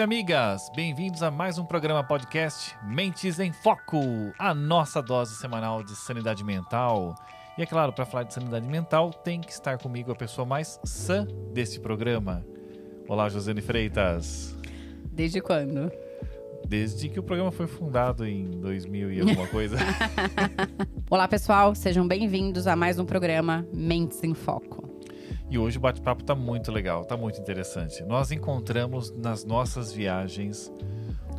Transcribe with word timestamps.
e 0.00 0.02
amigas, 0.02 0.70
bem-vindos 0.74 1.22
a 1.22 1.30
mais 1.30 1.58
um 1.58 1.64
programa 1.64 2.02
podcast 2.02 2.74
Mentes 2.82 3.38
em 3.38 3.52
Foco, 3.52 4.00
a 4.38 4.54
nossa 4.54 5.02
dose 5.02 5.36
semanal 5.36 5.82
de 5.82 5.94
sanidade 5.94 6.42
mental. 6.42 7.14
E 7.58 7.62
é 7.62 7.66
claro, 7.66 7.92
para 7.92 8.06
falar 8.06 8.22
de 8.22 8.32
sanidade 8.32 8.66
mental, 8.66 9.10
tem 9.10 9.42
que 9.42 9.52
estar 9.52 9.76
comigo 9.76 10.10
a 10.10 10.14
pessoa 10.14 10.46
mais 10.46 10.80
sã 10.84 11.26
deste 11.52 11.78
programa. 11.78 12.42
Olá, 13.06 13.28
Josiane 13.28 13.60
Freitas. 13.60 14.56
Desde 15.12 15.42
quando? 15.42 15.92
Desde 16.66 17.10
que 17.10 17.20
o 17.20 17.22
programa 17.22 17.52
foi 17.52 17.66
fundado 17.66 18.26
em 18.26 18.50
2000 18.52 19.12
e 19.12 19.20
alguma 19.20 19.46
coisa. 19.48 19.76
Olá, 21.10 21.28
pessoal, 21.28 21.74
sejam 21.74 22.08
bem-vindos 22.08 22.66
a 22.66 22.74
mais 22.74 22.98
um 22.98 23.04
programa 23.04 23.66
Mentes 23.70 24.24
em 24.24 24.32
Foco. 24.32 24.89
E 25.50 25.58
hoje 25.58 25.78
o 25.78 25.80
bate-papo 25.80 26.22
tá 26.22 26.32
muito 26.32 26.70
legal, 26.70 27.04
tá 27.04 27.16
muito 27.16 27.40
interessante. 27.40 28.04
Nós 28.04 28.30
encontramos 28.30 29.10
nas 29.10 29.44
nossas 29.44 29.92
viagens 29.92 30.72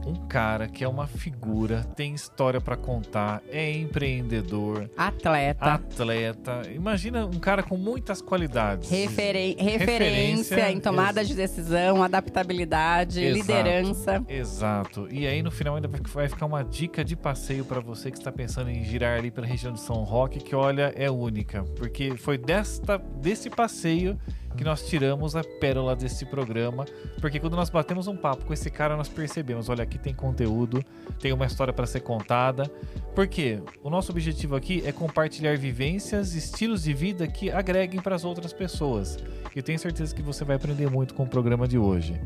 um 0.05 0.15
cara 0.27 0.67
que 0.67 0.83
é 0.83 0.87
uma 0.87 1.07
figura, 1.07 1.83
tem 1.95 2.13
história 2.13 2.59
para 2.59 2.75
contar, 2.75 3.41
é 3.49 3.71
empreendedor, 3.71 4.89
atleta. 4.97 5.65
atleta. 5.65 6.61
Imagina 6.73 7.25
um 7.25 7.39
cara 7.39 7.63
com 7.63 7.77
muitas 7.77 8.21
qualidades. 8.21 8.89
Referen 8.89 9.55
referência, 9.57 9.77
referência, 9.77 10.71
em 10.71 10.79
tomada 10.79 11.23
de 11.23 11.33
decisão, 11.33 12.03
adaptabilidade, 12.03 13.23
Exato. 13.23 13.39
liderança. 13.39 14.25
Exato. 14.27 15.07
E 15.11 15.27
aí 15.27 15.41
no 15.41 15.51
final 15.51 15.75
ainda 15.75 15.87
vai 15.87 16.27
ficar 16.27 16.45
uma 16.45 16.63
dica 16.63 17.03
de 17.03 17.15
passeio 17.15 17.65
para 17.65 17.79
você 17.79 18.11
que 18.11 18.17
está 18.17 18.31
pensando 18.31 18.69
em 18.69 18.83
girar 18.83 19.19
ali 19.19 19.31
pela 19.31 19.47
região 19.47 19.73
de 19.73 19.79
São 19.79 20.03
Roque, 20.03 20.39
que 20.39 20.55
olha, 20.55 20.93
é 20.95 21.09
única, 21.09 21.63
porque 21.75 22.15
foi 22.17 22.37
desta 22.37 22.97
desse 22.97 23.49
passeio 23.49 24.17
que 24.55 24.63
nós 24.63 24.85
tiramos 24.87 25.35
a 25.35 25.43
pérola 25.43 25.95
desse 25.95 26.25
programa, 26.25 26.85
porque 27.19 27.39
quando 27.39 27.55
nós 27.55 27.69
batemos 27.69 28.07
um 28.07 28.15
papo 28.15 28.45
com 28.45 28.53
esse 28.53 28.69
cara, 28.69 28.95
nós 28.95 29.07
percebemos, 29.07 29.69
olha, 29.69 29.83
aqui 29.83 29.97
tem 29.97 30.13
conteúdo, 30.13 30.83
tem 31.19 31.31
uma 31.33 31.45
história 31.45 31.73
para 31.73 31.85
ser 31.85 32.01
contada. 32.01 32.69
Porque 33.15 33.61
o 33.83 33.89
nosso 33.89 34.11
objetivo 34.11 34.55
aqui 34.55 34.81
é 34.85 34.91
compartilhar 34.91 35.57
vivências, 35.57 36.33
estilos 36.33 36.83
de 36.83 36.93
vida 36.93 37.27
que 37.27 37.51
agreguem 37.51 38.01
para 38.01 38.15
as 38.15 38.23
outras 38.23 38.53
pessoas. 38.53 39.17
E 39.55 39.61
tenho 39.61 39.77
certeza 39.77 40.15
que 40.15 40.21
você 40.21 40.45
vai 40.45 40.55
aprender 40.55 40.89
muito 40.89 41.13
com 41.13 41.23
o 41.23 41.27
programa 41.27 41.67
de 41.67 41.77
hoje. 41.77 42.19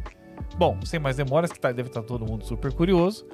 Bom, 0.57 0.77
sem 0.85 0.99
mais 0.99 1.17
demoras, 1.17 1.51
que 1.51 1.59
tá, 1.59 1.71
deve 1.71 1.89
estar 1.89 2.01
tá 2.01 2.07
todo 2.07 2.25
mundo 2.25 2.45
super 2.45 2.71
curioso. 2.71 3.25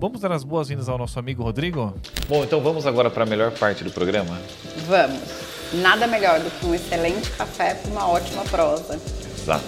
Vamos 0.00 0.20
dar 0.20 0.32
as 0.32 0.42
boas-vindas 0.44 0.88
ao 0.88 0.98
nosso 0.98 1.18
amigo 1.18 1.42
Rodrigo? 1.42 1.94
Bom, 2.28 2.42
então 2.42 2.60
vamos 2.60 2.86
agora 2.86 3.08
para 3.08 3.22
a 3.22 3.26
melhor 3.26 3.52
parte 3.52 3.84
do 3.84 3.90
programa. 3.90 4.38
Vamos. 4.86 5.53
Nada 5.82 6.06
melhor 6.06 6.38
do 6.40 6.50
que 6.50 6.66
um 6.66 6.74
excelente 6.74 7.30
café 7.30 7.74
para 7.74 7.90
uma 7.90 8.08
ótima 8.08 8.44
prosa. 8.44 9.00
Exato. 9.36 9.64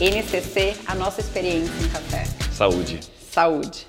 NCC, 0.00 0.76
a 0.86 0.94
nossa 0.94 1.20
experiência 1.20 1.72
em 1.82 1.88
café. 1.88 2.24
Saúde. 2.52 3.00
Saúde. 3.30 3.86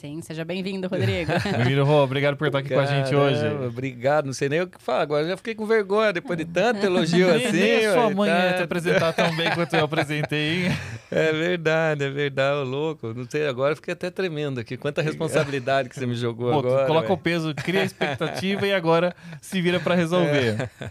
Sim, 0.00 0.22
seja 0.22 0.44
bem-vindo, 0.44 0.86
Rodrigo. 0.86 1.32
Bem-vindo, 1.42 1.84
Rô. 1.84 2.04
Obrigado 2.04 2.36
por 2.36 2.46
estar 2.46 2.60
aqui 2.60 2.68
Caramba, 2.68 2.86
com 2.86 2.94
a 2.94 3.04
gente 3.04 3.16
hoje. 3.16 3.66
Obrigado. 3.66 4.26
Não 4.26 4.32
sei 4.32 4.48
nem 4.48 4.60
o 4.60 4.68
que 4.68 4.80
falar. 4.80 5.00
Agora 5.00 5.26
já 5.26 5.36
fiquei 5.36 5.56
com 5.56 5.66
vergonha 5.66 6.12
depois 6.12 6.38
de 6.38 6.44
tanto 6.44 6.86
elogio 6.86 7.28
assim. 7.34 7.50
Nem 7.50 7.86
a 7.86 7.94
sua 7.94 8.10
mãe 8.10 8.30
tá... 8.30 8.44
ia 8.46 8.52
te 8.52 8.62
apresentar 8.62 9.12
tão 9.12 9.34
bem 9.34 9.50
quanto 9.50 9.74
eu 9.74 9.84
apresentei, 9.84 10.66
hein? 10.66 10.78
É 11.10 11.32
verdade, 11.32 12.04
é 12.04 12.10
verdade. 12.10 12.58
Ô, 12.58 12.62
louco. 12.62 13.12
Não 13.12 13.26
sei, 13.28 13.48
agora 13.48 13.74
fiquei 13.74 13.92
até 13.92 14.08
tremendo 14.08 14.60
aqui. 14.60 14.76
Quanta 14.76 15.02
responsabilidade 15.02 15.88
que 15.88 15.96
você 15.96 16.06
me 16.06 16.14
jogou 16.14 16.52
Pô, 16.52 16.60
agora. 16.60 16.86
Coloca 16.86 17.08
véio. 17.08 17.18
o 17.18 17.18
peso, 17.18 17.54
cria 17.56 17.80
a 17.80 17.84
expectativa 17.84 18.68
e 18.68 18.72
agora 18.72 19.16
se 19.42 19.60
vira 19.60 19.80
para 19.80 19.96
resolver. 19.96 20.70
É. 20.80 20.90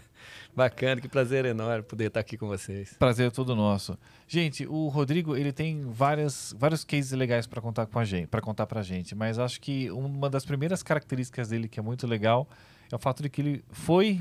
Bacana, 0.58 1.00
que 1.00 1.06
prazer 1.06 1.44
enorme 1.44 1.84
poder 1.84 2.06
estar 2.06 2.18
aqui 2.18 2.36
com 2.36 2.48
vocês. 2.48 2.92
Prazer 2.98 3.28
é 3.28 3.30
todo 3.30 3.54
nosso. 3.54 3.96
Gente, 4.26 4.66
o 4.66 4.88
Rodrigo, 4.88 5.36
ele 5.36 5.52
tem 5.52 5.84
várias, 5.84 6.52
vários 6.58 6.82
cases 6.82 7.12
legais 7.12 7.46
para 7.46 7.60
contar 7.60 7.86
com 7.86 7.96
a 7.96 8.04
gente, 8.04 8.26
para 8.26 8.40
contar 8.40 8.66
pra 8.66 8.82
gente, 8.82 9.14
mas 9.14 9.38
acho 9.38 9.60
que 9.60 9.88
uma 9.92 10.28
das 10.28 10.44
primeiras 10.44 10.82
características 10.82 11.50
dele 11.50 11.68
que 11.68 11.78
é 11.78 11.82
muito 11.82 12.08
legal 12.08 12.48
é 12.90 12.96
o 12.96 12.98
fato 12.98 13.22
de 13.22 13.28
que 13.28 13.40
ele 13.40 13.64
foi, 13.70 14.20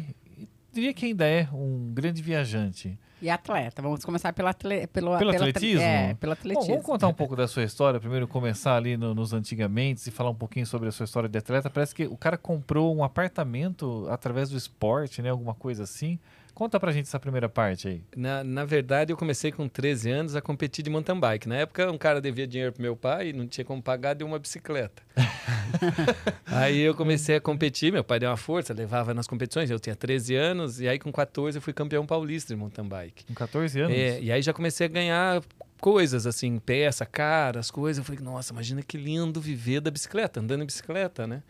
diria 0.72 0.94
que 0.94 1.08
ainda 1.08 1.26
é 1.26 1.50
um 1.52 1.92
grande 1.92 2.22
viajante. 2.22 3.00
E 3.22 3.30
atleta. 3.30 3.82
Vamos 3.82 4.06
começar 4.06 4.32
pela 4.32 4.52
atle 4.52 4.86
pelo, 4.88 5.18
pelo 5.18 5.32
atletismo? 5.32 5.82
É, 5.82 6.14
pelo 6.14 6.34
atletismo. 6.34 6.62
Bom, 6.62 6.68
vamos 6.74 6.86
contar 6.86 7.08
um 7.08 7.14
pouco 7.16 7.36
da 7.36 7.48
sua 7.48 7.64
história. 7.64 8.00
Primeiro 8.00 8.28
começar 8.28 8.76
ali 8.76 8.96
no, 8.96 9.16
nos 9.16 9.34
antigamente 9.34 10.08
e 10.08 10.12
falar 10.12 10.30
um 10.30 10.36
pouquinho 10.36 10.66
sobre 10.66 10.88
a 10.88 10.92
sua 10.92 11.06
história 11.06 11.28
de 11.28 11.38
atleta. 11.38 11.70
Parece 11.70 11.96
que 11.96 12.06
o 12.06 12.16
cara 12.16 12.38
comprou 12.38 12.96
um 12.96 13.04
apartamento 13.04 14.08
através 14.10 14.50
do 14.50 14.58
esporte, 14.58 15.22
né? 15.22 15.30
Alguma 15.30 15.56
coisa 15.56 15.84
assim. 15.84 16.20
Conta 16.58 16.80
pra 16.80 16.92
gente 16.92 17.06
essa 17.06 17.20
primeira 17.20 17.48
parte 17.48 17.88
aí. 17.88 18.02
Na, 18.16 18.44
na 18.44 18.66
verdade, 18.66 19.14
eu 19.14 19.18
comecei 19.18 19.52
com 19.52 19.70
13 19.70 20.10
anos 20.10 20.36
a 20.36 20.42
competir 20.42 20.84
de 20.84 20.90
mountain 20.90 21.20
bike. 21.20 21.48
Na 21.48 21.58
época, 21.58 21.92
um 21.92 22.00
cara 22.00 22.20
devia 22.20 22.48
dinheiro 22.48 22.74
pro 22.74 22.82
meu 22.82 22.96
pai 22.96 23.28
e 23.28 23.34
não 23.34 23.48
tinha 23.48 23.64
como 23.64 23.80
pagar, 23.80 24.16
deu 24.16 24.26
uma 24.26 24.40
bicicleta. 24.40 25.04
aí 26.48 26.80
eu 26.80 26.96
comecei 26.96 27.36
a 27.36 27.40
competir, 27.40 27.94
meu 27.94 28.04
pai 28.04 28.18
deu 28.18 28.32
uma 28.32 28.38
força, 28.38 28.74
levava 28.74 29.14
nas 29.14 29.28
competições. 29.28 29.70
Eu 29.70 29.80
tinha 29.80 29.96
13 29.96 30.34
anos 30.34 30.82
e 30.82 30.88
aí 30.88 30.98
com 30.98 31.12
14 31.12 31.60
eu 31.60 31.62
fui 31.62 31.74
campeão 31.74 32.08
paulista 32.08 32.56
de 32.56 32.60
mountain 32.60 32.88
bike. 32.88 33.26
Com 33.26 33.36
14 33.36 33.80
anos? 33.80 33.96
É, 33.96 34.20
e 34.20 34.32
aí 34.32 34.42
já 34.42 34.52
comecei 34.52 34.88
a 34.88 34.90
ganhar 34.90 35.44
coisas 35.80 36.26
assim, 36.26 36.58
peça, 36.58 37.06
cara, 37.06 37.60
as 37.60 37.70
coisas. 37.70 38.00
Eu 38.00 38.04
falei, 38.04 38.20
nossa, 38.20 38.52
imagina 38.52 38.82
que 38.82 38.98
lindo 38.98 39.40
viver 39.40 39.80
da 39.80 39.92
bicicleta, 39.92 40.40
andando 40.40 40.64
em 40.64 40.66
bicicleta, 40.66 41.28
né? 41.28 41.44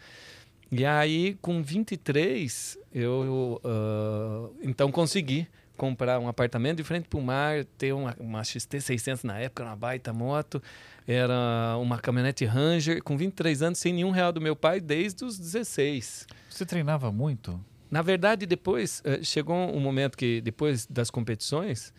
E 0.72 0.86
aí, 0.86 1.38
com 1.42 1.64
23, 1.64 2.78
eu 2.94 3.62
uh, 3.64 4.54
então 4.62 4.92
consegui 4.92 5.48
comprar 5.78 6.20
um 6.20 6.28
apartamento 6.28 6.78
de 6.78 6.84
frente 6.84 7.08
para 7.08 7.20
o 7.20 7.22
mar, 7.22 7.64
ter 7.78 7.94
uma, 7.94 8.16
uma 8.20 8.42
XT600 8.42 9.24
na 9.24 9.40
época, 9.40 9.64
uma 9.64 9.76
baita 9.76 10.12
moto, 10.12 10.62
era 11.08 11.78
uma 11.80 12.00
caminhonete 12.00 12.44
Ranger, 12.44 13.02
com 13.02 13.16
23 13.16 13.62
anos, 13.62 13.80
sem 13.80 13.94
nenhum 13.94 14.10
real 14.10 14.34
do 14.34 14.42
meu 14.42 14.56
pai, 14.56 14.82
desde 14.82 15.24
os 15.24 15.38
16. 15.38 16.28
Você 16.50 16.66
treinava 16.66 17.12
muito? 17.12 17.64
Na 17.90 18.02
verdade, 18.02 18.46
depois, 18.46 19.02
uh, 19.06 19.24
chegou 19.24 19.56
um 19.56 19.80
momento 19.80 20.18
que, 20.18 20.42
depois 20.42 20.86
das 20.86 21.10
competições, 21.10 21.94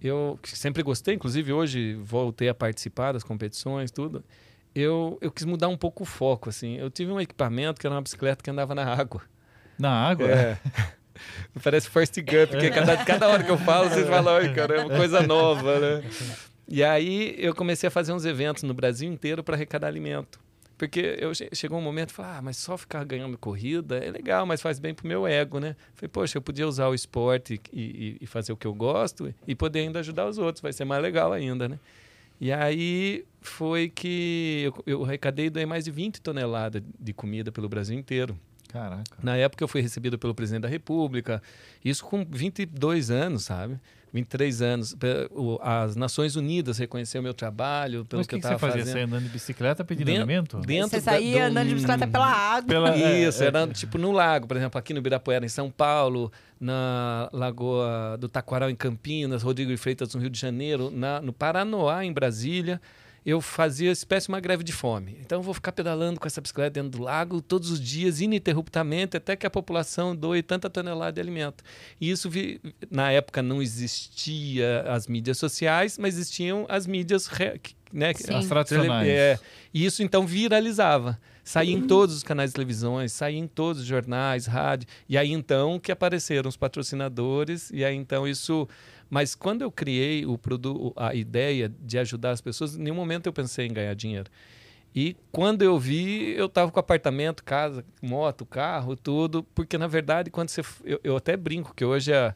eu 0.00 0.38
sempre 0.44 0.84
gostei, 0.84 1.14
inclusive 1.14 1.52
hoje 1.52 1.94
voltei 1.94 2.48
a 2.48 2.54
participar 2.54 3.12
das 3.12 3.24
competições, 3.24 3.90
tudo 3.90 4.22
eu, 4.80 5.18
eu 5.22 5.30
quis 5.30 5.44
mudar 5.44 5.68
um 5.68 5.76
pouco 5.76 6.02
o 6.02 6.06
foco, 6.06 6.50
assim. 6.50 6.76
Eu 6.76 6.90
tive 6.90 7.10
um 7.10 7.20
equipamento 7.20 7.80
que 7.80 7.86
era 7.86 7.94
uma 7.94 8.02
bicicleta 8.02 8.42
que 8.42 8.50
andava 8.50 8.74
na 8.74 8.84
água. 8.84 9.22
Na 9.78 9.90
água? 9.90 10.28
É. 10.28 10.58
Parece 11.64 11.88
First 11.88 12.16
Gump, 12.20 12.50
porque 12.50 12.70
cada, 12.70 12.96
cada 13.04 13.28
hora 13.28 13.42
que 13.42 13.50
eu 13.50 13.56
falo, 13.56 13.88
vocês 13.88 14.06
falam, 14.06 14.36
ai, 14.36 14.52
caramba, 14.52 14.94
coisa 14.94 15.22
nova, 15.22 15.80
né? 15.80 16.04
E 16.68 16.84
aí 16.84 17.34
eu 17.38 17.54
comecei 17.54 17.86
a 17.86 17.90
fazer 17.90 18.12
uns 18.12 18.26
eventos 18.26 18.64
no 18.64 18.74
Brasil 18.74 19.10
inteiro 19.10 19.42
para 19.42 19.54
arrecadar 19.54 19.86
alimento. 19.86 20.38
Porque 20.76 21.16
eu 21.18 21.32
chegou 21.54 21.78
um 21.78 21.82
momento 21.82 22.12
falei, 22.12 22.32
ah, 22.32 22.42
mas 22.42 22.58
só 22.58 22.76
ficar 22.76 23.02
ganhando 23.02 23.38
corrida 23.38 23.96
é 23.96 24.10
legal, 24.10 24.44
mas 24.44 24.60
faz 24.60 24.78
bem 24.78 24.92
pro 24.92 25.08
meu 25.08 25.26
ego, 25.26 25.58
né? 25.58 25.74
Falei, 25.94 26.10
poxa, 26.10 26.36
eu 26.36 26.42
podia 26.42 26.68
usar 26.68 26.88
o 26.88 26.94
esporte 26.94 27.58
e, 27.72 27.80
e, 27.80 28.16
e 28.20 28.26
fazer 28.26 28.52
o 28.52 28.56
que 28.58 28.66
eu 28.66 28.74
gosto 28.74 29.34
e 29.46 29.54
poder 29.54 29.80
ainda 29.80 30.00
ajudar 30.00 30.26
os 30.26 30.36
outros, 30.36 30.60
vai 30.60 30.74
ser 30.74 30.84
mais 30.84 31.02
legal 31.02 31.32
ainda, 31.32 31.66
né? 31.66 31.78
E 32.38 32.52
aí 32.52 33.24
foi 33.48 33.88
que 33.88 34.62
eu, 34.64 34.84
eu 34.86 35.04
arrecadei 35.04 35.50
doei 35.50 35.66
mais 35.66 35.84
de 35.84 35.90
20 35.90 36.20
toneladas 36.20 36.82
de 36.98 37.12
comida 37.12 37.50
pelo 37.52 37.68
Brasil 37.68 37.98
inteiro. 37.98 38.38
Caraca. 38.68 39.16
Na 39.22 39.36
época 39.36 39.62
eu 39.62 39.68
fui 39.68 39.80
recebido 39.80 40.18
pelo 40.18 40.34
presidente 40.34 40.62
da 40.62 40.68
República, 40.68 41.42
isso 41.84 42.04
com 42.04 42.24
22 42.24 43.10
anos, 43.10 43.44
sabe? 43.44 43.78
23 44.12 44.62
anos. 44.62 44.96
As 45.60 45.94
Nações 45.94 46.36
Unidas 46.36 46.78
reconheceram 46.78 47.20
o 47.20 47.24
meu 47.24 47.34
trabalho, 47.34 48.04
pelo 48.04 48.20
Mas 48.20 48.26
que, 48.26 48.36
que, 48.36 48.40
que 48.40 48.46
eu 48.46 48.52
estava 48.54 48.72
fazendo. 48.72 48.90
Você 48.90 49.00
andando 49.00 49.24
de 49.24 49.28
bicicleta 49.28 49.84
pedindo 49.84 50.06
dentro, 50.06 50.22
alimento? 50.22 50.58
Dentro 50.60 50.90
você 50.90 51.00
saía 51.00 51.40
da, 51.40 51.46
andando 51.46 51.68
de 51.68 51.74
bicicleta 51.74 52.06
pela 52.06 52.26
água. 52.26 52.68
Pela, 52.68 52.96
isso, 52.96 53.42
é, 53.42 53.46
era 53.46 53.60
é. 53.60 53.66
tipo 53.68 53.98
no 53.98 54.12
lago, 54.12 54.46
por 54.46 54.56
exemplo, 54.56 54.78
aqui 54.78 54.92
no 54.92 55.00
Ibirapuera, 55.00 55.44
em 55.44 55.48
São 55.50 55.70
Paulo, 55.70 56.32
na 56.58 57.28
Lagoa 57.32 58.16
do 58.18 58.28
Taquaral, 58.28 58.70
em 58.70 58.76
Campinas, 58.76 59.42
Rodrigo 59.42 59.70
de 59.70 59.76
Freitas, 59.76 60.14
no 60.14 60.20
Rio 60.20 60.30
de 60.30 60.38
Janeiro, 60.38 60.90
na, 60.90 61.20
no 61.20 61.32
Paranoá, 61.32 62.04
em 62.04 62.12
Brasília 62.12 62.80
eu 63.26 63.40
fazia 63.40 63.90
espécie 63.90 64.28
de 64.28 64.32
uma 64.32 64.38
greve 64.38 64.62
de 64.62 64.72
fome. 64.72 65.18
Então 65.20 65.40
eu 65.40 65.42
vou 65.42 65.52
ficar 65.52 65.72
pedalando 65.72 66.20
com 66.20 66.28
essa 66.28 66.40
bicicleta 66.40 66.80
dentro 66.80 66.96
do 66.96 67.02
lago 67.02 67.42
todos 67.42 67.72
os 67.72 67.80
dias, 67.80 68.20
ininterruptamente, 68.20 69.16
até 69.16 69.34
que 69.34 69.44
a 69.44 69.50
população 69.50 70.14
doe 70.14 70.44
tanta 70.44 70.70
tonelada 70.70 71.14
de 71.14 71.20
alimento. 71.20 71.64
E 72.00 72.08
isso, 72.08 72.30
vi, 72.30 72.60
na 72.88 73.10
época, 73.10 73.42
não 73.42 73.60
existia 73.60 74.82
as 74.82 75.08
mídias 75.08 75.38
sociais, 75.38 75.98
mas 75.98 76.14
existiam 76.14 76.66
as 76.68 76.86
mídias 76.86 77.28
né, 77.92 78.10
as 78.10 78.46
tradicionais. 78.46 79.08
É, 79.08 79.40
e 79.74 79.84
isso 79.84 80.04
então 80.04 80.24
viralizava. 80.24 81.18
Saía 81.42 81.74
em 81.74 81.86
todos 81.86 82.16
os 82.16 82.22
canais 82.22 82.50
de 82.50 82.54
televisões, 82.54 83.12
saía 83.12 83.38
em 83.38 83.46
todos 83.46 83.82
os 83.82 83.88
jornais, 83.88 84.46
rádio. 84.46 84.88
E 85.08 85.18
aí 85.18 85.32
então 85.32 85.80
que 85.80 85.90
apareceram 85.90 86.48
os 86.48 86.56
patrocinadores, 86.56 87.70
e 87.70 87.84
aí 87.84 87.94
então 87.94 88.26
isso 88.26 88.68
mas 89.08 89.34
quando 89.34 89.62
eu 89.62 89.70
criei 89.70 90.26
o 90.26 90.36
produto, 90.36 90.92
a 90.96 91.14
ideia 91.14 91.68
de 91.68 91.98
ajudar 91.98 92.30
as 92.30 92.40
pessoas, 92.40 92.76
em 92.76 92.82
nenhum 92.82 92.96
momento 92.96 93.26
eu 93.26 93.32
pensei 93.32 93.66
em 93.66 93.72
ganhar 93.72 93.94
dinheiro. 93.94 94.30
E 94.94 95.14
quando 95.30 95.62
eu 95.62 95.78
vi, 95.78 96.32
eu 96.32 96.46
estava 96.46 96.70
com 96.70 96.80
apartamento, 96.80 97.44
casa, 97.44 97.84
moto, 98.00 98.46
carro, 98.46 98.96
tudo, 98.96 99.42
porque 99.54 99.76
na 99.76 99.86
verdade, 99.86 100.30
quando 100.30 100.48
você. 100.48 100.62
Eu, 100.84 100.98
eu 101.04 101.16
até 101.16 101.36
brinco 101.36 101.74
que 101.74 101.84
hoje 101.84 102.14
a, 102.14 102.34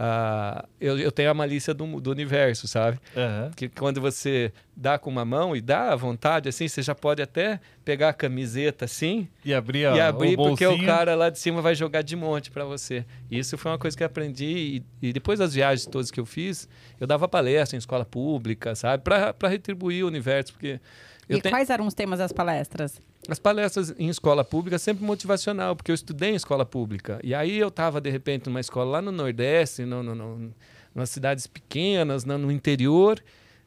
Uh, 0.00 0.66
eu, 0.80 0.98
eu, 0.98 1.12
tenho 1.12 1.30
a 1.30 1.34
malícia 1.34 1.74
do, 1.74 2.00
do 2.00 2.10
universo, 2.10 2.66
sabe? 2.66 2.98
Uhum. 3.14 3.50
Que 3.54 3.68
quando 3.68 4.00
você 4.00 4.50
dá 4.74 4.98
com 4.98 5.10
uma 5.10 5.26
mão 5.26 5.54
e 5.54 5.60
dá 5.60 5.92
à 5.92 5.96
vontade, 5.96 6.48
assim, 6.48 6.66
você 6.66 6.80
já 6.80 6.94
pode 6.94 7.20
até 7.20 7.60
pegar 7.84 8.08
a 8.08 8.12
camiseta 8.14 8.86
assim 8.86 9.28
e 9.44 9.52
abrir, 9.52 9.84
ó, 9.84 9.94
e 9.94 10.00
abrir 10.00 10.38
o 10.38 10.42
porque 10.42 10.66
o 10.66 10.86
cara 10.86 11.14
lá 11.14 11.28
de 11.28 11.38
cima 11.38 11.60
vai 11.60 11.74
jogar 11.74 12.00
de 12.00 12.16
monte 12.16 12.50
para 12.50 12.64
você. 12.64 13.04
Isso 13.30 13.58
foi 13.58 13.72
uma 13.72 13.78
coisa 13.78 13.94
que 13.94 14.02
eu 14.02 14.06
aprendi 14.06 14.82
e, 15.02 15.08
e, 15.08 15.12
depois 15.12 15.38
das 15.38 15.52
viagens 15.52 15.84
todas 15.84 16.10
que 16.10 16.18
eu 16.18 16.24
fiz, 16.24 16.66
eu 16.98 17.06
dava 17.06 17.28
palestra 17.28 17.76
em 17.76 17.78
escola 17.78 18.06
pública, 18.06 18.74
sabe? 18.74 19.02
Para 19.04 19.48
retribuir 19.50 20.02
o 20.02 20.06
universo, 20.06 20.54
porque 20.54 20.80
e 21.28 21.42
tenho... 21.42 21.52
quais 21.52 21.68
eram 21.68 21.86
os 21.86 21.92
temas 21.92 22.18
das 22.18 22.32
palestras? 22.32 23.00
As 23.28 23.38
palestras 23.38 23.94
em 23.98 24.08
escola 24.08 24.42
pública 24.42 24.78
sempre 24.78 25.04
motivacional, 25.04 25.76
porque 25.76 25.90
eu 25.90 25.94
estudei 25.94 26.30
em 26.30 26.34
escola 26.34 26.64
pública. 26.64 27.20
E 27.22 27.34
aí 27.34 27.58
eu 27.58 27.68
estava, 27.68 28.00
de 28.00 28.10
repente, 28.10 28.46
numa 28.46 28.60
escola 28.60 28.92
lá 28.92 29.02
no 29.02 29.12
Nordeste, 29.12 29.84
no, 29.84 30.02
no, 30.02 30.14
no, 30.14 30.54
nas 30.94 31.10
cidades 31.10 31.46
pequenas, 31.46 32.24
no, 32.24 32.38
no 32.38 32.50
interior, 32.50 33.22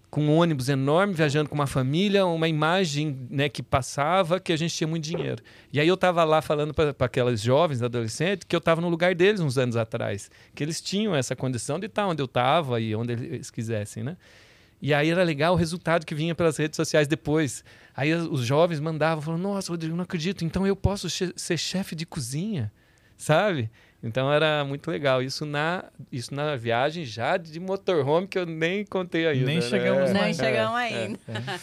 com 0.09 0.21
um 0.21 0.37
ônibus 0.37 0.69
enorme, 0.69 1.13
viajando 1.13 1.49
com 1.49 1.55
uma 1.55 1.67
família, 1.67 2.25
uma 2.25 2.47
imagem 2.47 3.27
né, 3.29 3.47
que 3.47 3.63
passava 3.63 4.39
que 4.39 4.51
a 4.51 4.55
gente 4.55 4.75
tinha 4.75 4.87
muito 4.87 5.03
dinheiro. 5.03 5.41
E 5.71 5.79
aí 5.79 5.87
eu 5.87 5.95
estava 5.95 6.23
lá 6.23 6.41
falando 6.41 6.73
para 6.73 6.93
aquelas 6.99 7.41
jovens, 7.41 7.81
adolescentes, 7.81 8.45
que 8.47 8.55
eu 8.55 8.59
estava 8.59 8.81
no 8.81 8.89
lugar 8.89 9.15
deles 9.15 9.39
uns 9.39 9.57
anos 9.57 9.75
atrás, 9.75 10.29
que 10.53 10.63
eles 10.63 10.81
tinham 10.81 11.15
essa 11.15 11.35
condição 11.35 11.79
de 11.79 11.87
estar 11.87 12.07
onde 12.07 12.21
eu 12.21 12.25
estava 12.25 12.79
e 12.79 12.95
onde 12.95 13.13
eles 13.13 13.49
quisessem, 13.49 14.03
né? 14.03 14.17
E 14.83 14.93
aí 14.93 15.09
era 15.09 15.23
legal 15.23 15.53
o 15.53 15.55
resultado 15.55 16.05
que 16.05 16.13
vinha 16.13 16.35
pelas 16.35 16.57
redes 16.57 16.75
sociais 16.75 17.07
depois. 17.07 17.63
Aí 17.95 18.13
os 18.13 18.41
jovens 18.41 18.81
mandavam, 18.81 19.21
falando, 19.21 19.41
nossa, 19.41 19.71
Rodrigo, 19.71 19.95
não 19.95 20.03
acredito, 20.03 20.43
então 20.43 20.67
eu 20.67 20.75
posso 20.75 21.09
ser 21.09 21.57
chefe 21.57 21.95
de 21.95 22.05
cozinha, 22.05 22.69
sabe? 23.15 23.71
Então 24.03 24.29
era 24.29 24.65
muito 24.65 24.91
legal. 24.91 25.23
Isso 25.23 25.45
na, 25.45 25.85
isso 26.11 26.35
na 26.35 26.57
viagem 26.57 27.05
já 27.05 27.37
de 27.37 27.61
motorhome 27.61 28.27
que 28.27 28.37
eu 28.37 28.45
nem 28.45 28.83
contei 28.83 29.25
ainda. 29.25 29.45
Nem 29.45 29.61
chegamos, 29.61 30.11
né? 30.11 30.21
Nem 30.25 30.33
chegamos 30.33 30.77
é, 30.77 30.83
ainda. 30.83 31.19
É, 31.29 31.31
é. 31.31 31.59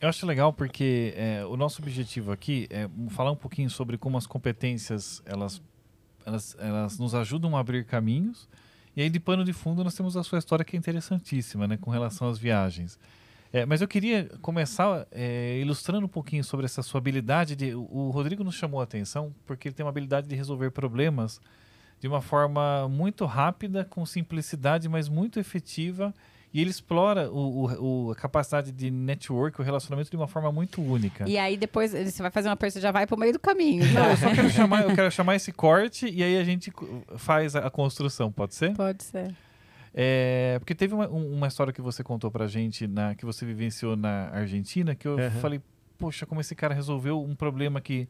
Eu 0.00 0.08
acho 0.08 0.24
legal 0.24 0.52
porque 0.52 1.12
é, 1.16 1.44
o 1.46 1.56
nosso 1.56 1.82
objetivo 1.82 2.30
aqui 2.30 2.68
é 2.70 2.88
falar 3.10 3.32
um 3.32 3.36
pouquinho 3.36 3.68
sobre 3.68 3.98
como 3.98 4.16
as 4.16 4.28
competências 4.28 5.20
elas, 5.26 5.60
elas, 6.24 6.56
elas 6.60 6.98
nos 7.00 7.16
ajudam 7.16 7.56
a 7.56 7.60
abrir 7.60 7.84
caminhos 7.84 8.48
e 8.96 9.02
aí, 9.02 9.10
de 9.10 9.18
pano 9.18 9.44
de 9.44 9.52
fundo, 9.52 9.82
nós 9.82 9.94
temos 9.94 10.16
a 10.16 10.22
sua 10.22 10.38
história 10.38 10.64
que 10.64 10.76
é 10.76 10.78
interessantíssima, 10.78 11.66
né, 11.66 11.76
com 11.76 11.90
relação 11.90 12.28
às 12.28 12.38
viagens. 12.38 12.98
É, 13.52 13.64
mas 13.64 13.80
eu 13.80 13.86
queria 13.86 14.28
começar 14.42 15.06
é, 15.12 15.58
ilustrando 15.60 16.06
um 16.06 16.08
pouquinho 16.08 16.42
sobre 16.42 16.66
essa 16.66 16.82
sua 16.82 16.98
habilidade 16.98 17.54
de. 17.54 17.72
O 17.72 18.10
Rodrigo 18.10 18.42
nos 18.42 18.56
chamou 18.56 18.80
a 18.80 18.84
atenção 18.84 19.32
porque 19.46 19.68
ele 19.68 19.74
tem 19.76 19.86
uma 19.86 19.90
habilidade 19.90 20.26
de 20.26 20.34
resolver 20.34 20.70
problemas 20.72 21.40
de 22.00 22.08
uma 22.08 22.20
forma 22.20 22.88
muito 22.88 23.24
rápida, 23.24 23.84
com 23.84 24.04
simplicidade, 24.04 24.88
mas 24.88 25.08
muito 25.08 25.38
efetiva 25.38 26.12
e 26.54 26.60
ele 26.60 26.70
explora 26.70 27.28
o, 27.32 28.06
o, 28.06 28.12
a 28.12 28.14
capacidade 28.14 28.70
de 28.70 28.88
network, 28.88 29.60
o 29.60 29.64
relacionamento 29.64 30.08
de 30.08 30.16
uma 30.16 30.28
forma 30.28 30.52
muito 30.52 30.80
única. 30.80 31.28
E 31.28 31.36
aí 31.36 31.56
depois 31.56 31.90
você 31.90 32.22
vai 32.22 32.30
fazer 32.30 32.48
uma 32.48 32.54
pergunta, 32.54 32.80
já 32.80 32.92
vai 32.92 33.08
pro 33.08 33.18
meio 33.18 33.32
do 33.32 33.40
caminho. 33.40 33.84
Não, 33.92 34.10
eu 34.10 34.16
só 34.16 34.32
quero 34.32 34.48
chamar, 34.48 34.82
eu 34.84 34.94
quero 34.94 35.10
chamar 35.10 35.34
esse 35.34 35.50
corte 35.50 36.08
e 36.08 36.22
aí 36.22 36.38
a 36.38 36.44
gente 36.44 36.72
faz 37.16 37.56
a, 37.56 37.66
a 37.66 37.70
construção, 37.70 38.30
pode 38.30 38.54
ser? 38.54 38.72
Pode 38.72 39.02
ser. 39.02 39.34
É, 39.92 40.56
porque 40.60 40.76
teve 40.76 40.94
uma, 40.94 41.08
uma, 41.08 41.48
história 41.48 41.72
que 41.72 41.82
você 41.82 42.04
contou 42.04 42.30
pra 42.30 42.46
gente, 42.46 42.86
na, 42.86 43.16
que 43.16 43.24
você 43.24 43.44
vivenciou 43.44 43.96
na 43.96 44.28
Argentina, 44.28 44.94
que 44.94 45.08
eu 45.08 45.16
uhum. 45.16 45.30
falei, 45.40 45.60
poxa, 45.98 46.24
como 46.24 46.40
esse 46.40 46.54
cara 46.54 46.72
resolveu 46.72 47.20
um 47.20 47.34
problema 47.34 47.80
que 47.80 48.08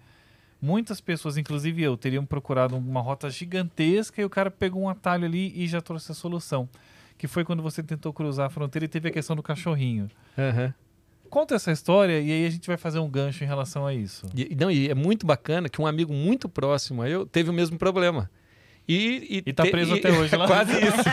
muitas 0.60 1.00
pessoas, 1.00 1.38
inclusive 1.38 1.82
eu, 1.82 1.96
teriam 1.96 2.26
procurado 2.26 2.76
uma 2.76 3.00
rota 3.00 3.30
gigantesca 3.30 4.20
e 4.20 4.24
o 4.24 4.30
cara 4.30 4.50
pegou 4.50 4.82
um 4.82 4.88
atalho 4.88 5.24
ali 5.24 5.50
e 5.54 5.66
já 5.66 5.80
trouxe 5.80 6.12
a 6.12 6.14
solução 6.14 6.68
que 7.24 7.28
foi 7.28 7.42
quando 7.42 7.62
você 7.62 7.82
tentou 7.82 8.12
cruzar 8.12 8.48
a 8.48 8.50
fronteira 8.50 8.84
e 8.84 8.88
teve 8.88 9.08
a 9.08 9.10
questão 9.10 9.34
do 9.34 9.42
cachorrinho. 9.42 10.10
Uhum. 10.36 10.70
Conta 11.30 11.54
essa 11.54 11.72
história 11.72 12.20
e 12.20 12.30
aí 12.30 12.44
a 12.44 12.50
gente 12.50 12.66
vai 12.66 12.76
fazer 12.76 12.98
um 12.98 13.08
gancho 13.08 13.42
em 13.42 13.46
relação 13.46 13.86
a 13.86 13.94
isso. 13.94 14.26
E, 14.36 14.54
não, 14.54 14.70
e 14.70 14.90
é 14.90 14.94
muito 14.94 15.24
bacana 15.24 15.70
que 15.70 15.80
um 15.80 15.86
amigo 15.86 16.12
muito 16.12 16.50
próximo 16.50 17.00
a 17.00 17.08
eu 17.08 17.24
teve 17.24 17.48
o 17.48 17.52
mesmo 17.52 17.78
problema. 17.78 18.30
E, 18.86 19.42
e, 19.42 19.50
e 19.50 19.52
tá 19.54 19.64
preso 19.64 19.94
até 19.94 20.12
hoje 20.12 20.36
lá. 20.36 20.44
Quase 20.46 20.72
isso. 20.72 21.04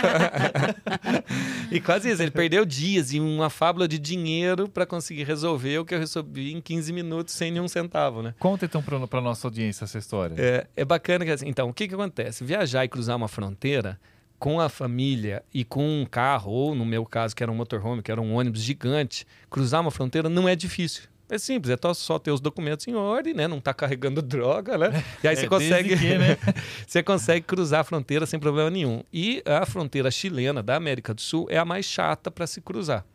e 1.71 1.79
quase 1.79 2.11
isso. 2.11 2.21
Ele 2.21 2.31
perdeu 2.31 2.65
dias 2.65 3.13
e 3.13 3.19
uma 3.21 3.49
fábula 3.49 3.87
de 3.87 3.97
dinheiro 3.97 4.67
para 4.67 4.85
conseguir 4.85 5.23
resolver 5.23 5.79
o 5.79 5.85
que 5.85 5.95
eu 5.95 5.99
resolvi 5.99 6.51
em 6.51 6.59
15 6.59 6.91
minutos 6.91 7.33
sem 7.33 7.51
nenhum 7.51 7.69
centavo, 7.69 8.21
né? 8.21 8.35
Conta 8.37 8.65
então 8.65 8.83
para 8.83 9.21
nossa 9.21 9.47
audiência 9.47 9.85
essa 9.85 9.97
história. 9.97 10.35
É, 10.37 10.67
é 10.75 10.83
bacana 10.83 11.23
que 11.23 11.31
assim, 11.31 11.47
então, 11.47 11.69
o 11.69 11.73
que 11.73 11.87
que 11.87 11.93
acontece? 11.93 12.43
Viajar 12.43 12.83
e 12.83 12.89
cruzar 12.89 13.15
uma 13.15 13.29
fronteira 13.29 13.97
com 14.41 14.59
a 14.59 14.69
família 14.69 15.43
e 15.53 15.63
com 15.63 16.01
um 16.01 16.03
carro, 16.03 16.51
ou 16.51 16.73
no 16.73 16.83
meu 16.83 17.05
caso, 17.05 17.35
que 17.35 17.43
era 17.43 17.51
um 17.51 17.55
motorhome, 17.55 18.01
que 18.01 18.11
era 18.11 18.19
um 18.19 18.33
ônibus 18.33 18.63
gigante, 18.63 19.23
cruzar 19.51 19.81
uma 19.81 19.91
fronteira 19.91 20.27
não 20.27 20.49
é 20.49 20.55
difícil. 20.55 21.03
É 21.29 21.37
simples, 21.37 21.71
é 21.71 21.93
só 21.93 22.17
ter 22.17 22.31
os 22.31 22.41
documentos 22.41 22.87
em 22.87 22.95
ordem, 22.95 23.35
né? 23.35 23.47
Não 23.47 23.61
tá 23.61 23.71
carregando 23.71 24.19
droga, 24.23 24.79
né? 24.79 25.03
E 25.23 25.27
aí 25.27 25.35
é, 25.35 25.35
você 25.35 25.47
consegue, 25.47 25.95
que, 25.95 26.17
né? 26.17 26.37
você 26.87 27.03
consegue 27.03 27.45
cruzar 27.45 27.81
a 27.81 27.83
fronteira 27.83 28.25
sem 28.25 28.39
problema 28.39 28.71
nenhum. 28.71 29.03
E 29.13 29.43
a 29.45 29.63
fronteira 29.63 30.09
chilena 30.09 30.63
da 30.63 30.75
América 30.75 31.13
do 31.13 31.21
Sul 31.21 31.45
é 31.47 31.59
a 31.59 31.63
mais 31.63 31.85
chata 31.85 32.31
para 32.31 32.47
se 32.47 32.61
cruzar. 32.61 33.05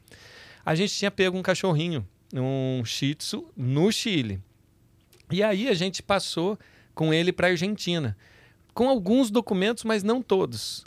A 0.65 0.77
gente 0.77 0.95
tinha 0.95 1.11
pego 1.11 1.37
um 1.37 1.43
cachorrinho, 1.43 2.07
um 2.33 2.85
Shih 2.85 3.17
Tzu, 3.17 3.51
no 3.57 3.91
Chile. 3.91 4.41
E 5.33 5.43
aí 5.43 5.69
a 5.69 5.75
gente 5.75 6.05
passou 6.05 6.57
com 6.95 7.13
ele 7.13 7.33
para 7.33 7.49
Argentina, 7.49 8.17
com 8.73 8.89
alguns 8.89 9.29
documentos, 9.29 9.83
mas 9.83 10.05
não 10.05 10.23
todos. 10.23 10.85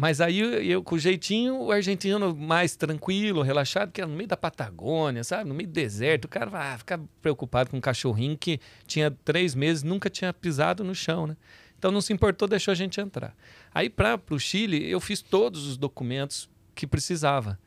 Mas 0.00 0.18
aí 0.18 0.38
eu, 0.40 0.82
com 0.82 0.94
o 0.94 0.98
jeitinho, 0.98 1.60
o 1.60 1.70
argentino 1.70 2.34
mais 2.34 2.74
tranquilo, 2.74 3.42
relaxado, 3.42 3.92
que 3.92 4.00
era 4.00 4.08
no 4.08 4.16
meio 4.16 4.30
da 4.30 4.36
Patagônia, 4.36 5.22
sabe? 5.22 5.46
No 5.46 5.54
meio 5.54 5.68
do 5.68 5.74
deserto, 5.74 6.24
o 6.24 6.28
cara 6.28 6.48
vai 6.48 6.72
ah, 6.72 6.78
ficar 6.78 6.98
preocupado 7.20 7.68
com 7.68 7.76
um 7.76 7.82
cachorrinho 7.82 8.34
que 8.34 8.58
tinha 8.86 9.10
três 9.10 9.54
meses, 9.54 9.82
nunca 9.82 10.08
tinha 10.08 10.32
pisado 10.32 10.82
no 10.82 10.94
chão, 10.94 11.26
né? 11.26 11.36
Então 11.78 11.90
não 11.90 12.00
se 12.00 12.14
importou, 12.14 12.48
deixou 12.48 12.72
a 12.72 12.74
gente 12.74 12.98
entrar. 12.98 13.36
Aí 13.74 13.90
para 13.90 14.18
o 14.30 14.38
Chile, 14.38 14.90
eu 14.90 15.00
fiz 15.00 15.20
todos 15.20 15.66
os 15.66 15.76
documentos 15.76 16.48
que 16.74 16.86
precisava, 16.86 17.58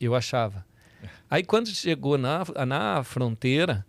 eu 0.00 0.14
achava. 0.14 0.64
Aí 1.28 1.42
quando 1.42 1.68
chegou 1.68 2.16
na, 2.16 2.42
na 2.66 3.04
fronteira, 3.04 3.84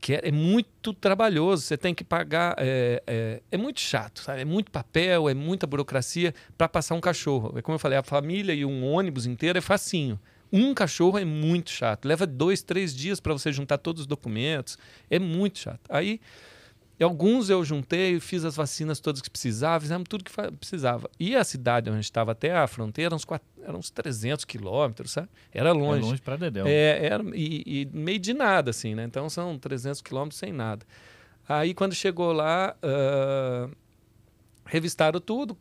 que 0.00 0.14
é, 0.14 0.20
é, 0.24 0.32
muito 0.32 0.94
trabalhoso. 0.94 1.62
Você 1.62 1.76
tem 1.76 1.94
que 1.94 2.02
pagar. 2.02 2.54
É, 2.58 3.02
é, 3.06 3.42
é, 3.50 3.56
muito 3.56 3.80
chato, 3.80 4.20
sabe? 4.20 4.40
É 4.40 4.44
muito 4.44 4.70
papel, 4.70 5.28
é 5.28 5.34
muita 5.34 5.66
burocracia 5.66 6.34
para 6.56 6.68
passar 6.68 6.94
um 6.94 7.00
cachorro. 7.00 7.58
É 7.58 7.62
como 7.62 7.74
eu 7.74 7.78
falei, 7.78 7.98
a 7.98 8.02
família 8.02 8.52
e 8.52 8.64
um 8.64 8.84
ônibus 8.84 9.26
inteiro 9.26 9.58
é 9.58 9.60
facinho. 9.60 10.18
Um 10.52 10.74
cachorro 10.74 11.18
é 11.18 11.24
muito 11.24 11.70
chato. 11.70 12.06
Leva 12.06 12.26
dois, 12.26 12.62
três 12.62 12.94
dias 12.94 13.20
para 13.20 13.32
você 13.32 13.52
juntar 13.52 13.78
todos 13.78 14.00
os 14.00 14.06
documentos. 14.06 14.76
É 15.08 15.18
muito 15.18 15.58
chato. 15.58 15.80
Aí 15.88 16.20
e 17.00 17.02
alguns 17.02 17.48
eu 17.48 17.64
juntei, 17.64 18.20
fiz 18.20 18.44
as 18.44 18.54
vacinas 18.54 19.00
todas 19.00 19.22
que 19.22 19.30
precisava, 19.30 19.80
fizemos 19.80 20.06
tudo 20.06 20.22
que 20.22 20.30
precisava. 20.58 21.10
E 21.18 21.34
a 21.34 21.42
cidade 21.42 21.88
onde 21.88 21.96
a 21.96 22.00
gente 22.02 22.04
estava 22.04 22.32
até 22.32 22.54
a 22.54 22.66
fronteira, 22.66 23.14
uns, 23.14 23.24
quatro, 23.24 23.48
eram 23.62 23.78
uns 23.78 23.88
300 23.88 24.44
quilômetros, 24.44 25.12
sabe? 25.12 25.30
Era 25.50 25.72
longe. 25.72 26.02
É 26.02 26.04
longe 26.10 26.20
para 26.20 26.36
Dedéu. 26.36 26.66
É, 26.66 27.06
era, 27.06 27.24
e, 27.34 27.62
e, 27.66 27.88
meio 27.90 28.18
de 28.18 28.34
nada, 28.34 28.68
assim, 28.68 28.94
né? 28.94 29.04
Então 29.04 29.30
são 29.30 29.58
300 29.58 30.02
quilômetros 30.02 30.38
sem 30.38 30.52
nada. 30.52 30.84
Aí 31.48 31.72
quando 31.72 31.94
chegou 31.94 32.32
lá, 32.32 32.76
uh, 32.84 33.74
revistaram 34.70 35.20
tudo. 35.20 35.56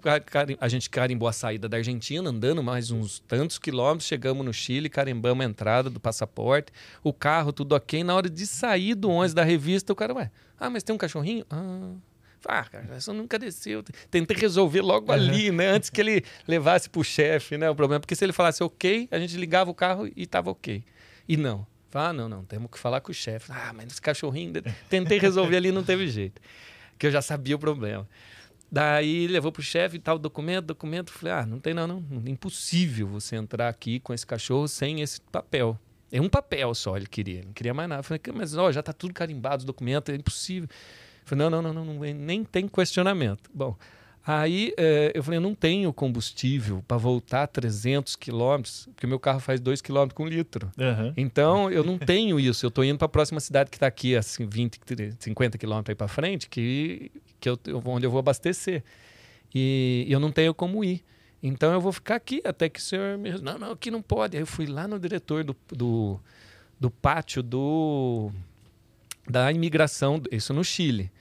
A 0.61 0.67
gente 0.67 0.89
carimbou 0.89 1.27
a 1.27 1.33
saída 1.33 1.67
da 1.67 1.77
Argentina, 1.77 2.29
andando 2.29 2.61
mais 2.61 2.91
uns 2.91 3.19
tantos 3.19 3.57
quilômetros. 3.57 4.07
Chegamos 4.07 4.45
no 4.45 4.53
Chile, 4.53 4.87
carimbamos 4.87 5.43
a 5.43 5.49
entrada 5.49 5.89
do 5.89 5.99
passaporte, 5.99 6.71
o 7.03 7.11
carro, 7.11 7.51
tudo 7.51 7.73
ok. 7.73 8.03
Na 8.03 8.15
hora 8.15 8.29
de 8.29 8.45
sair 8.45 8.93
do 8.93 9.09
ônibus 9.09 9.33
da 9.33 9.43
revista, 9.43 9.91
o 9.91 9.95
cara, 9.95 10.13
ué, 10.13 10.31
ah, 10.59 10.69
mas 10.69 10.83
tem 10.83 10.95
um 10.95 10.97
cachorrinho? 10.97 11.43
Ah. 11.49 11.93
Ah, 12.45 12.63
cara, 12.63 12.95
isso 12.97 13.11
nunca 13.11 13.37
desceu. 13.37 13.83
Tentei 14.09 14.37
resolver 14.37 14.81
logo 14.81 15.11
ali, 15.11 15.51
né? 15.51 15.71
Antes 15.71 15.89
que 15.89 15.99
ele 15.99 16.23
levasse 16.47 16.89
pro 16.89 17.03
chefe, 17.03 17.57
né? 17.57 17.69
O 17.69 17.75
problema. 17.75 17.99
Porque 17.99 18.15
se 18.15 18.23
ele 18.23 18.31
falasse 18.31 18.63
ok, 18.63 19.09
a 19.11 19.19
gente 19.19 19.35
ligava 19.35 19.69
o 19.69 19.73
carro 19.73 20.09
e 20.15 20.25
tava 20.25 20.49
ok. 20.49 20.81
E 21.27 21.35
não. 21.35 21.67
Ah, 21.93 22.13
não, 22.13 22.29
não, 22.29 22.45
temos 22.45 22.71
que 22.71 22.79
falar 22.79 23.01
com 23.01 23.11
o 23.11 23.13
chefe. 23.13 23.51
Ah, 23.51 23.73
mas 23.75 23.87
esse 23.87 24.01
cachorrinho. 24.01 24.53
Tentei 24.89 25.19
resolver 25.19 25.57
ali 25.57 25.69
não 25.69 25.83
teve 25.83 26.07
jeito. 26.07 26.41
Que 26.97 27.07
eu 27.07 27.11
já 27.11 27.21
sabia 27.21 27.57
o 27.57 27.59
problema. 27.59 28.07
Daí 28.71 29.27
levou 29.27 29.51
pro 29.51 29.63
chefe 29.63 29.97
e 29.97 29.99
tal, 29.99 30.19
documento, 30.19 30.65
documento. 30.65 31.11
Falei, 31.11 31.33
ah, 31.33 31.45
não 31.45 31.59
tem 31.59 31.73
não, 31.73 31.87
não. 31.87 32.03
Impossível 32.27 33.07
você 33.07 33.35
entrar 33.35 33.67
aqui 33.67 33.99
com 33.99 34.13
esse 34.13 34.25
cachorro 34.25 34.67
sem 34.67 35.01
esse 35.01 35.19
papel. 35.21 35.79
É 36.11 36.21
um 36.21 36.29
papel 36.29 36.73
só 36.73 36.97
ele 36.97 37.07
queria, 37.07 37.43
não 37.43 37.53
queria 37.53 37.73
mais 37.73 37.89
nada. 37.89 38.03
Falei, 38.03 38.21
mas 38.33 38.55
ó, 38.55 38.71
já 38.71 38.83
tá 38.83 38.93
tudo 38.93 39.13
carimbado 39.13 39.59
os 39.59 39.65
documentos, 39.65 40.13
é 40.13 40.17
impossível. 40.17 40.69
Falei, 41.25 41.49
não, 41.49 41.61
não, 41.61 41.73
não, 41.73 41.85
não, 41.85 41.93
não 41.93 42.13
nem 42.13 42.43
tem 42.43 42.67
questionamento. 42.67 43.49
Bom, 43.53 43.75
aí 44.31 44.73
é, 44.77 45.11
eu 45.15 45.23
falei, 45.23 45.37
eu 45.37 45.41
não 45.41 45.55
tenho 45.55 45.91
combustível 45.93 46.83
para 46.87 46.97
voltar 46.97 47.47
300 47.47 48.15
quilômetros, 48.15 48.87
porque 48.93 49.07
meu 49.07 49.19
carro 49.19 49.39
faz 49.39 49.59
2 49.59 49.81
quilômetros 49.81 50.15
com 50.15 50.27
litro. 50.27 50.71
Uhum. 50.77 51.13
Então, 51.17 51.71
eu 51.71 51.83
não 51.83 51.97
tenho 51.97 52.39
isso. 52.39 52.65
Eu 52.65 52.71
tô 52.71 52.83
indo 52.83 52.97
para 52.97 53.05
a 53.05 53.09
próxima 53.09 53.39
cidade 53.39 53.69
que 53.69 53.77
está 53.77 53.87
aqui, 53.87 54.15
assim, 54.15 54.45
20, 54.45 54.79
50 55.19 55.57
quilômetros 55.57 55.91
aí 55.91 55.95
para 55.95 56.07
frente, 56.07 56.49
que 56.49 57.11
que 57.39 57.49
eu, 57.49 57.57
onde 57.85 58.05
eu 58.05 58.11
vou 58.11 58.19
abastecer. 58.19 58.83
E 59.53 60.05
eu 60.09 60.19
não 60.19 60.31
tenho 60.31 60.53
como 60.53 60.83
ir. 60.83 61.03
Então 61.41 61.71
eu 61.71 61.79
vou 61.79 61.91
ficar 61.91 62.15
aqui 62.15 62.41
até 62.43 62.67
que 62.67 62.79
o 62.79 62.83
senhor 62.83 63.17
me. 63.17 63.31
Não, 63.39 63.57
não, 63.57 63.71
aqui 63.71 63.89
não 63.89 64.01
pode. 64.01 64.35
Aí 64.35 64.43
eu 64.43 64.47
fui 64.47 64.65
lá 64.65 64.87
no 64.87 64.99
diretor 64.99 65.43
do, 65.43 65.55
do, 65.69 66.19
do 66.79 66.91
pátio 66.91 67.41
do 67.41 68.31
da 69.27 69.51
imigração, 69.51 70.21
isso 70.31 70.53
no 70.53 70.63
Chile. 70.63 71.11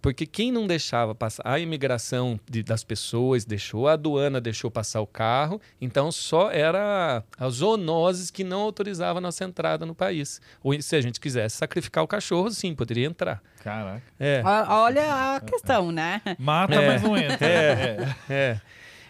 Porque 0.00 0.26
quem 0.26 0.52
não 0.52 0.66
deixava 0.66 1.14
passar, 1.14 1.42
a 1.44 1.58
imigração 1.58 2.38
de, 2.48 2.62
das 2.62 2.84
pessoas 2.84 3.44
deixou, 3.44 3.88
a 3.88 3.94
aduana 3.94 4.40
deixou 4.40 4.70
passar 4.70 5.00
o 5.00 5.06
carro, 5.06 5.60
então 5.80 6.12
só 6.12 6.50
era 6.50 7.24
as 7.36 7.54
zoonoses 7.54 8.30
que 8.30 8.44
não 8.44 8.60
autorizavam 8.60 9.18
a 9.18 9.20
nossa 9.20 9.44
entrada 9.44 9.84
no 9.84 9.94
país. 9.94 10.40
Ou 10.62 10.80
se 10.80 10.94
a 10.94 11.00
gente 11.00 11.18
quisesse 11.18 11.56
sacrificar 11.56 12.04
o 12.04 12.06
cachorro, 12.08 12.50
sim, 12.50 12.74
poderia 12.74 13.06
entrar. 13.06 13.42
Caraca. 13.62 14.02
É. 14.20 14.40
Olha 14.68 15.34
a 15.36 15.40
questão, 15.40 15.90
né? 15.90 16.22
Mata, 16.38 16.74
É. 16.74 16.86
mas 16.86 17.02
não 17.02 17.16
entra. 17.16 17.46
É. 17.46 18.14
É. 18.30 18.60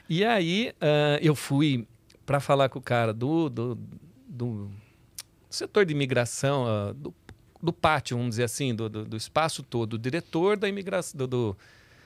E 0.08 0.24
aí 0.24 0.72
ah, 0.80 1.18
eu 1.20 1.34
fui 1.34 1.86
para 2.24 2.40
falar 2.40 2.68
com 2.70 2.78
o 2.78 2.82
cara 2.82 3.12
do, 3.12 3.50
do, 3.50 3.78
do 4.26 4.70
setor 5.50 5.84
de 5.84 5.92
imigração, 5.92 6.66
ah, 6.66 6.92
do, 6.94 7.14
do 7.62 7.72
pátio, 7.72 8.16
vamos 8.16 8.30
dizer 8.30 8.44
assim, 8.44 8.74
do, 8.74 8.88
do, 8.88 9.04
do 9.04 9.16
espaço 9.16 9.62
todo, 9.62 9.94
o 9.94 9.98
diretor 9.98 10.56
da 10.56 10.68
imigração, 10.68 11.18
do, 11.18 11.26
do, 11.26 11.56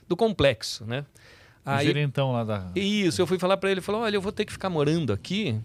do 0.08 0.16
complexo, 0.16 0.84
né? 0.84 1.04
O 1.64 1.78
gerentão 1.78 2.32
lá 2.32 2.42
da. 2.42 2.70
Isso, 2.74 3.22
eu 3.22 3.26
fui 3.26 3.38
falar 3.38 3.56
para 3.56 3.70
ele, 3.70 3.78
ele 3.78 3.84
falou, 3.84 4.00
olha, 4.02 4.16
eu 4.16 4.20
vou 4.20 4.32
ter 4.32 4.44
que 4.44 4.52
ficar 4.52 4.68
morando 4.70 5.12
aqui 5.12 5.60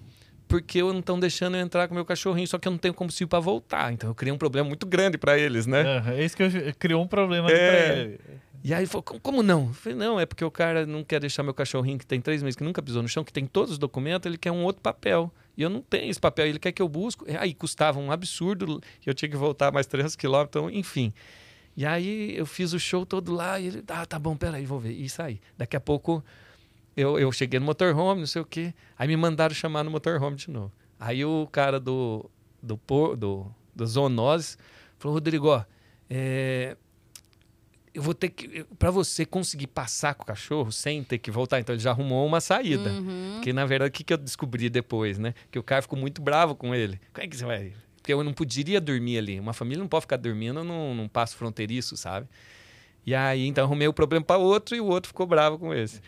porque 0.47 0.81
eu 0.81 0.93
não 0.93 0.99
estão 0.99 1.19
deixando 1.19 1.57
eu 1.57 1.61
entrar 1.61 1.87
com 1.87 1.93
meu 1.95 2.05
cachorrinho, 2.05 2.47
só 2.47 2.57
que 2.57 2.67
eu 2.67 2.71
não 2.71 2.77
tenho 2.77 2.93
combustível 2.93 3.27
para 3.27 3.39
voltar. 3.39 3.91
Então 3.91 4.09
eu 4.09 4.15
criei 4.15 4.31
um 4.31 4.37
problema 4.37 4.67
muito 4.67 4.85
grande 4.85 5.17
para 5.17 5.37
eles, 5.37 5.65
né? 5.67 5.81
Aham, 5.97 6.11
É 6.13 6.23
isso 6.23 6.37
que 6.37 6.43
eu, 6.43 6.49
criou 6.79 7.03
um 7.03 7.07
problema 7.07 7.51
É. 7.51 7.67
pra 7.91 7.97
ele. 7.97 8.19
E 8.63 8.73
aí 8.73 8.79
ele 8.81 8.87
falou, 8.87 9.03
como, 9.03 9.19
como 9.19 9.43
não? 9.43 9.67
Eu 9.67 9.73
falei, 9.73 9.97
não, 9.97 10.19
é 10.19 10.25
porque 10.25 10.43
o 10.45 10.51
cara 10.51 10.85
não 10.85 11.03
quer 11.03 11.19
deixar 11.19 11.43
meu 11.43 11.53
cachorrinho 11.53 11.97
que 11.97 12.05
tem 12.05 12.21
três 12.21 12.41
meses, 12.41 12.55
que 12.55 12.63
nunca 12.63 12.81
pisou 12.81 13.01
no 13.01 13.09
chão, 13.09 13.23
que 13.23 13.31
tem 13.33 13.45
todos 13.45 13.71
os 13.73 13.77
documentos, 13.77 14.25
ele 14.25 14.37
quer 14.37 14.51
um 14.51 14.63
outro 14.63 14.81
papel. 14.81 15.31
E 15.57 15.63
eu 15.63 15.69
não 15.69 15.81
tenho 15.81 16.09
esse 16.11 16.19
papel, 16.19 16.45
ele 16.45 16.59
quer 16.59 16.71
que 16.71 16.81
eu 16.81 16.87
busque. 16.87 17.25
Aí 17.35 17.53
custava 17.53 17.99
um 17.99 18.11
absurdo, 18.11 18.79
eu 19.05 19.13
tinha 19.13 19.27
que 19.27 19.35
voltar 19.35 19.71
mais 19.71 19.87
300 19.87 20.15
quilômetros, 20.15 20.49
então, 20.49 20.69
enfim. 20.69 21.11
E 21.75 21.85
aí 21.85 22.37
eu 22.37 22.45
fiz 22.45 22.73
o 22.73 22.79
show 22.79 23.05
todo 23.05 23.33
lá, 23.33 23.59
e 23.59 23.67
ele, 23.67 23.83
ah, 23.87 24.05
tá 24.05 24.19
bom, 24.19 24.37
peraí, 24.37 24.65
vou 24.65 24.79
ver. 24.79 24.91
E 24.91 25.09
saí. 25.09 25.41
Daqui 25.57 25.75
a 25.75 25.79
pouco 25.79 26.23
eu, 26.95 27.19
eu 27.19 27.31
cheguei 27.31 27.59
no 27.59 27.65
motorhome, 27.65 28.21
não 28.21 28.27
sei 28.27 28.41
o 28.41 28.45
quê. 28.45 28.73
Aí 28.97 29.07
me 29.07 29.17
mandaram 29.17 29.53
chamar 29.53 29.83
no 29.83 29.91
motorhome 29.91 30.35
de 30.35 30.49
novo. 30.49 30.71
Aí 30.99 31.25
o 31.25 31.47
cara 31.51 31.79
do, 31.79 32.29
do, 32.61 32.79
do, 33.15 33.51
do 33.75 33.85
Zoonoses 33.85 34.57
falou, 34.97 35.15
Rodrigo, 35.15 35.47
ó, 35.47 35.63
é, 36.09 36.75
eu 37.97 38.03
vou 38.03 38.13
ter 38.13 38.29
que. 38.29 38.63
Para 38.77 38.91
você 38.91 39.25
conseguir 39.25 39.65
passar 39.65 40.13
com 40.13 40.21
o 40.21 40.25
cachorro 40.25 40.71
sem 40.71 41.03
ter 41.03 41.17
que 41.17 41.31
voltar, 41.31 41.59
então 41.59 41.73
ele 41.73 41.81
já 41.81 41.89
arrumou 41.89 42.27
uma 42.27 42.39
saída. 42.39 42.91
Uhum. 42.91 43.31
Porque 43.35 43.51
na 43.51 43.65
verdade, 43.65 43.89
o 43.89 43.91
que, 43.91 44.03
que 44.03 44.13
eu 44.13 44.17
descobri 44.19 44.69
depois, 44.69 45.17
né? 45.17 45.33
Que 45.49 45.57
o 45.57 45.63
cara 45.63 45.81
ficou 45.81 45.97
muito 45.97 46.21
bravo 46.21 46.53
com 46.53 46.75
ele. 46.75 47.01
Como 47.11 47.25
é 47.25 47.27
que 47.27 47.35
você 47.35 47.43
vai. 47.43 47.73
Porque 47.95 48.13
eu 48.13 48.23
não 48.23 48.33
poderia 48.33 48.79
dormir 48.79 49.17
ali. 49.17 49.39
Uma 49.39 49.51
família 49.51 49.79
não 49.79 49.87
pode 49.87 50.03
ficar 50.03 50.17
dormindo 50.17 50.63
num, 50.63 50.93
num 50.93 51.07
passo 51.07 51.35
fronteiriço, 51.35 51.97
sabe? 51.97 52.27
E 53.03 53.15
aí, 53.15 53.47
então, 53.47 53.65
arrumei 53.65 53.87
o 53.87 53.93
problema 53.93 54.23
para 54.23 54.37
outro 54.37 54.75
e 54.75 54.79
o 54.79 54.85
outro 54.85 55.07
ficou 55.07 55.25
bravo 55.25 55.57
com 55.57 55.73
esse. 55.73 55.99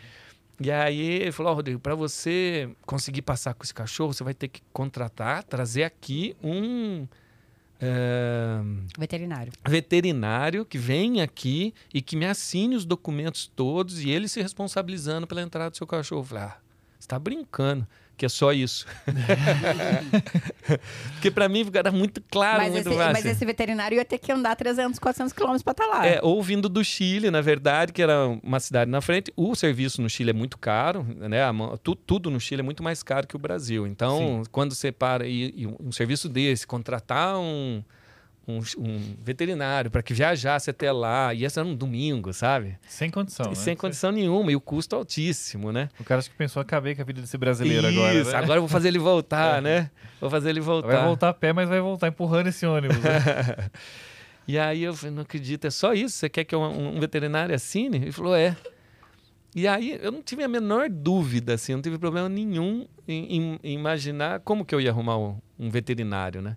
E 0.60 0.70
aí 0.70 1.22
ele 1.22 1.32
falou: 1.32 1.50
Ó, 1.50 1.56
Rodrigo, 1.56 1.80
para 1.80 1.96
você 1.96 2.70
conseguir 2.86 3.22
passar 3.22 3.52
com 3.54 3.64
esse 3.64 3.74
cachorro, 3.74 4.14
você 4.14 4.22
vai 4.22 4.34
ter 4.34 4.46
que 4.46 4.62
contratar, 4.72 5.42
trazer 5.42 5.82
aqui 5.82 6.36
um. 6.40 7.08
Veterinário. 8.98 9.52
veterinário 9.66 10.64
que 10.64 10.76
vem 10.76 11.22
aqui 11.22 11.74
e 11.92 12.02
que 12.02 12.16
me 12.16 12.26
assine 12.26 12.76
os 12.76 12.84
documentos 12.84 13.50
todos 13.54 14.00
e 14.00 14.10
ele 14.10 14.28
se 14.28 14.42
responsabilizando 14.42 15.26
pela 15.26 15.40
entrada 15.40 15.70
do 15.70 15.76
seu 15.76 15.86
cachorro. 15.86 16.20
Eu 16.20 16.26
falei, 16.26 16.44
ah, 16.44 16.56
você 16.98 17.08
tá 17.08 17.18
brincando, 17.18 17.86
que 18.20 18.26
é 18.26 18.28
só 18.28 18.52
isso. 18.52 18.84
Porque 21.14 21.30
para 21.30 21.48
mim 21.48 21.66
era 21.72 21.90
muito 21.90 22.22
claro, 22.30 22.58
Mas 22.58 22.72
muito 22.74 22.90
esse, 22.90 22.98
mas 22.98 23.24
esse 23.24 23.46
veterinário 23.46 23.96
ia 23.96 24.04
ter 24.04 24.18
que 24.18 24.30
andar 24.30 24.54
300, 24.56 24.98
400 24.98 25.32
quilômetros 25.32 25.62
pra 25.62 25.70
estar 25.70 25.86
lá. 25.86 26.06
É, 26.06 26.20
ou 26.22 26.42
vindo 26.42 26.68
do 26.68 26.84
Chile, 26.84 27.30
na 27.30 27.40
verdade, 27.40 27.94
que 27.94 28.02
era 28.02 28.28
uma 28.42 28.60
cidade 28.60 28.90
na 28.90 29.00
frente. 29.00 29.32
O 29.34 29.54
serviço 29.54 30.02
no 30.02 30.10
Chile 30.10 30.30
é 30.30 30.34
muito 30.34 30.58
caro, 30.58 31.02
né? 31.16 31.38
Tu- 31.82 31.94
tudo 31.94 32.30
no 32.30 32.38
Chile 32.38 32.60
é 32.60 32.62
muito 32.62 32.82
mais 32.82 33.02
caro 33.02 33.26
que 33.26 33.36
o 33.36 33.38
Brasil. 33.38 33.86
Então, 33.86 34.42
quando 34.52 34.74
você 34.74 34.92
para 34.92 35.26
e, 35.26 35.54
e 35.56 35.66
um 35.66 35.90
serviço 35.90 36.28
desse, 36.28 36.66
contratar 36.66 37.38
um, 37.38 37.82
um, 38.58 38.82
um 38.82 39.14
veterinário 39.22 39.90
para 39.90 40.02
que 40.02 40.12
viajasse 40.14 40.70
até 40.70 40.90
lá, 40.90 41.32
e 41.34 41.44
esse 41.44 41.58
era 41.58 41.66
um 41.68 41.74
domingo, 41.74 42.32
sabe? 42.32 42.76
Sem 42.88 43.10
condição. 43.10 43.48
né? 43.50 43.54
Sem 43.54 43.76
condição 43.76 44.10
nenhuma, 44.10 44.50
e 44.50 44.56
o 44.56 44.60
custo 44.60 44.96
altíssimo, 44.96 45.70
né? 45.72 45.88
O 46.00 46.04
cara 46.04 46.18
acho 46.18 46.30
que 46.30 46.36
pensou, 46.36 46.60
acabei 46.60 46.94
com 46.94 47.02
a 47.02 47.04
vida 47.04 47.20
desse 47.20 47.36
brasileiro 47.38 47.88
Isso, 47.88 47.98
agora. 48.00 48.24
né? 48.24 48.34
agora 48.36 48.56
eu 48.58 48.62
vou 48.62 48.68
fazer 48.68 48.88
ele 48.88 48.98
voltar, 48.98 49.60
né? 49.62 49.90
Vou 50.20 50.28
fazer 50.30 50.50
ele 50.50 50.60
voltar. 50.60 50.88
Vai 50.88 51.04
voltar 51.04 51.28
a 51.28 51.34
pé, 51.34 51.52
mas 51.52 51.68
vai 51.68 51.80
voltar 51.80 52.08
empurrando 52.08 52.46
esse 52.48 52.64
ônibus. 52.66 52.98
né? 52.98 53.70
E 54.48 54.58
aí 54.58 54.82
eu 54.82 54.92
falei, 54.94 55.14
não 55.14 55.22
acredito, 55.22 55.66
é 55.66 55.70
só 55.70 55.92
isso? 55.92 56.16
Você 56.16 56.28
quer 56.28 56.42
que 56.42 56.56
um, 56.56 56.96
um 56.96 56.98
veterinário 56.98 57.54
assine? 57.54 57.98
Ele 57.98 58.10
falou, 58.10 58.34
é. 58.34 58.56
E 59.54 59.68
aí 59.68 59.96
eu 60.02 60.10
não 60.10 60.22
tive 60.22 60.42
a 60.42 60.48
menor 60.48 60.88
dúvida, 60.88 61.54
assim, 61.54 61.72
não 61.74 61.82
tive 61.82 61.98
problema 61.98 62.28
nenhum 62.28 62.86
em, 63.06 63.36
em- 63.36 63.60
em 63.62 63.74
imaginar 63.74 64.40
como 64.40 64.64
que 64.64 64.74
eu 64.74 64.80
ia 64.80 64.90
arrumar 64.90 65.18
um, 65.18 65.36
um 65.58 65.70
veterinário, 65.70 66.40
né? 66.42 66.56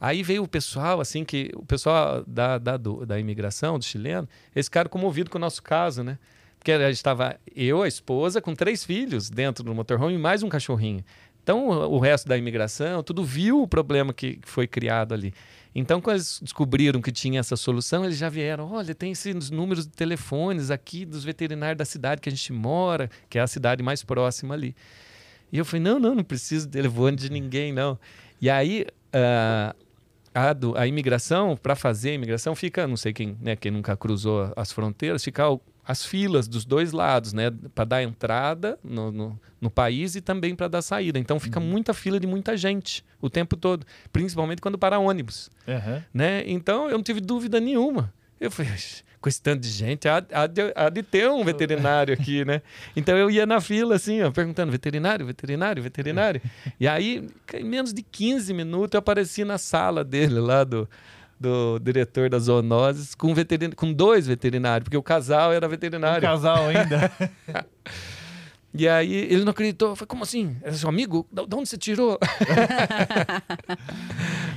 Aí 0.00 0.22
veio 0.22 0.42
o 0.42 0.48
pessoal, 0.48 1.00
assim, 1.00 1.24
que 1.24 1.50
o 1.54 1.64
pessoal 1.64 2.24
da, 2.26 2.56
da, 2.58 2.76
do- 2.76 3.04
da 3.04 3.18
imigração, 3.18 3.78
do 3.78 3.84
chileno, 3.84 4.26
eles 4.56 4.66
ficaram 4.66 4.88
comovidos 4.88 5.30
com 5.30 5.36
o 5.38 5.40
nosso 5.40 5.62
caso, 5.62 6.02
né? 6.02 6.18
Porque 6.58 6.72
a 6.72 6.78
gente 6.88 6.96
estava, 6.96 7.36
eu, 7.54 7.82
a 7.82 7.88
esposa, 7.88 8.40
com 8.40 8.54
três 8.54 8.84
filhos 8.84 9.28
dentro 9.30 9.62
do 9.64 9.74
motorhome 9.74 10.14
e 10.14 10.18
mais 10.18 10.42
um 10.42 10.48
cachorrinho. 10.48 11.04
Então, 11.42 11.68
o 11.68 11.98
resto 11.98 12.28
da 12.28 12.36
imigração, 12.36 13.02
tudo 13.02 13.24
viu 13.24 13.62
o 13.62 13.68
problema 13.68 14.12
que 14.12 14.38
foi 14.42 14.66
criado 14.66 15.14
ali. 15.14 15.32
Então, 15.74 16.00
quando 16.00 16.16
eles 16.16 16.38
descobriram 16.42 17.00
que 17.00 17.10
tinha 17.12 17.40
essa 17.40 17.56
solução, 17.56 18.04
eles 18.04 18.18
já 18.18 18.28
vieram: 18.28 18.70
olha, 18.72 18.94
tem 18.94 19.12
esses 19.12 19.50
números 19.50 19.86
de 19.86 19.92
telefones 19.92 20.70
aqui 20.70 21.04
dos 21.06 21.24
veterinários 21.24 21.78
da 21.78 21.84
cidade 21.84 22.20
que 22.20 22.28
a 22.28 22.32
gente 22.32 22.52
mora, 22.52 23.08
que 23.28 23.38
é 23.38 23.40
a 23.42 23.46
cidade 23.46 23.82
mais 23.82 24.02
próxima 24.02 24.54
ali. 24.54 24.74
E 25.52 25.58
eu 25.58 25.64
falei: 25.64 25.82
não, 25.82 25.98
não, 25.98 26.14
não 26.14 26.24
preciso 26.24 26.66
de 26.66 26.72
telefone 26.72 27.16
de 27.16 27.30
ninguém, 27.30 27.72
não. 27.72 27.98
E 28.40 28.50
aí, 28.50 28.84
ah, 29.12 29.74
a, 30.34 30.52
do- 30.52 30.76
a 30.76 30.86
imigração, 30.86 31.56
para 31.56 31.74
fazer 31.74 32.10
a 32.10 32.14
imigração, 32.14 32.54
fica, 32.54 32.86
não 32.86 32.96
sei 32.96 33.12
quem, 33.12 33.36
né, 33.40 33.56
quem 33.56 33.70
nunca 33.72 33.96
cruzou 33.96 34.52
as 34.56 34.70
fronteiras, 34.72 35.24
fica 35.24 35.44
as 35.84 36.04
filas 36.04 36.46
dos 36.46 36.64
dois 36.64 36.92
lados, 36.92 37.32
né, 37.32 37.50
para 37.74 37.84
dar 37.84 38.02
entrada 38.02 38.78
no, 38.84 39.10
no, 39.10 39.40
no 39.60 39.70
país 39.70 40.14
e 40.14 40.20
também 40.20 40.54
para 40.54 40.68
dar 40.68 40.82
saída. 40.82 41.18
Então 41.18 41.40
fica 41.40 41.58
muita 41.58 41.92
fila 41.92 42.20
de 42.20 42.26
muita 42.28 42.56
gente 42.56 43.04
o 43.20 43.28
tempo 43.28 43.56
todo, 43.56 43.84
principalmente 44.12 44.60
quando 44.62 44.78
para 44.78 44.98
ônibus 45.00 45.50
Aham. 45.66 46.04
né? 46.14 46.44
Então 46.46 46.86
eu 46.88 46.96
não 46.96 47.02
tive 47.02 47.20
dúvida 47.20 47.58
nenhuma. 47.58 48.12
Eu 48.38 48.50
falei, 48.50 48.70
"Oxe, 48.72 49.02
com 49.20 49.28
esse 49.28 49.40
tanto 49.40 49.60
de 49.60 49.68
gente, 49.68 50.08
há, 50.08 50.24
há 50.32 50.46
de, 50.46 50.72
há 50.74 50.88
de 50.88 51.02
ter 51.02 51.28
um 51.28 51.44
veterinário 51.44 52.14
aqui, 52.14 52.44
né? 52.44 52.62
Então 52.96 53.16
eu 53.16 53.30
ia 53.30 53.44
na 53.44 53.60
fila, 53.60 53.96
assim, 53.96 54.22
ó, 54.22 54.30
perguntando: 54.30 54.72
veterinário, 54.72 55.26
veterinário, 55.26 55.82
veterinário. 55.82 56.40
E 56.78 56.88
aí, 56.88 57.28
em 57.54 57.64
menos 57.64 57.92
de 57.92 58.02
15 58.02 58.54
minutos, 58.54 58.94
eu 58.94 58.98
apareci 58.98 59.44
na 59.44 59.58
sala 59.58 60.02
dele, 60.02 60.40
lá 60.40 60.64
do, 60.64 60.88
do 61.38 61.78
diretor 61.78 62.30
das 62.30 62.44
zoonoses, 62.44 63.14
com, 63.14 63.34
veterin... 63.34 63.70
com 63.70 63.92
dois 63.92 64.26
veterinários, 64.26 64.84
porque 64.84 64.96
o 64.96 65.02
casal 65.02 65.52
era 65.52 65.66
Um 65.66 65.70
veterinário. 65.70 66.22
casal 66.22 66.68
ainda. 66.68 67.12
E 68.72 68.86
aí 68.88 69.12
ele 69.12 69.44
não 69.44 69.50
acreditou. 69.50 69.96
Falei, 69.96 70.06
como 70.06 70.22
assim? 70.22 70.56
É 70.62 70.70
seu 70.72 70.88
amigo? 70.88 71.26
Da 71.32 71.44
de 71.44 71.54
onde 71.56 71.68
você 71.68 71.76
tirou? 71.76 72.16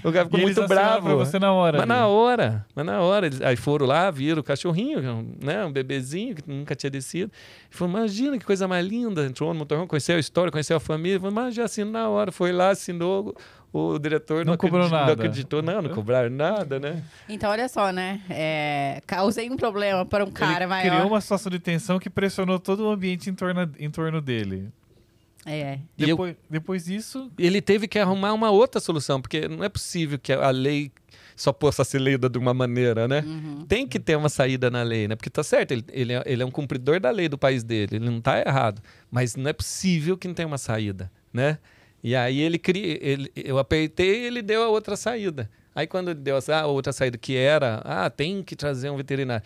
o 0.03 0.11
cara 0.11 0.25
ficou 0.25 0.39
E 0.39 0.43
muito 0.43 0.67
bravo. 0.67 1.07
pra 1.07 1.15
você 1.15 1.39
na 1.39 1.51
hora. 1.51 1.77
Mas 1.79 1.89
ali. 1.89 1.99
na 1.99 2.07
hora, 2.07 2.65
mas 2.75 2.85
na 2.85 3.01
hora. 3.01 3.25
Eles, 3.25 3.41
aí 3.41 3.55
foram 3.55 3.85
lá, 3.85 4.09
viram 4.11 4.41
o 4.41 4.43
cachorrinho, 4.43 5.25
né? 5.41 5.65
Um 5.65 5.71
bebezinho 5.71 6.35
que 6.35 6.43
nunca 6.47 6.75
tinha 6.75 6.89
descido. 6.89 7.31
E 7.71 7.75
falou, 7.75 7.97
imagina 7.97 8.37
que 8.37 8.45
coisa 8.45 8.67
mais 8.67 8.85
linda. 8.85 9.25
Entrou 9.25 9.53
no 9.53 9.59
motorhome, 9.59 9.87
conheceu 9.87 10.15
a 10.15 10.19
história, 10.19 10.51
conheceu 10.51 10.77
a 10.77 10.79
família. 10.79 11.19
Falou, 11.19 11.33
mas 11.33 11.55
já 11.55 11.65
assinou 11.65 11.91
na 11.91 12.09
hora. 12.09 12.31
Foi 12.31 12.51
lá, 12.51 12.69
assinou. 12.69 13.35
O 13.73 13.97
diretor 13.97 14.45
Não 14.45 14.55
cobrou 14.55 14.81
acreditou, 14.81 14.99
nada. 14.99 15.05
Não 15.07 15.13
acreditou, 15.25 15.61
não, 15.63 15.81
não 15.81 15.89
cobraram 15.95 16.29
nada, 16.29 16.79
né? 16.79 17.03
Então, 17.27 17.49
olha 17.49 17.67
só, 17.67 17.91
né? 17.91 18.21
É, 18.29 19.01
causei 19.07 19.49
um 19.49 19.57
problema 19.57 20.05
para 20.05 20.23
um 20.23 20.29
cara 20.31 20.59
Ele 20.59 20.67
maior. 20.67 20.91
criou 20.93 21.07
uma 21.07 21.19
situação 21.19 21.49
de 21.49 21.57
tensão 21.57 21.97
que 21.97 22.07
pressionou 22.07 22.59
todo 22.59 22.85
o 22.85 22.91
ambiente 22.91 23.31
em 23.31 23.33
torno, 23.33 23.67
em 23.79 23.89
torno 23.89 24.21
dele. 24.21 24.69
É. 25.43 25.79
E 25.97 26.03
eu- 26.03 26.07
Depois, 26.09 26.35
depois 26.49 26.85
disso, 26.85 27.31
Ele 27.37 27.61
teve 27.61 27.87
que 27.87 27.97
arrumar 27.97 28.31
uma 28.33 28.51
outra 28.51 28.79
solução, 28.79 29.19
porque 29.19 29.47
não 29.47 29.63
é 29.63 29.69
possível 29.69 30.19
que 30.19 30.31
a 30.31 30.51
lei 30.51 30.91
só 31.35 31.51
possa 31.51 31.83
ser 31.83 31.99
lida 31.99 32.29
de 32.29 32.37
uma 32.37 32.53
maneira, 32.53 33.07
né? 33.07 33.23
Uhum. 33.25 33.65
Tem 33.67 33.87
que 33.87 33.99
ter 33.99 34.15
uma 34.15 34.29
saída 34.29 34.69
na 34.69 34.83
lei, 34.83 35.07
né? 35.07 35.15
Porque 35.15 35.31
tá 35.31 35.41
certo, 35.43 35.71
ele, 35.71 35.83
ele, 35.91 36.13
é, 36.13 36.23
ele 36.27 36.43
é 36.43 36.45
um 36.45 36.51
cumpridor 36.51 36.99
da 36.99 37.09
lei 37.09 37.27
do 37.27 37.39
país 37.39 37.63
dele, 37.63 37.95
ele 37.95 38.05
não 38.05 38.21
tá 38.21 38.39
errado. 38.39 38.81
Mas 39.09 39.35
não 39.35 39.49
é 39.49 39.53
possível 39.53 40.15
que 40.15 40.27
não 40.27 40.35
tenha 40.35 40.47
uma 40.47 40.59
saída, 40.59 41.11
né? 41.33 41.57
E 42.03 42.15
aí 42.15 42.41
ele 42.41 42.59
cria, 42.59 42.97
ele, 43.01 43.31
eu 43.35 43.57
apertei 43.57 44.23
e 44.23 44.25
ele 44.25 44.41
deu 44.41 44.63
a 44.63 44.67
outra 44.67 44.95
saída. 44.97 45.49
Aí 45.73 45.87
quando 45.87 46.11
ele 46.11 46.19
deu 46.19 46.37
essa 46.37 46.57
a 46.57 46.67
outra 46.67 46.91
saída 46.91 47.17
que 47.17 47.35
era, 47.35 47.81
ah, 47.85 48.09
tem 48.09 48.43
que 48.43 48.55
trazer 48.55 48.89
um 48.89 48.97
veterinário. 48.97 49.43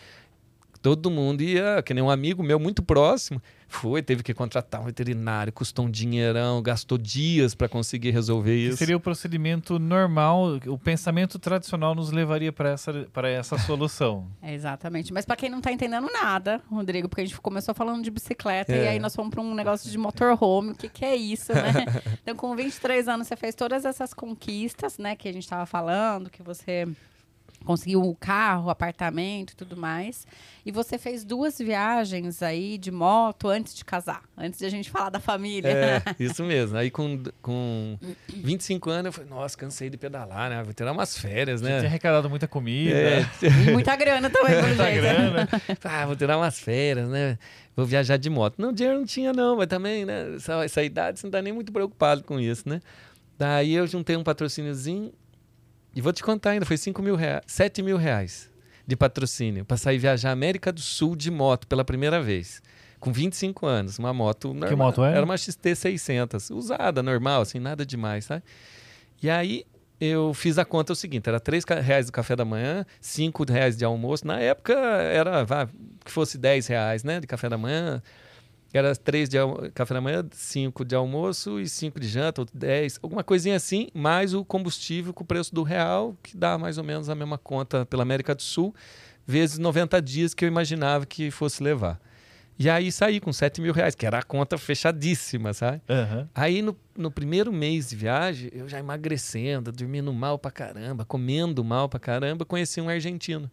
Todo 0.82 1.10
mundo 1.10 1.42
ia, 1.42 1.82
que 1.82 1.94
nem 1.94 2.04
um 2.04 2.10
amigo 2.10 2.44
meu 2.44 2.60
muito 2.60 2.82
próximo, 2.84 3.42
foi, 3.68 4.02
teve 4.02 4.24
que 4.24 4.34
contratar 4.34 4.82
um 4.82 4.86
veterinário, 4.86 5.52
custou 5.52 5.86
um 5.86 5.92
dinheirão, 5.92 6.62
gastou 6.62 6.98
dias 6.98 7.54
para 7.54 7.68
conseguir 7.68 8.12
resolver 8.12 8.56
isso. 8.56 8.72
Que 8.72 8.78
seria 8.78 8.96
o 8.96 9.00
procedimento 9.00 9.78
normal, 9.78 10.60
o 10.68 10.78
pensamento 10.78 11.38
tradicional 11.38 11.94
nos 11.94 12.12
levaria 12.12 12.52
para 12.52 12.70
essa, 12.70 13.08
essa 13.26 13.58
solução. 13.60 14.28
É, 14.42 14.54
exatamente. 14.54 15.12
Mas 15.12 15.26
para 15.26 15.36
quem 15.36 15.50
não 15.50 15.58
está 15.58 15.72
entendendo 15.72 16.08
nada, 16.12 16.62
Rodrigo, 16.72 17.10
porque 17.10 17.22
a 17.22 17.26
gente 17.26 17.40
começou 17.42 17.76
falando 17.76 18.02
de 18.04 18.10
bicicleta 18.10 18.74
é. 18.74 18.86
e 18.86 18.88
aí 18.88 19.00
nós 19.00 19.14
fomos 19.14 19.32
para 19.32 19.42
um 19.42 19.54
negócio 19.54 19.92
de 19.92 19.98
motorhome, 19.98 20.72
o 20.72 20.76
que, 20.76 20.88
que 20.88 21.04
é 21.04 21.16
isso, 21.16 21.54
né? 21.54 21.86
então, 22.24 22.36
com 22.36 22.56
23 22.56 23.08
anos, 23.08 23.28
você 23.28 23.36
fez 23.36 23.54
todas 23.54 23.84
essas 23.84 24.14
conquistas, 24.14 24.98
né, 24.98 25.16
que 25.16 25.28
a 25.28 25.34
gente 25.34 25.44
estava 25.44 25.66
falando, 25.66 26.30
que 26.30 26.42
você 26.42 26.88
conseguiu 27.66 28.02
o 28.02 28.16
carro, 28.16 28.68
o 28.68 28.70
apartamento 28.70 29.52
e 29.52 29.56
tudo 29.56 29.76
mais. 29.76 30.26
E 30.66 30.72
você 30.72 30.98
fez 30.98 31.24
duas 31.24 31.58
viagens 31.58 32.42
aí 32.44 32.78
de 32.78 32.92
moto 32.92 33.48
antes 33.48 33.74
de 33.76 33.84
casar, 33.86 34.24
antes 34.38 34.60
de 34.60 34.66
a 34.66 34.70
gente 34.70 34.90
falar 34.90 35.10
da 35.10 35.20
família. 35.20 35.70
É, 35.70 36.02
isso 36.20 36.44
mesmo. 36.44 36.78
Aí 36.78 36.90
com, 36.92 37.24
com 37.42 37.98
25 38.30 38.90
anos 38.90 39.06
eu 39.08 39.12
falei, 39.14 39.30
nossa, 39.30 39.58
cansei 39.58 39.90
de 39.90 39.98
pedalar, 39.98 40.50
né? 40.50 40.64
Vou 40.64 40.74
tirar 40.74 40.92
umas 40.92 41.18
férias, 41.18 41.62
né? 41.62 41.80
Tinha 41.80 41.90
arrecadado 41.90 42.30
muita 42.30 42.48
comida. 42.48 42.98
É. 42.98 43.26
E 43.68 43.72
muita 43.72 43.96
grana 43.96 44.30
também, 44.30 44.56
Muita 44.62 44.86
jeito. 44.86 45.02
grana. 45.02 45.48
ah, 45.84 46.06
vou 46.06 46.16
tirar 46.16 46.38
umas 46.38 46.60
férias, 46.60 47.08
né? 47.10 47.38
Vou 47.76 47.86
viajar 47.86 48.18
de 48.18 48.30
moto. 48.30 48.56
Não, 48.58 48.72
dinheiro 48.74 48.98
não 49.00 49.06
tinha 49.06 49.32
não, 49.34 49.58
mas 49.58 49.68
também, 49.68 50.06
né? 50.06 50.36
Essa, 50.36 50.64
essa 50.64 50.84
idade 50.84 51.20
você 51.20 51.28
não 51.28 51.32
tá 51.32 51.42
nem 51.42 51.54
muito 51.54 51.72
preocupado 51.72 52.24
com 52.24 52.40
isso, 52.40 52.68
né? 52.68 52.82
Daí 53.38 53.74
eu 53.74 53.86
juntei 53.86 54.16
um 54.16 54.24
patrocíniozinho 54.24 55.12
e 55.98 56.02
vou 56.02 56.14
te 56.14 56.22
contar 56.22 56.52
ainda, 56.52 56.64
foi 56.64 56.78
5 56.78 57.02
mil 57.02 57.16
reais, 57.16 57.42
7 57.48 57.82
mil 57.82 57.98
reais 57.98 58.52
de 58.86 58.96
patrocínio 58.96 59.66
para 59.66 59.78
sair 59.78 59.98
viajar 59.98 60.30
América 60.30 60.72
do 60.72 60.80
Sul 60.80 61.16
de 61.16 61.32
moto 61.32 61.66
pela 61.66 61.84
primeira 61.84 62.22
vez. 62.22 62.62
Com 63.00 63.12
25 63.12 63.66
anos, 63.66 63.98
uma 63.98 64.14
moto 64.14 64.50
normal. 64.50 64.70
Que 64.70 64.76
moto 64.76 65.04
era? 65.04 65.18
Era 65.18 65.26
uma 65.26 65.34
XT600, 65.34 66.56
usada, 66.56 67.02
normal, 67.02 67.42
assim, 67.42 67.58
nada 67.58 67.84
demais, 67.84 68.26
sabe? 68.26 68.44
E 69.24 69.28
aí 69.28 69.66
eu 70.00 70.36
fiz 70.36 70.60
a 70.60 70.66
conta 70.66 70.94
o 70.94 70.96
seguinte, 70.96 71.28
era 71.28 71.40
3 71.40 71.64
reais 71.84 72.06
do 72.06 72.12
café 72.12 72.36
da 72.36 72.46
manhã, 72.46 72.86
5 73.02 73.44
reais 73.52 73.76
de 73.76 73.84
almoço. 73.84 74.28
Na 74.28 74.40
época 74.40 74.74
era, 74.74 75.44
vá, 75.44 75.68
que 76.06 76.12
fosse 76.12 76.38
10 76.38 76.68
reais, 76.68 77.04
né, 77.04 77.20
de 77.20 77.26
café 77.26 77.50
da 77.50 77.58
manhã, 77.58 78.04
era 78.78 78.96
três 78.96 79.30
de 79.30 79.38
café 79.74 79.94
da 79.94 80.02
manhã, 80.02 80.26
cinco 80.32 80.84
de 80.84 80.96
almoço 80.96 81.60
e 81.60 81.68
cinco 81.68 82.00
de 82.00 82.08
janta, 82.08 82.42
ou 82.42 82.48
dez, 82.54 83.00
alguma 83.02 83.24
coisinha 83.24 83.56
assim, 83.56 83.88
mais 83.94 84.34
o 84.34 84.44
combustível 84.44 85.14
com 85.14 85.24
o 85.24 85.28
preço 85.28 85.54
do 85.54 85.64
real, 85.64 86.16
que 86.22 86.36
dá 86.36 86.58
mais 86.58 86.78
ou 86.78 86.84
menos 86.84 87.10
a 87.10 87.16
mesma 87.16 87.38
conta 87.38 87.86
pela 87.86 88.04
América 88.04 88.36
do 88.36 88.42
Sul, 88.42 88.74
vezes 89.26 89.58
90 89.58 90.02
dias 90.02 90.34
que 90.34 90.46
eu 90.46 90.48
imaginava 90.48 91.06
que 91.06 91.32
fosse 91.32 91.62
levar. 91.62 92.00
E 92.60 92.70
aí 92.70 92.92
saí 92.92 93.20
com 93.20 93.32
7 93.32 93.62
mil 93.62 93.72
reais, 93.72 93.94
que 93.94 94.06
era 94.06 94.18
a 94.18 94.24
conta 94.24 94.58
fechadíssima, 94.58 95.54
sabe? 95.54 95.80
Uhum. 95.88 96.28
Aí 96.34 96.62
no, 96.64 96.76
no 96.98 97.12
primeiro 97.12 97.54
mês 97.54 97.90
de 97.90 97.96
viagem, 97.96 98.50
eu 98.52 98.68
já 98.68 98.80
emagrecendo, 98.80 99.72
dormindo 99.72 100.12
mal 100.12 100.40
pra 100.40 100.50
caramba, 100.50 101.06
comendo 101.06 101.64
mal 101.64 101.88
pra 101.88 102.00
caramba, 102.00 102.46
conheci 102.46 102.82
um 102.82 102.90
argentino 102.90 103.50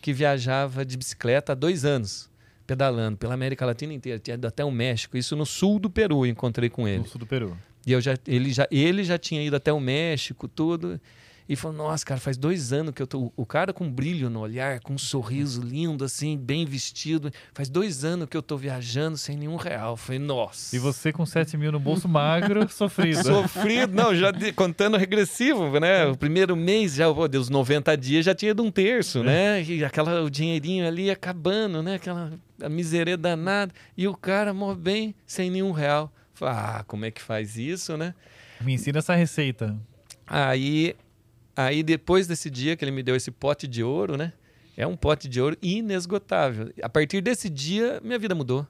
que 0.00 0.12
viajava 0.12 0.84
de 0.84 0.96
bicicleta 0.96 1.52
há 1.52 1.54
dois 1.54 1.84
anos 1.84 2.30
pedalando 2.66 3.16
pela 3.16 3.34
América 3.34 3.64
Latina 3.64 3.92
inteira, 3.92 4.18
tinha 4.18 4.34
ido 4.34 4.46
até 4.46 4.64
o 4.64 4.70
México, 4.70 5.16
isso 5.16 5.36
no 5.36 5.46
sul 5.46 5.78
do 5.78 5.88
Peru, 5.88 6.26
encontrei 6.26 6.68
com 6.68 6.86
ele. 6.88 6.98
No 6.98 7.06
sul 7.06 7.18
do 7.18 7.26
Peru. 7.26 7.56
E 7.86 7.92
eu 7.92 8.00
já, 8.00 8.14
ele, 8.26 8.52
já, 8.52 8.66
ele 8.70 9.04
já 9.04 9.16
tinha 9.16 9.40
ido 9.42 9.54
até 9.54 9.72
o 9.72 9.78
México, 9.78 10.48
tudo. 10.48 11.00
E 11.48 11.54
falou: 11.54 11.76
Nossa, 11.76 12.04
cara, 12.04 12.18
faz 12.18 12.36
dois 12.36 12.72
anos 12.72 12.92
que 12.92 13.00
eu 13.00 13.06
tô. 13.06 13.32
O 13.36 13.46
cara 13.46 13.72
com 13.72 13.88
brilho 13.88 14.28
no 14.28 14.40
olhar, 14.40 14.80
com 14.80 14.94
um 14.94 14.98
sorriso 14.98 15.62
lindo, 15.62 16.04
assim, 16.04 16.36
bem 16.36 16.66
vestido. 16.66 17.30
Faz 17.54 17.68
dois 17.68 18.04
anos 18.04 18.28
que 18.28 18.36
eu 18.36 18.42
tô 18.42 18.56
viajando 18.56 19.16
sem 19.16 19.36
nenhum 19.36 19.54
real. 19.54 19.96
falei: 19.96 20.18
Nossa. 20.18 20.74
E 20.74 20.78
você 20.78 21.12
com 21.12 21.24
7 21.24 21.56
mil 21.56 21.70
no 21.70 21.78
bolso 21.78 22.08
magro, 22.08 22.68
sofrido. 22.70 23.22
sofrido, 23.22 23.94
não, 23.94 24.14
já 24.14 24.32
de, 24.32 24.52
contando 24.52 24.96
regressivo, 24.96 25.78
né? 25.78 26.06
O 26.06 26.16
primeiro 26.16 26.56
mês, 26.56 26.94
já, 26.94 27.12
pô, 27.12 27.28
deu 27.28 27.44
90 27.48 27.96
dias, 27.96 28.24
já 28.24 28.34
tinha 28.34 28.52
de 28.52 28.60
um 28.60 28.70
terço, 28.70 29.22
né? 29.22 29.62
E 29.62 29.84
aquela, 29.84 30.22
o 30.22 30.30
dinheirinho 30.30 30.86
ali 30.86 31.10
acabando, 31.12 31.80
né? 31.80 31.94
Aquela 31.94 32.32
miséria 32.68 33.16
danada. 33.16 33.72
E 33.96 34.06
o 34.08 34.14
cara 34.14 34.52
mó 34.52 34.74
bem, 34.74 35.14
sem 35.26 35.50
nenhum 35.50 35.72
real. 35.72 36.12
Falei, 36.34 36.54
ah, 36.54 36.84
como 36.86 37.04
é 37.04 37.10
que 37.10 37.22
faz 37.22 37.56
isso, 37.56 37.96
né? 37.96 38.14
Me 38.60 38.74
ensina 38.74 38.98
essa 38.98 39.14
receita. 39.14 39.76
Aí 40.26 40.94
Aí 41.56 41.82
depois 41.82 42.26
desse 42.26 42.50
dia 42.50 42.76
que 42.76 42.84
ele 42.84 42.92
me 42.92 43.02
deu 43.02 43.16
esse 43.16 43.30
pote 43.30 43.66
de 43.66 43.82
ouro, 43.82 44.16
né? 44.18 44.34
É 44.76 44.86
um 44.86 44.94
pote 44.94 45.26
de 45.26 45.40
ouro 45.40 45.56
inesgotável. 45.62 46.70
A 46.82 46.88
partir 46.88 47.22
desse 47.22 47.48
dia, 47.48 47.98
minha 48.04 48.18
vida 48.18 48.34
mudou. 48.34 48.66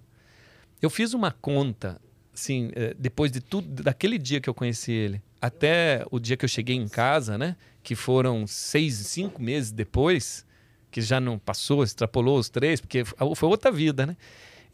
Eu 0.80 0.88
fiz 0.88 1.12
uma 1.12 1.32
conta, 1.32 2.00
assim, 2.32 2.70
é, 2.76 2.94
depois 2.96 3.32
de 3.32 3.40
tudo, 3.40 3.82
daquele 3.82 4.18
dia 4.18 4.40
que 4.40 4.48
eu 4.48 4.54
conheci 4.54 4.92
ele, 4.92 5.20
até 5.40 6.06
o 6.12 6.20
dia 6.20 6.36
que 6.36 6.44
eu 6.44 6.48
cheguei 6.48 6.76
em 6.76 6.86
casa, 6.86 7.36
né? 7.36 7.56
Que 7.82 7.96
foram 7.96 8.46
seis, 8.46 8.94
cinco 8.94 9.42
meses 9.42 9.72
depois, 9.72 10.45
que 10.90 11.00
já 11.00 11.20
não 11.20 11.38
passou, 11.38 11.82
extrapolou 11.82 12.38
os 12.38 12.48
três, 12.48 12.80
porque 12.80 13.04
foi 13.04 13.48
outra 13.48 13.70
vida, 13.70 14.06
né? 14.06 14.16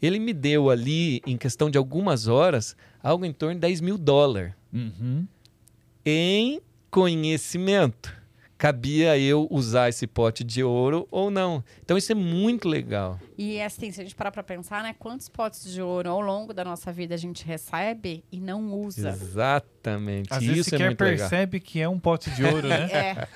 Ele 0.01 0.19
me 0.19 0.33
deu 0.33 0.69
ali, 0.69 1.21
em 1.25 1.37
questão 1.37 1.69
de 1.69 1.77
algumas 1.77 2.27
horas, 2.27 2.75
algo 3.01 3.25
em 3.25 3.31
torno 3.31 3.55
de 3.55 3.61
10 3.61 3.81
mil 3.81 3.97
dólares. 3.97 4.53
Uhum. 4.73 5.25
Em 6.05 6.61
conhecimento. 6.91 8.13
Cabia 8.63 9.19
eu 9.19 9.45
usar 9.51 9.89
esse 9.89 10.07
pote 10.07 10.41
de 10.41 10.63
ouro 10.63 11.05
ou 11.11 11.29
não. 11.29 11.61
Então 11.83 11.97
isso 11.97 12.13
é 12.13 12.15
muito 12.15 12.69
legal. 12.69 13.19
E 13.37 13.61
assim, 13.61 13.91
se 13.91 13.99
a 13.99 14.05
gente 14.05 14.15
parar 14.15 14.31
para 14.31 14.41
pensar, 14.41 14.81
né, 14.81 14.95
quantos 14.97 15.27
potes 15.27 15.69
de 15.69 15.81
ouro 15.81 16.09
ao 16.09 16.21
longo 16.21 16.53
da 16.53 16.63
nossa 16.63 16.89
vida 16.89 17.13
a 17.13 17.17
gente 17.17 17.45
recebe 17.45 18.23
e 18.31 18.39
não 18.39 18.73
usa? 18.73 19.09
Exatamente. 19.09 20.29
Às 20.31 20.43
isso 20.43 20.53
vezes 20.53 20.67
é 20.67 20.77
sequer 20.77 20.95
percebe 20.95 21.57
legal. 21.57 21.67
que 21.69 21.81
é 21.81 21.89
um 21.89 21.99
pote 21.99 22.29
de 22.29 22.45
ouro, 22.45 22.69
né? 22.69 22.87
é. 22.89 23.27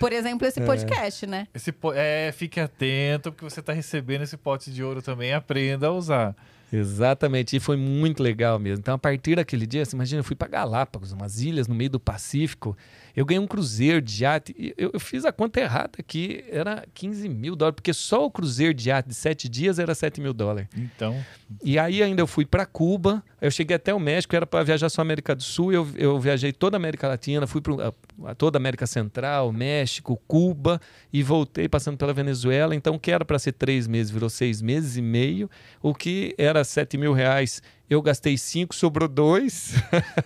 Por 0.00 0.12
exemplo, 0.12 0.44
esse 0.44 0.60
é. 0.60 0.66
podcast, 0.66 1.24
é. 1.26 1.28
né? 1.28 1.48
Esse 1.54 1.72
é, 1.94 2.32
fique 2.32 2.58
atento 2.58 3.30
porque 3.30 3.44
você 3.44 3.60
está 3.60 3.72
recebendo 3.72 4.22
esse 4.22 4.36
pote 4.36 4.72
de 4.72 4.82
ouro 4.82 5.00
também, 5.00 5.32
aprenda 5.32 5.86
a 5.86 5.92
usar. 5.92 6.34
Exatamente, 6.72 7.54
e 7.54 7.60
foi 7.60 7.76
muito 7.76 8.20
legal 8.20 8.58
mesmo. 8.58 8.80
Então, 8.80 8.94
a 8.94 8.98
partir 8.98 9.36
daquele 9.36 9.66
dia, 9.66 9.84
você 9.84 9.94
imagina, 9.94 10.20
eu 10.20 10.24
fui 10.24 10.34
para 10.34 10.48
Galápagos, 10.48 11.12
umas 11.12 11.40
ilhas 11.40 11.68
no 11.68 11.74
meio 11.74 11.90
do 11.90 12.00
Pacífico. 12.00 12.76
Eu 13.16 13.24
ganhei 13.24 13.42
um 13.42 13.46
cruzeiro 13.46 14.02
de 14.02 14.24
iate. 14.24 14.74
Eu, 14.76 14.90
eu, 14.92 15.00
fiz 15.00 15.24
a 15.24 15.32
conta 15.32 15.58
errada 15.58 15.92
aqui, 15.98 16.44
era 16.50 16.84
15 16.92 17.26
mil 17.30 17.56
dólares, 17.56 17.76
porque 17.76 17.94
só 17.94 18.26
o 18.26 18.30
cruzeiro 18.30 18.74
de 18.74 18.90
iate 18.90 19.08
de 19.08 19.14
sete 19.14 19.48
dias 19.48 19.78
era 19.78 19.94
7 19.94 20.20
mil 20.20 20.34
dólares. 20.34 20.68
Então. 20.76 21.16
E 21.64 21.78
aí 21.78 22.02
ainda 22.02 22.20
eu 22.20 22.26
fui 22.26 22.44
para 22.44 22.66
Cuba, 22.66 23.24
eu 23.40 23.50
cheguei 23.50 23.74
até 23.74 23.94
o 23.94 23.98
México, 23.98 24.36
era 24.36 24.46
para 24.46 24.62
viajar 24.62 24.90
só 24.90 25.00
a 25.00 25.04
América 25.04 25.34
do 25.34 25.42
Sul, 25.42 25.72
eu, 25.72 25.88
eu 25.96 26.20
viajei 26.20 26.52
toda 26.52 26.76
a 26.76 26.78
América 26.78 27.08
Latina, 27.08 27.46
fui 27.46 27.62
para 27.62 28.34
toda 28.34 28.58
a 28.58 28.60
América 28.60 28.86
Central, 28.86 29.50
México, 29.50 30.20
Cuba, 30.26 30.78
e 31.10 31.22
voltei 31.22 31.70
passando 31.70 31.96
pela 31.96 32.12
Venezuela. 32.12 32.74
Então, 32.74 32.96
o 32.96 33.00
que 33.00 33.10
era 33.10 33.24
para 33.24 33.38
ser 33.38 33.52
três 33.52 33.86
meses 33.86 34.12
virou 34.12 34.28
seis 34.28 34.60
meses 34.60 34.98
e 34.98 35.02
meio, 35.02 35.48
o 35.80 35.94
que 35.94 36.34
era 36.36 36.62
7 36.62 36.98
mil 36.98 37.14
reais, 37.14 37.62
eu 37.88 38.02
gastei 38.02 38.36
cinco, 38.36 38.74
sobrou 38.74 39.08
dois. 39.08 39.72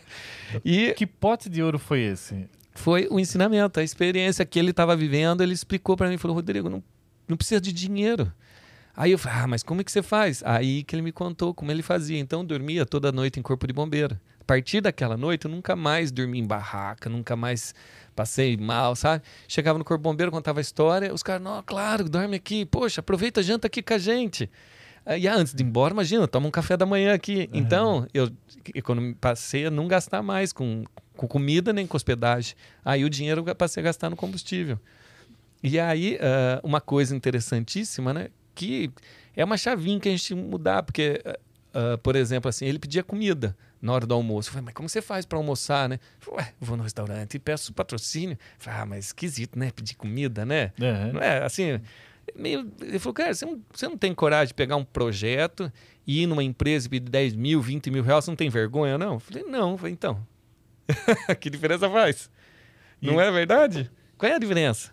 e 0.64 0.92
que 0.94 1.07
pote 1.07 1.48
de 1.48 1.62
ouro 1.62 1.79
foi 1.79 2.00
esse? 2.00 2.48
Foi 2.80 3.06
o 3.10 3.20
ensinamento, 3.20 3.78
a 3.78 3.82
experiência 3.82 4.44
que 4.46 4.58
ele 4.58 4.70
estava 4.70 4.96
vivendo. 4.96 5.42
Ele 5.42 5.52
explicou 5.52 5.96
para 5.96 6.08
mim, 6.08 6.16
falou: 6.16 6.34
Rodrigo, 6.34 6.70
não, 6.70 6.82
não 7.28 7.36
precisa 7.36 7.60
de 7.60 7.72
dinheiro. 7.72 8.32
Aí 8.96 9.12
eu 9.12 9.18
falei, 9.18 9.38
ah, 9.38 9.46
mas 9.46 9.62
como 9.62 9.80
é 9.80 9.84
que 9.84 9.92
você 9.92 10.02
faz? 10.02 10.42
Aí 10.44 10.82
que 10.82 10.94
ele 10.94 11.02
me 11.02 11.12
contou 11.12 11.54
como 11.54 11.70
ele 11.70 11.82
fazia. 11.82 12.18
Então 12.18 12.44
dormia 12.44 12.84
toda 12.86 13.12
noite 13.12 13.38
em 13.38 13.42
corpo 13.42 13.66
de 13.66 13.72
bombeiro. 13.72 14.18
A 14.40 14.44
partir 14.44 14.80
daquela 14.80 15.16
noite 15.16 15.44
eu 15.44 15.50
nunca 15.50 15.76
mais 15.76 16.10
dormi 16.10 16.38
em 16.38 16.46
barraca, 16.46 17.08
nunca 17.08 17.36
mais 17.36 17.74
passei 18.16 18.56
mal, 18.56 18.96
sabe? 18.96 19.22
Chegava 19.46 19.78
no 19.78 19.84
corpo 19.84 20.02
de 20.02 20.10
bombeiro, 20.10 20.32
contava 20.32 20.58
a 20.58 20.62
história, 20.62 21.14
os 21.14 21.22
caras, 21.22 21.42
não, 21.42 21.62
claro, 21.62 22.08
dorme 22.08 22.36
aqui, 22.36 22.64
poxa, 22.64 23.00
aproveita, 23.00 23.42
janta 23.42 23.68
aqui 23.68 23.82
com 23.82 23.94
a 23.94 23.98
gente. 23.98 24.50
E 25.18 25.28
antes 25.28 25.54
de 25.54 25.62
ir 25.62 25.66
embora, 25.66 25.94
imagina, 25.94 26.26
toma 26.26 26.48
um 26.48 26.50
café 26.50 26.76
da 26.76 26.84
manhã 26.84 27.14
aqui. 27.14 27.48
Uhum. 27.52 27.58
Então, 27.58 28.06
eu, 28.12 28.30
quando 28.82 29.14
passei 29.16 29.66
a 29.66 29.70
não 29.70 29.86
gastar 29.86 30.22
mais 30.22 30.52
com, 30.52 30.84
com 31.20 31.28
comida 31.28 31.70
nem 31.70 31.87
com 31.87 31.96
hospedagem. 31.98 32.54
Aí 32.83 33.04
o 33.04 33.11
dinheiro 33.11 33.44
eu 33.46 33.54
passei 33.54 33.83
a 33.83 33.85
gastar 33.85 34.09
no 34.09 34.16
combustível. 34.16 34.80
E 35.62 35.78
aí, 35.78 36.14
uh, 36.14 36.66
uma 36.66 36.80
coisa 36.80 37.14
interessantíssima, 37.14 38.14
né? 38.14 38.28
Que 38.54 38.90
é 39.37 39.44
uma 39.44 39.59
chavinha 39.59 40.00
que 40.00 40.09
a 40.09 40.12
gente 40.12 40.35
mudar, 40.35 40.83
porque, 40.83 41.22
uh, 41.74 41.98
por 41.98 42.16
exemplo, 42.16 42.48
assim, 42.48 42.64
ele 42.64 42.78
pedia 42.78 43.02
comida 43.02 43.54
na 43.83 43.92
hora 43.92 44.06
do 44.06 44.14
almoço. 44.14 44.48
Eu 44.48 44.52
falei, 44.54 44.64
mas 44.64 44.74
como 44.74 44.88
você 44.88 45.02
faz 45.02 45.26
para 45.26 45.37
almoçar, 45.37 45.90
né? 45.90 45.96
Eu 45.96 46.24
falei, 46.24 46.46
Ué, 46.46 46.54
vou 46.59 46.74
no 46.74 46.83
restaurante 46.83 47.35
e 47.35 47.38
peço 47.38 47.74
patrocínio. 47.74 48.33
Eu 48.33 48.38
falei, 48.59 48.80
ah, 48.80 48.87
mas 48.87 49.06
esquisito, 49.06 49.59
né? 49.59 49.70
Pedir 49.70 49.96
comida, 49.96 50.46
né? 50.46 50.72
Uhum. 50.80 51.12
Não 51.12 51.20
é 51.20 51.44
assim 51.44 51.78
meio. 52.35 52.66
Ele 52.80 52.98
falou, 52.98 53.12
cara, 53.12 53.35
você 53.35 53.44
não, 53.44 53.61
você 53.70 53.87
não 53.87 53.98
tem 53.98 54.14
coragem 54.14 54.48
de 54.48 54.54
pegar 54.54 54.76
um 54.76 54.85
projeto 54.85 55.70
e 56.06 56.22
ir 56.22 56.26
numa 56.26 56.42
empresa 56.42 56.87
e 56.87 56.90
pedir 56.90 57.11
10 57.11 57.35
mil, 57.35 57.61
20 57.61 57.90
mil 57.90 58.02
reais, 58.02 58.24
você 58.24 58.30
não 58.30 58.37
tem 58.37 58.48
vergonha, 58.48 58.96
não? 58.96 59.14
Eu 59.14 59.20
falei, 59.20 59.44
não. 59.44 59.72
Eu 59.72 59.76
falei, 59.76 59.92
então. 59.92 60.26
que 61.40 61.50
diferença 61.50 61.88
faz? 61.88 62.31
E... 63.00 63.07
Não 63.07 63.20
é 63.20 63.31
verdade? 63.31 63.90
Qual 64.16 64.31
é 64.31 64.35
a 64.35 64.38
diferença? 64.38 64.92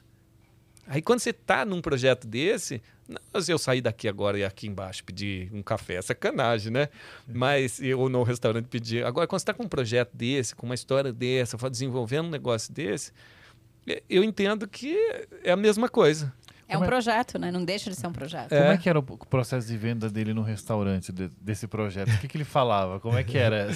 Aí 0.88 1.02
quando 1.02 1.20
você 1.20 1.32
está 1.32 1.66
num 1.66 1.82
projeto 1.82 2.26
desse, 2.26 2.82
Não, 3.08 3.42
se 3.42 3.52
eu 3.52 3.58
sair 3.58 3.82
daqui 3.82 4.08
agora 4.08 4.40
e 4.40 4.44
aqui 4.44 4.68
embaixo 4.68 5.04
pedir 5.04 5.50
um 5.54 5.62
café, 5.62 5.96
é 5.96 6.02
sacanagem, 6.02 6.72
né? 6.72 6.90
Mas 7.28 7.82
eu 7.82 8.08
no 8.10 8.24
restaurante 8.24 8.68
pedir. 8.68 9.06
Agora, 9.06 9.28
quando 9.28 9.40
você 9.40 9.44
está 9.44 9.54
com 9.54 9.64
um 9.64 9.68
projeto 9.68 10.12
desse, 10.14 10.56
com 10.56 10.66
uma 10.66 10.76
história 10.76 11.12
dessa, 11.12 11.58
desenvolvendo 11.70 12.28
um 12.28 12.32
negócio 12.32 12.74
desse, 12.74 13.12
eu 14.10 14.24
entendo 14.24 14.68
que 14.68 14.96
é 15.44 15.52
a 15.52 15.58
mesma 15.58 15.90
coisa. 15.90 16.34
É 16.70 16.78
um 16.78 16.84
é... 16.84 16.86
projeto, 16.86 17.40
né? 17.40 17.50
Não 17.50 17.64
deixa 17.64 17.90
de 17.90 17.96
ser 17.96 18.08
um 18.08 18.12
projeto. 18.12 18.52
É. 18.52 18.60
Como 18.60 18.72
é 18.72 18.78
que 18.78 18.90
era 18.90 19.00
o 19.00 19.04
processo 19.04 19.68
de 19.68 19.78
venda 19.78 20.10
dele 20.10 20.34
no 20.34 20.42
restaurante 20.42 21.14
de, 21.14 21.30
desse 21.40 21.66
projeto? 21.66 22.10
O 22.10 22.18
que, 22.20 22.28
que 22.28 22.36
ele 22.36 22.44
falava? 22.44 23.00
Como 23.00 23.18
é 23.18 23.24
que 23.24 23.38
era? 23.38 23.70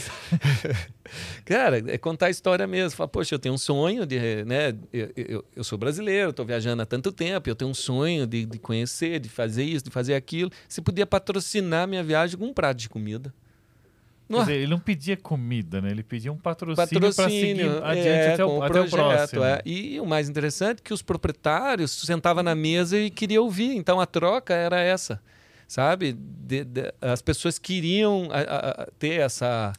Cara, 1.46 1.78
é 1.90 1.98
contar 1.98 2.26
a 2.26 2.30
história 2.30 2.68
mesmo. 2.68 2.98
Falar, 2.98 3.08
poxa, 3.08 3.34
eu 3.34 3.40
tenho 3.40 3.56
um 3.56 3.58
sonho 3.58 4.06
de, 4.06 4.44
né? 4.44 4.76
Eu, 4.92 5.12
eu, 5.16 5.46
eu 5.56 5.64
sou 5.64 5.78
brasileiro, 5.78 6.32
estou 6.32 6.46
viajando 6.46 6.82
há 6.82 6.86
tanto 6.86 7.12
tempo, 7.12 7.50
eu 7.50 7.56
tenho 7.56 7.72
um 7.72 7.74
sonho 7.74 8.28
de, 8.28 8.46
de 8.46 8.60
conhecer, 8.60 9.20
de 9.20 9.30
fazer 9.30 9.64
isso, 9.64 9.86
de 9.86 9.92
fazer 9.92 10.16
aquilo. 10.16 10.52
Você 10.68 10.82
podia 10.82 11.06
patrocinar 11.06 11.88
minha 11.88 12.04
viagem 12.04 12.38
com 12.38 12.46
um 12.46 12.54
prato 12.54 12.78
de 12.78 12.90
comida. 12.90 13.34
Quer 14.38 14.46
dizer, 14.46 14.56
ele 14.56 14.68
não 14.68 14.80
pedia 14.80 15.18
comida, 15.18 15.82
né? 15.82 15.92
Ele 15.92 16.04
pedia 16.04 16.32
um 16.32 16.38
patrocínio, 16.38 16.76
patrocínio 16.76 17.16
para 17.16 17.30
seguir 17.30 17.84
adiante 17.84 18.08
é, 18.08 18.34
até, 18.34 18.46
o, 18.46 18.64
até 18.64 18.74
projeto, 18.74 18.94
o 18.94 18.98
próximo. 18.98 19.44
É. 19.44 19.62
E 19.66 20.00
o 20.00 20.06
mais 20.06 20.30
interessante 20.30 20.80
é 20.80 20.82
que 20.84 20.94
os 20.94 21.02
proprietários 21.02 21.92
sentavam 21.92 22.44
na 22.44 22.56
mesa 22.56 22.98
e 22.98 23.10
queriam 23.10 23.44
ouvir. 23.44 23.76
Então 23.76 24.00
a 24.00 24.06
troca 24.06 24.54
era 24.54 24.80
essa, 24.80 25.22
sabe? 25.68 26.14
De, 26.14 26.64
de, 26.64 26.94
as 27.02 27.22
pessoas 27.22 27.58
queriam 27.60 28.30
a, 28.32 28.82
a, 28.84 28.88
ter 28.98 29.20
essa... 29.22 29.74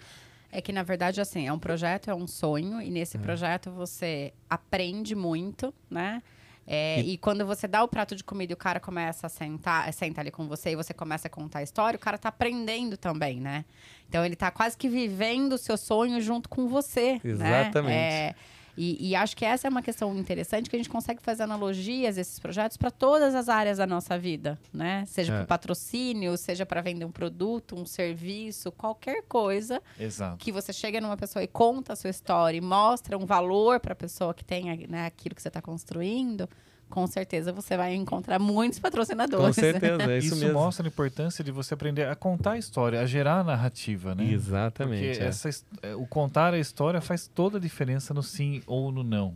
É 0.50 0.60
que, 0.60 0.72
na 0.72 0.82
verdade, 0.82 1.20
assim, 1.20 1.46
é 1.46 1.52
um 1.52 1.58
projeto, 1.58 2.10
é 2.10 2.14
um 2.14 2.26
sonho. 2.26 2.80
E 2.80 2.90
nesse 2.90 3.16
é. 3.16 3.20
projeto 3.20 3.70
você 3.70 4.32
aprende 4.50 5.14
muito, 5.14 5.72
né? 5.90 6.22
É, 6.66 7.01
e... 7.01 7.14
e... 7.14 7.18
quando 7.18 7.44
você 7.46 7.66
dá 7.66 7.83
o 7.83 7.88
prato 7.88 8.14
de 8.14 8.25
comida 8.25 8.53
e 8.53 8.55
o 8.55 8.57
cara 8.57 8.81
começa 8.81 9.27
a 9.27 9.31
sentar, 9.31 9.92
senta 9.92 10.20
ali 10.20 10.31
com 10.31 10.46
você 10.46 10.70
e 10.70 10.77
você 10.77 10.94
começa 10.94 11.29
a 11.29 11.31
contar 11.31 11.61
a 11.61 11.62
história, 11.62 11.96
o 11.96 12.01
cara 12.01 12.18
tá 12.18 12.29
aprendendo 12.29 12.96
também, 12.96 13.40
né? 13.40 13.64
Então 14.09 14.25
ele 14.25 14.37
tá 14.37 14.51
quase 14.51 14.77
que 14.77 14.88
vivendo 14.88 15.55
o 15.55 15.59
seu 15.59 15.77
sonho 15.77 16.20
junto 16.20 16.48
com 16.48 16.68
você. 16.68 17.12
Né? 17.14 17.20
Exatamente. 17.25 17.94
Né? 17.94 18.29
É, 18.29 18.35
e, 18.76 19.11
e, 19.11 19.14
acho 19.14 19.37
que 19.37 19.44
essa 19.44 19.66
é 19.66 19.70
uma 19.70 19.82
questão 19.82 20.16
interessante 20.16 20.70
que 20.70 20.76
a 20.76 20.78
gente 20.78 20.88
consegue 20.88 21.22
fazer 21.22 21.42
analogias 21.42 22.16
esses 22.16 22.38
projetos 22.38 22.76
para 22.76 22.90
todas 22.90 23.35
as 23.35 23.48
áreas 23.48 23.78
da 23.78 23.87
nossa 23.87 24.18
vida, 24.18 24.58
né? 24.72 25.04
Seja 25.06 25.32
é. 25.32 25.37
para 25.38 25.46
patrocínio, 25.46 26.37
seja 26.38 26.64
para 26.64 26.80
vender 26.80 27.04
um 27.04 27.12
produto, 27.12 27.76
um 27.76 27.85
serviço, 27.85 28.72
qualquer 28.72 29.22
coisa. 29.24 29.82
Exato. 30.00 30.38
Que 30.38 30.50
você 30.50 30.72
chega 30.72 31.00
numa 31.00 31.16
pessoa 31.16 31.42
e 31.42 31.46
conta 31.46 31.92
a 31.92 31.96
sua 31.96 32.11
história 32.11 32.56
e 32.56 32.61
mostra 32.61 33.18
um 33.18 33.26
valor 33.26 33.78
para 33.78 33.92
a 33.92 33.96
pessoa 33.96 34.32
que 34.32 34.44
tem 34.44 34.87
né, 34.87 35.06
aquilo 35.06 35.35
que 35.35 35.42
você 35.42 35.48
está 35.48 35.61
construindo 35.61 36.48
com 36.92 37.07
certeza 37.07 37.52
você 37.52 37.74
vai 37.74 37.94
encontrar 37.94 38.38
muitos 38.38 38.78
patrocinadores. 38.78 39.46
Com 39.46 39.52
certeza, 39.55 40.02
é 40.12 40.18
isso, 40.18 40.26
isso 40.35 40.37
mesmo. 40.37 40.52
mostra 40.52 40.87
a 40.87 40.88
importância 40.88 41.42
de 41.42 41.50
você 41.50 41.72
aprender 41.72 42.07
a 42.07 42.14
contar 42.14 42.52
a 42.52 42.59
história, 42.59 43.00
a 43.00 43.07
gerar 43.07 43.40
a 43.40 43.44
narrativa, 43.44 44.14
né? 44.14 44.31
Exatamente. 44.31 45.07
Porque 45.07 45.24
é. 45.24 45.26
essa, 45.26 45.48
é, 45.83 45.94
o 45.94 46.07
contar 46.07 46.52
a 46.52 46.59
história 46.59 47.00
faz 47.00 47.26
toda 47.26 47.57
a 47.57 47.61
diferença 47.61 48.12
no 48.12 48.22
sim 48.22 48.62
ou 48.66 48.92
no 48.92 49.02
não. 49.02 49.35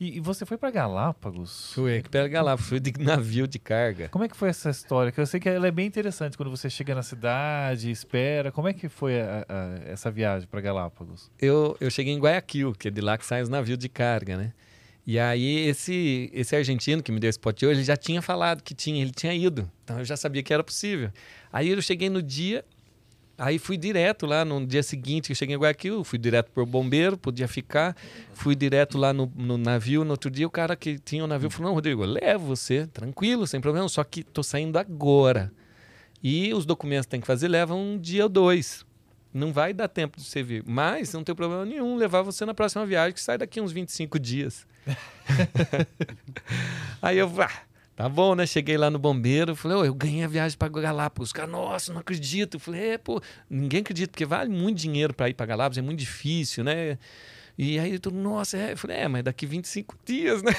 E, 0.00 0.16
e 0.16 0.20
você 0.20 0.46
foi 0.46 0.56
para 0.56 0.70
Galápagos? 0.70 1.74
Fui, 1.74 2.00
que 2.00 2.08
para 2.08 2.26
Galápagos, 2.26 2.66
fui 2.66 2.80
de 2.80 2.92
navio 2.98 3.46
de 3.46 3.58
carga. 3.58 4.08
Como 4.08 4.24
é 4.24 4.28
que 4.28 4.36
foi 4.36 4.48
essa 4.48 4.70
história? 4.70 5.12
Que 5.12 5.20
eu 5.20 5.26
sei 5.26 5.38
que 5.38 5.50
ela 5.50 5.66
é 5.66 5.70
bem 5.70 5.86
interessante 5.86 6.34
quando 6.34 6.48
você 6.48 6.70
chega 6.70 6.94
na 6.94 7.02
cidade, 7.02 7.90
espera. 7.90 8.50
Como 8.50 8.68
é 8.68 8.72
que 8.72 8.88
foi 8.88 9.20
a, 9.20 9.44
a, 9.46 9.90
essa 9.90 10.10
viagem 10.10 10.48
para 10.48 10.62
Galápagos? 10.62 11.30
Eu, 11.38 11.76
eu 11.78 11.90
cheguei 11.90 12.14
em 12.14 12.18
Guayaquil, 12.18 12.72
que 12.72 12.88
é 12.88 12.90
de 12.90 13.02
lá 13.02 13.18
que 13.18 13.26
sai 13.26 13.42
os 13.42 13.50
navios 13.50 13.78
de 13.78 13.88
carga, 13.90 14.38
né? 14.38 14.54
E 15.08 15.18
aí 15.18 15.66
esse 15.66 16.30
esse 16.34 16.54
argentino 16.54 17.02
que 17.02 17.10
me 17.10 17.18
deu 17.18 17.30
esse 17.30 17.38
pote 17.38 17.64
hoje, 17.64 17.78
ele 17.78 17.86
já 17.86 17.96
tinha 17.96 18.20
falado 18.20 18.62
que 18.62 18.74
tinha, 18.74 19.00
ele 19.00 19.10
tinha 19.10 19.32
ido. 19.32 19.66
Então 19.82 19.98
eu 19.98 20.04
já 20.04 20.18
sabia 20.18 20.42
que 20.42 20.52
era 20.52 20.62
possível. 20.62 21.10
Aí 21.50 21.70
eu 21.70 21.80
cheguei 21.80 22.10
no 22.10 22.20
dia, 22.20 22.62
aí 23.38 23.58
fui 23.58 23.78
direto 23.78 24.26
lá 24.26 24.44
no 24.44 24.66
dia 24.66 24.82
seguinte 24.82 25.28
que 25.28 25.32
eu 25.32 25.36
cheguei 25.36 25.56
em 25.56 25.58
Guayaquil, 25.58 26.04
fui 26.04 26.18
direto 26.18 26.50
pro 26.50 26.66
bombeiro, 26.66 27.16
podia 27.16 27.48
ficar. 27.48 27.96
Fui 28.34 28.54
direto 28.54 28.98
lá 28.98 29.14
no, 29.14 29.32
no 29.34 29.56
navio, 29.56 30.04
no 30.04 30.10
outro 30.10 30.30
dia 30.30 30.46
o 30.46 30.50
cara 30.50 30.76
que 30.76 30.98
tinha 30.98 31.24
o 31.24 31.26
navio 31.26 31.48
falou: 31.48 31.68
"Não, 31.68 31.74
Rodrigo, 31.74 32.04
levo 32.04 32.54
você, 32.54 32.86
tranquilo, 32.88 33.46
sem 33.46 33.62
problema, 33.62 33.88
só 33.88 34.04
que 34.04 34.22
tô 34.22 34.42
saindo 34.42 34.78
agora". 34.78 35.50
E 36.22 36.52
os 36.52 36.66
documentos 36.66 37.06
que 37.06 37.12
tem 37.12 37.20
que 37.22 37.26
fazer 37.26 37.48
levam 37.48 37.80
um 37.80 37.98
dia 37.98 38.24
ou 38.24 38.28
dois. 38.28 38.84
Não 39.32 39.52
vai 39.52 39.72
dar 39.72 39.88
tempo 39.88 40.16
de 40.16 40.24
você 40.24 40.42
vir. 40.42 40.64
Mas 40.66 41.12
não 41.12 41.22
tem 41.22 41.34
problema 41.34 41.64
nenhum 41.64 41.96
levar 41.96 42.22
você 42.22 42.44
na 42.44 42.54
próxima 42.54 42.86
viagem, 42.86 43.12
que 43.12 43.20
sai 43.20 43.38
daqui 43.38 43.60
uns 43.60 43.72
25 43.72 44.18
dias. 44.18 44.66
Aí 47.02 47.18
eu, 47.18 47.30
ah, 47.40 47.50
tá 47.94 48.08
bom, 48.08 48.34
né? 48.34 48.46
Cheguei 48.46 48.78
lá 48.78 48.90
no 48.90 48.98
bombeiro, 48.98 49.54
falei, 49.54 49.76
oh, 49.76 49.84
eu 49.84 49.94
ganhei 49.94 50.24
a 50.24 50.28
viagem 50.28 50.56
para 50.56 50.68
Galápagos. 50.68 51.28
Os 51.28 51.32
caras, 51.32 51.50
nossa, 51.50 51.92
não 51.92 52.00
acredito. 52.00 52.56
Eu 52.56 52.60
falei, 52.60 52.92
é, 52.92 52.98
pô, 52.98 53.20
ninguém 53.50 53.80
acredita, 53.80 54.10
porque 54.10 54.24
vale 54.24 54.50
muito 54.50 54.78
dinheiro 54.78 55.12
para 55.12 55.28
ir 55.28 55.34
para 55.34 55.46
Galápagos, 55.46 55.78
é 55.78 55.82
muito 55.82 55.98
difícil, 55.98 56.64
né? 56.64 56.98
E 57.58 57.76
aí 57.76 57.98
tudo, 57.98 58.16
nossa, 58.16 58.56
é. 58.56 58.72
eu 58.72 58.76
falei, 58.76 58.98
é, 58.98 59.08
mas 59.08 59.24
daqui 59.24 59.44
25 59.44 59.96
dias, 60.04 60.44
né? 60.44 60.52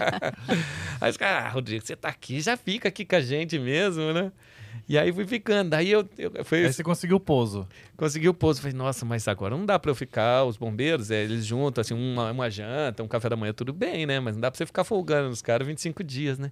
aí 1.00 1.08
os 1.08 1.16
caras, 1.16 1.44
ah, 1.44 1.48
Rodrigo, 1.50 1.86
você 1.86 1.94
tá 1.94 2.08
aqui, 2.08 2.40
já 2.40 2.56
fica 2.56 2.88
aqui 2.88 3.04
com 3.04 3.14
a 3.14 3.20
gente 3.20 3.56
mesmo, 3.60 4.12
né? 4.12 4.32
E 4.88 4.98
aí 4.98 5.12
fui 5.12 5.26
ficando. 5.26 5.70
Daí 5.70 5.90
eu. 5.90 6.08
eu 6.18 6.44
foi, 6.44 6.64
aí 6.64 6.72
você 6.72 6.82
conseguiu 6.82 7.16
o 7.16 7.20
pouso. 7.20 7.66
Consegui 7.96 8.28
o 8.28 8.34
pouso. 8.34 8.60
Falei, 8.60 8.76
nossa, 8.76 9.04
mas 9.04 9.28
agora 9.28 9.56
não 9.56 9.64
dá 9.64 9.78
pra 9.78 9.90
eu 9.90 9.94
ficar, 9.94 10.44
os 10.44 10.56
bombeiros, 10.56 11.10
é, 11.10 11.22
eles 11.22 11.46
juntam, 11.46 11.80
assim, 11.80 11.94
uma, 11.94 12.32
uma 12.32 12.50
janta, 12.50 13.02
um 13.02 13.08
café 13.08 13.28
da 13.28 13.36
manhã, 13.36 13.52
tudo 13.52 13.72
bem, 13.72 14.06
né? 14.06 14.18
Mas 14.20 14.34
não 14.34 14.40
dá 14.40 14.50
pra 14.50 14.58
você 14.58 14.66
ficar 14.66 14.84
folgando 14.84 15.28
nos 15.28 15.42
caras 15.42 15.66
25 15.66 16.02
dias, 16.02 16.38
né? 16.38 16.50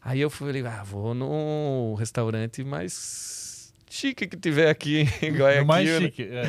Aí 0.00 0.20
eu 0.20 0.30
falei, 0.30 0.64
ah, 0.66 0.82
vou 0.82 1.14
no 1.14 1.94
restaurante 1.94 2.64
mais 2.64 3.72
chique 3.88 4.26
que 4.26 4.36
tiver 4.36 4.68
aqui 4.68 5.06
em 5.22 5.32
Guayaquil. 5.32 5.66
mais 5.66 5.88
né? 5.88 6.00
chique, 6.00 6.22
é. 6.22 6.42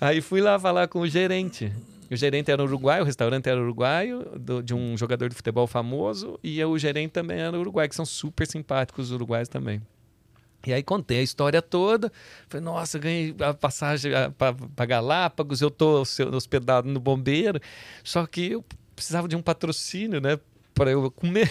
Aí 0.00 0.20
fui 0.20 0.40
lá 0.40 0.58
falar 0.58 0.88
com 0.88 1.00
o 1.00 1.06
gerente. 1.08 1.72
O 2.10 2.16
gerente 2.16 2.50
era 2.50 2.62
uruguaio, 2.62 3.02
o 3.02 3.06
restaurante 3.06 3.48
era 3.48 3.60
uruguaio, 3.60 4.24
do, 4.38 4.62
de 4.62 4.74
um 4.74 4.96
jogador 4.96 5.28
de 5.28 5.34
futebol 5.34 5.66
famoso, 5.66 6.38
e 6.42 6.64
o 6.64 6.78
gerente 6.78 7.10
também 7.10 7.38
era 7.38 7.58
uruguaio, 7.58 7.88
que 7.88 7.94
são 7.94 8.06
super 8.06 8.46
simpáticos 8.46 9.06
os 9.06 9.12
uruguaios 9.12 9.48
também. 9.48 9.82
E 10.66 10.72
aí 10.72 10.82
contei 10.82 11.20
a 11.20 11.22
história 11.22 11.62
toda. 11.62 12.12
Falei, 12.48 12.64
nossa, 12.64 12.98
ganhei 12.98 13.34
a 13.40 13.54
passagem 13.54 14.12
para 14.36 14.86
Galápagos, 14.86 15.60
eu 15.60 15.68
estou 15.68 16.02
hospedado 16.32 16.88
no 16.88 17.00
bombeiro. 17.00 17.60
Só 18.02 18.26
que 18.26 18.52
eu 18.52 18.64
precisava 18.94 19.28
de 19.28 19.36
um 19.36 19.42
patrocínio, 19.42 20.20
né? 20.20 20.38
Para 20.78 20.92
eu 20.92 21.10
comer. 21.10 21.50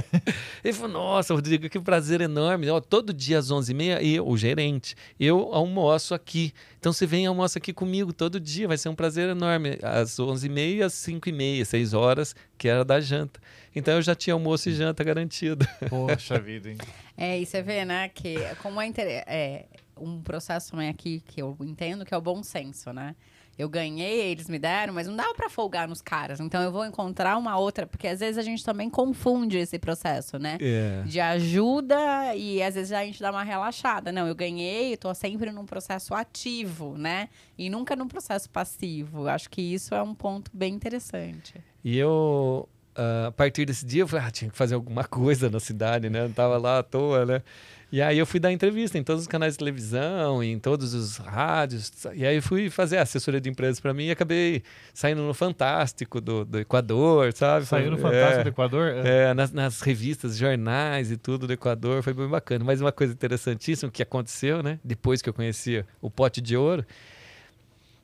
Ele 0.62 0.74
falou: 0.74 0.92
Nossa, 0.92 1.32
Rodrigo, 1.32 1.70
que 1.70 1.80
prazer 1.80 2.20
enorme. 2.20 2.68
Ó, 2.68 2.80
todo 2.80 3.14
dia 3.14 3.38
às 3.38 3.50
11h30, 3.50 4.02
eu, 4.02 4.28
o 4.28 4.36
gerente, 4.36 4.94
eu 5.18 5.54
almoço 5.54 6.14
aqui. 6.14 6.52
Então 6.78 6.92
você 6.92 7.06
vem 7.06 7.24
e 7.24 7.26
almoça 7.26 7.58
aqui 7.58 7.72
comigo 7.72 8.12
todo 8.12 8.38
dia, 8.38 8.68
vai 8.68 8.76
ser 8.76 8.90
um 8.90 8.94
prazer 8.94 9.30
enorme. 9.30 9.78
Às 9.82 10.18
11h30, 10.18 10.82
às 10.82 10.92
5h30, 10.92 11.64
6 11.64 11.94
horas, 11.94 12.36
que 12.58 12.68
era 12.68 12.84
da 12.84 13.00
janta. 13.00 13.40
Então 13.74 13.94
eu 13.94 14.02
já 14.02 14.14
tinha 14.14 14.34
almoço 14.34 14.68
e 14.68 14.74
janta 14.74 15.02
garantido. 15.02 15.66
Poxa 15.88 16.38
vida, 16.38 16.70
hein? 16.70 16.76
É, 17.16 17.40
e 17.40 17.46
você 17.46 17.62
vê, 17.62 17.86
né, 17.86 18.10
que 18.10 18.36
como 18.62 18.80
é, 18.82 18.92
é 19.26 19.64
um 19.96 20.20
processo 20.20 20.72
também 20.72 20.90
aqui 20.90 21.22
que 21.26 21.40
eu 21.40 21.56
entendo 21.60 22.04
que 22.04 22.12
é 22.12 22.16
o 22.16 22.20
bom 22.20 22.42
senso, 22.42 22.92
né? 22.92 23.16
Eu 23.58 23.68
ganhei, 23.68 24.30
eles 24.30 24.48
me 24.48 24.58
deram, 24.58 24.94
mas 24.94 25.08
não 25.08 25.16
dava 25.16 25.34
para 25.34 25.50
folgar 25.50 25.88
nos 25.88 26.00
caras. 26.00 26.38
Então 26.38 26.62
eu 26.62 26.70
vou 26.70 26.86
encontrar 26.86 27.36
uma 27.36 27.58
outra, 27.58 27.86
porque 27.86 28.06
às 28.06 28.20
vezes 28.20 28.38
a 28.38 28.42
gente 28.42 28.64
também 28.64 28.88
confunde 28.88 29.58
esse 29.58 29.78
processo, 29.78 30.38
né? 30.38 30.58
Yeah. 30.60 31.02
De 31.08 31.20
ajuda 31.20 32.36
e 32.36 32.62
às 32.62 32.76
vezes 32.76 32.92
a 32.92 33.04
gente 33.04 33.20
dá 33.20 33.32
uma 33.32 33.42
relaxada. 33.42 34.12
Não, 34.12 34.28
eu 34.28 34.34
ganhei, 34.34 34.96
tô 34.96 35.12
sempre 35.12 35.50
num 35.50 35.66
processo 35.66 36.14
ativo, 36.14 36.96
né? 36.96 37.28
E 37.58 37.68
nunca 37.68 37.96
num 37.96 38.06
processo 38.06 38.48
passivo. 38.48 39.26
Acho 39.26 39.50
que 39.50 39.60
isso 39.60 39.92
é 39.92 40.02
um 40.02 40.14
ponto 40.14 40.50
bem 40.54 40.72
interessante. 40.72 41.54
E 41.82 41.98
eu 41.98 42.68
uh, 42.98 43.26
a 43.28 43.32
partir 43.32 43.64
desse 43.64 43.86
dia 43.86 44.02
eu 44.02 44.08
falei, 44.08 44.26
ah, 44.26 44.30
tinha 44.30 44.50
que 44.50 44.56
fazer 44.56 44.74
alguma 44.74 45.02
coisa 45.08 45.48
na 45.48 45.60
cidade, 45.60 46.10
né? 46.10 46.22
Não 46.22 46.32
tava 46.32 46.58
lá 46.58 46.78
à 46.78 46.82
toa, 46.82 47.24
né? 47.24 47.42
E 47.90 48.02
aí 48.02 48.18
eu 48.18 48.26
fui 48.26 48.38
dar 48.38 48.52
entrevista 48.52 48.98
em 48.98 49.02
todos 49.02 49.22
os 49.22 49.28
canais 49.28 49.54
de 49.54 49.58
televisão, 49.58 50.42
em 50.42 50.58
todos 50.58 50.92
os 50.92 51.16
rádios. 51.16 51.90
E 52.14 52.26
aí 52.26 52.38
fui 52.38 52.68
fazer 52.68 52.98
assessoria 52.98 53.40
de 53.40 53.48
empresas 53.48 53.80
para 53.80 53.94
mim 53.94 54.06
e 54.06 54.10
acabei 54.10 54.62
saindo 54.92 55.22
no 55.22 55.32
Fantástico 55.32 56.20
do, 56.20 56.44
do 56.44 56.58
Equador, 56.58 57.32
sabe? 57.32 57.64
Saiu 57.64 57.90
no 57.90 57.96
Fantástico 57.96 58.40
é, 58.40 58.44
do 58.44 58.48
Equador? 58.50 58.88
É, 58.88 59.32
nas, 59.32 59.52
nas, 59.52 59.80
revistas, 59.80 60.36
jornais 60.36 61.10
e 61.10 61.16
tudo 61.16 61.46
do 61.46 61.52
Equador. 61.54 62.02
Foi 62.02 62.12
bem 62.12 62.28
bacana. 62.28 62.62
Mas 62.62 62.82
uma 62.82 62.92
coisa 62.92 63.14
interessantíssima 63.14 63.90
que 63.90 64.02
aconteceu, 64.02 64.62
né? 64.62 64.78
Depois 64.84 65.22
que 65.22 65.28
eu 65.30 65.32
conhecia 65.32 65.86
o 66.02 66.10
pote 66.10 66.42
de 66.42 66.58
ouro, 66.58 66.84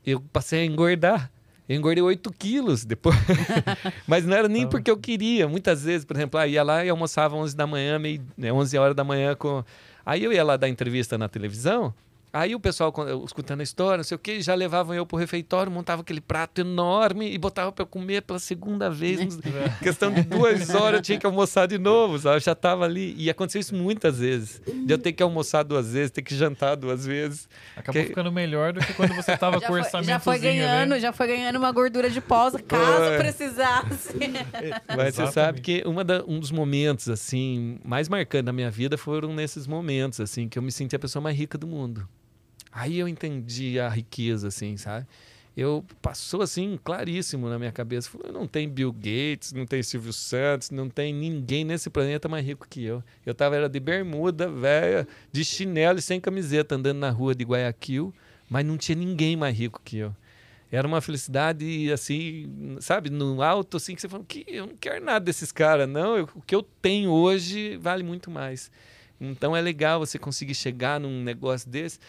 eu 0.07 0.18
passei 0.33 0.62
a 0.62 0.64
engordar. 0.64 1.31
Eu 1.68 1.77
engordei 1.77 2.03
8 2.03 2.31
quilos 2.33 2.85
depois. 2.85 3.16
Mas 4.07 4.27
não 4.27 4.37
era 4.37 4.48
nem 4.48 4.68
porque 4.68 4.90
eu 4.90 4.96
queria. 4.98 5.48
Muitas 5.48 5.83
vezes, 5.83 6.05
por 6.05 6.16
exemplo, 6.16 6.38
ah, 6.38 6.46
ia 6.46 6.62
lá 6.62 6.85
e 6.85 6.90
almoçava 6.90 7.37
11 7.37 7.57
da 7.57 7.66
manhã, 7.66 7.98
meio, 7.98 8.22
né, 8.37 8.53
11 8.53 8.77
horas 8.77 8.94
da 8.94 9.03
manhã. 9.03 9.35
com 9.35 9.64
Aí 10.05 10.22
eu 10.22 10.33
ia 10.33 10.44
lá 10.44 10.57
dar 10.57 10.68
entrevista 10.68 11.16
na 11.16 11.29
televisão. 11.29 11.94
Aí 12.37 12.53
o 12.53 12.59
pessoal, 12.59 12.92
escutando 13.25 13.61
a 13.61 13.62
história, 13.62 13.99
não 13.99 14.03
sei 14.05 14.16
o 14.16 14.18
que, 14.18 14.42
já 14.42 14.57
levavam 14.57 14.92
eu 14.92 15.07
pro 15.07 15.16
refeitório, 15.16 15.70
montava 15.70 16.03
aquele 16.03 16.20
prato 16.20 16.61
enorme 16.62 17.33
e 17.33 17.38
botava 17.38 17.70
para 17.70 17.85
eu 17.85 17.87
comer 17.87 18.23
pela 18.23 18.40
segunda 18.40 18.90
vez. 18.90 19.20
Em 19.38 19.79
questão 19.85 20.11
de 20.12 20.23
duas 20.23 20.68
horas 20.75 20.99
eu 20.99 21.03
tinha 21.03 21.16
que 21.16 21.25
almoçar 21.27 21.68
de 21.68 21.79
novo, 21.79 22.18
sabe? 22.18 22.35
Eu 22.37 22.40
já 22.40 22.53
tava 22.53 22.85
ali. 22.85 23.14
E 23.16 23.31
aconteceu 23.31 23.61
isso 23.61 23.77
muitas 23.77 24.18
vezes. 24.18 24.61
De 24.85 24.92
eu 24.92 24.99
ter 24.99 25.12
que 25.12 25.23
almoçar 25.23 25.62
duas 25.62 25.92
vezes, 25.92 26.11
ter 26.11 26.23
que 26.23 26.35
jantar 26.35 26.75
duas 26.75 27.07
vezes. 27.07 27.49
Acabou 27.77 28.03
Que- 28.03 28.09
ficando 28.09 28.33
melhor 28.33 28.73
do 28.73 28.81
que 28.81 28.92
quando 28.94 29.14
você 29.14 29.37
tava 29.38 29.61
Já 29.61 29.66
com 29.68 29.73
o 29.73 29.77
orçamento. 29.77 30.09
já 30.09 30.18
foi 30.18 30.38
ganhando, 30.40 30.99
já 30.99 31.12
foi 31.12 31.29
ganhando 31.29 31.57
uma 31.57 31.70
gordura 31.70 32.11
de 32.11 32.20
pós, 32.20 32.55
caso 32.66 33.05
Foi. 33.11 33.18
precisasse. 33.18 34.12
Mas 34.97 35.14
você 35.14 35.31
sabe 35.31 35.61
que 35.61 35.85
uma 35.87 36.03
da- 36.03 36.25
um 36.27 36.40
dos 36.40 36.51
momentos, 36.51 37.09
assim, 37.09 37.79
mais 37.85 38.09
marcantes 38.09 38.47
da 38.47 38.53
minha 38.53 38.73
vida 38.73 38.99
foram 38.99 39.33
nesses 39.33 39.68
momentos, 39.68 40.18
assim, 40.20 40.49
que 40.49 40.59
eu 40.59 40.62
me 40.62 40.73
senti 40.73 40.97
a 40.97 40.99
pessoa 40.99 41.23
mais 41.23 41.37
rica 41.38 41.57
do 41.57 41.66
mundo. 41.68 42.09
Aí 42.75 42.99
eu 42.99 43.07
entendi 43.07 43.79
a 43.79 43.89
riqueza, 43.89 44.49
assim, 44.49 44.77
sabe? 44.77 45.07
Eu 45.57 45.85
passou 46.03 46.43
assim 46.43 46.77
claríssimo 46.83 47.49
na 47.49 47.57
minha 47.57 47.71
cabeça. 47.71 48.11
Falei, 48.11 48.33
não 48.33 48.49
tem 48.49 48.69
Bill 48.69 48.93
Gates, 48.93 49.53
não 49.53 49.65
tem 49.65 49.81
Silvio 49.85 50.13
Santos, 50.13 50.71
não 50.71 50.89
tem 50.89 51.15
ninguém 51.15 51.65
nesse 51.65 51.89
planeta 51.89 52.29
mais 52.29 52.45
rico 52.45 52.67
que 52.69 52.83
eu. 52.85 53.05
Eu 53.25 53.33
tava 53.33 53.55
era 53.55 53.69
de 53.69 53.79
bermuda, 53.79 54.51
velha, 54.51 55.07
de 55.31 55.45
chinelo 55.45 56.01
e 56.01 56.03
sem 56.03 56.21
camiseta, 56.21 56.75
andando 56.75 56.99
na 56.99 57.11
rua 57.11 57.37
de 57.37 57.45
Guayaquil, 57.45 58.13
mas 58.51 58.67
não 58.67 58.77
tinha 58.77 58.97
ninguém 58.97 59.37
mais 59.37 59.57
rico 59.57 59.81
que 59.85 59.99
eu. 59.99 60.13
Era 60.73 60.89
uma 60.89 61.01
felicidade 61.01 61.93
assim, 61.93 62.77
sabe, 62.81 63.09
no 63.09 63.41
alto 63.41 63.77
assim 63.77 63.95
que 63.95 64.01
você 64.01 64.09
fala 64.09 64.25
que 64.27 64.45
eu 64.49 64.67
não 64.67 64.77
quero 64.77 65.05
nada 65.05 65.25
desses 65.25 65.53
caras, 65.53 65.89
não. 65.89 66.17
Eu- 66.17 66.29
o 66.35 66.43
que 66.43 66.53
eu 66.55 66.65
tenho 66.83 67.13
hoje 67.13 67.77
vale 67.77 68.03
muito 68.03 68.29
mais. 68.29 68.73
Então 69.21 69.55
é 69.57 69.61
legal 69.61 70.01
você 70.01 70.19
conseguir 70.19 70.55
chegar 70.57 70.99
num 70.99 71.23
negócio 71.23 71.71
desse. 71.71 72.01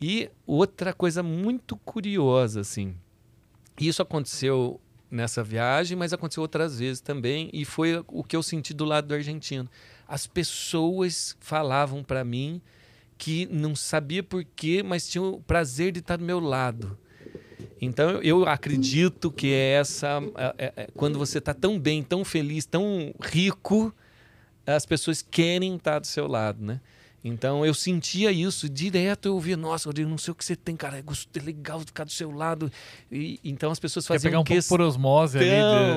E 0.00 0.30
outra 0.46 0.92
coisa 0.92 1.22
muito 1.22 1.76
curiosa, 1.76 2.60
assim. 2.60 2.94
Isso 3.78 4.00
aconteceu 4.00 4.80
nessa 5.10 5.42
viagem, 5.42 5.96
mas 5.96 6.12
aconteceu 6.12 6.42
outras 6.42 6.78
vezes 6.78 7.00
também. 7.00 7.50
E 7.52 7.64
foi 7.64 8.02
o 8.08 8.24
que 8.24 8.34
eu 8.36 8.42
senti 8.42 8.72
do 8.72 8.84
lado 8.84 9.08
do 9.08 9.14
argentino. 9.14 9.68
As 10.08 10.26
pessoas 10.26 11.36
falavam 11.40 12.02
para 12.02 12.24
mim 12.24 12.60
que 13.18 13.46
não 13.50 13.76
sabia 13.76 14.22
por 14.22 14.44
quê, 14.56 14.82
mas 14.82 15.08
tinham 15.08 15.34
o 15.34 15.42
prazer 15.42 15.92
de 15.92 15.98
estar 15.98 16.16
do 16.16 16.24
meu 16.24 16.40
lado. 16.40 16.96
Então 17.80 18.10
eu- 18.22 18.46
acredito 18.46 19.30
que 19.30 19.52
é 19.52 19.72
essa. 19.72 20.20
é- 20.36 20.54
é- 20.66 20.72
é- 20.76 20.88
quando 20.94 21.18
você 21.18 21.38
está 21.38 21.52
tão 21.52 21.78
bem, 21.78 22.02
tão 22.02 22.24
feliz, 22.24 22.64
tão 22.64 23.14
rico, 23.22 23.94
as 24.66 24.86
pessoas 24.86 25.22
querem 25.22 25.76
estar 25.76 25.98
do 25.98 26.06
seu 26.06 26.26
lado, 26.26 26.62
né? 26.64 26.80
Então 27.22 27.64
eu 27.66 27.74
sentia 27.74 28.32
isso 28.32 28.68
direto, 28.68 29.26
eu 29.26 29.34
ouvia, 29.34 29.56
nossa, 29.56 29.88
Rodrigo, 29.88 30.08
não 30.08 30.16
sei 30.16 30.32
o 30.32 30.34
que 30.34 30.44
você 30.44 30.56
tem, 30.56 30.74
cara, 30.74 30.98
é 30.98 31.00
é 31.00 31.42
legal 31.42 31.78
ficar 31.80 32.04
do 32.04 32.10
seu 32.10 32.30
lado. 32.30 32.72
E, 33.12 33.38
então 33.44 33.70
as 33.70 33.78
pessoas 33.78 34.06
Quer 34.06 34.14
faziam 34.14 34.30
pegar 34.30 34.40
um 34.40 34.44
pouco 34.44 34.54
questão, 34.56 34.76
por 34.78 34.82
osmose 34.84 35.38
ali. 35.38 35.46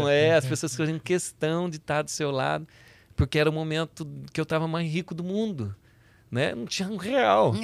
de- 0.04 0.10
é, 0.10 0.36
as 0.36 0.46
pessoas 0.46 0.76
faziam 0.76 1.00
questão 1.00 1.70
de 1.70 1.78
estar 1.78 2.02
do 2.02 2.12
seu 2.12 2.30
lado, 2.30 2.68
porque 3.16 3.40
era 3.40 3.50
o 3.50 3.54
momento 3.54 4.06
que 4.34 4.40
eu 4.40 4.44
estava 4.44 4.68
mais 4.68 4.92
rico 4.92 5.16
do 5.16 5.24
mundo. 5.24 5.74
Né? 6.34 6.56
Não 6.56 6.66
tinha 6.66 6.90
um 6.90 6.98
real. 6.98 7.54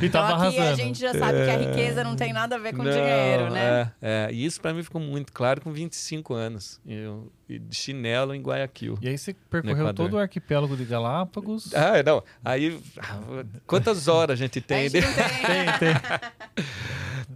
E 0.00 0.06
Então 0.06 0.22
tava 0.22 0.46
aqui 0.46 0.58
a 0.58 0.62
arrasando. 0.62 0.76
gente 0.76 1.00
já 1.00 1.12
sabe 1.12 1.44
que 1.44 1.50
a 1.50 1.56
riqueza 1.56 2.04
não 2.04 2.14
tem 2.14 2.32
nada 2.32 2.54
a 2.54 2.58
ver 2.58 2.74
com 2.76 2.84
dinheiro, 2.84 3.44
Não, 3.46 3.50
né? 3.50 3.92
É, 4.00 4.28
é. 4.28 4.32
E 4.32 4.44
isso 4.44 4.60
para 4.60 4.72
mim 4.72 4.82
ficou 4.82 5.00
muito 5.00 5.32
claro 5.32 5.60
com 5.60 5.72
25 5.72 6.32
anos. 6.34 6.80
Eu, 6.86 7.32
e 7.48 7.58
de 7.58 7.74
chinelo 7.76 8.34
em 8.34 8.40
Guayaquil. 8.40 8.98
E 9.00 9.08
aí 9.08 9.18
você 9.18 9.34
percorreu 9.50 9.92
todo 9.94 10.14
o 10.14 10.18
arquipélago 10.18 10.76
de 10.76 10.84
Galápagos. 10.84 11.74
Ah, 11.74 12.02
não. 12.04 12.22
Aí, 12.44 12.78
ah, 12.98 13.44
quantas 13.66 14.06
horas 14.06 14.34
a 14.34 14.36
gente 14.36 14.58
A 14.60 14.62
tem? 14.62 14.88
gente 14.88 15.04
não 15.06 15.14
tem. 15.14 15.26
Tem, 15.26 15.78
tem. 15.78 16.64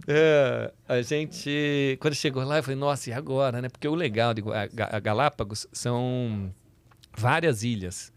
É, 0.07 0.71
a 0.89 1.01
gente, 1.01 1.97
quando 2.01 2.15
chegou 2.15 2.43
lá, 2.43 2.57
eu 2.57 2.63
falei, 2.63 2.77
nossa, 2.79 3.09
e 3.09 3.13
agora, 3.13 3.61
né? 3.61 3.69
Porque 3.69 3.87
o 3.87 3.93
legal 3.93 4.33
de 4.33 4.41
Galápagos 5.03 5.67
são 5.71 6.51
várias 7.15 7.63
ilhas. 7.63 8.11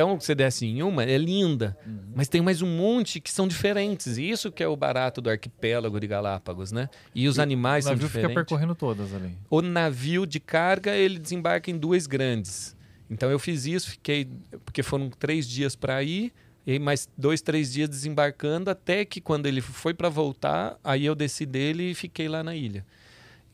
Então, 0.00 0.18
você 0.18 0.34
desce 0.34 0.64
em 0.64 0.82
uma, 0.82 1.04
é 1.04 1.18
linda, 1.18 1.76
mas 2.14 2.26
tem 2.26 2.40
mais 2.40 2.62
um 2.62 2.66
monte 2.66 3.20
que 3.20 3.30
são 3.30 3.46
diferentes. 3.46 4.16
E 4.16 4.30
isso 4.30 4.50
que 4.50 4.62
é 4.62 4.66
o 4.66 4.74
barato 4.74 5.20
do 5.20 5.28
arquipélago 5.28 6.00
de 6.00 6.06
Galápagos, 6.06 6.72
né? 6.72 6.88
E 7.14 7.28
os 7.28 7.38
animais 7.38 7.84
o 7.84 7.88
são 7.88 7.92
navio 7.92 8.08
fica 8.08 8.20
diferentes. 8.20 8.34
percorrendo 8.34 8.74
todas 8.74 9.14
ali. 9.14 9.36
O 9.50 9.60
navio 9.60 10.24
de 10.24 10.40
carga, 10.40 10.96
ele 10.96 11.18
desembarca 11.18 11.70
em 11.70 11.76
duas 11.76 12.06
grandes. 12.06 12.74
Então 13.10 13.30
eu 13.30 13.38
fiz 13.38 13.66
isso, 13.66 13.90
fiquei. 13.90 14.26
Porque 14.64 14.82
foram 14.82 15.10
três 15.10 15.46
dias 15.46 15.76
para 15.76 16.02
ir, 16.02 16.32
e 16.66 16.78
mais 16.78 17.06
dois, 17.14 17.42
três 17.42 17.70
dias 17.70 17.86
desembarcando, 17.86 18.70
até 18.70 19.04
que 19.04 19.20
quando 19.20 19.44
ele 19.44 19.60
foi 19.60 19.92
para 19.92 20.08
voltar, 20.08 20.78
aí 20.82 21.04
eu 21.04 21.14
desci 21.14 21.44
dele 21.44 21.90
e 21.90 21.94
fiquei 21.94 22.26
lá 22.26 22.42
na 22.42 22.56
ilha. 22.56 22.86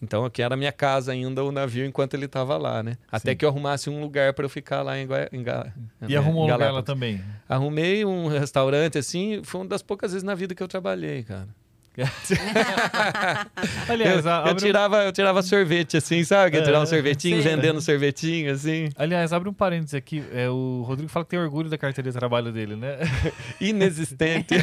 Então 0.03 0.25
aqui 0.25 0.43
era 0.43 0.55
a 0.55 0.57
minha 0.57 0.73
casa 0.73 1.13
ainda, 1.13 1.43
o 1.43 1.51
navio, 1.51 1.85
enquanto 1.87 2.15
ele 2.15 2.27
estava 2.27 2.57
lá, 2.59 2.83
né? 2.83 2.97
Até 3.11 3.31
Sim. 3.33 3.37
que 3.39 3.45
eu 3.45 3.49
arrumasse 3.49 3.89
um 3.89 4.01
lugar 4.01 4.35
para 4.35 4.45
eu 4.45 4.49
ficar 4.49 4.83
lá 4.83 4.99
em, 4.99 5.07
Gua- 5.07 5.29
em, 5.33 5.43
Ga- 5.43 5.73
E 6.07 6.13
em 6.13 6.17
arrumou 6.17 6.45
um 6.47 6.53
lugar 6.53 6.71
lá 6.73 6.83
também. 6.83 7.21
Arrumei 7.49 8.05
um 8.05 8.27
restaurante 8.29 8.99
assim, 8.99 9.41
foi 9.43 9.63
uma 9.63 9.67
das 9.69 9.83
poucas 9.83 10.13
vezes 10.13 10.23
na 10.23 10.35
vida 10.35 10.55
que 10.55 10.63
eu 10.63 10.69
trabalhei, 10.69 11.23
cara. 11.23 11.49
Aliás, 13.89 14.25
eu, 14.27 14.31
a- 14.33 14.45
eu 14.49 14.53
um- 14.53 14.57
tirava, 14.57 15.05
eu 15.05 15.13
tirava 15.13 15.43
sorvete 15.43 15.97
assim, 15.97 16.23
sabe? 16.25 16.57
Eu 16.59 16.63
tirava 16.63 16.81
um 16.81 16.83
É. 16.83 16.87
sorvetinho, 16.87 17.43
Sim. 17.43 17.49
vendendo 17.49 17.81
sorvetinho 17.81 18.53
assim. 18.53 18.91
aliás, 18.97 19.33
abre 19.33 19.49
um 19.49 19.53
parênteses 19.53 19.95
aqui. 19.95 20.23
É, 20.33 20.49
o 20.51 20.83
Rodrigo 20.87 21.11
fala 21.11 21.25
que 21.25 21.31
tem 21.31 21.39
orgulho 21.39 21.71
da 21.71 21.79
carteira 21.79 22.11
de 22.11 22.19
trabalho 22.19 22.53
dele, 22.53 22.77
né? 22.77 22.99
Inexistente. 23.61 24.55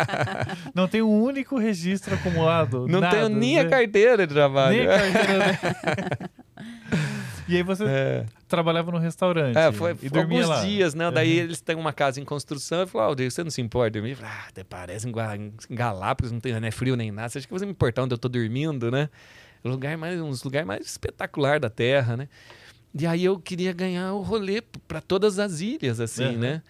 Não 0.74 0.88
tem 0.88 1.02
um 1.02 1.22
único 1.22 1.58
registro 1.58 2.14
acumulado. 2.14 2.86
Não 2.88 3.00
nada, 3.00 3.16
tenho 3.16 3.28
nem 3.28 3.58
a 3.60 3.64
né? 3.64 3.70
carteira 3.70 4.26
de 4.26 4.32
trabalho. 4.32 4.76
Nem 4.76 4.86
a 4.86 4.98
carteira. 4.98 5.38
né? 5.38 5.58
E 7.48 7.56
aí 7.56 7.62
você 7.62 7.84
É. 7.84 8.26
trabalhava 8.48 8.90
no 8.92 8.98
restaurante 8.98 9.56
É, 9.58 9.72
foi, 9.72 9.96
e 10.02 10.08
dormia 10.08 10.42
alguns 10.42 10.48
lá. 10.48 10.64
dias, 10.64 10.94
né? 10.94 11.10
Daí 11.10 11.38
Uhum. 11.38 11.44
eles 11.44 11.60
têm 11.60 11.76
uma 11.76 11.92
casa 11.92 12.20
em 12.20 12.24
construção. 12.24 12.80
Eu 12.80 12.86
falei, 12.86 13.08
Aldir, 13.08 13.30
você 13.30 13.42
não 13.44 13.50
se 13.50 13.60
importa 13.60 13.90
dormir? 13.92 14.10
Eu 14.10 14.16
falei, 14.16 14.32
ah, 14.32 14.44
até 14.48 14.64
parece 14.64 15.08
em, 15.08 15.12
Galápagos, 15.70 16.32
não, 16.32 16.40
tem, 16.40 16.58
não 16.58 16.66
é 16.68 16.70
frio 16.70 16.96
nem 16.96 17.10
nada. 17.10 17.28
Você 17.28 17.38
acha 17.38 17.46
que 17.46 17.52
você 17.52 17.64
me 17.66 17.72
importar 17.72 18.02
onde 18.02 18.14
eu 18.14 18.18
tô 18.18 18.28
dormindo, 18.28 18.90
né? 18.90 19.08
Lugar 19.64 19.96
mais, 19.96 20.20
um 20.20 20.28
dos 20.28 20.42
lugares 20.42 20.66
mais 20.66 20.84
espetacular 20.86 21.60
da 21.60 21.70
Terra, 21.70 22.16
né? 22.16 22.28
E 22.98 23.06
aí 23.06 23.24
eu 23.24 23.38
queria 23.38 23.72
ganhar 23.72 24.12
o 24.12 24.20
rolê 24.20 24.60
para 24.86 25.00
todas 25.00 25.38
as 25.38 25.60
ilhas, 25.60 25.98
assim, 26.00 26.24
Uhum. 26.34 26.38
né? 26.38 26.62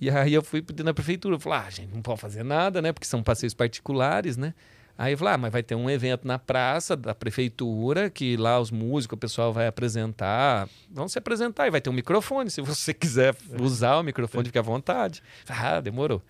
E 0.00 0.10
aí 0.10 0.34
eu 0.34 0.42
fui 0.42 0.60
pedir 0.60 0.82
na 0.82 0.92
prefeitura. 0.92 1.38
Falei, 1.38 1.58
ah, 1.66 1.70
gente, 1.70 1.94
não 1.94 2.02
pode 2.02 2.20
fazer 2.20 2.42
nada, 2.44 2.82
né? 2.82 2.92
Porque 2.92 3.06
são 3.06 3.22
passeios 3.22 3.54
particulares, 3.54 4.36
né? 4.36 4.52
Aí 4.98 5.12
eu 5.12 5.18
falei, 5.18 5.34
ah, 5.34 5.38
mas 5.38 5.52
vai 5.52 5.62
ter 5.62 5.74
um 5.74 5.90
evento 5.90 6.26
na 6.26 6.38
praça 6.38 6.96
da 6.96 7.14
prefeitura, 7.14 8.08
que 8.08 8.34
lá 8.36 8.58
os 8.58 8.70
músicos, 8.70 9.16
o 9.16 9.18
pessoal 9.18 9.52
vai 9.52 9.66
apresentar. 9.66 10.68
Vão 10.90 11.06
se 11.06 11.18
apresentar 11.18 11.66
e 11.66 11.70
vai 11.70 11.82
ter 11.82 11.90
um 11.90 11.92
microfone. 11.92 12.50
Se 12.50 12.62
você 12.62 12.92
quiser 12.94 13.36
usar 13.60 13.98
o 13.98 14.02
microfone, 14.02 14.46
fique 14.46 14.58
à 14.58 14.62
vontade. 14.62 15.22
Ah, 15.46 15.80
demorou. 15.80 16.22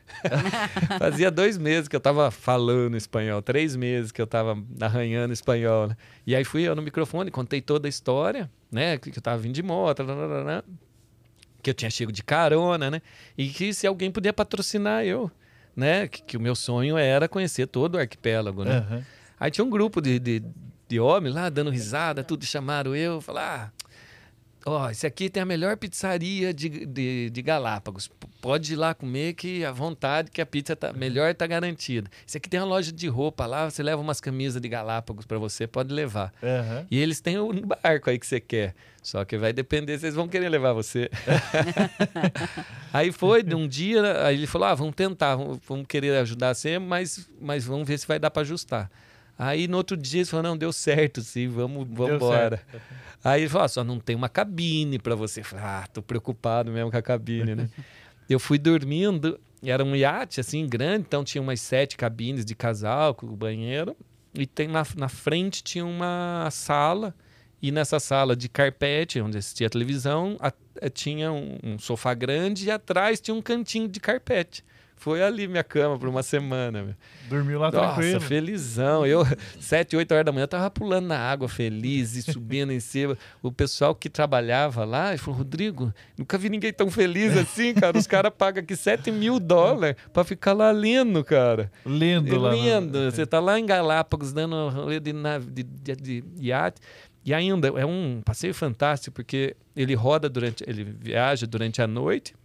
Fazia 0.98 1.31
dois 1.31 1.57
meses 1.57 1.87
que 1.87 1.94
eu 1.94 2.00
tava 2.00 2.29
falando 2.33 2.96
espanhol, 2.96 3.40
três 3.40 3.76
meses 3.76 4.11
que 4.11 4.20
eu 4.20 4.26
tava 4.26 4.61
arranhando 4.81 5.33
espanhol. 5.33 5.87
Né? 5.87 5.96
E 6.26 6.35
aí 6.35 6.42
fui 6.42 6.62
eu 6.62 6.74
no 6.74 6.83
microfone, 6.83 7.31
contei 7.31 7.61
toda 7.61 7.87
a 7.87 7.90
história, 7.90 8.50
né? 8.70 8.98
Que 8.98 9.11
eu 9.11 9.22
tava 9.22 9.38
vindo 9.38 9.55
de 9.55 9.62
moto, 9.62 10.05
tararara, 10.05 10.64
que 11.62 11.70
eu 11.70 11.74
tinha 11.74 11.90
chego 11.90 12.11
de 12.11 12.24
carona, 12.24 12.90
né? 12.90 13.02
E 13.38 13.48
que 13.48 13.72
se 13.72 13.87
alguém 13.87 14.11
podia 14.11 14.33
patrocinar 14.33 15.05
eu, 15.05 15.31
né? 15.76 16.08
Que, 16.08 16.22
que 16.22 16.36
o 16.36 16.40
meu 16.40 16.56
sonho 16.56 16.96
era 16.96 17.28
conhecer 17.28 17.66
todo 17.66 17.96
o 17.96 17.98
arquipélago, 17.98 18.64
né? 18.64 18.78
Aham. 18.78 19.04
Aí 19.38 19.50
tinha 19.50 19.64
um 19.64 19.70
grupo 19.70 20.00
de, 20.00 20.18
de, 20.18 20.42
de 20.88 20.98
homens 20.98 21.34
lá 21.34 21.50
dando 21.50 21.70
risada, 21.70 22.24
tudo 22.24 22.46
chamaram 22.46 22.96
eu, 22.96 23.20
falaram, 23.20 23.64
ah, 23.64 23.70
ó, 24.64 24.90
esse 24.90 25.06
aqui 25.06 25.28
tem 25.28 25.42
a 25.42 25.46
melhor 25.46 25.76
pizzaria 25.76 26.54
de, 26.54 26.86
de, 26.86 27.30
de 27.30 27.42
Galápagos. 27.42 28.10
Pode 28.40 28.72
ir 28.72 28.76
lá 28.76 28.94
comer 28.94 29.34
que 29.34 29.64
à 29.64 29.72
vontade 29.72 30.30
que 30.30 30.40
a 30.40 30.46
pizza 30.46 30.74
tá 30.74 30.92
melhor 30.92 31.34
tá 31.34 31.46
garantida. 31.46 32.10
Esse 32.26 32.38
aqui 32.38 32.48
tem 32.48 32.58
uma 32.60 32.66
loja 32.66 32.90
de 32.90 33.08
roupa 33.08 33.44
lá, 33.44 33.68
você 33.68 33.82
leva 33.82 34.00
umas 34.00 34.20
camisas 34.20 34.60
de 34.60 34.68
Galápagos 34.68 35.26
para 35.26 35.38
você, 35.38 35.66
pode 35.66 35.92
levar. 35.92 36.32
Aham. 36.42 36.86
E 36.90 36.98
eles 36.98 37.20
têm 37.20 37.38
um 37.38 37.60
barco 37.60 38.08
aí 38.08 38.18
que 38.18 38.26
você 38.26 38.40
quer. 38.40 38.74
Só 39.07 39.25
que 39.25 39.38
vai 39.38 39.53
depender 39.53 39.97
se 40.01 40.07
eles 40.07 40.16
vão 40.16 40.27
querer 40.27 40.49
levar 40.49 40.73
você. 40.73 41.09
aí 42.92 43.12
foi, 43.12 43.40
de 43.40 43.55
um 43.55 43.69
dia, 43.69 44.27
aí 44.27 44.35
ele 44.35 44.49
falou: 44.49 44.66
ah, 44.66 44.75
vamos 44.75 44.97
tentar, 44.97 45.37
vamos, 45.37 45.61
vamos 45.64 45.87
querer 45.87 46.19
ajudar 46.19 46.53
você, 46.53 46.77
mas, 46.77 47.31
mas 47.40 47.64
vamos 47.64 47.87
ver 47.87 48.01
se 48.01 48.05
vai 48.05 48.19
dar 48.19 48.33
para 48.33 48.42
ajustar. 48.42 48.90
Aí 49.38 49.69
no 49.69 49.77
outro 49.77 49.97
dia 49.97 50.23
ele 50.23 50.29
falou: 50.29 50.42
não, 50.42 50.59
deu 50.59 50.73
certo, 50.73 51.21
sim, 51.21 51.47
vamos, 51.47 51.87
vamos 51.88 52.16
embora. 52.16 52.61
Aí 53.23 53.42
ele 53.42 53.49
falou: 53.49 53.66
ah, 53.66 53.69
só 53.69 53.85
não 53.85 54.01
tem 54.01 54.16
uma 54.16 54.29
cabine 54.29 54.99
para 54.99 55.14
você. 55.14 55.38
Eu 55.38 55.45
falei, 55.45 55.64
ah, 55.64 55.87
tô 55.92 56.03
preocupado 56.03 56.73
mesmo 56.73 56.90
com 56.90 56.97
a 56.97 57.03
cabine, 57.03 57.55
né? 57.55 57.71
eu 58.29 58.40
fui 58.40 58.59
dormindo, 58.59 59.38
era 59.62 59.85
um 59.85 59.95
iate 59.95 60.40
assim 60.40 60.66
grande, 60.66 61.05
então 61.07 61.23
tinha 61.23 61.40
umas 61.40 61.61
sete 61.61 61.97
cabines 61.97 62.45
de 62.45 62.57
casal 62.57 63.14
com 63.14 63.27
o 63.27 63.37
banheiro. 63.37 63.97
E 64.35 64.49
tem 64.49 64.66
na, 64.66 64.85
na 64.97 65.09
frente 65.09 65.62
tinha 65.62 65.87
uma 65.87 66.49
sala. 66.51 67.14
E 67.66 67.72
nessa 67.72 67.98
sala 67.98 68.37
de 68.37 68.48
carpete, 68.48 69.20
onde 69.20 69.38
assistia 69.38 69.66
a 69.66 69.70
televisão, 69.70 70.37
a- 70.40 70.52
eh, 70.81 70.88
tinha 70.88 71.33
um, 71.33 71.59
um 71.64 71.79
sofá 71.79 72.14
grande 72.14 72.66
e 72.66 72.70
atrás 72.70 73.20
tinha 73.20 73.35
um 73.35 73.42
cantinho 73.42 73.88
de 73.88 73.98
carpete, 73.98 74.64
Foi 74.98 75.22
ali 75.22 75.46
minha 75.46 75.62
cama 75.62 75.98
por 75.98 76.09
uma 76.09 76.22
semana. 76.22 76.83
Meu. 76.83 76.94
Dormiu 77.29 77.59
lá 77.59 77.70
Nossa, 77.70 77.94
tranquilo. 77.96 78.20
felizão. 78.20 79.05
Eu, 79.05 79.26
sete, 79.61 79.94
oito 79.94 80.12
horas 80.12 80.24
da 80.24 80.33
manhã, 80.33 80.46
tava 80.46 80.70
pulando 80.70 81.07
na 81.09 81.18
água 81.18 81.48
feliz 81.50 82.16
e 82.16 82.22
subindo 82.22 82.72
em 82.72 82.81
cima. 82.81 83.18
O 83.42 83.52
pessoal 83.52 83.94
que 83.94 84.09
trabalhava 84.09 84.87
lá, 84.87 85.14
falou, 85.18 85.38
Rodrigo, 85.40 85.92
nunca 86.16 86.38
vi 86.38 86.48
ninguém 86.48 86.72
tão 86.72 86.90
feliz 86.90 87.37
assim, 87.37 87.74
cara. 87.74 87.98
Os 87.98 88.07
caras 88.07 88.33
pagam 88.38 88.62
aqui 88.62 88.74
7 88.74 89.11
mil 89.12 89.38
dólares 89.38 89.96
pra 90.14 90.24
ficar 90.24 90.55
lá 90.55 90.70
lendo, 90.70 91.22
cara. 91.22 91.70
Lendo 91.85 92.38
lá. 92.40 92.52
no- 92.52 92.57
Lendo. 92.57 93.11
Você 93.11 93.26
tá 93.26 93.38
lá 93.38 93.59
em 93.61 93.66
Galápagos, 93.66 94.33
dando 94.33 94.70
rolê 94.70 94.98
de, 94.98 95.12
nave, 95.12 95.50
de, 95.50 95.62
de, 95.62 95.94
de 95.96 96.24
iate. 96.40 96.81
E 97.26 97.34
ainda 97.34 97.66
é 97.76 97.84
um 97.84 98.22
passeio 98.24 98.54
fantástico, 98.54 99.16
porque 99.16 99.56
ele 99.74 99.94
roda 99.94 100.28
durante, 100.28 100.62
ele 100.64 100.84
viaja 100.84 101.44
durante 101.44 101.82
a 101.82 101.86
noite. 101.86 102.36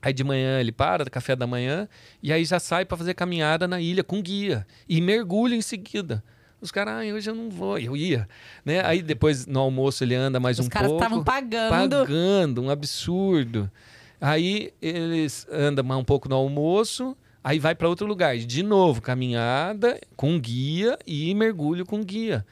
Aí 0.00 0.14
de 0.14 0.24
manhã 0.24 0.58
ele 0.58 0.72
para, 0.72 1.04
café 1.10 1.36
da 1.36 1.46
manhã, 1.46 1.86
e 2.22 2.32
aí 2.32 2.42
já 2.46 2.58
sai 2.58 2.86
para 2.86 2.96
fazer 2.96 3.12
caminhada 3.12 3.68
na 3.68 3.78
ilha 3.78 4.02
com 4.02 4.22
guia. 4.22 4.66
E 4.88 4.98
mergulha 5.02 5.54
em 5.54 5.60
seguida. 5.60 6.24
Os 6.58 6.72
caras, 6.72 7.06
ah, 7.06 7.14
hoje 7.14 7.28
eu 7.28 7.34
não 7.34 7.50
vou. 7.50 7.78
Eu 7.78 7.94
ia. 7.94 8.26
Né? 8.64 8.82
Aí 8.82 9.02
depois 9.02 9.46
no 9.46 9.60
almoço 9.60 10.02
ele 10.02 10.14
anda 10.14 10.40
mais 10.40 10.58
Os 10.58 10.64
um 10.64 10.70
caras 10.70 10.88
pouco. 10.88 11.04
estavam 11.04 11.22
pagando. 11.22 11.68
Pagando, 11.70 12.62
um 12.62 12.70
absurdo. 12.70 13.70
Aí 14.18 14.72
eles 14.80 15.46
andam 15.52 15.84
mais 15.84 16.00
um 16.00 16.04
pouco 16.04 16.30
no 16.30 16.34
almoço, 16.34 17.14
aí 17.44 17.58
vai 17.58 17.74
para 17.74 17.86
outro 17.86 18.06
lugar. 18.06 18.38
De 18.38 18.62
novo, 18.62 19.02
caminhada 19.02 20.00
com 20.16 20.40
guia 20.40 20.98
e 21.06 21.34
mergulho 21.34 21.84
com 21.84 22.02
guia. 22.02 22.46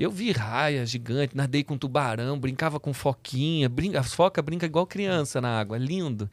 Eu 0.00 0.10
vi 0.10 0.32
raia 0.32 0.86
gigante, 0.86 1.36
nadei 1.36 1.62
com 1.62 1.76
tubarão, 1.76 2.38
brincava 2.38 2.80
com 2.80 2.90
foquinha. 2.90 3.68
Brinca, 3.68 4.00
as 4.00 4.14
focas 4.14 4.42
brincam 4.42 4.66
igual 4.66 4.86
criança 4.86 5.42
na 5.42 5.60
água, 5.60 5.76
é 5.76 5.78
lindo. 5.78 6.30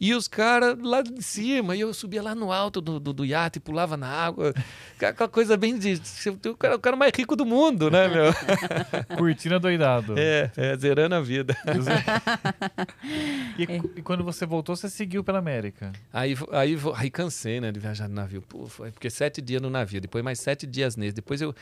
E 0.00 0.14
os 0.14 0.28
caras 0.28 0.78
lá 0.80 1.02
de 1.02 1.20
cima, 1.20 1.74
e 1.74 1.80
eu 1.80 1.92
subia 1.92 2.22
lá 2.22 2.32
no 2.32 2.52
alto 2.52 2.80
do, 2.80 3.00
do, 3.00 3.12
do 3.12 3.24
iate, 3.24 3.58
pulava 3.58 3.96
na 3.96 4.06
água. 4.06 4.54
Aquela 5.00 5.28
coisa 5.28 5.56
bem 5.56 5.76
de. 5.76 6.00
O 6.48 6.56
cara, 6.56 6.76
o 6.76 6.78
cara 6.78 6.96
mais 6.96 7.12
rico 7.12 7.34
do 7.34 7.44
mundo, 7.44 7.90
né, 7.90 8.06
meu? 8.06 8.32
Curtindo 9.18 9.58
doidado. 9.58 10.14
É, 10.16 10.52
é, 10.56 10.76
zerando 10.76 11.16
a 11.16 11.20
vida. 11.20 11.56
E, 13.58 13.64
e 13.98 14.02
quando 14.02 14.22
você 14.22 14.46
voltou, 14.46 14.76
você 14.76 14.88
seguiu 14.88 15.24
pela 15.24 15.40
América. 15.40 15.90
Aí, 16.12 16.36
aí, 16.52 16.76
aí 16.94 17.10
cansei, 17.10 17.60
né, 17.60 17.72
de 17.72 17.80
viajar 17.80 18.08
no 18.08 18.14
navio. 18.14 18.42
Pô, 18.42 18.66
foi 18.66 18.92
porque 18.92 19.10
sete 19.10 19.40
dias 19.40 19.60
no 19.60 19.70
navio, 19.70 20.00
depois 20.00 20.22
mais 20.22 20.38
sete 20.40 20.66
dias 20.66 20.96
nesse. 20.96 21.14
Depois 21.16 21.40
eu, 21.40 21.54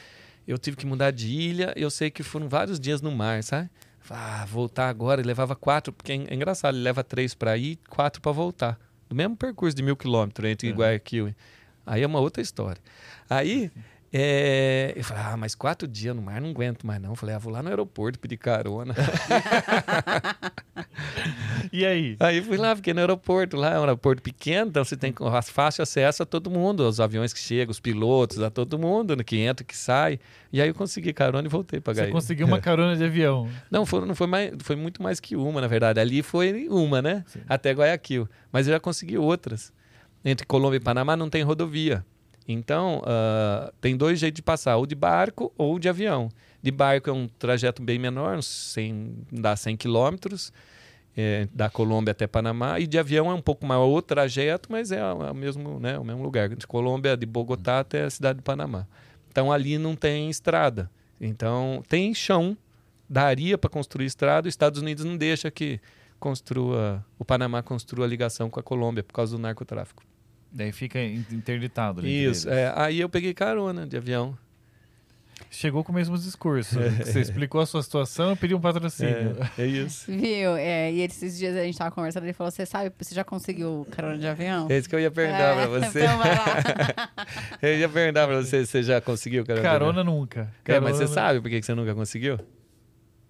eu 0.46 0.58
tive 0.58 0.76
que 0.76 0.86
mudar 0.86 1.10
de 1.10 1.28
ilha. 1.28 1.72
Eu 1.76 1.90
sei 1.90 2.10
que 2.10 2.22
foram 2.22 2.48
vários 2.48 2.78
dias 2.80 3.00
no 3.00 3.10
mar, 3.10 3.42
sabe? 3.42 3.70
Ah, 4.08 4.44
voltar 4.48 4.88
agora. 4.88 5.20
Ele 5.20 5.28
levava 5.28 5.54
quatro, 5.54 5.92
porque 5.92 6.12
é, 6.12 6.16
é 6.28 6.34
engraçado, 6.34 6.74
ele 6.74 6.82
leva 6.82 7.04
três 7.04 7.34
para 7.34 7.56
ir 7.56 7.78
quatro 7.88 8.20
para 8.20 8.32
voltar. 8.32 8.78
Do 9.08 9.14
mesmo 9.14 9.36
percurso 9.36 9.76
de 9.76 9.82
mil 9.82 9.96
quilômetros 9.96 10.48
entre 10.48 10.70
Uhum. 10.70 10.76
Guayaquil. 10.76 11.34
Aí 11.86 12.02
é 12.02 12.06
uma 12.06 12.20
outra 12.20 12.42
história. 12.42 12.80
Aí 13.28 13.70
é, 14.12 14.92
eu 14.96 15.04
falei, 15.04 15.22
ah, 15.24 15.36
mas 15.36 15.54
quatro 15.54 15.86
dias 15.86 16.14
no 16.14 16.22
mar 16.22 16.40
não 16.40 16.50
aguento 16.50 16.86
mais 16.86 17.00
não. 17.00 17.10
Eu 17.10 17.16
falei, 17.16 17.34
ah, 17.34 17.38
vou 17.38 17.52
lá 17.52 17.62
no 17.62 17.68
aeroporto 17.68 18.18
pedir 18.18 18.36
carona. 18.36 18.94
E 21.72 21.86
aí? 21.86 22.16
Aí 22.18 22.42
fui 22.42 22.56
lá, 22.56 22.74
fiquei 22.74 22.92
no 22.92 23.00
aeroporto, 23.00 23.56
lá 23.56 23.74
é 23.74 23.78
um 23.78 23.82
aeroporto 23.82 24.22
pequeno, 24.22 24.70
então 24.70 24.84
você 24.84 24.96
tem 24.96 25.14
fácil 25.44 25.82
acesso 25.82 26.22
a 26.22 26.26
todo 26.26 26.50
mundo, 26.50 26.84
aos 26.84 26.98
aviões 26.98 27.32
que 27.32 27.38
chegam, 27.38 27.70
os 27.70 27.78
pilotos, 27.78 28.40
a 28.42 28.50
todo 28.50 28.78
mundo, 28.78 29.22
que 29.22 29.36
entra, 29.38 29.64
que 29.64 29.76
sai. 29.76 30.18
E 30.52 30.60
aí 30.60 30.68
eu 30.68 30.74
consegui 30.74 31.12
carona 31.12 31.46
e 31.46 31.50
voltei 31.50 31.80
Você 31.84 32.00
Gaia. 32.00 32.10
conseguiu 32.12 32.46
uma 32.46 32.58
carona 32.60 32.96
de 32.96 33.04
avião. 33.04 33.48
Não, 33.70 33.86
foi, 33.86 34.04
não 34.04 34.14
foi, 34.14 34.26
mais, 34.26 34.52
foi 34.60 34.74
muito 34.74 35.00
mais 35.02 35.20
que 35.20 35.36
uma, 35.36 35.60
na 35.60 35.68
verdade. 35.68 36.00
Ali 36.00 36.22
foi 36.22 36.66
uma, 36.68 37.00
né? 37.00 37.24
Sim. 37.28 37.40
Até 37.48 37.72
Guayaquil. 37.72 38.28
Mas 38.50 38.66
eu 38.66 38.72
já 38.74 38.80
consegui 38.80 39.16
outras. 39.16 39.72
Entre 40.24 40.44
Colômbia 40.46 40.78
e 40.78 40.80
Panamá 40.80 41.16
não 41.16 41.30
tem 41.30 41.42
rodovia. 41.42 42.04
Então, 42.46 43.02
ah, 43.04 43.72
tem 43.80 43.96
dois 43.96 44.18
jeitos 44.18 44.36
de 44.36 44.42
passar, 44.42 44.76
ou 44.76 44.86
de 44.86 44.94
barco 44.94 45.52
ou 45.56 45.78
de 45.78 45.88
avião. 45.88 46.28
De 46.62 46.70
barco 46.70 47.08
é 47.08 47.12
um 47.12 47.28
trajeto 47.28 47.82
bem 47.82 47.98
menor, 47.98 48.36
uns 48.36 48.46
100, 48.46 49.14
dá 49.32 49.56
100 49.56 49.76
quilômetros, 49.76 50.52
é, 51.16 51.48
da 51.52 51.70
Colômbia 51.70 52.12
até 52.12 52.26
Panamá. 52.26 52.78
E 52.78 52.86
de 52.86 52.98
avião 52.98 53.30
é 53.30 53.34
um 53.34 53.40
pouco 53.40 53.66
maior 53.66 53.86
o 53.86 54.02
trajeto, 54.02 54.70
mas 54.70 54.92
é 54.92 55.02
o 55.04 55.34
mesmo, 55.34 55.80
né, 55.80 55.98
o 55.98 56.04
mesmo 56.04 56.22
lugar. 56.22 56.48
De 56.48 56.66
Colômbia, 56.66 57.16
de 57.16 57.26
Bogotá 57.26 57.80
até 57.80 58.04
a 58.04 58.10
cidade 58.10 58.38
de 58.38 58.42
Panamá. 58.42 58.86
Então, 59.30 59.50
ali 59.50 59.78
não 59.78 59.94
tem 59.94 60.28
estrada. 60.28 60.90
Então, 61.20 61.82
tem 61.88 62.12
chão, 62.14 62.56
daria 63.08 63.56
para 63.56 63.70
construir 63.70 64.06
estrada. 64.06 64.48
Os 64.48 64.52
Estados 64.52 64.80
Unidos 64.80 65.04
não 65.04 65.16
deixa 65.16 65.50
que 65.50 65.80
construa, 66.18 67.04
o 67.18 67.24
Panamá 67.24 67.62
construa 67.62 68.06
ligação 68.06 68.50
com 68.50 68.60
a 68.60 68.62
Colômbia 68.62 69.02
por 69.02 69.12
causa 69.12 69.36
do 69.36 69.40
narcotráfico. 69.40 70.02
Daí 70.52 70.72
fica 70.72 70.98
in- 70.98 71.24
interditado. 71.30 72.06
Isso. 72.06 72.48
é, 72.50 72.72
aí 72.76 73.00
eu 73.00 73.08
peguei 73.08 73.32
carona 73.34 73.86
de 73.86 73.96
avião. 73.96 74.36
Chegou 75.50 75.82
com 75.82 75.90
o 75.90 75.94
mesmo 75.94 76.16
discurso. 76.18 76.78
Você 77.02 77.18
explicou 77.20 77.60
a 77.60 77.66
sua 77.66 77.82
situação 77.82 78.32
e 78.32 78.36
pediu 78.36 78.56
um 78.58 78.60
patrocínio. 78.60 79.36
É, 79.58 79.62
é 79.62 79.66
isso. 79.66 80.04
Viu? 80.10 80.54
É, 80.56 80.92
e 80.92 81.00
esses 81.00 81.36
dias 81.38 81.56
a 81.56 81.64
gente 81.64 81.76
tava 81.78 81.90
conversando, 81.90 82.24
ele 82.24 82.32
falou: 82.32 82.50
Você 82.50 82.64
sabe, 82.66 82.92
você 82.98 83.14
já 83.14 83.24
conseguiu 83.24 83.86
carona 83.90 84.18
de 84.18 84.26
avião? 84.28 84.66
É 84.70 84.78
isso 84.78 84.88
que 84.88 84.94
eu 84.94 85.00
ia 85.00 85.10
perguntar 85.10 85.56
É, 85.56 85.66
pra 85.66 85.66
você. 85.80 86.04
Então 86.04 86.18
vai 86.18 86.34
lá. 86.36 87.10
Eu 87.62 87.78
ia 87.78 87.88
perguntar 87.88 88.26
pra 88.28 88.36
você 88.36 88.64
se 88.64 88.70
você 88.70 88.82
já 88.82 89.00
conseguiu 89.00 89.44
carona. 89.44 89.62
de 89.62 89.68
Carona 89.68 90.04
nunca. 90.04 90.40
avião. 90.40 90.54
É, 90.60 90.64
Carona 90.64 90.88
mas 90.88 90.96
você 90.98 91.06
sabe 91.08 91.40
por 91.40 91.48
que 91.50 91.62
você 91.62 91.74
nunca 91.74 91.94
conseguiu? 91.94 92.38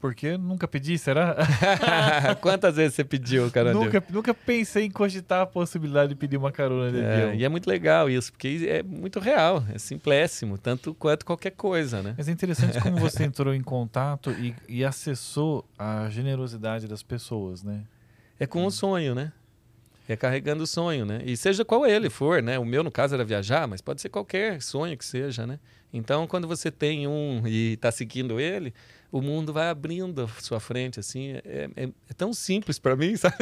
Por 0.01 0.15
que 0.15 0.39
nunca 0.39 0.67
pedi, 0.67 0.97
será? 0.97 1.37
Quantas 2.41 2.77
vezes 2.77 2.95
você 2.95 3.05
pediu 3.05 3.51
carona 3.51 3.79
nunca, 3.79 4.03
nunca 4.11 4.33
pensei 4.33 4.85
em 4.87 4.91
cogitar 4.91 5.43
a 5.43 5.47
possibilidade 5.47 6.09
de 6.11 6.15
pedir 6.15 6.39
uma 6.39 6.51
carona 6.51 6.91
de 6.91 7.01
É, 7.01 7.13
avião. 7.15 7.35
e 7.35 7.45
é 7.45 7.49
muito 7.51 7.69
legal 7.69 8.09
isso, 8.09 8.33
porque 8.33 8.67
é 8.69 8.83
muito 8.83 9.21
real, 9.21 9.63
é 9.75 9.79
simplésimo, 9.79 10.57
tanto 10.57 10.95
quanto 10.95 11.27
qualquer 11.27 11.51
coisa, 11.51 12.03
né? 12.03 12.15
Mas 12.17 12.29
é 12.29 12.33
interessante 12.33 12.81
como 12.81 12.97
você 12.99 13.25
entrou 13.25 13.53
em 13.55 13.63
contato 13.63 14.31
e, 14.33 14.55
e 14.67 14.85
acessou 14.85 15.69
a 15.79 16.09
generosidade 16.09 16.89
das 16.89 17.03
pessoas, 17.03 17.63
né? 17.63 17.83
É 18.39 18.47
com 18.47 18.65
o 18.65 18.71
sonho, 18.71 19.15
né? 19.15 19.33
É 20.09 20.17
carregando 20.17 20.65
o 20.65 20.67
sonho, 20.67 21.05
né? 21.05 21.21
E 21.27 21.37
seja 21.37 21.63
qual 21.65 21.87
ele 21.87 22.09
for, 22.09 22.43
né? 22.43 22.59
O 22.59 22.65
meu, 22.65 22.83
no 22.83 22.91
caso, 22.91 23.15
era 23.15 23.23
viajar, 23.23 23.69
mas 23.69 23.81
pode 23.83 24.01
ser 24.01 24.09
qualquer 24.09 24.63
sonho 24.63 24.97
que 24.97 25.05
seja, 25.05 25.47
né? 25.47 25.59
Então, 25.93 26.27
quando 26.27 26.49
você 26.49 26.71
tem 26.71 27.07
um 27.07 27.43
e 27.47 27.75
está 27.75 27.93
seguindo 27.93 28.41
ele, 28.41 28.73
o 29.13 29.21
mundo 29.21 29.53
vai 29.53 29.69
abrindo 29.69 30.23
à 30.23 30.29
sua 30.41 30.61
frente, 30.61 31.01
assim. 31.01 31.33
É, 31.45 31.69
é- 31.77 31.89
é 32.09 32.13
tão 32.17 32.33
simples 32.33 32.79
para 32.79 32.95
mim, 32.97 33.15
sabe? 33.19 33.37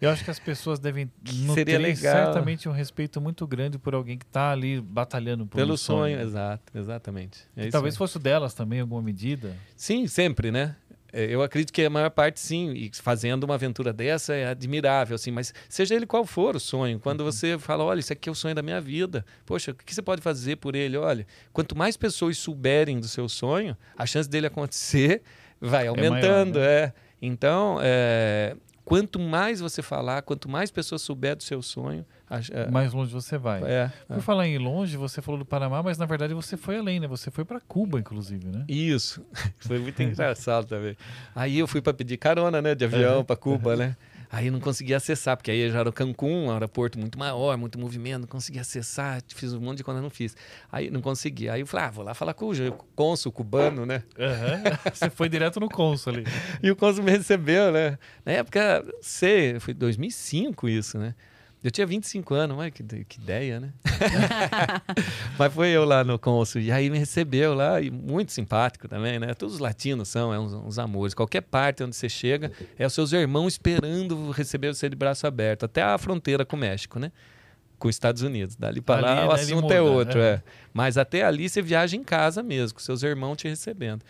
Eu 0.00 0.10
acho 0.10 0.24
que 0.24 0.30
as 0.30 0.38
pessoas 0.38 0.78
devem 0.78 1.10
nutrir 1.44 1.96
certamente 1.96 2.68
um 2.68 2.72
respeito 2.72 3.20
muito 3.20 3.46
grande 3.46 3.78
por 3.78 3.94
alguém 3.94 4.18
que 4.18 4.24
está 4.24 4.50
ali 4.52 4.80
batalhando 4.80 5.46
por 5.46 5.56
Pelo 5.56 5.74
um 5.74 5.76
sonho. 5.76 6.16
sonho, 6.16 6.20
exato, 6.26 6.72
exatamente. 6.76 7.40
É 7.56 7.68
Talvez 7.68 7.94
aí. 7.94 7.98
fosse 7.98 8.16
o 8.16 8.20
delas 8.20 8.54
também, 8.54 8.78
em 8.78 8.82
alguma 8.82 9.02
medida. 9.02 9.56
Sim, 9.76 10.06
sempre, 10.06 10.50
né? 10.50 10.74
É, 11.12 11.24
Eu 11.24 11.42
acredito 11.42 11.72
que 11.72 11.82
a 11.84 11.90
maior 11.90 12.10
parte 12.10 12.40
sim, 12.40 12.72
e 12.72 12.90
fazendo 12.94 13.44
uma 13.44 13.54
aventura 13.54 13.92
dessa 13.92 14.34
é 14.34 14.46
admirável, 14.48 15.14
assim, 15.14 15.30
mas 15.30 15.52
seja 15.68 15.94
ele 15.94 16.06
qual 16.06 16.24
for 16.24 16.56
o 16.56 16.60
sonho, 16.60 16.98
quando 16.98 17.24
você 17.24 17.58
fala, 17.58 17.84
olha, 17.84 18.00
isso 18.00 18.12
aqui 18.12 18.28
é 18.28 18.32
o 18.32 18.34
sonho 18.34 18.54
da 18.54 18.62
minha 18.62 18.80
vida, 18.80 19.24
poxa, 19.44 19.70
o 19.70 19.74
que 19.74 19.94
você 19.94 20.02
pode 20.02 20.22
fazer 20.22 20.56
por 20.56 20.74
ele? 20.74 20.96
Olha, 20.96 21.26
quanto 21.52 21.76
mais 21.76 21.96
pessoas 21.96 22.38
souberem 22.38 22.98
do 22.98 23.08
seu 23.08 23.28
sonho, 23.28 23.76
a 23.96 24.06
chance 24.06 24.28
dele 24.28 24.46
acontecer 24.46 25.22
vai 25.60 25.86
aumentando, 25.86 26.58
maior, 26.58 26.68
é. 26.68 26.92
Então, 27.20 27.78
é, 27.82 28.56
quanto 28.84 29.18
mais 29.18 29.60
você 29.60 29.82
falar, 29.82 30.22
quanto 30.22 30.48
mais 30.48 30.70
pessoas 30.70 31.02
souber 31.02 31.34
do 31.34 31.42
seu 31.42 31.62
sonho, 31.62 32.04
é, 32.04 32.15
Mais 32.70 32.92
longe 32.92 33.12
você 33.12 33.38
vai. 33.38 33.62
é, 33.62 33.90
Por 34.08 34.20
falar 34.20 34.46
em 34.46 34.58
longe, 34.58 34.96
você 34.96 35.22
falou 35.22 35.38
do 35.38 35.44
Panamá, 35.46 35.82
mas 35.82 35.96
na 35.98 36.06
verdade 36.06 36.34
você 36.34 36.56
foi 36.56 36.78
além, 36.78 36.98
né? 37.00 37.06
Você 37.06 37.30
foi 37.30 37.44
para 37.44 37.60
Cuba, 37.60 37.98
inclusive, 38.00 38.46
né? 38.48 38.64
Isso. 38.68 39.24
Foi 39.60 39.78
muito 39.78 40.00
engraçado 40.02 40.66
também. 40.66 40.96
Aí 41.34 41.58
eu 41.58 41.66
fui 41.66 41.80
para 41.80 41.94
pedir 41.94 42.16
carona, 42.16 42.60
né, 42.60 42.74
de 42.74 42.84
avião 42.84 43.24
para 43.24 43.36
Cuba, 43.36 43.76
né? 43.76 43.96
Aí 44.30 44.50
não 44.50 44.58
conseguia 44.58 44.96
acessar, 44.96 45.36
porque 45.36 45.52
aí 45.52 45.70
já 45.70 45.78
era 45.78 45.92
Cancún, 45.92 46.46
um 46.46 46.50
aeroporto 46.50 46.98
muito 46.98 47.16
maior, 47.16 47.56
muito 47.56 47.78
movimento, 47.78 48.22
não 48.22 48.26
conseguia 48.28 48.60
acessar, 48.62 49.22
fiz 49.28 49.52
um 49.52 49.60
monte 49.60 49.78
de 49.78 49.84
coisa, 49.84 50.00
não 50.02 50.10
fiz. 50.10 50.36
Aí 50.70 50.90
não 50.90 51.00
consegui. 51.00 51.48
Aí 51.48 51.60
eu 51.60 51.66
falei, 51.66 51.86
ah, 51.86 51.90
vou 51.90 52.04
lá 52.04 52.12
falar 52.12 52.34
com 52.34 52.50
o 52.50 52.72
cônsul 52.96 53.30
cubano, 53.30 53.86
né? 53.86 54.02
Aham. 54.18 54.62
Você 54.92 55.10
foi 55.10 55.28
direto 55.28 55.60
no 55.60 55.68
cônsul 55.68 56.12
ali. 56.12 56.24
E 56.60 56.70
o 56.70 56.74
cônsul 56.76 57.04
me 57.04 57.12
recebeu, 57.12 57.70
né? 57.70 57.98
Na 58.24 58.32
época, 58.32 58.84
sei, 59.00 59.60
foi 59.60 59.72
2005 59.72 60.68
isso, 60.68 60.98
né? 60.98 61.14
Eu 61.64 61.70
tinha 61.70 61.86
25 61.86 62.34
anos, 62.34 62.56
mas 62.56 62.72
que, 62.72 62.82
que 62.82 63.18
ideia, 63.18 63.58
né? 63.58 63.72
mas 65.38 65.52
foi 65.52 65.70
eu 65.70 65.84
lá 65.84 66.04
no 66.04 66.18
cônsul. 66.18 66.60
E 66.60 66.70
aí 66.70 66.88
me 66.88 66.98
recebeu 66.98 67.54
lá, 67.54 67.80
e 67.80 67.90
muito 67.90 68.32
simpático 68.32 68.86
também, 68.86 69.18
né? 69.18 69.34
Todos 69.34 69.56
os 69.56 69.60
latinos 69.60 70.08
são, 70.08 70.32
é 70.32 70.38
uns, 70.38 70.52
uns 70.52 70.78
amores. 70.78 71.14
Qualquer 71.14 71.40
parte 71.40 71.82
onde 71.82 71.96
você 71.96 72.08
chega, 72.08 72.52
é 72.78 72.86
os 72.86 72.92
seus 72.92 73.12
irmãos 73.12 73.54
esperando 73.54 74.30
receber 74.30 74.72
você 74.72 74.88
de 74.88 74.96
braço 74.96 75.26
aberto. 75.26 75.64
Até 75.64 75.82
a 75.82 75.98
fronteira 75.98 76.44
com 76.44 76.56
o 76.56 76.58
México, 76.58 76.98
né? 76.98 77.10
Com 77.78 77.88
os 77.88 77.94
Estados 77.94 78.22
Unidos. 78.22 78.54
Dali 78.54 78.80
para 78.80 79.08
Ali, 79.08 79.20
lá 79.20 79.28
o 79.28 79.32
assunto 79.32 79.62
muda, 79.62 79.74
é 79.74 79.80
outro, 79.80 80.20
é. 80.20 80.34
é. 80.34 80.42
Mas 80.72 80.96
até 80.96 81.24
ali 81.24 81.48
você 81.48 81.60
viaja 81.60 81.96
em 81.96 82.04
casa 82.04 82.42
mesmo, 82.42 82.74
com 82.74 82.80
seus 82.80 83.02
irmãos 83.02 83.36
te 83.36 83.48
recebendo. 83.48 84.02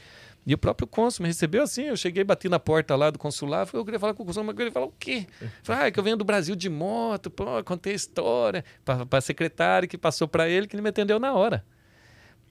E 0.46 0.54
o 0.54 0.58
próprio 0.58 0.86
cônsul 0.86 1.24
me 1.24 1.28
recebeu 1.28 1.64
assim. 1.64 1.86
Eu 1.86 1.96
cheguei, 1.96 2.22
bati 2.22 2.48
na 2.48 2.60
porta 2.60 2.94
lá 2.94 3.10
do 3.10 3.18
consulado. 3.18 3.70
Eu 3.74 3.84
queria 3.84 3.98
falar 3.98 4.14
com 4.14 4.22
o 4.22 4.26
cônsul, 4.26 4.44
mas 4.44 4.56
ele 4.56 4.70
falou: 4.70 4.90
o 4.90 4.94
quê? 4.96 5.26
Eu 5.42 5.48
falei, 5.64 5.82
ah, 5.82 5.86
é 5.88 5.90
que 5.90 5.98
eu 5.98 6.04
venho 6.04 6.16
do 6.16 6.24
Brasil 6.24 6.54
de 6.54 6.70
moto, 6.70 7.28
pô, 7.28 7.44
contei 7.64 7.92
a 7.94 7.96
história 7.96 8.64
para 8.84 9.04
a 9.10 9.20
secretária 9.20 9.88
que 9.88 9.98
passou 9.98 10.28
para 10.28 10.48
ele, 10.48 10.68
que 10.68 10.76
ele 10.76 10.82
me 10.82 10.90
atendeu 10.90 11.18
na 11.18 11.34
hora. 11.34 11.64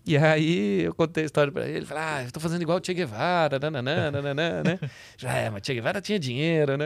E 0.08 0.16
aí 0.18 0.84
eu 0.84 0.94
contei 0.94 1.24
a 1.24 1.26
história 1.26 1.52
para 1.52 1.68
ele, 1.68 1.84
falei, 1.84 2.04
ah, 2.04 2.24
eu 2.26 2.32
tô 2.32 2.40
fazendo 2.40 2.62
igual 2.62 2.78
o 2.78 2.86
Che 2.86 2.94
Guevara, 2.94 3.58
nananã, 3.58 4.12
nananã, 4.12 4.62
né? 4.62 4.80
é, 5.24 5.50
mas 5.50 5.64
Che 5.66 5.74
Guevara 5.74 6.00
tinha 6.00 6.20
dinheiro, 6.20 6.78
né? 6.78 6.86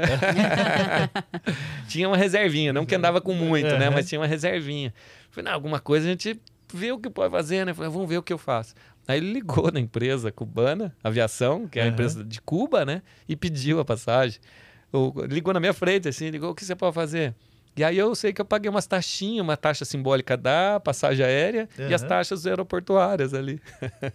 tinha 1.90 2.08
uma 2.08 2.16
reservinha, 2.16 2.72
não 2.72 2.86
que 2.86 2.96
andava 2.96 3.20
com 3.20 3.34
muito, 3.34 3.78
né? 3.78 3.90
Mas 3.90 4.08
tinha 4.08 4.22
uma 4.22 4.28
reservinha. 4.28 4.94
Falei, 5.32 5.50
não, 5.50 5.54
alguma 5.54 5.82
coisa 5.82 6.08
a 6.08 6.10
gente 6.12 6.40
vê 6.74 6.94
o 6.94 6.98
que 6.98 7.10
pode 7.10 7.30
fazer, 7.30 7.66
né? 7.66 7.74
Falei, 7.74 7.92
vamos 7.92 8.08
ver 8.08 8.20
o 8.20 8.24
que 8.24 8.32
eu 8.32 8.38
faço. 8.38 8.74
Aí 9.10 9.18
ele 9.18 9.34
ligou 9.34 9.72
na 9.72 9.80
empresa 9.80 10.32
cubana, 10.32 10.96
aviação, 11.04 11.68
que 11.68 11.80
é 11.80 11.82
a 11.82 11.86
uhum. 11.88 11.92
empresa 11.92 12.24
de 12.24 12.40
Cuba, 12.40 12.86
né? 12.86 13.02
E 13.28 13.36
pediu 13.36 13.80
a 13.80 13.84
passagem. 13.84 14.40
ligou 15.28 15.52
na 15.52 15.60
minha 15.60 15.74
frente, 15.74 16.08
assim, 16.08 16.30
ligou, 16.30 16.52
o 16.52 16.54
que 16.54 16.64
você 16.64 16.76
pode 16.76 16.94
fazer? 16.94 17.34
E 17.80 17.84
aí 17.86 17.98
eu 17.98 18.14
sei 18.14 18.34
que 18.34 18.42
eu 18.42 18.46
paguei 18.46 18.70
umas 18.70 18.86
taxinhas, 18.86 19.42
uma 19.42 19.56
taxa 19.56 19.86
simbólica 19.86 20.36
da 20.36 20.82
passagem 20.82 21.26
aérea 21.26 21.70
uhum. 21.80 21.88
e 21.88 21.94
as 21.94 22.04
taxas 22.04 22.46
aeroportuárias 22.46 23.34
ali. 23.34 23.62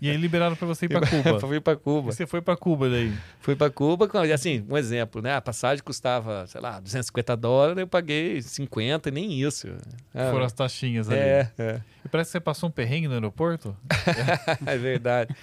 E 0.02 0.10
aí 0.10 0.18
liberaram 0.18 0.54
para 0.54 0.66
você 0.66 0.84
ir 0.84 0.90
para 0.92 1.06
Cuba. 1.06 1.40
Fui 1.48 1.60
para 1.60 1.74
Cuba. 1.74 2.10
E 2.10 2.12
você 2.12 2.26
foi 2.26 2.42
para 2.42 2.56
Cuba 2.58 2.90
daí? 2.90 3.10
Fui 3.40 3.56
para 3.56 3.70
Cuba, 3.70 4.06
assim, 4.34 4.66
um 4.68 4.76
exemplo, 4.76 5.22
né? 5.22 5.34
A 5.34 5.40
passagem 5.40 5.82
custava, 5.82 6.46
sei 6.46 6.60
lá, 6.60 6.78
250 6.78 7.34
dólares, 7.38 7.78
eu 7.78 7.86
paguei 7.86 8.42
50 8.42 9.08
e 9.08 9.12
nem 9.12 9.40
isso. 9.40 9.66
É, 10.12 10.30
Foram 10.30 10.44
as 10.44 10.52
taxinhas 10.52 11.08
ali. 11.08 11.18
É, 11.18 11.50
é. 11.56 11.80
E 12.04 12.08
parece 12.10 12.28
que 12.28 12.32
você 12.32 12.40
passou 12.40 12.68
um 12.68 12.72
perrengue 12.72 13.08
no 13.08 13.14
aeroporto? 13.14 13.74
é 14.66 14.76
verdade. 14.76 15.34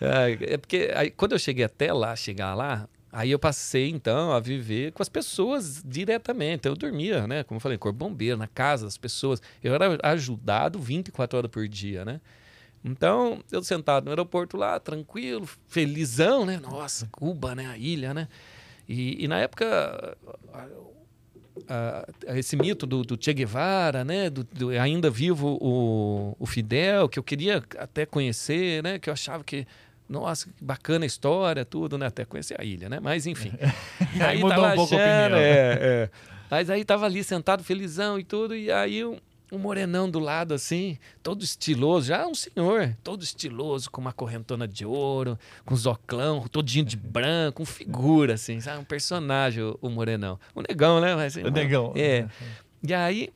É, 0.00 0.54
é 0.54 0.56
porque 0.58 0.92
aí, 0.94 1.10
quando 1.10 1.32
eu 1.32 1.40
cheguei 1.40 1.64
até 1.64 1.92
lá, 1.92 2.14
chegar 2.14 2.54
lá, 2.54 2.88
Aí 3.10 3.30
eu 3.30 3.38
passei, 3.38 3.88
então, 3.88 4.32
a 4.32 4.40
viver 4.40 4.92
com 4.92 5.02
as 5.02 5.08
pessoas 5.08 5.82
diretamente. 5.84 6.68
Eu 6.68 6.74
dormia, 6.74 7.26
né? 7.26 7.42
Como 7.42 7.56
eu 7.56 7.60
falei, 7.60 7.78
corpo 7.78 7.98
bombeiro, 7.98 8.36
na 8.36 8.46
casa 8.46 8.84
das 8.84 8.98
pessoas. 8.98 9.40
Eu 9.62 9.74
era 9.74 9.98
ajudado 10.02 10.78
24 10.78 11.38
horas 11.38 11.50
por 11.50 11.66
dia, 11.66 12.04
né? 12.04 12.20
Então, 12.84 13.42
eu 13.50 13.62
sentado 13.62 14.04
no 14.04 14.10
aeroporto 14.10 14.56
lá, 14.56 14.78
tranquilo, 14.78 15.48
felizão, 15.66 16.44
né? 16.44 16.58
Nossa, 16.58 17.08
Cuba, 17.10 17.54
né? 17.54 17.66
A 17.66 17.78
ilha, 17.78 18.12
né? 18.12 18.28
E, 18.88 19.24
e 19.24 19.28
na 19.28 19.38
época, 19.38 20.16
a, 21.66 22.06
a, 22.28 22.38
esse 22.38 22.56
mito 22.56 22.86
do, 22.86 23.02
do, 23.02 23.18
Che 23.22 23.32
Guevara, 23.32 24.04
né? 24.04 24.30
Do, 24.30 24.44
do, 24.44 24.70
ainda 24.70 25.10
vivo 25.10 25.58
o, 25.60 26.36
o 26.38 26.46
Fidel, 26.46 27.08
que 27.08 27.18
eu 27.18 27.22
queria 27.22 27.62
até 27.78 28.06
conhecer, 28.06 28.82
né? 28.82 28.98
Que 28.98 29.08
eu 29.08 29.14
achava 29.14 29.42
que 29.42 29.66
nossa, 30.08 30.46
que 30.46 30.64
bacana 30.64 31.04
a 31.04 31.06
história, 31.06 31.64
tudo, 31.64 31.98
né? 31.98 32.06
Até 32.06 32.24
conhecer 32.24 32.58
a 32.58 32.64
ilha, 32.64 32.88
né? 32.88 32.98
Mas 33.00 33.26
enfim. 33.26 33.52
aí, 34.14 34.22
aí 34.22 34.40
mudou 34.40 34.64
um 34.64 34.74
pouco 34.74 34.94
achando, 34.94 35.02
a 35.02 35.26
opinião. 35.26 35.38
É, 35.38 35.78
é. 35.80 36.10
Mas 36.50 36.70
aí 36.70 36.84
tava 36.84 37.04
ali 37.04 37.22
sentado, 37.22 37.62
felizão 37.62 38.18
e 38.18 38.24
tudo, 38.24 38.56
e 38.56 38.72
aí 38.72 39.04
um, 39.04 39.18
um, 39.52 39.58
morenão 39.58 40.10
do 40.10 40.18
lado, 40.18 40.54
assim, 40.54 40.98
todo 41.22 41.44
estiloso, 41.44 42.06
já 42.06 42.26
um 42.26 42.34
senhor, 42.34 42.96
todo 43.04 43.22
estiloso, 43.22 43.90
com 43.90 44.00
uma 44.00 44.14
correntona 44.14 44.66
de 44.66 44.86
ouro, 44.86 45.38
com 45.66 45.76
zoclão, 45.76 46.48
todinho 46.48 46.86
de 46.86 46.96
branco, 46.98 47.62
um 47.62 47.66
figura, 47.66 48.34
assim, 48.34 48.60
sabe? 48.60 48.80
Um 48.80 48.84
personagem, 48.84 49.62
o, 49.62 49.78
o 49.82 49.90
morenão. 49.90 50.40
O 50.54 50.62
negão, 50.62 51.00
né? 51.00 51.14
Mas, 51.14 51.36
o 51.36 51.50
negão. 51.50 51.92
É. 51.94 52.26
E 52.82 52.94
aí, 52.94 53.28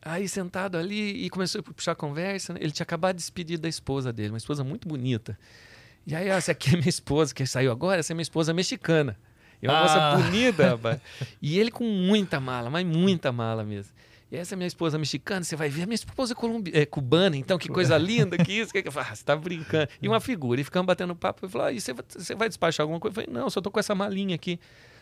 aí 0.00 0.26
sentado 0.26 0.78
ali, 0.78 1.24
e 1.24 1.28
começou 1.28 1.60
a 1.60 1.62
puxar 1.62 1.92
a 1.92 1.96
conversa, 1.96 2.54
né? 2.54 2.60
ele 2.62 2.72
tinha 2.72 2.84
acabado 2.84 3.16
de 3.16 3.20
despedir 3.20 3.58
da 3.58 3.68
esposa 3.68 4.10
dele, 4.10 4.30
uma 4.30 4.38
esposa 4.38 4.64
muito 4.64 4.88
bonita. 4.88 5.38
E 6.06 6.14
aí, 6.14 6.28
essa 6.28 6.52
aqui 6.52 6.70
é 6.70 6.76
minha 6.76 6.88
esposa, 6.88 7.34
que 7.34 7.46
saiu 7.46 7.70
agora, 7.70 8.00
essa 8.00 8.12
é 8.12 8.14
minha 8.14 8.22
esposa 8.22 8.52
mexicana. 8.52 9.16
É 9.60 9.68
uma 9.68 9.78
ah. 9.78 9.82
moça 9.82 10.24
bonita, 10.24 10.68
rapaz. 10.70 11.00
E 11.40 11.58
ele 11.58 11.70
com 11.70 11.84
muita 11.84 12.40
mala, 12.40 12.68
mas 12.68 12.84
muita 12.84 13.30
mala 13.30 13.62
mesmo. 13.62 13.92
E 14.32 14.36
essa 14.36 14.54
é 14.54 14.56
minha 14.56 14.66
esposa 14.66 14.98
mexicana, 14.98 15.44
você 15.44 15.54
vai 15.54 15.68
ver, 15.68 15.82
a 15.82 15.86
minha 15.86 15.94
esposa 15.94 16.32
é, 16.32 16.34
colombi... 16.34 16.70
é 16.74 16.86
cubana, 16.86 17.36
então 17.36 17.58
que 17.58 17.68
coisa 17.68 17.98
linda, 17.98 18.38
que 18.38 18.50
isso, 18.50 18.72
que 18.72 18.78
eu 18.78 18.90
falo, 18.90 19.08
ah, 19.10 19.14
você 19.14 19.22
tá 19.22 19.36
brincando. 19.36 19.88
E 20.00 20.08
uma 20.08 20.20
figura, 20.20 20.58
e 20.58 20.64
ficamos 20.64 20.86
batendo 20.86 21.14
papo, 21.14 21.44
e 21.44 21.48
falou, 21.50 21.66
ah, 21.66 21.72
e 21.72 21.78
você, 21.78 21.92
vai, 21.92 22.04
você 22.08 22.34
vai 22.34 22.48
despachar 22.48 22.84
alguma 22.84 22.98
coisa? 22.98 23.20
Eu 23.20 23.24
falei, 23.26 23.40
não, 23.40 23.50
só 23.50 23.60
tô 23.60 23.70
com 23.70 23.78
essa 23.78 23.94
malinha 23.94 24.34
aqui. 24.34 24.58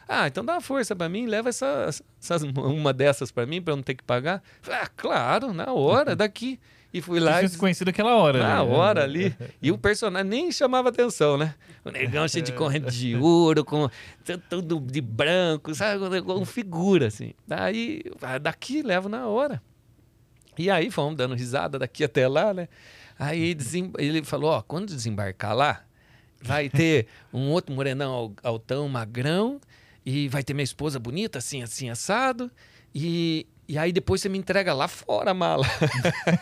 Ah, 0.08 0.26
então 0.26 0.44
dá 0.44 0.54
uma 0.54 0.60
força 0.60 0.96
para 0.96 1.08
mim, 1.08 1.26
leva 1.26 1.48
essa, 1.48 1.88
essas, 2.20 2.42
uma 2.42 2.92
dessas 2.92 3.30
para 3.30 3.46
mim, 3.46 3.62
para 3.62 3.70
eu 3.70 3.76
não 3.76 3.82
ter 3.84 3.94
que 3.94 4.02
pagar. 4.02 4.42
Eu 4.58 4.64
falei, 4.64 4.80
ah, 4.82 4.88
claro, 4.96 5.52
na 5.52 5.72
hora, 5.72 6.14
daqui. 6.16 6.58
E 6.92 7.00
fui 7.00 7.20
lá. 7.20 7.40
Você 7.40 7.56
conhecido 7.56 7.88
aquela 7.90 8.16
hora, 8.16 8.40
Na 8.40 8.64
né? 8.64 8.70
hora 8.70 9.04
ali. 9.04 9.34
E 9.62 9.70
o 9.70 9.78
personagem 9.78 10.28
nem 10.28 10.52
chamava 10.52 10.88
atenção, 10.88 11.36
né? 11.36 11.54
O 11.84 11.90
negão 11.90 12.26
cheio 12.26 12.44
de 12.44 12.52
corrente 12.52 12.90
de 12.90 13.14
ouro, 13.16 13.64
com 13.64 13.88
tudo 14.48 14.80
de 14.80 15.00
branco, 15.00 15.74
sabe? 15.74 16.20
Com 16.22 16.44
figura, 16.44 17.06
assim. 17.06 17.32
Daí, 17.46 18.02
ah, 18.20 18.38
daqui 18.38 18.82
levo 18.82 19.08
na 19.08 19.26
hora. 19.28 19.62
E 20.58 20.70
aí 20.70 20.90
fomos 20.90 21.16
dando 21.16 21.34
risada 21.34 21.78
daqui 21.78 22.04
até 22.04 22.26
lá, 22.26 22.52
né? 22.52 22.68
Aí 23.18 23.56
ele 23.98 24.24
falou: 24.24 24.50
ó, 24.50 24.62
quando 24.62 24.86
desembarcar 24.88 25.54
lá, 25.54 25.84
vai 26.42 26.68
ter 26.68 27.06
um 27.32 27.50
outro 27.50 27.74
morenão 27.74 28.34
altão, 28.42 28.88
magrão, 28.88 29.60
e 30.04 30.28
vai 30.28 30.42
ter 30.42 30.54
minha 30.54 30.64
esposa 30.64 30.98
bonita, 30.98 31.38
assim, 31.38 31.62
assim, 31.62 31.90
assado. 31.90 32.50
E, 32.94 33.46
e 33.70 33.78
aí 33.78 33.92
depois 33.92 34.20
você 34.20 34.28
me 34.28 34.36
entrega 34.36 34.74
lá 34.74 34.88
fora 34.88 35.30
a 35.30 35.34
mala. 35.34 35.64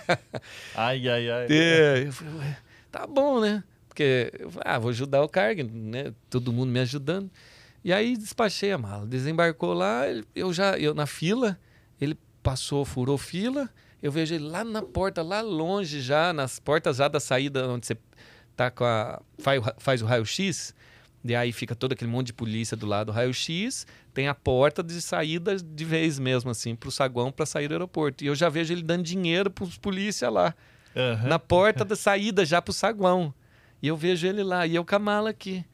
ai, 0.74 1.06
ai, 1.06 1.30
ai. 1.30 1.46
É, 1.50 2.04
eu 2.06 2.12
falei, 2.14 2.56
tá 2.90 3.06
bom, 3.06 3.38
né? 3.38 3.62
Porque 3.86 4.32
eu 4.38 4.50
falei, 4.50 4.64
ah, 4.64 4.78
vou 4.78 4.88
ajudar 4.88 5.22
o 5.22 5.28
cargo, 5.28 5.62
né? 5.62 6.14
Todo 6.30 6.50
mundo 6.50 6.70
me 6.70 6.80
ajudando. 6.80 7.30
E 7.84 7.92
aí 7.92 8.16
despachei 8.16 8.72
a 8.72 8.78
mala. 8.78 9.06
Desembarcou 9.06 9.74
lá, 9.74 10.04
eu 10.34 10.54
já, 10.54 10.78
eu 10.78 10.94
na 10.94 11.04
fila, 11.04 11.60
ele 12.00 12.18
passou, 12.42 12.82
furou 12.86 13.18
fila. 13.18 13.68
Eu 14.02 14.10
vejo 14.10 14.34
ele 14.34 14.48
lá 14.48 14.64
na 14.64 14.80
porta, 14.80 15.20
lá 15.20 15.42
longe 15.42 16.00
já, 16.00 16.32
nas 16.32 16.58
portas 16.58 16.96
já 16.96 17.08
da 17.08 17.20
saída 17.20 17.68
onde 17.68 17.88
você 17.88 17.98
tá 18.56 18.70
com 18.70 18.84
a 18.84 19.20
faz, 19.38 19.62
faz 19.76 20.00
o 20.00 20.06
raio-x. 20.06 20.74
E 21.22 21.34
aí 21.34 21.52
fica 21.52 21.76
todo 21.76 21.92
aquele 21.92 22.10
monte 22.10 22.28
de 22.28 22.32
polícia 22.32 22.74
do 22.74 22.86
lado 22.86 23.08
do 23.08 23.12
raio-x, 23.12 23.86
tem 24.18 24.26
a 24.26 24.34
porta 24.34 24.82
de 24.82 25.00
saída 25.00 25.54
de 25.54 25.84
vez 25.84 26.18
mesmo, 26.18 26.50
assim, 26.50 26.74
pro 26.74 26.90
saguão 26.90 27.30
para 27.30 27.46
sair 27.46 27.68
do 27.68 27.74
aeroporto. 27.74 28.24
E 28.24 28.26
eu 28.26 28.34
já 28.34 28.48
vejo 28.48 28.74
ele 28.74 28.82
dando 28.82 29.04
dinheiro 29.04 29.48
pros 29.48 29.78
polícia 29.78 30.28
lá. 30.28 30.56
Uhum. 30.96 31.28
Na 31.28 31.38
porta 31.38 31.84
da 31.84 31.94
saída 31.94 32.44
já 32.44 32.60
pro 32.60 32.72
saguão. 32.72 33.32
E 33.80 33.86
eu 33.86 33.96
vejo 33.96 34.26
ele 34.26 34.42
lá, 34.42 34.66
e 34.66 34.74
eu 34.74 34.84
com 34.84 34.96
a 34.96 34.98
mala 34.98 35.30
aqui. 35.30 35.64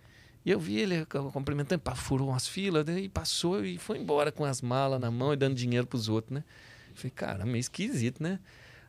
E 0.45 0.51
eu 0.51 0.61
vi 0.61 0.79
ele 0.79 1.07
cumprimentando, 1.33 1.81
furou 1.97 2.29
umas 2.29 2.47
filas, 2.47 2.85
né, 2.85 3.01
e 3.01 3.09
passou 3.09 3.65
e 3.65 3.79
foi 3.79 3.97
embora 3.97 4.31
com 4.31 4.45
as 4.45 4.61
malas 4.61 5.01
na 5.01 5.11
mão 5.11 5.33
e 5.33 5.37
dando 5.37 5.55
dinheiro 5.55 5.87
pros 5.87 6.11
outros, 6.11 6.35
né? 6.35 6.45
falei, 6.95 7.13
cara, 7.13 7.47
meio 7.47 7.61
esquisito, 7.61 8.23
né? 8.23 8.41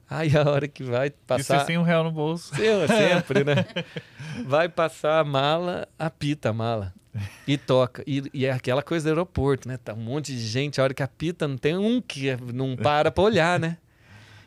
Aí 0.10 0.36
a 0.36 0.50
hora 0.50 0.68
que 0.68 0.84
vai 0.84 1.12
passar. 1.12 1.62
Você 1.62 1.68
sem 1.68 1.78
um 1.78 1.82
real 1.82 2.04
no 2.04 2.12
bolso. 2.12 2.54
Sempre, 2.88 3.46
né? 3.46 3.66
Vai 4.46 4.70
passar 4.70 5.20
a 5.20 5.24
mala, 5.24 5.88
apita 5.98 6.50
a 6.50 6.54
mala. 6.54 6.94
E 7.48 7.58
toca. 7.58 8.04
E, 8.06 8.24
e, 8.34 8.46
é 8.46 8.52
aquela 8.52 8.82
coisa 8.82 9.06
do 9.06 9.10
aeroporto, 9.10 9.68
né? 9.68 9.78
Tá 9.78 9.94
um 9.94 9.98
monte 9.98 10.34
de 10.34 10.40
gente, 10.40 10.80
a 10.80 10.84
hora 10.84 10.94
que 10.94 11.04
apita, 11.04 11.48
não 11.48 11.58
tem 11.58 11.78
um 11.78 12.02
que 12.02 12.36
não 12.54 12.76
para 12.76 13.12
pra 13.12 13.24
olhar, 13.24 13.60
né? 13.60 13.78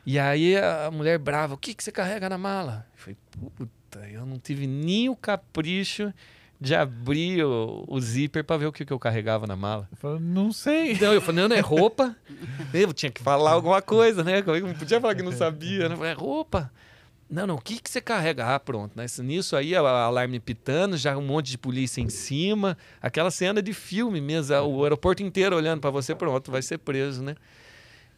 E 0.05 0.17
aí 0.17 0.57
a 0.57 0.89
mulher 0.91 1.17
brava, 1.19 1.53
o 1.53 1.57
que, 1.57 1.73
que 1.73 1.83
você 1.83 1.91
carrega 1.91 2.29
na 2.29 2.37
mala? 2.37 2.85
Eu 2.93 2.99
falei, 2.99 3.17
puta, 3.31 3.99
eu 4.09 4.25
não 4.25 4.39
tive 4.39 4.65
nem 4.65 5.09
o 5.09 5.15
capricho 5.15 6.13
de 6.59 6.75
abrir 6.75 7.43
o, 7.43 7.85
o 7.87 8.01
zíper 8.01 8.43
para 8.43 8.57
ver 8.57 8.65
o 8.65 8.71
que, 8.71 8.85
que 8.85 8.91
eu 8.91 8.99
carregava 8.99 9.47
na 9.47 9.55
mala. 9.55 9.87
Eu 9.91 9.97
falei, 9.97 10.19
não 10.19 10.51
sei. 10.51 10.97
Não, 10.99 11.13
eu 11.13 11.21
falei, 11.21 11.47
não, 11.47 11.55
é 11.55 11.59
roupa. 11.59 12.15
eu 12.73 12.91
tinha 12.91 13.11
que 13.11 13.21
falar 13.21 13.51
alguma 13.51 13.81
coisa, 13.81 14.23
né? 14.23 14.43
Eu 14.45 14.67
não 14.67 14.73
podia 14.73 14.99
falar 14.99 15.15
que 15.15 15.23
não 15.23 15.31
sabia. 15.31 15.87
Né? 15.87 15.93
Eu 15.93 15.97
falei, 15.97 16.11
é 16.11 16.15
roupa. 16.15 16.71
Não, 17.29 17.45
não, 17.45 17.55
o 17.55 17.61
que, 17.61 17.79
que 17.79 17.89
você 17.89 18.01
carrega? 18.01 18.55
Ah, 18.55 18.59
pronto. 18.59 18.93
Né? 18.95 19.05
Nisso 19.19 19.55
aí, 19.55 19.75
o 19.75 19.85
alarme 19.85 20.39
pitando, 20.39 20.97
já 20.97 21.15
um 21.15 21.21
monte 21.21 21.51
de 21.51 21.57
polícia 21.59 22.01
em 22.01 22.09
cima. 22.09 22.75
Aquela 22.99 23.29
cena 23.29 23.61
de 23.61 23.71
filme 23.71 24.19
mesmo, 24.19 24.55
o 24.55 24.83
aeroporto 24.83 25.21
inteiro 25.21 25.55
olhando 25.55 25.79
para 25.79 25.91
você, 25.91 26.15
pronto, 26.15 26.49
vai 26.49 26.63
ser 26.63 26.79
preso, 26.79 27.21
né? 27.21 27.35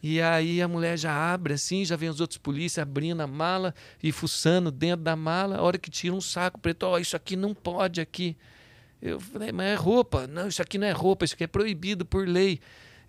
E 0.02 0.20
aí 0.20 0.60
a 0.62 0.66
mulher 0.66 0.98
já 0.98 1.12
abre 1.12 1.52
assim, 1.52 1.84
já 1.84 1.94
vem 1.94 2.08
os 2.08 2.20
outros 2.20 2.38
polícias 2.38 2.82
abrindo 2.82 3.20
a 3.20 3.26
mala 3.26 3.72
e 4.02 4.10
fuçando 4.10 4.70
dentro 4.70 5.04
da 5.04 5.14
mala. 5.14 5.58
A 5.58 5.62
hora 5.62 5.78
que 5.78 5.90
tira 5.90 6.14
um 6.14 6.20
saco 6.20 6.58
preto, 6.58 6.84
ó, 6.84 6.94
oh, 6.94 6.98
isso 6.98 7.14
aqui 7.14 7.36
não 7.36 7.54
pode 7.54 8.00
aqui. 8.00 8.36
Eu 9.00 9.20
falei, 9.20 9.52
mas 9.52 9.66
é 9.66 9.74
roupa. 9.74 10.26
Não, 10.26 10.48
isso 10.48 10.62
aqui 10.62 10.78
não 10.78 10.86
é 10.86 10.90
roupa, 10.90 11.24
isso 11.24 11.34
aqui 11.34 11.44
é 11.44 11.46
proibido 11.46 12.04
por 12.04 12.26
lei. 12.26 12.58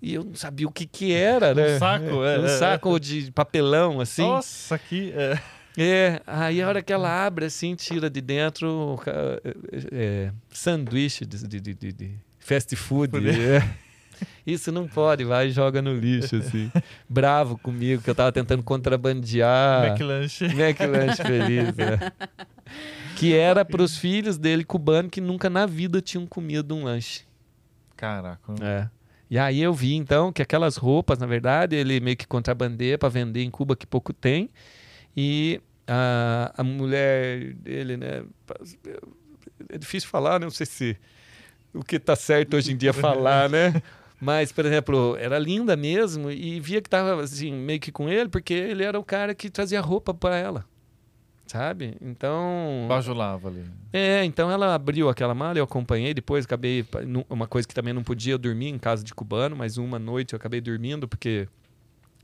E 0.01 0.13
eu 0.13 0.23
não 0.23 0.35
sabia 0.35 0.67
o 0.67 0.71
que 0.71 0.85
que 0.85 1.13
era, 1.13 1.55
né? 1.55 1.77
Um 1.77 1.79
saco, 1.79 2.23
é. 2.25 2.39
Um 2.41 2.45
é, 2.45 2.57
saco 2.57 2.97
é. 2.97 2.99
de 2.99 3.31
papelão, 3.31 4.01
assim. 4.01 4.21
Nossa, 4.21 4.75
aqui... 4.75 5.13
É. 5.15 5.39
É, 5.77 6.21
aí 6.27 6.61
a 6.61 6.67
hora 6.67 6.81
que 6.81 6.93
ela 6.93 7.25
abre 7.25 7.45
assim, 7.45 7.75
tira 7.75 8.09
de 8.09 8.21
dentro 8.21 8.99
é, 9.07 9.55
é, 9.91 10.31
sanduíche 10.49 11.25
de, 11.25 11.47
de, 11.47 11.59
de, 11.59 11.93
de, 11.93 12.11
fast 12.39 12.75
food. 12.75 13.17
É. 13.27 13.67
Isso 14.45 14.71
não 14.71 14.87
pode, 14.87 15.23
vai 15.23 15.47
e 15.47 15.51
joga 15.51 15.81
no 15.81 15.95
lixo, 15.95 16.35
assim. 16.35 16.71
Bravo 17.09 17.57
comigo, 17.57 18.01
que 18.01 18.09
eu 18.09 18.15
tava 18.15 18.31
tentando 18.31 18.61
contrabandear. 18.61 19.87
McLanche. 19.87 20.45
McLanche 20.45 21.23
feliz, 21.23 21.79
é. 21.79 22.11
que 23.15 23.33
era 23.33 23.65
para 23.65 23.81
os 23.81 23.97
filhos 23.97 24.37
dele 24.37 24.63
cubanos 24.63 25.11
que 25.11 25.19
nunca 25.19 25.49
na 25.49 25.65
vida 25.65 26.01
tinham 26.01 26.27
comido 26.27 26.75
um 26.75 26.83
lanche. 26.83 27.23
Caraca. 27.97 28.53
É. 28.61 28.87
E 29.29 29.39
aí 29.39 29.61
eu 29.61 29.73
vi 29.73 29.95
então 29.95 30.31
que 30.31 30.41
aquelas 30.41 30.77
roupas, 30.77 31.17
na 31.17 31.25
verdade, 31.25 31.75
ele 31.75 31.99
meio 31.99 32.15
que 32.15 32.27
contrabandeia 32.27 32.97
para 32.97 33.09
vender 33.09 33.43
em 33.43 33.49
Cuba 33.49 33.75
que 33.75 33.87
pouco 33.87 34.13
tem. 34.13 34.49
E 35.15 35.61
a, 35.87 36.53
a 36.57 36.63
mulher 36.63 37.53
dele, 37.53 37.97
né? 37.97 38.23
É 39.69 39.77
difícil 39.77 40.09
falar, 40.09 40.39
né? 40.39 40.45
Não 40.45 40.51
sei 40.51 40.65
se 40.65 40.97
o 41.73 41.83
que 41.83 41.99
tá 41.99 42.15
certo 42.15 42.55
hoje 42.55 42.71
em 42.71 42.77
dia 42.77 42.93
falar, 42.93 43.49
né? 43.49 43.81
Mas, 44.19 44.53
por 44.53 44.65
exemplo, 44.65 45.17
era 45.19 45.37
linda 45.37 45.75
mesmo 45.75 46.31
e 46.31 46.57
via 46.59 46.81
que 46.81 46.89
tava 46.89 47.21
assim, 47.21 47.51
meio 47.51 47.79
que 47.79 47.91
com 47.91 48.07
ele, 48.07 48.29
porque 48.29 48.53
ele 48.53 48.81
era 48.81 48.97
o 48.97 49.03
cara 49.03 49.35
que 49.35 49.49
trazia 49.49 49.81
roupa 49.81 50.13
para 50.13 50.37
ela. 50.37 50.65
Sabe? 51.45 51.97
Então. 52.01 52.85
Bajulava 52.87 53.49
ali. 53.49 53.65
É, 53.91 54.23
então 54.23 54.49
ela 54.49 54.73
abriu 54.73 55.09
aquela 55.09 55.35
mala, 55.35 55.57
eu 55.57 55.65
acompanhei, 55.65 56.13
depois 56.13 56.45
acabei. 56.45 56.85
Uma 57.29 57.47
coisa 57.47 57.67
que 57.67 57.73
também 57.73 57.93
não 57.93 58.01
podia 58.01 58.37
dormir 58.37 58.69
em 58.69 58.79
casa 58.79 59.03
de 59.03 59.13
cubano, 59.13 59.57
mas 59.57 59.77
uma 59.77 59.99
noite 59.99 60.33
eu 60.33 60.37
acabei 60.37 60.61
dormindo, 60.61 61.05
porque 61.05 61.47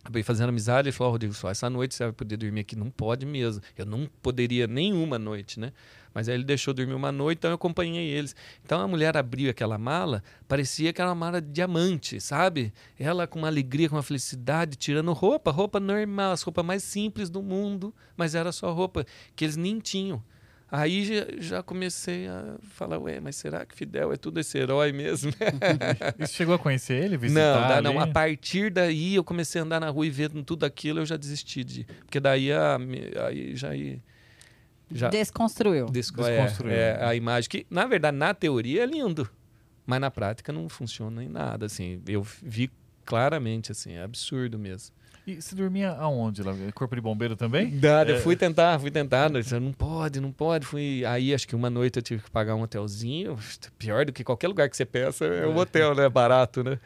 acabei 0.01 0.23
fazendo 0.23 0.49
amizade. 0.49 0.89
Ele 0.89 0.95
falou: 0.95 1.09
oh, 1.09 1.13
Rodrigo, 1.13 1.33
só 1.33 1.49
essa 1.49 1.69
noite 1.69 1.95
você 1.95 2.03
vai 2.03 2.13
poder 2.13 2.37
dormir 2.37 2.61
aqui. 2.61 2.75
Não 2.75 2.89
pode 2.89 3.25
mesmo. 3.25 3.61
Eu 3.77 3.85
não 3.85 4.09
poderia 4.21 4.67
nenhuma 4.67 5.19
noite, 5.19 5.59
né? 5.59 5.71
Mas 6.13 6.27
aí 6.27 6.35
ele 6.35 6.43
deixou 6.43 6.73
dormir 6.73 6.93
uma 6.93 7.11
noite, 7.11 7.37
então 7.37 7.51
eu 7.51 7.55
acompanhei 7.55 8.09
eles. 8.09 8.35
Então 8.65 8.81
a 8.81 8.87
mulher 8.87 9.15
abriu 9.15 9.49
aquela 9.49 9.77
mala, 9.77 10.23
parecia 10.47 10.91
que 10.91 10.99
era 10.99 11.09
uma 11.09 11.15
mala 11.15 11.41
de 11.41 11.51
diamante, 11.51 12.19
sabe? 12.19 12.73
Ela 12.97 13.27
com 13.27 13.39
uma 13.39 13.47
alegria, 13.47 13.87
com 13.87 13.95
uma 13.95 14.03
felicidade, 14.03 14.75
tirando 14.75 15.13
roupa, 15.13 15.51
roupa 15.51 15.79
normal, 15.79 16.31
as 16.31 16.41
roupas 16.41 16.65
mais 16.65 16.83
simples 16.83 17.29
do 17.29 17.43
mundo, 17.43 17.93
mas 18.17 18.33
era 18.33 18.51
só 18.51 18.73
roupa 18.73 19.05
que 19.35 19.45
eles 19.45 19.55
nem 19.55 19.79
tinham. 19.79 20.23
Aí 20.71 21.03
já, 21.03 21.25
já, 21.39 21.63
comecei 21.63 22.27
a 22.27 22.55
falar, 22.61 22.99
ué, 22.99 23.19
mas 23.19 23.35
será 23.35 23.65
que 23.65 23.75
Fidel 23.75 24.13
é 24.13 24.17
tudo 24.17 24.39
esse 24.39 24.57
herói 24.57 24.91
mesmo? 24.91 25.31
e 26.19 26.27
chegou 26.27 26.53
a 26.53 26.59
conhecer 26.59 27.03
ele, 27.03 27.17
visitar 27.17 27.81
Não, 27.81 27.93
não. 27.93 27.99
A 27.99 28.05
partir 28.05 28.71
daí 28.71 29.15
eu 29.15 29.23
comecei 29.23 29.59
a 29.59 29.63
andar 29.63 29.79
na 29.79 29.89
rua 29.89 30.05
e 30.05 30.11
ver 30.11 30.29
tudo 30.43 30.65
aquilo, 30.65 30.99
eu 30.99 31.05
já 31.05 31.17
desisti 31.17 31.63
de... 31.63 31.83
Porque 31.85 32.19
daí 32.19 32.51
a, 32.51 32.77
aí 33.25 33.55
já 33.55 33.75
ia... 33.75 33.99
Já 34.91 35.09
Desconstruiu. 35.09 35.85
Desconstruiu. 35.87 36.73
É, 36.73 36.97
é, 36.99 37.05
a 37.05 37.15
imagem 37.15 37.49
que, 37.49 37.67
na 37.69 37.85
verdade, 37.85 38.17
na 38.17 38.33
teoria 38.33 38.83
é 38.83 38.85
lindo, 38.85 39.29
mas 39.85 39.99
na 39.99 40.09
prática 40.11 40.51
não 40.51 40.67
funciona 40.67 41.23
em 41.23 41.29
nada. 41.29 41.65
Assim, 41.67 42.01
eu 42.07 42.23
vi 42.23 42.71
claramente, 43.05 43.71
assim, 43.71 43.93
é 43.93 44.03
absurdo 44.03 44.57
mesmo. 44.57 44.93
E 45.29 45.39
você 45.39 45.53
dormia 45.53 45.91
aonde 45.91 46.41
lá? 46.41 46.55
Corpo 46.73 46.95
de 46.95 47.01
bombeiro 47.01 47.35
também? 47.35 47.71
Nada, 47.71 48.11
é. 48.11 48.15
eu 48.15 48.19
fui 48.21 48.35
tentar, 48.35 48.79
fui 48.79 48.89
tentar. 48.89 49.29
Disse, 49.29 49.59
não 49.59 49.71
pode, 49.71 50.19
não 50.19 50.31
pode. 50.31 50.65
Fui... 50.65 51.03
Aí 51.05 51.33
acho 51.33 51.47
que 51.47 51.55
uma 51.55 51.69
noite 51.69 51.97
eu 51.97 52.01
tive 52.01 52.23
que 52.23 52.31
pagar 52.31 52.55
um 52.55 52.63
hotelzinho. 52.63 53.37
Pior 53.77 54.05
do 54.05 54.11
que 54.11 54.23
qualquer 54.23 54.47
lugar 54.47 54.67
que 54.67 54.75
você 54.75 54.85
peça 54.85 55.25
é 55.25 55.45
um 55.45 55.53
é. 55.53 55.57
hotel, 55.59 55.93
né? 55.93 56.09
Barato, 56.09 56.63
né? 56.63 56.79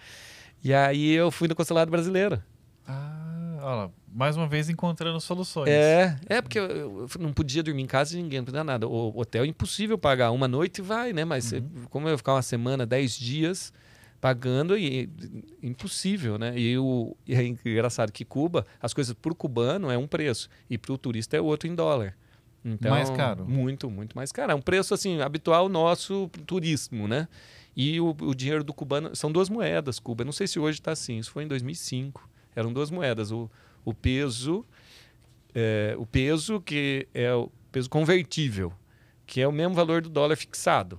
E 0.62 0.74
aí 0.74 1.12
eu 1.12 1.32
fui 1.32 1.48
no 1.48 1.56
consulado 1.56 1.90
brasileiro. 1.90 2.44
Ah, 2.86 3.58
olha 3.62 3.76
lá. 3.76 3.92
Mais 4.14 4.36
uma 4.36 4.48
vez 4.48 4.70
encontrando 4.70 5.20
soluções. 5.22 5.70
É, 5.70 6.18
é 6.28 6.42
porque 6.42 6.60
eu, 6.60 6.68
eu 6.68 7.10
não 7.20 7.32
podia 7.32 7.64
dormir 7.64 7.82
em 7.82 7.88
casa 7.88 8.12
de 8.12 8.22
ninguém, 8.22 8.40
não 8.40 8.46
podia 8.46 8.64
nada. 8.64 8.88
O 8.88 9.18
hotel 9.18 9.46
é 9.46 9.48
impossível 9.48 9.98
pagar. 9.98 10.32
Uma 10.32 10.50
noite 10.50 10.82
vai, 10.82 11.14
né? 11.14 11.24
Mas 11.24 11.54
uhum. 11.54 11.86
como 11.90 12.08
eu 12.08 12.12
ia 12.12 12.18
ficar 12.18 12.34
uma 12.34 12.42
semana, 12.42 12.86
dez 12.86 13.18
dias 13.18 13.72
pagando 14.24 14.78
e 14.78 15.10
impossível, 15.62 16.38
né? 16.38 16.58
E, 16.58 16.78
o, 16.78 17.14
e 17.28 17.36
é 17.36 17.46
engraçado 17.46 18.10
que 18.10 18.24
Cuba, 18.24 18.66
as 18.82 18.94
coisas 18.94 19.14
para 19.14 19.34
o 19.34 19.36
cubano 19.36 19.92
é 19.92 19.98
um 19.98 20.08
preço 20.08 20.50
e 20.70 20.78
para 20.78 20.94
o 20.94 20.98
turista 20.98 21.36
é 21.36 21.42
outro 21.42 21.68
em 21.68 21.76
dólar. 21.76 22.16
Então, 22.64 22.90
mais 22.90 23.10
caro. 23.10 23.46
Muito, 23.46 23.90
muito 23.90 24.16
mais 24.16 24.32
caro. 24.32 24.54
É 24.54 24.56
um 24.56 24.62
preço 24.62 24.94
assim 24.94 25.20
habitual 25.20 25.68
nosso 25.68 26.30
turismo, 26.46 27.06
né? 27.06 27.28
E 27.76 28.00
o, 28.00 28.16
o 28.22 28.34
dinheiro 28.34 28.64
do 28.64 28.74
cubano 28.74 29.14
são 29.14 29.30
duas 29.30 29.50
moedas, 29.50 30.00
Cuba. 30.00 30.24
não 30.24 30.32
sei 30.32 30.48
se 30.48 30.58
hoje 30.58 30.80
está 30.80 30.94
assim. 30.94 31.18
Isso 31.18 31.30
foi 31.30 31.44
em 31.44 31.48
2005. 31.50 32.26
Eram 32.56 32.72
duas 32.72 32.90
moedas. 32.90 33.30
O, 33.30 33.52
o 33.84 33.94
peso, 33.94 34.66
é, 35.54 35.96
o 35.98 36.06
peso 36.06 36.62
que 36.62 37.10
é 37.14 37.34
o 37.34 37.52
peso 37.74 37.90
convertível, 37.90 38.72
que 39.28 39.42
é 39.42 39.48
o 39.50 39.52
mesmo 39.52 39.74
valor 39.74 40.02
do 40.02 40.08
dólar 40.08 40.38
fixado. 40.38 40.98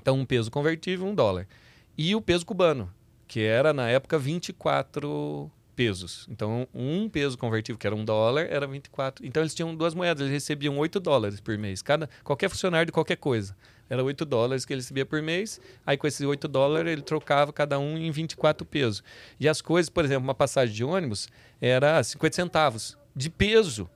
Então, 0.00 0.20
um 0.20 0.24
peso 0.24 0.52
convertível, 0.52 1.04
um 1.04 1.16
dólar 1.16 1.48
e 1.96 2.14
o 2.14 2.20
peso 2.20 2.46
cubano, 2.46 2.92
que 3.26 3.40
era 3.40 3.72
na 3.72 3.88
época 3.88 4.18
24 4.18 5.50
pesos. 5.74 6.26
Então, 6.30 6.68
um 6.74 7.08
peso 7.08 7.36
convertível, 7.36 7.78
que 7.78 7.86
era 7.86 7.96
um 7.96 8.04
dólar, 8.04 8.46
era 8.48 8.66
24. 8.66 9.24
Então, 9.26 9.42
eles 9.42 9.54
tinham 9.54 9.74
duas 9.74 9.94
moedas, 9.94 10.20
eles 10.20 10.32
recebiam 10.32 10.78
8 10.78 11.00
dólares 11.00 11.40
por 11.40 11.56
mês. 11.56 11.82
Cada, 11.82 12.08
qualquer 12.22 12.48
funcionário 12.48 12.86
de 12.86 12.92
qualquer 12.92 13.16
coisa. 13.16 13.56
Era 13.88 14.02
8 14.02 14.24
dólares 14.24 14.64
que 14.64 14.72
ele 14.72 14.80
recebia 14.80 15.04
por 15.04 15.20
mês. 15.20 15.60
Aí, 15.86 15.96
com 15.96 16.06
esses 16.06 16.20
8 16.20 16.46
dólares, 16.48 16.92
ele 16.92 17.02
trocava 17.02 17.52
cada 17.52 17.78
um 17.78 17.98
em 17.98 18.10
24 18.10 18.66
pesos. 18.66 19.02
E 19.38 19.48
as 19.48 19.60
coisas, 19.60 19.90
por 19.90 20.04
exemplo, 20.04 20.24
uma 20.24 20.34
passagem 20.34 20.74
de 20.74 20.84
ônibus 20.84 21.28
era 21.60 22.02
50 22.02 22.34
centavos 22.34 22.96
de 23.14 23.28
peso. 23.28 23.88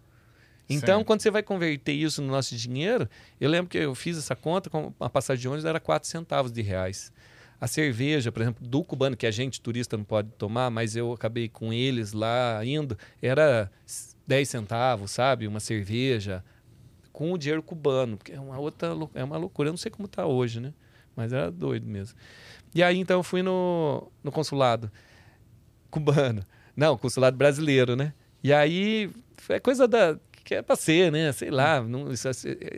Então, 0.69 1.05
quando 1.05 1.23
você 1.23 1.31
vai 1.31 1.43
converter 1.43 1.93
isso 1.93 2.21
no 2.21 2.29
nosso 2.29 2.57
dinheiro, 2.57 3.09
eu 3.41 3.49
lembro 3.49 3.71
que 3.71 3.79
eu 3.79 3.95
fiz 3.95 4.19
essa 4.19 4.35
conta, 4.35 4.69
com 4.69 4.93
a 4.99 5.09
passagem 5.09 5.43
de 5.43 5.49
ônibus 5.49 5.65
era 5.65 5.79
4 5.79 6.09
centavos 6.09 6.51
de 6.51 6.61
reais. 6.61 7.13
A 7.61 7.67
cerveja, 7.67 8.31
por 8.31 8.43
exemplo, 8.43 8.67
do 8.67 8.85
cubano, 8.85 9.17
que 9.17 9.27
a 9.27 9.31
gente, 9.31 9.61
turista, 9.61 9.97
não 9.97 10.05
pode 10.05 10.29
tomar, 10.33 10.71
mas 10.71 10.95
eu 10.95 11.13
acabei 11.13 11.49
com 11.49 11.73
eles 11.73 12.13
lá 12.13 12.65
indo, 12.65 12.99
era 13.21 13.71
10 14.27 14.49
centavos, 14.49 15.11
sabe? 15.11 15.47
Uma 15.47 15.61
cerveja 15.61 16.45
com 17.13 17.33
o 17.33 17.39
dinheiro 17.39 17.63
cubano, 17.63 18.19
porque 18.19 18.33
é 18.33 18.41
uma 18.41 18.59
outra 18.59 18.89
é 19.15 19.25
uma 19.25 19.39
loucura. 19.39 19.69
Eu 19.69 19.73
não 19.73 19.79
sei 19.79 19.91
como 19.91 20.07
está 20.07 20.27
hoje, 20.27 20.61
né? 20.61 20.75
Mas 21.17 21.33
era 21.33 21.51
doido 21.51 21.87
mesmo. 21.87 22.19
E 22.75 22.83
aí, 22.83 22.99
então, 22.99 23.21
eu 23.21 23.23
fui 23.23 23.43
no, 23.43 24.13
no 24.23 24.31
consulado 24.31 24.91
cubano. 25.91 26.45
Não, 26.77 26.99
consulado 26.99 27.35
brasileiro, 27.37 27.97
né? 27.97 28.13
E 28.45 28.53
aí, 28.53 29.11
é 29.49 29.59
coisa 29.59 29.89
da 29.89 30.19
que 30.45 30.55
é 30.55 30.63
para 30.63 30.77
ser, 30.77 31.11
né? 31.11 31.33
Sei 31.33 31.51
lá. 31.51 31.81
Não, 31.81 32.13
isso, 32.13 32.29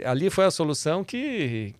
ali 0.06 0.30
foi 0.30 0.46
a 0.46 0.50
solução 0.50 1.04
que, 1.04 1.74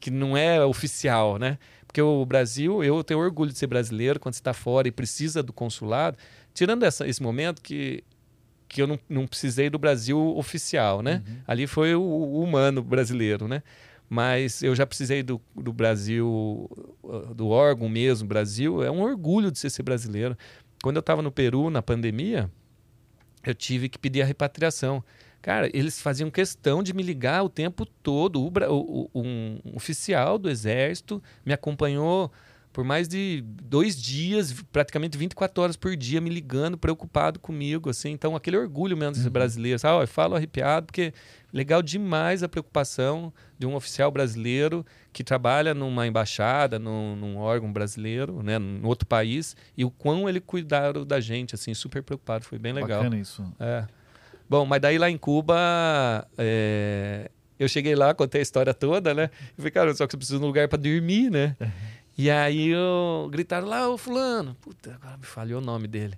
que 0.00 0.10
não 0.10 0.36
é 0.36 0.64
oficial, 0.64 1.38
né? 1.38 1.58
Porque 1.88 2.02
o 2.02 2.24
Brasil, 2.26 2.84
eu 2.84 3.02
tenho 3.02 3.18
orgulho 3.18 3.50
de 3.50 3.58
ser 3.58 3.66
brasileiro 3.66 4.20
quando 4.20 4.34
você 4.34 4.40
está 4.40 4.52
fora 4.52 4.86
e 4.86 4.92
precisa 4.92 5.42
do 5.42 5.54
consulado. 5.54 6.18
Tirando 6.52 6.82
essa, 6.82 7.08
esse 7.08 7.22
momento 7.22 7.62
que, 7.62 8.04
que 8.68 8.82
eu 8.82 8.86
não, 8.86 8.98
não 9.08 9.26
precisei 9.26 9.70
do 9.70 9.78
Brasil 9.78 10.18
oficial, 10.36 11.00
né? 11.00 11.22
Uhum. 11.26 11.36
Ali 11.46 11.66
foi 11.66 11.94
o, 11.94 12.02
o, 12.02 12.42
humano 12.42 12.82
brasileiro, 12.82 13.48
né? 13.48 13.62
Mas 14.06 14.62
eu 14.62 14.74
já 14.74 14.86
precisei 14.86 15.22
do, 15.22 15.40
do 15.56 15.72
Brasil, 15.72 16.70
do 17.34 17.48
órgão 17.48 17.88
mesmo, 17.88 18.28
Brasil. 18.28 18.82
É 18.82 18.90
um 18.90 19.00
orgulho 19.00 19.50
de 19.50 19.58
ser, 19.58 19.70
ser 19.70 19.82
brasileiro. 19.82 20.36
Quando 20.82 20.96
eu 20.96 21.00
estava 21.00 21.22
no 21.22 21.32
Peru, 21.32 21.70
na 21.70 21.80
pandemia, 21.80 22.50
eu 23.46 23.54
tive 23.54 23.88
que 23.88 23.98
pedir 23.98 24.20
a 24.20 24.26
repatriação. 24.26 25.02
Cara, 25.48 25.70
eles 25.72 25.98
faziam 25.98 26.30
questão 26.30 26.82
de 26.82 26.92
me 26.92 27.02
ligar 27.02 27.42
o 27.42 27.48
tempo 27.48 27.86
todo. 27.86 28.38
O, 28.38 29.08
o, 29.14 29.22
um 29.22 29.58
oficial 29.74 30.36
do 30.36 30.50
exército 30.50 31.22
me 31.42 31.54
acompanhou 31.54 32.30
por 32.70 32.84
mais 32.84 33.08
de 33.08 33.42
dois 33.62 33.96
dias, 33.96 34.52
praticamente 34.70 35.16
24 35.16 35.62
horas 35.62 35.74
por 35.74 35.96
dia, 35.96 36.20
me 36.20 36.28
ligando, 36.28 36.76
preocupado 36.76 37.40
comigo, 37.40 37.88
assim. 37.88 38.10
Então, 38.10 38.36
aquele 38.36 38.58
orgulho 38.58 38.94
mesmo 38.94 39.12
de 39.12 39.20
ser 39.20 39.28
uhum. 39.28 39.32
brasileiro, 39.32 39.78
sabe? 39.78 40.02
Eu 40.02 40.06
falo 40.06 40.36
arrepiado, 40.36 40.84
porque 40.84 41.14
legal 41.50 41.80
demais 41.80 42.42
a 42.42 42.48
preocupação 42.48 43.32
de 43.58 43.66
um 43.66 43.74
oficial 43.74 44.10
brasileiro 44.10 44.84
que 45.14 45.24
trabalha 45.24 45.72
numa 45.72 46.06
embaixada, 46.06 46.78
num, 46.78 47.16
num 47.16 47.38
órgão 47.38 47.72
brasileiro, 47.72 48.42
né, 48.42 48.58
num 48.58 48.86
outro 48.86 49.08
país, 49.08 49.56
e 49.74 49.82
o 49.82 49.90
quão 49.90 50.28
ele 50.28 50.40
cuidaram 50.40 51.06
da 51.06 51.20
gente, 51.20 51.54
assim, 51.54 51.72
super 51.72 52.02
preocupado. 52.02 52.44
Foi 52.44 52.58
bem 52.58 52.74
legal. 52.74 53.02
Bacana 53.02 53.18
isso. 53.18 53.42
É. 53.58 53.86
Bom, 54.48 54.64
mas 54.64 54.80
daí 54.80 54.98
lá 54.98 55.10
em 55.10 55.18
Cuba, 55.18 56.26
é... 56.38 57.30
eu 57.58 57.68
cheguei 57.68 57.94
lá, 57.94 58.14
contei 58.14 58.40
a 58.40 58.42
história 58.42 58.72
toda, 58.72 59.12
né? 59.12 59.24
Eu 59.24 59.56
falei, 59.56 59.70
cara, 59.70 59.94
só 59.94 60.06
que 60.06 60.12
você 60.12 60.16
precisa 60.16 60.38
de 60.38 60.44
um 60.44 60.46
lugar 60.46 60.68
para 60.68 60.78
dormir, 60.78 61.30
né? 61.30 61.56
e 62.16 62.30
aí 62.30 62.68
eu 62.68 63.28
gritaram 63.30 63.68
lá, 63.68 63.88
ô 63.88 63.98
fulano. 63.98 64.56
Puta, 64.60 64.94
agora 64.94 65.16
me 65.18 65.26
falhou 65.26 65.60
o 65.60 65.64
nome 65.64 65.86
dele. 65.86 66.16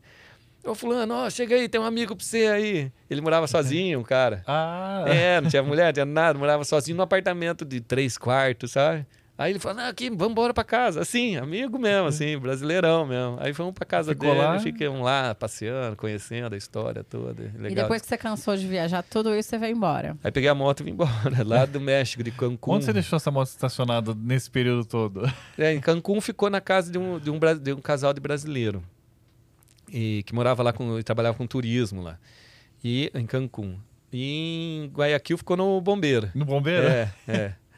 Ô 0.65 0.75
fulano, 0.75 1.15
ó, 1.15 1.31
chega 1.31 1.57
aí, 1.57 1.69
tem 1.69 1.81
um 1.81 1.85
amigo 1.85 2.15
pra 2.15 2.25
você 2.25 2.47
aí. 2.47 2.93
Ele 3.09 3.21
morava 3.21 3.47
sozinho, 3.47 3.99
um 3.99 4.03
cara. 4.03 4.45
Ah. 4.47 5.05
É, 5.07 5.41
não 5.41 5.49
tinha 5.49 5.63
mulher, 5.63 5.87
não 5.87 5.93
tinha 5.93 6.05
nada, 6.05 6.39
morava 6.39 6.65
sozinho 6.65 6.97
num 6.99 7.03
apartamento 7.03 7.65
de 7.65 7.81
três 7.81 8.19
quartos, 8.19 8.73
sabe? 8.73 9.07
Aí 9.41 9.53
ele 9.53 9.59
falou, 9.59 9.83
aqui, 9.85 10.11
vamos 10.11 10.33
embora 10.33 10.53
pra 10.53 10.63
casa. 10.63 11.01
Assim, 11.01 11.35
amigo 11.35 11.79
mesmo, 11.79 12.09
assim, 12.09 12.37
brasileirão 12.37 13.07
mesmo. 13.07 13.39
Aí 13.41 13.55
fomos 13.55 13.73
pra 13.73 13.87
casa 13.87 14.13
Ficou 14.13 14.29
dele, 14.29 14.39
lá? 14.43 14.59
fiquemos 14.59 15.01
lá 15.01 15.35
passeando, 15.35 15.97
conhecendo 15.97 16.55
a 16.55 16.59
história 16.59 17.03
toda. 17.03 17.45
Legal. 17.45 17.71
E 17.71 17.75
depois 17.75 18.03
que 18.03 18.09
você 18.09 18.19
cansou 18.19 18.55
de 18.55 18.67
viajar 18.67 19.03
tudo 19.03 19.35
isso, 19.35 19.49
você 19.49 19.57
veio 19.57 19.75
embora. 19.75 20.15
Aí 20.23 20.31
peguei 20.31 20.51
a 20.51 20.55
moto 20.55 20.81
e 20.81 20.83
vim 20.83 20.91
embora, 20.91 21.11
lá 21.43 21.65
do 21.65 21.81
México, 21.81 22.23
de 22.23 22.31
Cancún. 22.31 22.75
Onde 22.75 22.85
você 22.85 22.93
deixou 22.93 23.17
essa 23.17 23.31
moto 23.31 23.49
estacionada 23.49 24.15
nesse 24.15 24.51
período 24.51 24.85
todo? 24.85 25.23
É, 25.57 25.73
em 25.73 25.81
Cancún 25.81 26.21
ficou 26.21 26.51
na 26.51 26.61
casa 26.61 26.93
de 26.93 26.99
um, 26.99 27.19
de 27.19 27.31
um, 27.31 27.39
de 27.39 27.73
um 27.73 27.81
casal 27.81 28.13
de 28.13 28.21
brasileiro. 28.21 28.83
E 29.89 30.23
que 30.27 30.35
morava 30.35 30.63
lá 30.63 30.71
com, 30.71 30.99
e 30.99 31.03
trabalhava 31.03 31.39
com 31.39 31.47
turismo 31.47 32.03
lá. 32.03 32.19
E 32.85 33.11
em 33.15 33.25
Cancún. 33.25 33.79
E 34.13 34.83
em 34.85 34.93
Guayaquil 34.95 35.39
ficou 35.39 35.57
no 35.57 35.81
bombeiro. 35.81 36.31
No 36.35 36.45
bombeiro? 36.45 36.87
É, 36.87 37.11
é. 37.27 37.53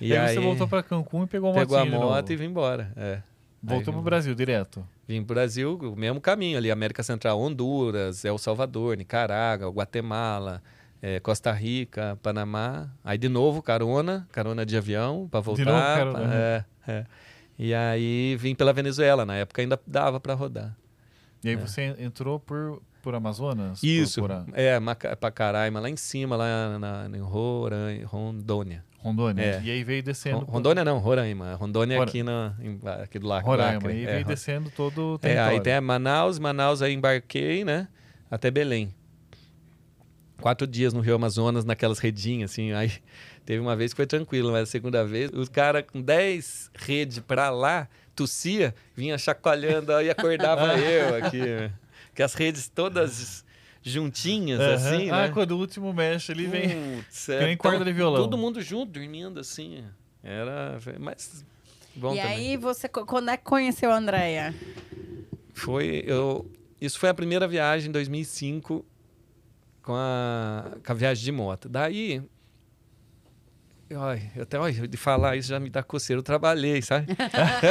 E, 0.00 0.16
aí, 0.16 0.34
você 0.34 0.40
voltou 0.40 0.66
para 0.66 0.82
Cancún 0.82 1.24
e 1.24 1.26
pegou 1.26 1.50
a 1.50 1.52
moto. 1.52 1.60
Pegou 1.60 1.78
a 1.78 1.84
moto 1.84 2.30
e 2.30 2.36
vim 2.36 2.46
embora. 2.46 2.92
É. 2.96 3.20
Voltou 3.62 3.92
para 3.92 4.00
o 4.00 4.04
Brasil 4.04 4.34
direto? 4.34 4.86
Vim 5.06 5.22
pro 5.22 5.34
Brasil, 5.34 5.76
o 5.76 5.96
mesmo 5.96 6.20
caminho 6.20 6.56
ali, 6.56 6.70
América 6.70 7.02
Central, 7.02 7.38
Honduras, 7.38 8.24
El 8.24 8.38
Salvador, 8.38 8.96
Nicarágua, 8.96 9.68
Guatemala, 9.68 10.62
é, 11.02 11.20
Costa 11.20 11.52
Rica, 11.52 12.18
Panamá. 12.22 12.88
Aí 13.04 13.18
de 13.18 13.28
novo, 13.28 13.62
carona, 13.62 14.26
carona 14.32 14.64
de 14.64 14.76
avião 14.76 15.28
para 15.30 15.40
voltar. 15.40 15.62
De 15.62 15.68
novo, 15.68 15.82
carona. 15.82 16.18
Pra, 16.18 16.34
é, 16.34 16.64
é. 16.88 17.06
E 17.58 17.74
aí 17.74 18.36
vim 18.36 18.54
pela 18.54 18.72
Venezuela, 18.72 19.26
na 19.26 19.36
época 19.36 19.60
ainda 19.60 19.78
dava 19.86 20.18
para 20.18 20.32
rodar. 20.32 20.74
E 21.44 21.48
aí 21.50 21.54
é. 21.54 21.58
você 21.58 21.94
entrou 21.98 22.40
por, 22.40 22.80
por 23.02 23.14
Amazonas? 23.14 23.82
Isso, 23.82 24.22
por, 24.22 24.30
por 24.30 24.58
é, 24.58 24.78
Pacaraima, 25.16 25.80
lá 25.80 25.90
em 25.90 25.96
cima, 25.96 26.36
lá 26.36 26.78
na, 26.78 27.06
na, 27.08 27.18
em 27.18 28.04
Rondônia. 28.04 28.82
Rondônia. 29.02 29.42
É. 29.42 29.62
E 29.62 29.70
aí 29.70 29.82
veio 29.82 30.02
descendo. 30.02 30.44
Rondônia 30.44 30.84
não, 30.84 30.98
Roraima. 30.98 31.54
Rondônia 31.54 31.96
é 31.96 32.00
aqui, 32.00 32.22
na, 32.22 32.54
aqui 33.02 33.18
do 33.18 33.26
lado. 33.26 33.44
Roraima. 33.44 33.90
E 33.92 34.04
é, 34.04 34.14
veio 34.14 34.26
descendo 34.26 34.70
todo 34.70 35.14
o 35.14 35.18
território. 35.18 35.52
É, 35.52 35.54
aí 35.56 35.60
tem 35.60 35.80
Manaus, 35.80 36.38
Manaus 36.38 36.82
aí 36.82 36.92
embarquei, 36.92 37.64
né? 37.64 37.88
Até 38.30 38.50
Belém. 38.50 38.94
Quatro 40.38 40.66
dias 40.66 40.92
no 40.92 41.00
Rio 41.00 41.14
Amazonas, 41.14 41.64
naquelas 41.64 41.98
redinhas, 41.98 42.50
assim. 42.50 42.72
Aí 42.72 42.92
teve 43.44 43.58
uma 43.58 43.74
vez 43.74 43.92
que 43.92 43.96
foi 43.96 44.06
tranquilo, 44.06 44.52
mas 44.52 44.64
a 44.64 44.66
segunda 44.66 45.04
vez, 45.04 45.30
os 45.32 45.48
caras 45.48 45.84
com 45.90 46.02
dez 46.02 46.70
redes 46.74 47.20
pra 47.20 47.48
lá, 47.48 47.88
tossia, 48.14 48.74
vinha 48.94 49.16
chacoalhando 49.16 49.98
e 50.02 50.10
acordava 50.10 50.76
eu 50.78 51.16
aqui. 51.16 51.40
Que 52.14 52.22
as 52.22 52.34
redes 52.34 52.68
todas 52.68 53.44
juntinhas, 53.82 54.60
uhum. 54.60 54.74
assim, 54.74 55.10
ah, 55.10 55.26
né? 55.26 55.28
quando 55.32 55.52
o 55.52 55.58
último 55.58 55.92
mexe, 55.92 56.32
ele 56.32 56.46
vem. 56.46 56.96
Putz, 56.96 57.28
é, 57.28 57.46
nem 57.46 57.56
corda 57.56 57.84
de 57.84 57.92
violão. 57.92 58.22
Todo 58.22 58.36
mundo 58.36 58.60
junto, 58.60 58.92
dormindo, 58.92 59.40
assim. 59.40 59.84
Era. 60.22 60.78
Mas. 60.98 61.44
Bom 61.94 62.14
e 62.14 62.18
também. 62.18 62.32
aí, 62.32 62.56
você. 62.56 62.88
Quando 62.88 63.30
é 63.30 63.36
que 63.36 63.44
conheceu 63.44 63.90
a 63.90 63.96
Andrea? 63.96 64.54
Foi. 65.54 66.04
Eu, 66.06 66.50
isso 66.80 66.98
foi 66.98 67.08
a 67.08 67.14
primeira 67.14 67.48
viagem 67.48 67.88
em 67.88 67.92
2005 67.92 68.84
com 69.82 69.94
a, 69.94 70.76
com 70.84 70.92
a 70.92 70.94
viagem 70.94 71.24
de 71.24 71.32
moto. 71.32 71.68
Daí. 71.68 72.22
Ai, 73.92 74.30
até 74.40 74.56
olha, 74.56 74.86
de 74.86 74.96
falar 74.96 75.36
isso 75.36 75.48
já 75.48 75.58
me 75.58 75.68
dá 75.68 75.82
coceira. 75.82 76.20
Eu 76.20 76.22
trabalhei, 76.22 76.80
sabe? 76.80 77.08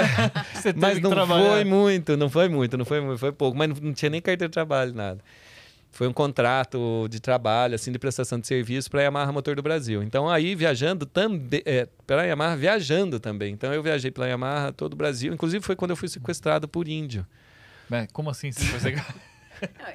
mas 0.76 0.99
não 0.99 1.12
foi 1.26 1.64
muito, 1.64 2.18
não 2.18 2.30
foi 2.30 2.49
muito, 2.49 2.78
não 2.78 2.84
foi 2.84 2.99
muito, 2.99 3.18
foi 3.18 3.32
pouco. 3.32 3.57
Mas 3.57 3.70
não, 3.70 3.76
não 3.78 3.93
tinha 3.93 4.10
nem 4.10 4.22
carteira 4.22 4.49
de 4.49 4.53
trabalho, 4.53 4.93
nada 4.93 5.24
foi 5.92 6.08
um 6.08 6.14
contrato 6.14 7.08
de 7.10 7.20
trabalho, 7.20 7.76
assim, 7.76 7.92
de 7.92 8.00
prestação 8.00 8.40
de 8.40 8.48
serviço 8.48 8.90
para 8.90 9.02
a 9.02 9.04
Yamaha 9.04 9.32
Motor 9.32 9.56
do 9.56 9.62
Brasil. 9.62 10.04
Então, 10.04 10.30
aí, 10.30 10.56
viajando 10.56 11.06
também, 11.06 11.62
é, 11.66 11.88
pela 12.06 12.24
Yamaha, 12.24 12.56
viajando 12.56 13.20
também. 13.20 13.54
Então, 13.54 13.74
eu 13.74 13.82
viajei 13.82 14.12
pela 14.12 14.28
Yamaha 14.28 14.72
todo 14.72 14.94
o 14.94 14.96
Brasil. 14.96 15.34
Inclusive, 15.34 15.64
foi 15.64 15.76
quando 15.76 15.92
eu 15.92 15.98
fui 15.98 16.08
sequestrado 16.08 16.68
por 16.68 16.88
índio. 16.88 17.26
como 18.14 18.30
assim 18.30 18.52
você 18.52 18.64
foi 18.66 18.80
sequestrado? 18.80 19.20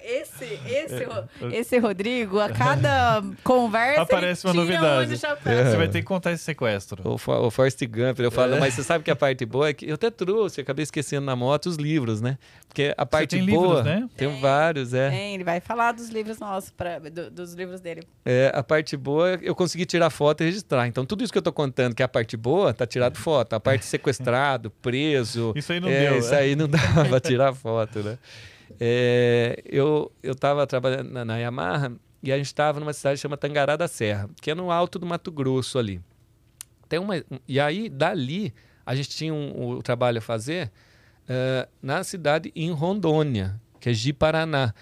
Esse, 0.03 0.59
esse, 0.67 1.07
esse 1.53 1.79
Rodrigo, 1.79 2.39
a 2.41 2.51
cada 2.51 3.23
conversa. 3.43 4.03
Aparece 4.03 4.47
uma 4.47 4.55
novidade. 4.55 5.15
É. 5.15 5.65
Você 5.65 5.77
vai 5.77 5.89
ter 5.89 6.01
que 6.01 6.07
contar 6.07 6.33
esse 6.33 6.45
sequestro. 6.45 7.03
O, 7.05 7.15
o 7.15 7.51
Forrest 7.51 7.81
Gump, 7.87 8.19
eu 8.21 8.31
falo, 8.31 8.55
é. 8.55 8.61
mas 8.61 8.75
você 8.75 8.83
sabe 8.83 9.05
que 9.05 9.11
a 9.11 9.17
parte 9.17 9.45
boa 9.47 9.69
é 9.69 9.73
que 9.73 9.89
eu 9.89 9.95
até 9.95 10.11
trouxe, 10.11 10.61
acabei 10.61 10.83
esquecendo 10.83 11.25
na 11.25 11.35
moto 11.35 11.67
os 11.67 11.77
livros, 11.77 12.21
né? 12.21 12.39
Porque 12.69 12.93
a 12.97 13.07
parte 13.07 13.37
tem 13.37 13.47
boa. 13.47 13.77
Livros, 13.77 13.85
né? 13.85 14.09
Tem, 14.17 14.29
tem 14.29 14.41
vários, 14.41 14.93
é. 14.93 15.11
Tem, 15.11 15.35
ele 15.35 15.45
vai 15.45 15.61
falar 15.61 15.93
dos 15.93 16.09
livros 16.09 16.39
nossos, 16.39 16.71
pra, 16.71 16.99
do, 16.99 17.31
dos 17.31 17.55
livros 17.55 17.81
dele. 17.81 18.03
É, 18.25 18.51
a 18.53 18.63
parte 18.63 18.97
boa 18.97 19.39
eu 19.43 19.55
consegui 19.55 19.87
tirar 19.87 20.11
foto 20.11 20.43
e 20.43 20.47
registrar. 20.47 20.87
Então, 20.89 21.07
tudo 21.07 21.23
isso 21.23 21.33
que 21.33 21.39
eu 21.39 21.43
tô 21.43 21.53
contando, 21.53 21.95
que 21.95 22.03
é 22.03 22.05
a 22.05 22.09
parte 22.09 22.37
boa, 22.37 22.75
tá 22.75 22.87
tirado 22.87 23.17
foto. 23.17 23.55
A 23.55 23.61
parte 23.61 23.85
sequestrado, 23.87 24.71
preso. 24.71 25.53
Isso 25.55 25.73
aí 25.73 25.81
não 25.81 25.89
é, 25.89 26.11
deu. 26.11 26.19
Isso 26.19 26.31
né? 26.31 26.39
aí 26.39 26.57
não 26.57 26.69
dava 26.69 27.05
pra 27.05 27.21
tirar 27.21 27.55
foto, 27.55 28.01
né? 28.01 28.19
É, 28.81 29.63
eu 29.65 30.13
estava 30.23 30.67
trabalhando 30.67 31.11
na, 31.25 31.37
Yamaha 31.37 31.93
e 32.23 32.33
a 32.33 32.37
gente 32.37 32.47
estava 32.47 32.81
numa 32.81 32.93
cidade 32.93 33.17
que 33.17 33.23
chama 33.23 33.37
Tangará 33.37 33.77
da 33.77 33.87
Serra, 33.87 34.29
que 34.41 34.51
é 34.51 34.55
no 34.55 34.71
alto 34.71 34.99
do 34.99 35.07
Mato 35.07 35.31
Grosso 35.31 35.79
ali. 35.79 36.01
Tem 36.89 36.99
uma, 36.99 37.23
e 37.47 37.61
aí, 37.61 37.89
dali, 37.89 38.55
a 38.85 38.95
gente 38.95 39.11
tinha 39.11 39.33
um, 39.33 39.77
um 39.77 39.81
trabalho 39.81 40.19
a 40.19 40.21
fazer 40.21 40.71
uh, 41.25 41.69
na 41.83 42.05
cidade 42.05 42.53
em 42.55 42.71
Rondônia, 42.71 43.61
que 43.81 43.89
é 43.89 43.93
Ji-Paraná. 43.93 44.75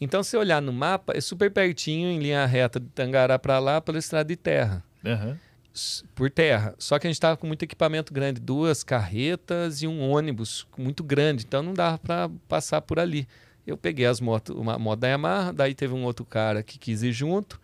Então, 0.00 0.22
se 0.22 0.36
olhar 0.36 0.62
no 0.62 0.72
mapa, 0.72 1.12
é 1.14 1.20
super 1.20 1.50
pertinho, 1.50 2.08
em 2.08 2.18
linha 2.18 2.46
reta 2.46 2.80
de 2.80 2.86
Tangará 2.86 3.38
para 3.38 3.58
lá, 3.58 3.80
pela 3.80 3.98
estrada 3.98 4.24
de 4.24 4.36
terra. 4.36 4.82
Uhum 5.04 5.36
por 6.14 6.30
terra. 6.30 6.74
Só 6.78 6.98
que 6.98 7.06
a 7.06 7.10
gente 7.10 7.16
estava 7.16 7.36
com 7.36 7.46
muito 7.46 7.62
equipamento 7.62 8.12
grande, 8.12 8.40
duas 8.40 8.82
carretas 8.82 9.82
e 9.82 9.86
um 9.86 10.10
ônibus 10.10 10.66
muito 10.76 11.02
grande, 11.02 11.44
então 11.46 11.62
não 11.62 11.74
dava 11.74 11.98
para 11.98 12.30
passar 12.48 12.80
por 12.80 12.98
ali. 12.98 13.26
Eu 13.66 13.76
peguei 13.76 14.06
as 14.06 14.20
motos, 14.20 14.56
uma 14.56 14.78
moto 14.78 15.00
da 15.00 15.08
Yamaha, 15.08 15.52
daí 15.52 15.74
teve 15.74 15.94
um 15.94 16.04
outro 16.04 16.24
cara 16.24 16.62
que 16.62 16.78
quis 16.78 17.02
ir 17.02 17.12
junto 17.12 17.60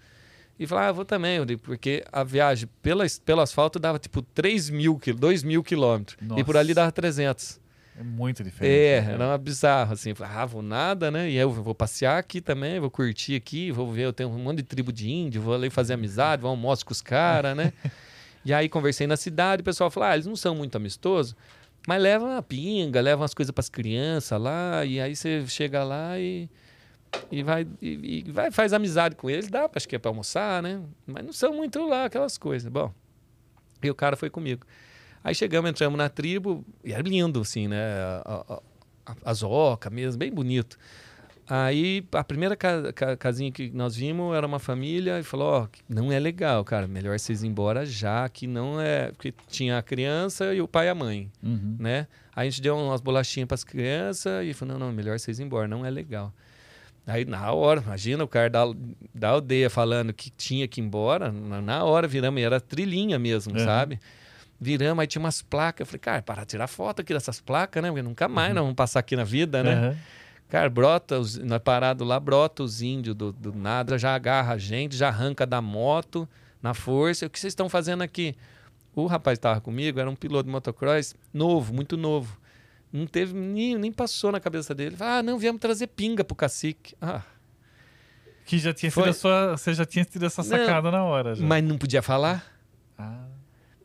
e 0.59 0.67
falou: 0.67 0.85
Ah, 0.85 0.93
vou 0.93 1.05
também, 1.05 1.45
porque 1.59 2.05
a 2.13 2.23
viagem 2.23 2.69
pela, 2.83 3.05
pelo 3.25 3.41
asfalto 3.41 3.79
dava 3.79 3.99
tipo 3.99 4.23
3 4.23 4.71
mil, 4.71 5.01
2 5.19 5.43
mil 5.43 5.63
quilômetros 5.63 6.17
e 6.37 6.45
por 6.45 6.57
ali 6.57 6.75
dava 6.75 6.93
300. 6.93 7.61
É 7.99 8.03
muito 8.03 8.45
diferente. 8.45 8.75
É, 8.75 9.01
né? 9.01 9.13
era 9.15 9.27
uma 9.27 9.39
bizarro, 9.39 9.95
assim. 9.95 10.13
Ah, 10.21 10.45
vou 10.45 10.61
nada, 10.61 11.11
né? 11.11 11.31
E 11.31 11.37
eu 11.37 11.51
vou 11.51 11.75
passear 11.75 12.19
aqui 12.19 12.43
também, 12.43 12.79
vou 12.79 12.91
curtir 12.91 13.35
aqui, 13.35 13.71
vou 13.71 13.91
ver, 13.91 14.03
eu 14.03 14.13
tenho 14.13 14.29
um 14.29 14.39
monte 14.39 14.59
de 14.59 14.65
tribo 14.65 14.93
de 14.93 15.11
índio, 15.11 15.41
vou 15.41 15.55
ali 15.55 15.71
fazer 15.71 15.95
amizade, 15.95 16.43
vou 16.43 16.51
almoço 16.51 16.85
com 16.85 16.93
os 16.93 17.01
caras, 17.01 17.57
né? 17.57 17.73
e 18.45 18.53
aí 18.53 18.69
conversei 18.69 19.07
na 19.07 19.17
cidade, 19.17 19.63
o 19.63 19.65
pessoal 19.65 19.91
falou, 19.91 20.11
ah, 20.11 20.15
eles 20.15 20.27
não 20.27 20.37
são 20.37 20.55
muito 20.55 20.77
amistosos, 20.77 21.35
mas 21.89 22.03
levam 22.03 22.37
a 22.37 22.43
pinga, 22.43 23.01
levam 23.01 23.25
as 23.25 23.33
coisas 23.33 23.51
para 23.51 23.61
as 23.61 23.71
crianças 23.71 24.39
lá, 24.39 24.85
e 24.85 25.01
aí 25.01 25.17
você 25.17 25.47
chega 25.47 25.83
lá 25.83 26.19
e, 26.19 26.51
e 27.31 27.43
vai 27.43 27.67
e, 27.81 28.25
e 28.27 28.31
vai 28.31 28.51
faz 28.51 28.75
amizade 28.75 29.17
com 29.17 29.31
eles, 29.31 29.49
dá, 29.49 29.71
acho 29.75 29.89
que 29.89 29.97
é 29.97 29.99
para 29.99 30.11
almoçar, 30.11 30.63
né? 30.63 30.83
Mas 31.07 31.25
não 31.25 31.33
são 31.33 31.55
muito 31.55 31.87
lá 31.87 32.05
aquelas 32.05 32.37
coisas. 32.37 32.71
Bom, 32.71 32.93
e 33.83 33.91
o 33.91 33.95
cara 33.95 34.17
foi 34.17 34.29
comigo. 34.29 34.67
Aí 35.27 35.35
chegamos, 35.35 35.69
entramos 35.69 35.99
na 35.99 36.09
tribo, 36.09 36.65
e 36.85 36.93
era 36.93 37.03
lindo, 37.03 37.41
assim, 37.41 37.67
né? 37.67 37.83
A, 38.25 38.45
a, 38.49 38.61
a, 39.07 39.17
as 39.25 39.43
ocas 39.43 39.93
mesmo, 39.93 40.21
bem 40.21 40.31
bonito. 40.31 40.79
Aí 41.49 42.07
a 42.13 42.23
primeira 42.23 42.55
ca, 42.55 42.93
ca, 42.93 43.17
casinha 43.17 43.51
que 43.51 43.69
nós 43.73 43.97
vimos 43.97 44.37
era 44.37 44.47
uma 44.47 44.61
família 44.61 45.19
e 45.19 45.25
falou: 45.25 45.49
Ó, 45.49 45.65
oh, 45.65 45.69
não 45.89 46.13
é 46.13 46.21
legal, 46.21 46.65
cara, 46.65 46.87
melhor 46.87 47.19
vocês 47.19 47.43
ir 47.43 47.49
embora 47.49 47.85
já, 47.85 48.29
que 48.29 48.47
não 48.47 48.81
é. 48.81 49.11
Porque 49.11 49.35
tinha 49.49 49.79
a 49.79 49.83
criança 49.83 50.55
e 50.55 50.61
o 50.61 50.69
pai 50.69 50.87
e 50.87 50.91
a 50.91 50.95
mãe, 50.95 51.29
uhum. 51.43 51.75
né? 51.77 52.07
Aí 52.33 52.47
a 52.47 52.51
gente 52.51 52.63
deu 52.63 52.77
umas 52.77 53.01
bolachinhas 53.01 53.49
para 53.49 53.57
as 53.57 53.65
crianças 53.65 54.47
e 54.47 54.55
falou: 54.55 54.79
não, 54.79 54.87
não, 54.87 54.93
melhor 54.93 55.19
vocês 55.19 55.41
ir 55.41 55.43
embora, 55.43 55.67
não 55.67 55.85
é 55.85 55.91
legal. 55.91 56.33
Aí 57.05 57.25
na 57.25 57.51
hora, 57.51 57.81
imagina 57.81 58.23
o 58.23 58.29
cara 58.29 58.49
da, 58.49 58.63
da 59.13 59.31
aldeia 59.31 59.69
falando 59.69 60.13
que 60.13 60.31
tinha 60.31 60.69
que 60.69 60.81
ir 60.81 60.85
embora, 60.85 61.33
na, 61.33 61.61
na 61.61 61.85
hora 61.85 62.07
viramos, 62.07 62.41
era 62.41 62.61
trilhinha 62.61 63.19
mesmo, 63.19 63.59
uhum. 63.59 63.65
sabe? 63.65 63.99
Viramos, 64.61 65.01
aí 65.01 65.07
tinha 65.07 65.21
umas 65.21 65.43
placas. 65.43 65.81
Eu 65.81 65.87
falei, 65.87 66.01
cara, 66.01 66.23
para 66.23 66.45
tirar 66.45 66.67
foto 66.67 67.01
aqui 67.01 67.13
dessas 67.13 67.41
placas, 67.41 67.83
né? 67.83 67.89
Porque 67.89 68.03
nunca 68.03 68.29
mais 68.29 68.49
uhum. 68.49 68.55
nós 68.55 68.63
vamos 68.65 68.77
passar 68.77 69.01
aqui 69.01 69.15
na 69.15 69.25
vida, 69.25 69.63
né? 69.63 69.89
Uhum. 69.89 69.97
Cara, 70.49 70.71
brota, 70.71 71.19
os, 71.19 71.37
nós 71.39 71.61
parado 71.63 72.05
lá, 72.05 72.19
brota 72.21 72.63
os 72.63 72.81
índios 72.81 73.15
do, 73.17 73.33
do 73.33 73.53
nada, 73.53 73.99
já 73.99 74.15
agarra 74.15 74.55
a 74.55 74.59
gente, 74.59 74.97
já 74.97 75.09
arranca 75.09 75.45
da 75.45 75.61
moto 75.61 76.29
na 76.63 76.73
força. 76.73 77.27
O 77.27 77.31
que 77.31 77.39
vocês 77.39 77.51
estão 77.51 77.69
fazendo 77.69 78.03
aqui? 78.03 78.37
O 78.95 79.07
rapaz 79.07 79.37
estava 79.39 79.61
comigo, 79.61 80.01
era 80.01 80.09
um 80.09 80.15
piloto 80.15 80.45
de 80.45 80.51
motocross, 80.51 81.15
novo, 81.35 81.75
muito 81.75 81.97
novo. 81.97 82.39
Não 82.93 83.07
teve, 83.07 83.35
nem, 83.35 83.77
nem 83.77 83.93
passou 83.93 84.33
na 84.33 84.41
cabeça 84.41 84.75
dele. 84.75 84.97
Ah, 85.01 85.23
não, 85.23 85.39
viemos 85.39 85.61
trazer 85.61 85.89
pinga 85.89 86.25
pro 86.25 86.35
cacique. 86.35 86.95
Ah. 87.03 87.23
Que 88.47 88.59
já 88.59 88.73
tinha 88.73 88.91
Foi... 88.91 89.03
sido 89.03 89.11
a 89.11 89.15
sua. 89.15 89.57
Você 89.57 89.75
já 89.75 89.85
tinha 89.85 90.05
tido 90.05 90.25
essa 90.25 90.43
sacada 90.43 90.91
não, 90.91 90.99
na 90.99 91.05
hora. 91.05 91.35
Já. 91.35 91.45
Mas 91.45 91.65
não 91.65 91.77
podia 91.77 92.01
falar. 92.01 92.47
Ah. 92.97 93.27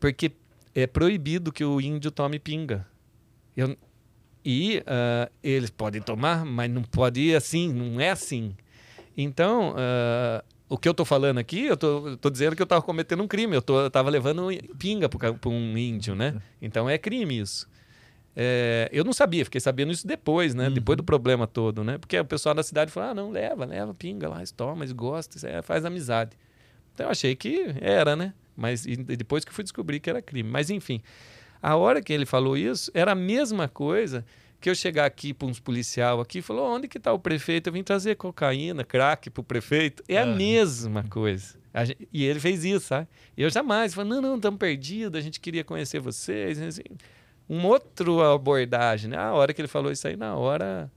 Porque 0.00 0.32
é 0.74 0.86
proibido 0.86 1.52
que 1.52 1.64
o 1.64 1.80
índio 1.80 2.10
tome 2.10 2.38
pinga. 2.38 2.86
Eu, 3.56 3.76
e 4.44 4.78
uh, 4.78 5.30
eles 5.42 5.70
podem 5.70 6.02
tomar, 6.02 6.44
mas 6.44 6.70
não 6.70 6.82
pode 6.82 7.20
ir 7.20 7.36
assim, 7.36 7.72
não 7.72 8.00
é 8.00 8.10
assim. 8.10 8.54
Então, 9.16 9.72
uh, 9.72 10.42
o 10.68 10.78
que 10.78 10.88
eu 10.88 10.92
estou 10.92 11.06
falando 11.06 11.38
aqui, 11.38 11.66
eu 11.66 11.74
estou 11.74 12.30
dizendo 12.30 12.56
que 12.56 12.62
eu 12.62 12.64
estava 12.64 12.82
cometendo 12.82 13.22
um 13.22 13.28
crime, 13.28 13.54
eu 13.54 13.86
estava 13.86 14.08
levando 14.10 14.48
pinga 14.78 15.08
para 15.08 15.50
um 15.50 15.76
índio, 15.76 16.14
né? 16.14 16.40
Então 16.60 16.88
é 16.88 16.96
crime 16.96 17.38
isso. 17.38 17.68
É, 18.34 18.88
eu 18.90 19.04
não 19.04 19.12
sabia, 19.12 19.44
fiquei 19.44 19.60
sabendo 19.60 19.92
isso 19.92 20.06
depois, 20.06 20.54
né? 20.54 20.68
Uhum. 20.68 20.74
Depois 20.74 20.96
do 20.96 21.04
problema 21.04 21.46
todo, 21.46 21.84
né? 21.84 21.98
Porque 21.98 22.18
o 22.18 22.24
pessoal 22.24 22.54
da 22.54 22.62
cidade 22.62 22.90
falou: 22.90 23.10
ah, 23.10 23.14
não, 23.14 23.30
leva, 23.30 23.66
leva 23.66 23.92
pinga 23.92 24.28
lá, 24.28 24.42
toma, 24.56 24.82
eles 24.82 24.92
gostam, 24.92 25.48
é, 25.50 25.60
faz 25.60 25.84
amizade. 25.84 26.36
Então 26.94 27.06
eu 27.06 27.10
achei 27.10 27.36
que 27.36 27.74
era, 27.80 28.16
né? 28.16 28.32
Mas 28.56 28.84
depois 28.84 29.44
que 29.44 29.52
fui 29.52 29.64
descobrir 29.64 30.00
que 30.00 30.10
era 30.10 30.20
crime. 30.22 30.48
Mas 30.48 30.70
enfim, 30.70 31.00
a 31.60 31.76
hora 31.76 32.02
que 32.02 32.12
ele 32.12 32.26
falou 32.26 32.56
isso, 32.56 32.90
era 32.94 33.12
a 33.12 33.14
mesma 33.14 33.68
coisa 33.68 34.24
que 34.60 34.70
eu 34.70 34.74
chegar 34.76 35.06
aqui 35.06 35.34
para 35.34 35.48
uns 35.48 35.58
policial 35.58 36.20
aqui, 36.20 36.40
falou, 36.40 36.68
onde 36.72 36.86
que 36.86 36.96
está 36.96 37.12
o 37.12 37.18
prefeito? 37.18 37.66
Eu 37.68 37.72
vim 37.72 37.82
trazer 37.82 38.14
cocaína, 38.14 38.84
crack 38.84 39.28
para 39.28 39.40
o 39.40 39.44
prefeito. 39.44 40.04
É 40.08 40.18
a 40.18 40.26
mesma 40.26 41.02
coisa. 41.02 41.56
A 41.74 41.84
gen- 41.84 41.96
e 42.12 42.24
ele 42.24 42.38
fez 42.38 42.64
isso, 42.64 42.86
sabe? 42.86 43.08
Eu 43.36 43.50
jamais. 43.50 43.92
Falei, 43.92 44.10
não, 44.10 44.20
não, 44.22 44.36
estamos 44.36 44.58
perdidos, 44.58 45.18
a 45.18 45.22
gente 45.22 45.40
queria 45.40 45.64
conhecer 45.64 45.98
vocês. 45.98 46.60
Assim, 46.60 46.82
uma 47.48 47.66
outra 47.68 48.34
abordagem, 48.34 49.10
né? 49.10 49.16
A 49.16 49.32
hora 49.32 49.52
que 49.52 49.60
ele 49.60 49.66
falou 49.68 49.90
isso 49.90 50.06
aí, 50.06 50.16
na 50.16 50.36
hora 50.36 50.90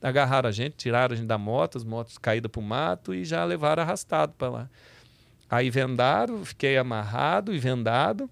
agarraram 0.00 0.48
a 0.48 0.52
gente, 0.52 0.76
tiraram 0.76 1.12
a 1.12 1.16
gente 1.16 1.26
da 1.26 1.36
moto, 1.38 1.76
as 1.76 1.82
motos 1.82 2.18
caídas 2.18 2.48
para 2.50 2.60
o 2.60 2.62
mato 2.62 3.12
e 3.12 3.24
já 3.24 3.44
levaram 3.44 3.82
arrastado 3.82 4.32
para 4.38 4.48
lá. 4.48 4.70
Aí 5.50 5.70
vendaram, 5.70 6.44
fiquei 6.44 6.76
amarrado 6.76 7.54
e 7.54 7.58
vendado, 7.58 8.30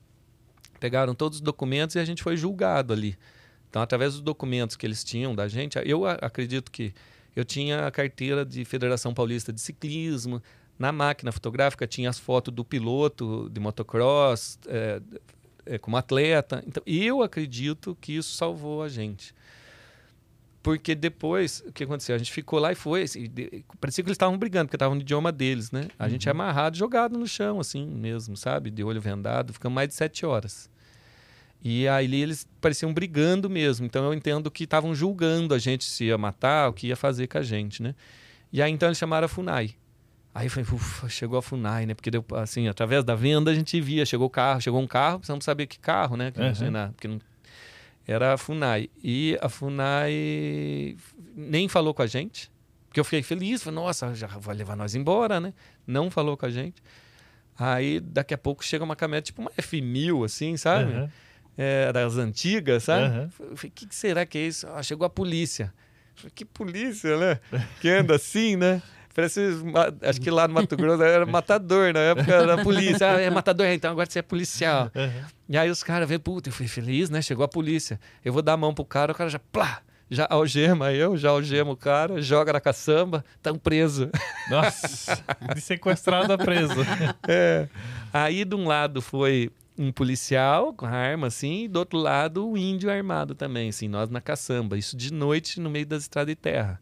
pegaram 0.79 1.14
todos 1.14 1.39
os 1.39 1.43
documentos 1.43 1.97
e 1.97 1.99
a 1.99 2.05
gente 2.05 2.23
foi 2.23 2.37
julgado 2.37 2.93
ali. 2.93 3.17
Então, 3.71 3.83
através 3.83 4.12
dos 4.12 4.23
documentos 4.23 4.77
que 4.77 4.87
eles 4.87 5.03
tinham 5.03 5.35
da 5.35 5.49
gente, 5.49 5.79
eu 5.85 6.07
acredito 6.07 6.71
que 6.71 6.95
eu 7.35 7.45
tinha 7.45 7.87
a 7.87 7.91
carteira 7.91 8.45
de 8.45 8.64
Federação 8.64 9.12
Paulista 9.12 9.53
de 9.53 9.61
Ciclismo, 9.61 10.43
na 10.79 10.93
máquina 10.93 11.33
fotográfica 11.33 11.87
tinha 11.87 12.11
as 12.11 12.19
fotos 12.19 12.53
do 12.53 12.64
piloto 12.64 13.49
de 13.51 13.61
motocross, 13.61 14.59
é, 14.67 15.01
é, 15.64 15.79
como 15.79 15.97
atleta. 15.97 16.62
Então, 16.67 16.83
eu 16.87 17.23
acredito 17.23 17.97
que 18.01 18.17
isso 18.17 18.35
salvou 18.35 18.83
a 18.83 18.89
gente. 18.89 19.35
Porque 20.67 20.97
depois, 20.97 21.62
o 21.64 21.73
que 21.73 21.85
aconteceu? 21.85 22.14
A 22.17 22.19
gente 22.19 22.33
ficou 22.33 22.59
lá 22.59 22.73
e 22.73 22.75
foi. 22.75 23.03
assim, 23.03 23.29
de- 23.33 23.64
parecia 23.81 24.03
que 24.03 24.09
eles 24.09 24.17
estavam 24.17 24.37
brigando, 24.37 24.67
porque 24.67 24.75
estavam 24.77 24.97
no 24.97 25.01
idioma 25.01 25.31
deles, 25.31 25.71
né? 25.71 25.87
A 25.97 26.09
gente 26.09 26.27
é 26.29 26.33
amarrado, 26.33 26.77
jogado 26.77 27.17
no 27.17 27.25
chão, 27.29 27.61
assim 27.61 27.87
mesmo, 27.87 28.37
sabe? 28.37 28.69
De 28.69 28.83
olho 28.83 29.01
vendado. 29.01 29.53
Ficamos 29.53 29.75
mais 29.77 29.89
de 29.89 29.95
sete 29.95 30.27
horas. 30.27 30.69
E 31.62 31.87
aí 31.89 32.21
eles 32.21 32.49
pareciam 32.61 32.93
brigando 32.93 33.49
mesmo. 33.49 33.87
Então 33.87 34.05
eu 34.05 34.12
entendo 34.12 34.51
que 34.51 34.64
estavam 34.64 34.93
julgando 34.95 35.55
a 35.55 35.59
gente 35.59 35.85
se 35.85 36.07
ia 36.07 36.19
matar, 36.19 36.69
o 36.69 36.73
que 36.73 36.89
ia 36.89 36.97
fazer 36.97 37.27
com 37.29 37.39
a 37.39 37.43
gente, 37.43 37.81
né? 37.83 37.95
E 38.53 38.61
aí 38.61 38.71
então 38.73 38.89
eles 38.89 38.99
chamaram 38.99 39.27
a 39.27 39.29
FUNAI. 39.29 39.71
Aí 40.35 40.49
foi, 40.49 40.62
ufa, 40.64 41.09
chegou 41.09 41.39
a 41.39 41.43
FUNAI, 41.43 41.87
né? 41.87 41.95
Porque 41.95 42.11
deu, 42.11 42.25
assim, 42.35 42.67
através 42.69 43.05
da 43.05 43.14
venda 43.14 43.51
a 43.53 43.55
gente 43.55 43.81
via, 43.81 44.05
chegou 44.05 44.27
o 44.27 44.31
carro, 44.31 44.61
chegou 44.61 44.81
um 44.81 44.87
carro, 44.87 45.19
precisamos 45.21 45.45
saber 45.45 45.67
que 45.67 45.79
carro, 45.79 46.17
né? 46.17 46.31
Que 46.33 46.41
não 46.41 46.47
Uhum. 46.49 46.71
nada, 46.73 46.93
porque 46.93 47.07
não 47.09 47.21
era 48.07 48.35
a 48.35 48.39
FUNAI. 48.39 48.89
E 49.03 49.37
a 49.41 49.49
FUNAI 49.49 50.97
nem 51.35 51.69
falou 51.69 51.93
com 51.93 52.03
a 52.03 52.07
gente, 52.07 52.51
porque 52.87 53.01
eu 53.01 53.05
fiquei 53.05 53.23
feliz, 53.23 53.63
falei, 53.63 53.81
nossa, 53.81 54.15
já 54.15 54.27
vai 54.27 54.55
levar 54.55 54.77
nós 54.77 54.95
embora, 54.95 55.41
né? 55.41 55.53
Não 55.87 56.11
falou 56.11 56.37
com 56.37 56.47
a 56.47 56.51
gente. 56.51 56.83
Aí 57.59 58.01
daqui 58.01 58.35
a 58.35 58.39
pouco 58.39 58.65
chega 58.65 58.85
uma 58.85 58.95
caminhonete, 58.95 59.27
tipo 59.27 59.41
uma 59.43 59.51
F1000, 59.53 60.25
assim, 60.25 60.57
sabe? 60.57 60.93
Aham. 60.93 61.11
é, 61.57 61.93
das 61.93 62.17
antigas, 62.17 62.85
sabe? 62.85 63.07
Aham. 63.07 63.31
Eu 63.41 63.57
Falei, 63.57 63.71
o 63.71 63.73
que, 63.73 63.87
que 63.87 63.95
será 63.95 64.25
que 64.25 64.39
é 64.39 64.47
isso? 64.47 64.67
Ah, 64.69 64.83
chegou 64.83 65.07
a 65.07 65.11
polícia. 65.11 65.73
Falei, 66.15 66.33
que 66.35 66.45
polícia, 66.45 67.17
né? 67.19 67.41
Que 67.81 67.89
anda 67.89 68.15
assim, 68.15 68.57
né? 68.57 68.83
Parece, 69.17 69.41
acho 70.03 70.21
que 70.21 70.31
lá 70.31 70.47
no 70.47 70.53
Mato 70.53 70.77
Grosso 70.77 71.03
era 71.03 71.25
matador, 71.25 71.91
na 71.91 72.01
época 72.01 72.35
era 72.35 72.62
polícia. 72.62 73.12
Ah, 73.12 73.19
é 73.19 73.31
matador, 73.31 73.67
então 73.69 73.91
agora 73.91 74.07
você 74.11 74.19
é 74.19 74.23
policial. 74.23 74.91
Aham. 74.95 75.25
E 75.49 75.57
aí 75.57 75.71
os 75.71 75.83
caras 75.83 76.07
veem, 76.07 76.21
puta, 76.21 76.51
eu 76.51 76.53
fui 76.53 76.69
feliz, 76.69 77.09
né? 77.09 77.23
Chegou 77.23 77.43
a 77.43 77.49
polícia. 77.49 77.99
Eu 78.23 78.31
vou 78.31 78.43
dar 78.43 78.53
a 78.53 78.57
mão 78.59 78.75
pro 78.75 78.85
cara, 78.85 79.12
o 79.12 79.14
cara 79.14 79.31
já, 79.31 79.39
plá, 79.39 79.81
já 80.11 80.27
algema 80.29 80.93
eu, 80.93 81.17
já 81.17 81.31
algema 81.31 81.73
o 81.73 81.77
cara, 81.77 82.21
joga 82.21 82.53
na 82.53 82.61
caçamba, 82.61 83.25
tão 83.43 83.57
preso. 83.57 84.11
Nossa, 84.51 85.25
de 85.55 85.62
sequestrado 85.62 86.35
a 86.35 86.37
preso. 86.37 86.75
É. 87.27 87.69
Aí 88.12 88.45
de 88.45 88.55
um 88.55 88.67
lado 88.67 89.01
foi 89.01 89.51
um 89.79 89.91
policial 89.91 90.75
com 90.75 90.85
arma, 90.85 91.29
assim, 91.29 91.64
e 91.64 91.69
do 91.69 91.79
outro 91.79 91.99
lado 91.99 92.47
o 92.47 92.55
índio 92.55 92.91
armado 92.91 93.35
também, 93.35 93.71
assim, 93.71 93.89
nós 93.89 94.11
na 94.11 94.21
caçamba. 94.21 94.77
Isso 94.77 94.95
de 94.95 95.11
noite 95.11 95.59
no 95.59 95.71
meio 95.71 95.87
das 95.87 96.03
estradas 96.03 96.33
de 96.33 96.37
terra. 96.37 96.79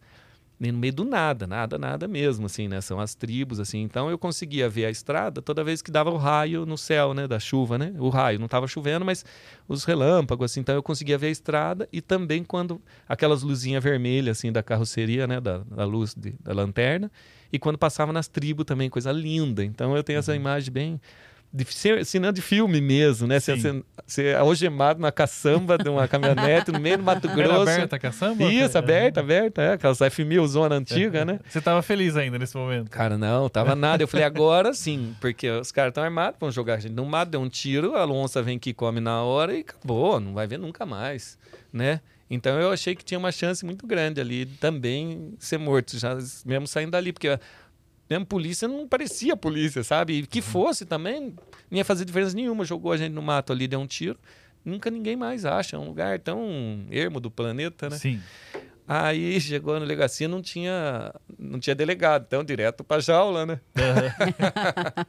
No 0.72 0.78
meio 0.78 0.92
do 0.92 1.04
nada, 1.04 1.46
nada, 1.46 1.78
nada 1.78 2.06
mesmo, 2.08 2.46
assim, 2.46 2.68
né? 2.68 2.80
São 2.80 3.00
as 3.00 3.14
tribos, 3.14 3.58
assim. 3.60 3.82
Então 3.82 4.10
eu 4.10 4.18
conseguia 4.18 4.68
ver 4.68 4.86
a 4.86 4.90
estrada 4.90 5.40
toda 5.42 5.64
vez 5.64 5.80
que 5.82 5.90
dava 5.90 6.10
o 6.10 6.16
raio 6.16 6.64
no 6.66 6.76
céu, 6.78 7.14
né? 7.14 7.26
Da 7.26 7.38
chuva, 7.38 7.76
né? 7.78 7.92
O 7.98 8.08
raio. 8.08 8.38
Não 8.38 8.46
estava 8.46 8.66
chovendo, 8.66 9.04
mas 9.04 9.24
os 9.68 9.84
relâmpagos, 9.84 10.50
assim. 10.50 10.60
Então 10.60 10.74
eu 10.74 10.82
conseguia 10.82 11.18
ver 11.18 11.28
a 11.28 11.30
estrada 11.30 11.88
e 11.92 12.00
também 12.00 12.44
quando 12.44 12.80
aquelas 13.08 13.42
luzinhas 13.42 13.82
vermelhas, 13.82 14.38
assim, 14.38 14.50
da 14.52 14.62
carroceria, 14.62 15.26
né? 15.26 15.40
Da, 15.40 15.58
da 15.58 15.84
luz 15.84 16.14
de- 16.14 16.34
da 16.40 16.52
lanterna. 16.52 17.10
E 17.52 17.58
quando 17.58 17.78
passava 17.78 18.12
nas 18.12 18.26
tribos 18.28 18.64
também, 18.64 18.90
coisa 18.90 19.12
linda. 19.12 19.64
Então 19.64 19.96
eu 19.96 20.02
tenho 20.02 20.18
essa 20.18 20.34
imagem 20.34 20.72
bem 20.72 21.00
de 21.54 22.04
cinema 22.04 22.32
de 22.32 22.42
filme 22.42 22.80
mesmo, 22.80 23.28
né? 23.28 23.38
Sim. 23.38 23.56
você, 23.56 23.82
você 24.04 24.34
algemado 24.34 25.00
na 25.00 25.12
caçamba 25.12 25.78
de 25.78 25.88
uma 25.88 26.08
caminhonete 26.08 26.72
no 26.72 26.80
meio 26.80 26.98
do 26.98 27.04
Mato 27.04 27.28
Era 27.30 27.36
Grosso. 27.36 27.62
aberta 27.62 27.94
a 27.94 27.98
caçamba? 28.00 28.42
Isso, 28.44 28.76
aberta, 28.76 29.20
aberta, 29.20 29.62
é, 29.62 29.72
aquelas 29.74 29.98
F1000 29.98 30.46
zona 30.48 30.74
antiga, 30.74 31.24
né? 31.24 31.38
Você 31.48 31.60
tava 31.60 31.80
feliz 31.80 32.16
ainda 32.16 32.40
nesse 32.40 32.56
momento. 32.56 32.90
Cara, 32.90 33.16
não, 33.16 33.48
tava 33.48 33.76
nada. 33.76 34.02
Eu 34.02 34.08
falei, 34.08 34.26
agora 34.26 34.74
sim, 34.74 35.14
porque 35.20 35.48
os 35.48 35.70
caras 35.70 35.92
estão 35.92 36.02
armados, 36.02 36.40
vão 36.40 36.50
jogar 36.50 36.74
a 36.74 36.80
gente 36.80 36.92
no 36.92 37.06
mato, 37.06 37.30
deu 37.30 37.40
um 37.40 37.48
tiro, 37.48 37.94
a 37.94 38.04
onça 38.04 38.42
vem 38.42 38.56
aqui, 38.56 38.74
come 38.74 38.98
na 38.98 39.22
hora 39.22 39.56
e 39.56 39.60
acabou, 39.60 40.18
não 40.18 40.34
vai 40.34 40.48
ver 40.48 40.58
nunca 40.58 40.84
mais, 40.84 41.38
né? 41.72 42.00
Então 42.28 42.58
eu 42.58 42.72
achei 42.72 42.96
que 42.96 43.04
tinha 43.04 43.18
uma 43.18 43.30
chance 43.30 43.64
muito 43.64 43.86
grande 43.86 44.20
ali 44.20 44.46
também 44.46 45.34
ser 45.38 45.58
morto, 45.58 45.96
já 45.98 46.16
mesmo 46.44 46.66
saindo 46.66 46.90
dali, 46.90 47.12
porque 47.12 47.38
mesmo 48.08 48.26
polícia 48.26 48.68
não 48.68 48.86
parecia 48.86 49.36
polícia, 49.36 49.82
sabe? 49.82 50.14
E 50.14 50.26
que 50.26 50.42
fosse 50.42 50.84
também, 50.84 51.34
não 51.70 51.78
ia 51.78 51.84
fazer 51.84 52.04
diferença 52.04 52.36
nenhuma. 52.36 52.64
Jogou 52.64 52.92
a 52.92 52.96
gente 52.96 53.12
no 53.12 53.22
mato 53.22 53.52
ali, 53.52 53.66
deu 53.66 53.80
um 53.80 53.86
tiro. 53.86 54.18
Nunca 54.64 54.90
ninguém 54.90 55.16
mais 55.16 55.44
acha. 55.44 55.76
É 55.76 55.78
um 55.78 55.86
lugar 55.86 56.18
tão 56.18 56.86
ermo 56.90 57.20
do 57.20 57.30
planeta, 57.30 57.88
né? 57.88 57.96
Sim. 57.96 58.20
Aí 58.86 59.40
chegou 59.40 59.74
na 59.74 59.80
delegacia, 59.80 60.28
não 60.28 60.42
tinha, 60.42 61.14
não 61.38 61.58
tinha 61.58 61.74
delegado, 61.74 62.24
então 62.26 62.44
direto 62.44 62.84
pra 62.84 63.00
jaula, 63.00 63.46
né? 63.46 63.60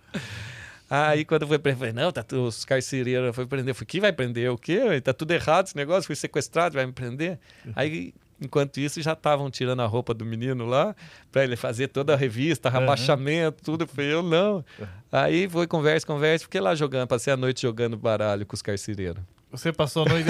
Aí 0.89 1.25
quando 1.25 1.47
foi 1.47 1.59
prender, 1.59 1.79
falei, 1.79 1.93
não, 1.93 2.11
tá 2.11 2.23
os 2.37 2.63
carcereiros 2.63 3.35
foi 3.35 3.45
prender. 3.45 3.71
Eu 3.71 3.75
falei, 3.75 3.87
que 3.87 3.99
vai 3.99 4.13
prender? 4.13 4.49
O 4.51 4.57
quê? 4.57 5.01
Tá 5.01 5.13
tudo 5.13 5.31
errado 5.31 5.65
esse 5.65 5.75
negócio, 5.75 6.05
fui 6.05 6.15
sequestrado, 6.15 6.75
vai 6.75 6.85
me 6.85 6.93
prender? 6.93 7.39
Aí, 7.75 8.13
enquanto 8.45 8.77
isso, 8.77 9.01
já 9.01 9.13
estavam 9.13 9.49
tirando 9.51 9.81
a 9.81 9.85
roupa 9.85 10.13
do 10.13 10.25
menino 10.25 10.65
lá, 10.65 10.95
pra 11.31 11.43
ele 11.43 11.55
fazer 11.55 11.89
toda 11.89 12.13
a 12.13 12.17
revista, 12.17 12.69
Aham. 12.69 12.79
rebaixamento, 12.79 13.63
tudo. 13.63 13.83
Eu 13.83 13.87
falei, 13.87 14.13
eu 14.13 14.23
não. 14.23 14.63
Aí 15.11 15.49
foi 15.49 15.67
conversa, 15.67 16.05
conversa, 16.05 16.45
fiquei 16.45 16.61
lá 16.61 16.73
jogando, 16.75 17.07
passei 17.07 17.33
a 17.33 17.37
noite 17.37 17.61
jogando 17.63 17.97
baralho 17.97 18.45
com 18.45 18.55
os 18.55 18.61
carcereiros. 18.61 19.23
Você 19.51 19.71
passou 19.71 20.05
a 20.05 20.09
noite. 20.09 20.29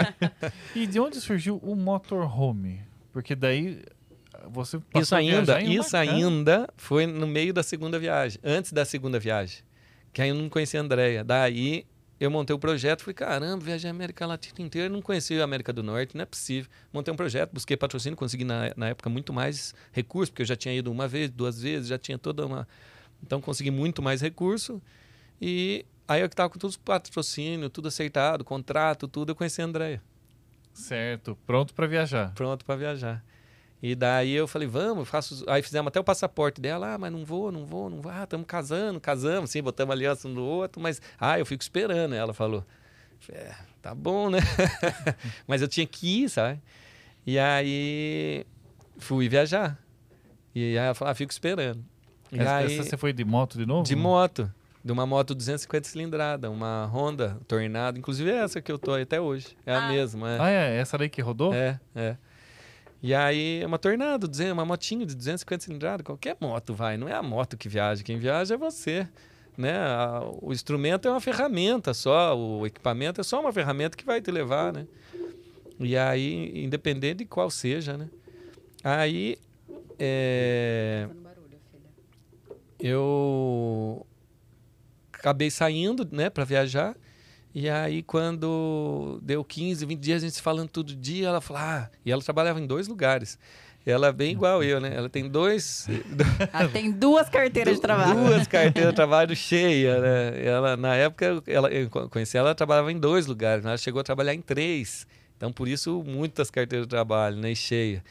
e 0.74 0.86
de 0.86 0.98
onde 0.98 1.20
surgiu 1.20 1.58
o 1.62 1.74
motorhome? 1.74 2.80
Porque 3.12 3.34
daí 3.34 3.82
você 4.50 4.78
passou 4.78 5.02
Isso 5.02 5.14
a 5.14 5.18
ainda, 5.18 5.60
isso 5.62 5.96
ainda 5.96 6.68
foi 6.76 7.06
no 7.06 7.26
meio 7.26 7.52
da 7.52 7.62
segunda 7.62 7.98
viagem, 7.98 8.38
antes 8.42 8.72
da 8.72 8.84
segunda 8.84 9.18
viagem. 9.18 9.58
Que 10.12 10.22
aí 10.22 10.30
eu 10.30 10.34
não 10.34 10.48
conhecia 10.48 10.80
a 10.80 10.82
Andréia. 10.82 11.22
Daí 11.22 11.84
eu 12.18 12.30
montei 12.30 12.54
o 12.56 12.58
projeto, 12.58 13.02
falei, 13.02 13.14
caramba, 13.14 13.64
viajei 13.64 13.90
a 13.90 13.92
América 13.92 14.26
Latina 14.26 14.66
inteira, 14.66 14.88
não 14.88 15.02
conhecia 15.02 15.40
a 15.40 15.44
América 15.44 15.72
do 15.72 15.82
Norte, 15.82 16.16
não 16.16 16.22
é 16.22 16.26
possível. 16.26 16.70
Montei 16.92 17.12
um 17.12 17.16
projeto, 17.16 17.52
busquei 17.52 17.76
patrocínio, 17.76 18.16
consegui 18.16 18.44
na, 18.44 18.72
na 18.76 18.88
época 18.88 19.10
muito 19.10 19.32
mais 19.32 19.74
recurso, 19.92 20.32
porque 20.32 20.42
eu 20.42 20.46
já 20.46 20.56
tinha 20.56 20.74
ido 20.74 20.90
uma 20.90 21.06
vez, 21.06 21.30
duas 21.30 21.60
vezes, 21.60 21.88
já 21.88 21.98
tinha 21.98 22.16
toda 22.18 22.46
uma. 22.46 22.66
Então 23.22 23.40
consegui 23.40 23.70
muito 23.70 24.02
mais 24.02 24.20
recurso. 24.22 24.80
E 25.40 25.84
aí 26.08 26.22
eu 26.22 26.28
que 26.28 26.32
estava 26.32 26.48
com 26.48 26.58
todos 26.58 26.76
os 26.76 26.82
patrocínio, 26.82 27.68
tudo 27.68 27.88
acertado, 27.88 28.44
contrato, 28.44 29.06
tudo, 29.06 29.32
eu 29.32 29.36
conheci 29.36 29.60
a 29.60 29.64
Andréia 29.64 30.02
Certo, 30.72 31.36
pronto 31.46 31.74
pra 31.74 31.86
viajar. 31.86 32.32
pronto 32.34 32.64
para 32.64 32.76
viajar. 32.76 33.24
E 33.88 33.94
daí 33.94 34.32
eu 34.32 34.48
falei, 34.48 34.66
vamos, 34.66 35.08
faço. 35.08 35.44
Aí 35.48 35.62
fizemos 35.62 35.86
até 35.86 36.00
o 36.00 36.02
passaporte 36.02 36.60
dela, 36.60 36.94
ah, 36.94 36.98
mas 36.98 37.12
não 37.12 37.24
vou, 37.24 37.52
não 37.52 37.64
vou, 37.64 37.88
não 37.88 38.00
vou. 38.00 38.10
Ah, 38.10 38.24
estamos 38.24 38.44
casando, 38.44 38.98
casamos, 39.00 39.50
sim, 39.50 39.62
botamos 39.62 39.92
aliança 39.92 40.26
um 40.26 40.32
no 40.32 40.42
outro, 40.42 40.82
mas, 40.82 41.00
ah, 41.20 41.38
eu 41.38 41.46
fico 41.46 41.62
esperando, 41.62 42.12
ela 42.12 42.34
falou. 42.34 42.64
É, 43.30 43.52
tá 43.80 43.94
bom, 43.94 44.28
né? 44.28 44.38
mas 45.46 45.62
eu 45.62 45.68
tinha 45.68 45.86
que 45.86 46.24
ir, 46.24 46.28
sabe? 46.28 46.60
E 47.24 47.38
aí 47.38 48.44
fui 48.98 49.28
viajar. 49.28 49.78
E 50.52 50.64
aí 50.64 50.74
ela 50.74 50.94
falou, 50.94 51.12
ah, 51.12 51.14
fico 51.14 51.30
esperando. 51.30 51.84
E 52.32 52.40
Essa, 52.40 52.56
aí, 52.56 52.78
essa 52.78 52.90
você 52.90 52.96
foi 52.96 53.12
de 53.12 53.24
moto 53.24 53.56
de 53.56 53.66
novo? 53.66 53.84
de 53.84 53.94
moto, 53.94 54.52
de 54.84 54.90
uma 54.90 55.06
moto 55.06 55.32
250 55.32 55.88
cilindrada, 55.88 56.50
uma 56.50 56.86
Honda 56.86 57.38
Tornado, 57.46 57.98
inclusive 58.00 58.30
é 58.30 58.38
essa 58.38 58.60
que 58.60 58.72
eu 58.72 58.80
tô 58.80 58.94
aí 58.94 59.02
até 59.04 59.20
hoje. 59.20 59.56
É 59.64 59.72
a 59.72 59.86
Ah. 59.86 59.88
mesma, 59.92 60.30
é. 60.32 60.40
Ah, 60.40 60.50
é? 60.50 60.76
Essa 60.78 60.98
daí 60.98 61.08
que 61.08 61.22
rodou? 61.22 61.54
É, 61.54 61.78
é. 61.94 62.16
E 63.02 63.14
aí 63.14 63.60
é 63.62 63.66
uma 63.66 63.78
Tornado, 63.78 64.28
uma 64.52 64.64
motinha 64.64 65.04
de 65.04 65.14
250 65.14 65.64
cilindradas, 65.64 66.04
qualquer 66.04 66.36
moto 66.40 66.74
vai, 66.74 66.96
não 66.96 67.08
é 67.08 67.14
a 67.14 67.22
moto 67.22 67.56
que 67.56 67.68
viaja, 67.68 68.02
quem 68.02 68.18
viaja 68.18 68.54
é 68.54 68.58
você. 68.58 69.06
Né? 69.56 69.74
O 70.42 70.52
instrumento 70.52 71.08
é 71.08 71.10
uma 71.10 71.20
ferramenta 71.20 71.94
só, 71.94 72.36
o 72.36 72.66
equipamento 72.66 73.20
é 73.20 73.24
só 73.24 73.40
uma 73.40 73.52
ferramenta 73.52 73.96
que 73.96 74.04
vai 74.04 74.20
te 74.20 74.30
levar, 74.30 74.72
né? 74.72 74.86
E 75.78 75.96
aí, 75.96 76.64
independente 76.64 77.18
de 77.18 77.24
qual 77.26 77.50
seja, 77.50 77.96
né? 77.96 78.08
Aí, 78.82 79.38
é, 79.98 81.08
eu 82.80 84.06
acabei 85.12 85.50
saindo, 85.50 86.06
né, 86.10 86.30
para 86.30 86.44
viajar. 86.44 86.96
E 87.58 87.70
aí, 87.70 88.02
quando 88.02 89.18
deu 89.22 89.42
15, 89.42 89.86
20 89.86 89.98
dias, 89.98 90.22
a 90.22 90.26
gente 90.26 90.34
se 90.34 90.42
falando 90.42 90.68
todo 90.68 90.94
dia, 90.94 91.28
ela 91.28 91.40
falou, 91.40 91.62
ah, 91.62 91.90
e 92.04 92.12
ela 92.12 92.20
trabalhava 92.20 92.60
em 92.60 92.66
dois 92.66 92.86
lugares. 92.86 93.38
Ela 93.86 94.08
é 94.08 94.12
bem 94.12 94.32
igual 94.32 94.62
eu, 94.62 94.78
né? 94.78 94.92
Ela 94.94 95.08
tem 95.08 95.26
dois. 95.26 95.88
Ela 96.52 96.68
tem 96.68 96.92
duas 96.92 97.30
carteiras 97.30 97.76
de 97.76 97.80
trabalho. 97.80 98.14
Duas 98.26 98.44
carteiras 98.48 98.90
de 98.90 98.96
trabalho 98.96 99.34
cheias, 99.34 100.02
né? 100.02 100.44
Ela, 100.44 100.76
na 100.76 100.96
época, 100.96 101.42
ela, 101.46 101.70
eu 101.70 101.88
conheci 102.10 102.36
ela, 102.36 102.48
ela 102.48 102.54
trabalhava 102.54 102.92
em 102.92 102.98
dois 102.98 103.26
lugares, 103.26 103.64
ela 103.64 103.78
chegou 103.78 104.02
a 104.02 104.04
trabalhar 104.04 104.34
em 104.34 104.42
três. 104.42 105.06
Então, 105.34 105.50
por 105.50 105.66
isso, 105.66 106.04
muitas 106.04 106.50
carteiras 106.50 106.86
de 106.86 106.90
trabalho, 106.90 107.38
né? 107.38 107.52
E 107.52 107.56
cheia. 107.56 108.04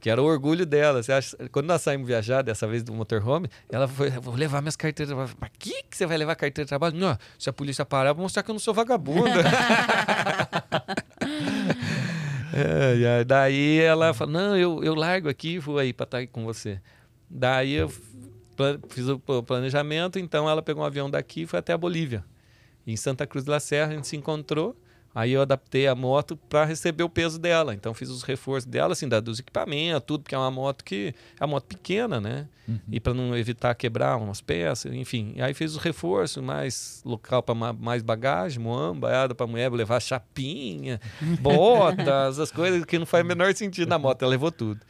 Que 0.00 0.08
era 0.08 0.20
o 0.20 0.24
orgulho 0.24 0.64
dela. 0.64 1.02
Você 1.02 1.12
acha, 1.12 1.36
quando 1.52 1.66
nós 1.66 1.82
saímos 1.82 2.06
viajar, 2.06 2.42
dessa 2.42 2.66
vez 2.66 2.82
do 2.82 2.92
motorhome, 2.92 3.48
ela 3.70 3.86
foi, 3.86 4.10
vou 4.10 4.34
levar 4.34 4.62
minhas 4.62 4.76
carteiras 4.76 5.08
de 5.08 5.14
trabalho. 5.14 5.36
Mas 5.38 5.50
que, 5.58 5.82
que 5.82 5.96
você 5.96 6.06
vai 6.06 6.16
levar 6.16 6.34
carteira 6.36 6.64
de 6.64 6.68
trabalho? 6.68 6.96
Não, 6.96 7.18
se 7.38 7.50
a 7.50 7.52
polícia 7.52 7.84
parar, 7.84 8.10
eu 8.10 8.14
vou 8.14 8.22
mostrar 8.22 8.42
que 8.42 8.50
eu 8.50 8.54
não 8.54 8.60
sou 8.60 8.72
vagabunda. 8.72 9.30
é, 12.54 13.18
aí, 13.18 13.24
daí 13.24 13.78
ela 13.80 14.14
falou, 14.14 14.32
não, 14.32 14.56
eu, 14.56 14.82
eu 14.82 14.94
largo 14.94 15.28
aqui 15.28 15.50
e 15.50 15.58
vou 15.58 15.78
aí 15.78 15.92
para 15.92 16.04
estar 16.04 16.26
com 16.28 16.44
você. 16.44 16.80
Daí 17.28 17.74
eu 17.74 17.88
fiz 18.88 19.06
o 19.08 19.18
planejamento, 19.42 20.18
então 20.18 20.48
ela 20.48 20.62
pegou 20.62 20.82
um 20.82 20.86
avião 20.86 21.10
daqui 21.10 21.42
e 21.42 21.46
foi 21.46 21.58
até 21.58 21.72
a 21.72 21.78
Bolívia. 21.78 22.24
Em 22.86 22.96
Santa 22.96 23.26
Cruz 23.26 23.44
de 23.44 23.50
la 23.50 23.60
Serra 23.60 23.92
a 23.92 23.94
gente 23.94 24.08
se 24.08 24.16
encontrou 24.16 24.76
Aí 25.12 25.32
eu 25.32 25.42
adaptei 25.42 25.88
a 25.88 25.94
moto 25.94 26.36
para 26.48 26.64
receber 26.64 27.02
o 27.02 27.08
peso 27.08 27.38
dela. 27.38 27.74
Então 27.74 27.92
fiz 27.92 28.08
os 28.08 28.22
reforços 28.22 28.64
dela, 28.64 28.92
assim, 28.92 29.08
da, 29.08 29.18
dos 29.18 29.40
equipamentos, 29.40 30.04
tudo, 30.06 30.22
porque 30.22 30.34
é 30.34 30.38
uma 30.38 30.50
moto 30.50 30.84
que 30.84 31.14
é 31.38 31.44
uma 31.44 31.50
moto 31.50 31.64
pequena, 31.64 32.20
né? 32.20 32.46
Uhum. 32.68 32.78
E 32.92 33.00
para 33.00 33.12
não 33.12 33.36
evitar 33.36 33.74
quebrar 33.74 34.16
umas 34.16 34.40
peças, 34.40 34.92
enfim. 34.92 35.34
Aí 35.40 35.52
fiz 35.52 35.72
os 35.72 35.82
reforços, 35.82 36.42
mais 36.42 37.02
local 37.04 37.42
para 37.42 37.54
mais 37.74 38.02
bagagem, 38.02 38.62
moamba, 38.62 39.08
baiada 39.08 39.34
para 39.34 39.46
mulher 39.46 39.72
levar 39.72 40.00
chapinha, 40.00 41.00
botas, 41.40 42.38
as 42.38 42.52
coisas 42.52 42.84
que 42.84 42.98
não 42.98 43.06
faz 43.06 43.24
o 43.24 43.26
menor 43.26 43.52
sentido 43.54 43.88
na 43.88 43.98
moto. 43.98 44.22
Ela 44.22 44.30
levou 44.30 44.52
tudo. 44.52 44.80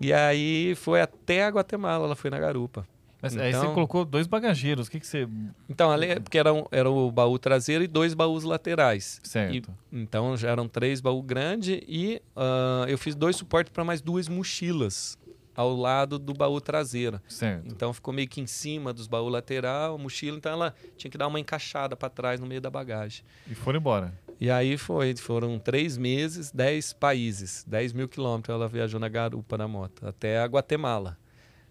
E 0.00 0.12
aí 0.12 0.74
foi 0.74 1.00
até 1.00 1.44
a 1.44 1.48
Guatemala, 1.50 2.06
ela 2.06 2.16
foi 2.16 2.28
na 2.28 2.40
garupa. 2.40 2.84
Mas 3.24 3.32
então, 3.32 3.44
aí 3.46 3.52
você 3.52 3.58
então- 3.58 3.74
colocou 3.74 4.04
dois 4.04 4.26
bagageiros, 4.26 4.86
o 4.86 4.90
que, 4.90 5.00
que 5.00 5.06
você. 5.06 5.26
Então, 5.68 5.90
ali, 5.90 6.20
porque 6.20 6.36
era, 6.36 6.52
um, 6.52 6.64
era 6.70 6.90
o 6.90 7.10
baú 7.10 7.38
traseiro 7.38 7.82
e 7.82 7.86
dois 7.86 8.12
baús 8.12 8.44
laterais. 8.44 9.18
Certo. 9.22 9.72
E, 9.90 9.98
então 9.98 10.36
já 10.36 10.50
eram 10.50 10.68
três 10.68 11.00
baús 11.00 11.24
grandes 11.24 11.80
e 11.88 12.20
uh, 12.36 12.86
eu 12.86 12.98
fiz 12.98 13.14
dois 13.14 13.34
suportes 13.36 13.72
para 13.72 13.82
mais 13.82 14.02
duas 14.02 14.28
mochilas 14.28 15.16
ao 15.56 15.74
lado 15.74 16.18
do 16.18 16.34
baú 16.34 16.60
traseiro. 16.60 17.20
Certo. 17.28 17.66
Então 17.66 17.92
ficou 17.92 18.12
meio 18.12 18.28
que 18.28 18.40
em 18.40 18.46
cima 18.46 18.92
dos 18.92 19.06
baús 19.06 19.32
lateral, 19.32 19.96
mochila, 19.96 20.36
então 20.36 20.52
ela 20.52 20.74
tinha 20.96 21.10
que 21.10 21.16
dar 21.16 21.28
uma 21.28 21.40
encaixada 21.40 21.96
para 21.96 22.10
trás 22.10 22.40
no 22.40 22.46
meio 22.46 22.60
da 22.60 22.70
bagagem. 22.70 23.24
E 23.48 23.54
foram 23.54 23.78
embora. 23.78 24.12
E 24.40 24.50
aí 24.50 24.76
foi, 24.76 25.14
foram 25.16 25.58
três 25.58 25.96
meses, 25.96 26.50
dez 26.50 26.92
países, 26.92 27.64
dez 27.66 27.92
mil 27.92 28.08
quilômetros 28.08 28.54
ela 28.54 28.68
viajou 28.68 28.98
na 28.98 29.08
garupa 29.08 29.56
na 29.56 29.68
moto, 29.68 30.06
até 30.06 30.40
a 30.40 30.44
Guatemala. 30.44 31.16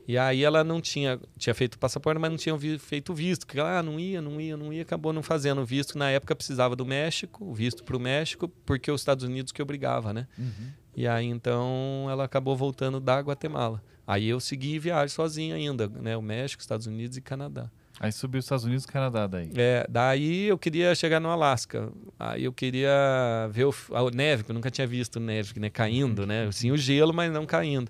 E 0.07 0.17
aí 0.17 0.43
ela 0.43 0.63
não 0.63 0.81
tinha, 0.81 1.19
tinha 1.37 1.53
feito 1.53 1.79
passaporte, 1.79 2.19
mas 2.19 2.29
não 2.29 2.37
tinha 2.37 2.57
feito 2.77 3.13
visto. 3.13 3.45
Porque 3.45 3.59
ela 3.59 3.79
ah, 3.79 3.83
não 3.83 3.99
ia, 3.99 4.21
não 4.21 4.39
ia, 4.39 4.57
não 4.57 4.73
ia, 4.73 4.81
acabou 4.81 5.13
não 5.13 5.23
fazendo 5.23 5.65
visto. 5.65 5.97
Na 5.97 6.09
época 6.09 6.35
precisava 6.35 6.75
do 6.75 6.85
México, 6.85 7.53
visto 7.53 7.83
para 7.83 7.95
o 7.95 7.99
México, 7.99 8.47
porque 8.65 8.91
os 8.91 9.01
Estados 9.01 9.23
Unidos 9.23 9.51
que 9.51 9.61
obrigava, 9.61 10.13
né? 10.13 10.27
Uhum. 10.37 10.71
E 10.95 11.07
aí 11.07 11.25
então 11.25 12.07
ela 12.09 12.25
acabou 12.25 12.55
voltando 12.55 12.99
da 12.99 13.19
Guatemala. 13.19 13.81
Aí 14.05 14.27
eu 14.27 14.39
segui 14.39 14.77
viagem 14.77 15.07
sozinho 15.07 15.55
ainda, 15.55 15.87
né? 15.87 16.17
O 16.17 16.21
México, 16.21 16.61
Estados 16.61 16.85
Unidos 16.85 17.17
e 17.17 17.21
Canadá. 17.21 17.69
Aí 17.99 18.11
subiu 18.11 18.39
os 18.39 18.45
Estados 18.45 18.65
Unidos 18.65 18.85
e 18.85 18.87
Canadá 18.87 19.27
daí. 19.27 19.51
É, 19.55 19.85
daí 19.89 20.47
eu 20.47 20.57
queria 20.57 20.93
chegar 20.95 21.19
no 21.19 21.29
Alasca. 21.29 21.91
Aí 22.19 22.43
eu 22.43 22.51
queria 22.51 22.91
ver 23.51 23.65
o, 23.65 23.73
a 23.93 24.11
neve, 24.11 24.43
porque 24.43 24.51
eu 24.51 24.55
nunca 24.55 24.71
tinha 24.71 24.85
visto 24.87 25.19
neve, 25.19 25.59
né? 25.59 25.69
Caindo, 25.69 26.25
né? 26.25 26.51
Sim, 26.51 26.71
o 26.71 26.77
gelo, 26.77 27.13
mas 27.13 27.31
não 27.31 27.45
caindo. 27.45 27.89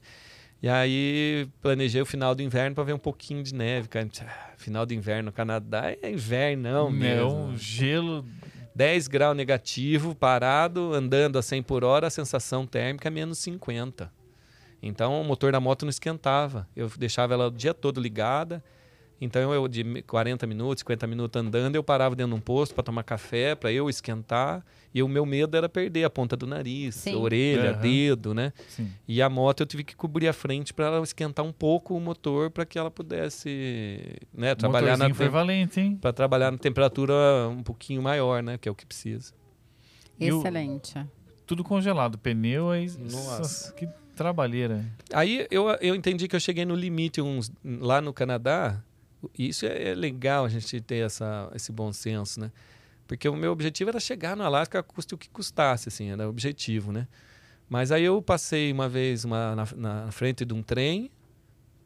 E 0.63 0.69
aí 0.69 1.49
planejei 1.61 2.01
o 2.01 2.05
final 2.05 2.33
do 2.33 2.41
inverno 2.41 2.73
para 2.73 2.85
ver 2.85 2.93
um 2.93 2.97
pouquinho 2.97 3.43
de 3.43 3.53
neve, 3.53 3.89
cara. 3.89 4.07
Final 4.55 4.85
do 4.85 4.93
inverno 4.93 5.25
no 5.25 5.33
Canadá 5.33 5.91
é 6.01 6.09
inverno, 6.09 6.63
não, 6.63 6.89
mesmo. 6.89 7.29
Não, 7.29 7.57
gelo 7.57 8.25
10 8.73 9.09
graus 9.09 9.35
negativo, 9.35 10.15
parado, 10.15 10.93
andando 10.93 11.37
a 11.37 11.41
100 11.41 11.63
por 11.63 11.83
hora, 11.83 12.07
a 12.07 12.09
sensação 12.09 12.65
térmica 12.65 13.09
é 13.09 13.11
menos 13.11 13.39
50. 13.39 14.09
Então 14.81 15.19
o 15.19 15.25
motor 15.25 15.51
da 15.51 15.59
moto 15.59 15.83
não 15.83 15.89
esquentava. 15.89 16.65
Eu 16.73 16.89
deixava 16.97 17.33
ela 17.33 17.47
o 17.47 17.51
dia 17.51 17.73
todo 17.73 17.99
ligada. 17.99 18.63
Então 19.23 19.53
eu 19.53 19.67
de 19.67 20.01
40 20.03 20.45
minutos, 20.45 20.79
50 20.79 21.07
minutos 21.07 21.41
andando, 21.41 21.75
eu 21.75 21.83
parava 21.83 22.15
dentro 22.15 22.33
de 22.33 22.37
um 22.37 22.41
posto 22.41 22.75
para 22.75 22.83
tomar 22.83 23.03
café, 23.03 23.55
para 23.55 23.71
eu 23.71 23.89
esquentar. 23.89 24.63
E 24.93 25.01
o 25.01 25.07
meu 25.07 25.25
medo 25.25 25.57
era 25.57 25.67
perder 25.67 26.03
a 26.03 26.09
ponta 26.09 26.35
do 26.35 26.45
nariz, 26.45 26.95
Sim. 26.95 27.15
orelha, 27.15 27.73
uhum. 27.73 27.81
dedo, 27.81 28.33
né? 28.33 28.53
Sim. 28.67 28.91
E 29.07 29.21
a 29.21 29.29
moto 29.29 29.61
eu 29.61 29.65
tive 29.65 29.83
que 29.83 29.95
cobrir 29.95 30.27
a 30.27 30.33
frente 30.33 30.73
para 30.73 30.85
ela 30.85 31.03
esquentar 31.03 31.43
um 31.43 31.51
pouco 31.51 31.95
o 31.95 31.99
motor 31.99 32.51
para 32.51 32.65
que 32.65 32.77
ela 32.77 32.91
pudesse, 32.91 34.19
né, 34.33 34.53
trabalhar 34.53 34.97
na 34.97 35.11
foi 35.13 35.29
valente, 35.29 35.79
hein? 35.79 35.97
Para 35.99 36.13
trabalhar 36.13 36.51
na 36.51 36.57
temperatura 36.57 37.13
um 37.49 37.63
pouquinho 37.63 38.03
maior, 38.03 38.43
né, 38.43 38.57
que 38.57 38.69
é 38.69 38.71
o 38.71 38.75
que 38.75 38.85
precisa. 38.85 39.33
Excelente. 40.19 40.97
O, 40.99 41.07
tudo 41.47 41.63
congelado, 41.63 42.17
pneu 42.17 42.69
aí. 42.69 42.87
Nossa, 42.99 43.73
que 43.73 43.87
trabalheira. 44.15 44.85
Aí 45.11 45.47
eu, 45.49 45.69
eu 45.81 45.95
entendi 45.95 46.27
que 46.27 46.35
eu 46.35 46.39
cheguei 46.39 46.65
no 46.65 46.75
limite 46.75 47.21
uns 47.21 47.51
lá 47.63 47.99
no 48.01 48.13
Canadá. 48.13 48.81
Isso 49.37 49.65
é, 49.65 49.89
é 49.89 49.95
legal 49.95 50.45
a 50.45 50.49
gente 50.49 50.79
ter 50.81 51.05
essa, 51.05 51.51
esse 51.55 51.71
bom 51.71 51.91
senso, 51.91 52.39
né? 52.39 52.51
Porque 53.07 53.27
o 53.27 53.35
meu 53.35 53.51
objetivo 53.51 53.89
era 53.89 53.99
chegar 53.99 54.35
no 54.35 54.43
Alasca, 54.43 54.81
custe 54.81 55.13
o 55.13 55.17
que 55.17 55.29
custasse, 55.29 55.89
assim, 55.89 56.09
era 56.09 56.25
o 56.25 56.29
objetivo, 56.29 56.91
né? 56.91 57.07
Mas 57.69 57.91
aí 57.91 58.03
eu 58.03 58.21
passei 58.21 58.71
uma 58.71 58.87
vez 58.87 59.25
uma, 59.25 59.55
na, 59.55 59.65
na 59.75 60.11
frente 60.11 60.45
de 60.45 60.53
um 60.53 60.61
trem, 60.61 61.11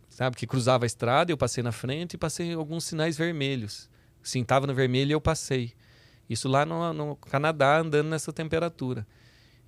sabe, 0.09 0.35
que 0.35 0.47
cruzava 0.47 0.85
a 0.85 0.87
estrada, 0.87 1.31
eu 1.31 1.37
passei 1.37 1.63
na 1.63 1.71
frente 1.71 2.13
e 2.13 2.17
passei 2.17 2.53
alguns 2.53 2.83
sinais 2.83 3.17
vermelhos. 3.17 3.89
Sim, 4.21 4.41
estava 4.41 4.67
no 4.67 4.73
vermelho 4.73 5.09
e 5.09 5.13
eu 5.13 5.21
passei. 5.21 5.73
Isso 6.29 6.47
lá 6.49 6.65
no, 6.65 6.93
no 6.93 7.15
Canadá, 7.15 7.79
andando 7.79 8.09
nessa 8.09 8.33
temperatura. 8.33 9.07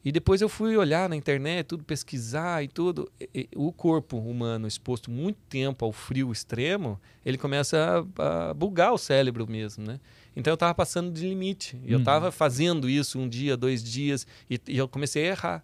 E 0.03 0.11
depois 0.11 0.41
eu 0.41 0.47
fui 0.47 0.77
olhar 0.77 1.09
na 1.09 1.15
internet, 1.15 1.67
tudo 1.67 1.83
pesquisar 1.83 2.63
e 2.63 2.67
tudo. 2.67 3.11
E, 3.33 3.49
o 3.55 3.71
corpo 3.71 4.17
humano 4.17 4.67
exposto 4.67 5.11
muito 5.11 5.37
tempo 5.49 5.83
ao 5.83 5.91
frio 5.91 6.31
extremo, 6.31 6.99
ele 7.25 7.37
começa 7.37 8.05
a, 8.17 8.49
a 8.49 8.53
bugar 8.53 8.93
o 8.93 8.97
cérebro 8.97 9.49
mesmo, 9.49 9.85
né? 9.85 9.99
Então 10.35 10.51
eu 10.51 10.55
estava 10.55 10.73
passando 10.73 11.11
de 11.11 11.27
limite. 11.27 11.79
E 11.83 11.91
eu 11.91 11.99
estava 11.99 12.27
uhum. 12.27 12.31
fazendo 12.31 12.89
isso 12.89 13.19
um 13.19 13.27
dia, 13.27 13.57
dois 13.57 13.83
dias, 13.83 14.25
e, 14.49 14.59
e, 14.67 14.77
eu 14.77 14.87
comecei 14.87 15.25
a 15.25 15.27
errar. 15.27 15.63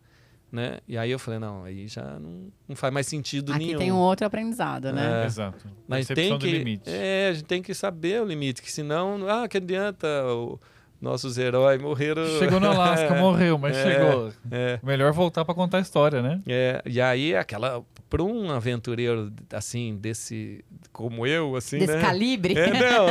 Né? 0.52 0.80
E 0.88 0.98
aí 0.98 1.12
eu 1.12 1.20
falei, 1.20 1.40
não, 1.40 1.66
aí 1.66 1.88
já 1.88 2.18
não, 2.18 2.48
não 2.68 2.76
faz 2.78 2.94
mais 2.94 3.08
sentido 3.08 3.52
Aqui 3.52 3.66
nenhum. 3.66 3.78
tem 3.78 3.92
um 3.92 3.98
outro 3.98 4.26
aprendizado, 4.26 4.94
né? 4.94 5.24
É, 5.24 5.26
Exato. 5.26 5.66
Mas 5.86 6.08
tem 6.08 6.38
que, 6.38 6.80
é, 6.86 7.30
a 7.30 7.34
gente 7.34 7.46
tem 7.46 7.62
que 7.62 7.74
saber 7.74 8.22
o 8.22 8.26
limite, 8.26 8.62
que 8.62 8.72
senão, 8.72 9.28
ah, 9.28 9.50
que 9.50 9.58
adianta 9.58 10.08
o, 10.28 10.58
nossos 11.06 11.38
heróis 11.38 11.80
morreram. 11.80 12.26
Chegou 12.40 12.60
no 12.60 12.68
Alasca, 12.68 13.14
é, 13.16 13.22
morreu, 13.22 13.60
mas 13.60 13.78
é, 13.78 13.84
chegou. 13.84 14.34
É. 14.52 14.80
Melhor 14.82 15.14
voltar 15.14 15.46
para 15.46 15.54
contar 15.54 15.78
a 15.78 15.82
história, 15.82 16.22
né? 16.22 16.42
É, 16.48 16.82
e 16.84 17.00
aí 17.00 17.36
aquela 17.36 17.84
para 18.10 18.24
um 18.24 18.50
aventureiro 18.50 19.32
assim 19.54 19.98
desse 19.98 20.66
como 20.92 21.28
eu 21.28 21.56
assim, 21.56 21.78
desse 21.78 21.94
né? 21.94 22.02
calibre. 22.02 22.58
É, 22.58 22.72
não, 22.72 23.06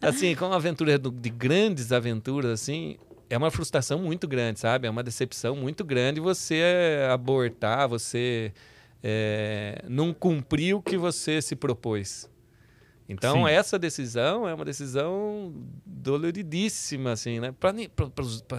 assim, 0.08 0.34
como 0.34 0.52
um 0.52 0.54
aventureiro 0.54 1.10
de 1.10 1.28
grandes 1.28 1.92
aventuras 1.92 2.50
assim, 2.50 2.96
é 3.28 3.36
uma 3.36 3.50
frustração 3.50 3.98
muito 3.98 4.26
grande, 4.26 4.58
sabe? 4.58 4.86
É 4.86 4.90
uma 4.90 5.02
decepção 5.02 5.54
muito 5.54 5.84
grande 5.84 6.20
você 6.20 6.62
abortar, 7.12 7.86
você 7.88 8.52
é, 9.02 9.82
não 9.86 10.14
cumprir 10.14 10.74
o 10.74 10.80
que 10.80 10.96
você 10.96 11.42
se 11.42 11.54
propôs. 11.54 12.28
Então, 13.08 13.46
Sim. 13.46 13.52
essa 13.52 13.78
decisão 13.78 14.46
é 14.46 14.52
uma 14.52 14.64
decisão 14.64 15.54
doloridíssima, 15.86 17.12
assim, 17.12 17.40
né? 17.40 17.54
Para 17.58 17.72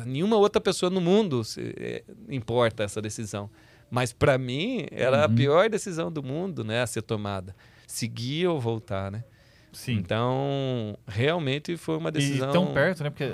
nenhuma 0.05 0.37
outra 0.37 0.59
pessoa 0.59 0.89
no 0.89 0.99
mundo 0.99 1.43
se, 1.43 1.73
é, 1.77 2.03
importa 2.27 2.83
essa 2.83 2.99
decisão. 2.99 3.49
Mas 3.91 4.11
para 4.11 4.37
mim, 4.37 4.87
era 4.91 5.17
uhum. 5.17 5.23
a 5.23 5.29
pior 5.29 5.69
decisão 5.69 6.11
do 6.11 6.23
mundo, 6.23 6.63
né? 6.63 6.81
A 6.81 6.87
ser 6.87 7.03
tomada. 7.03 7.55
Seguir 7.85 8.47
ou 8.47 8.59
voltar, 8.59 9.11
né? 9.11 9.23
Sim. 9.71 9.93
Então, 9.93 10.97
realmente 11.07 11.77
foi 11.77 11.97
uma 11.97 12.11
decisão... 12.11 12.49
E 12.49 12.53
tão 12.53 12.73
perto, 12.73 13.03
né? 13.03 13.11
Porque 13.11 13.25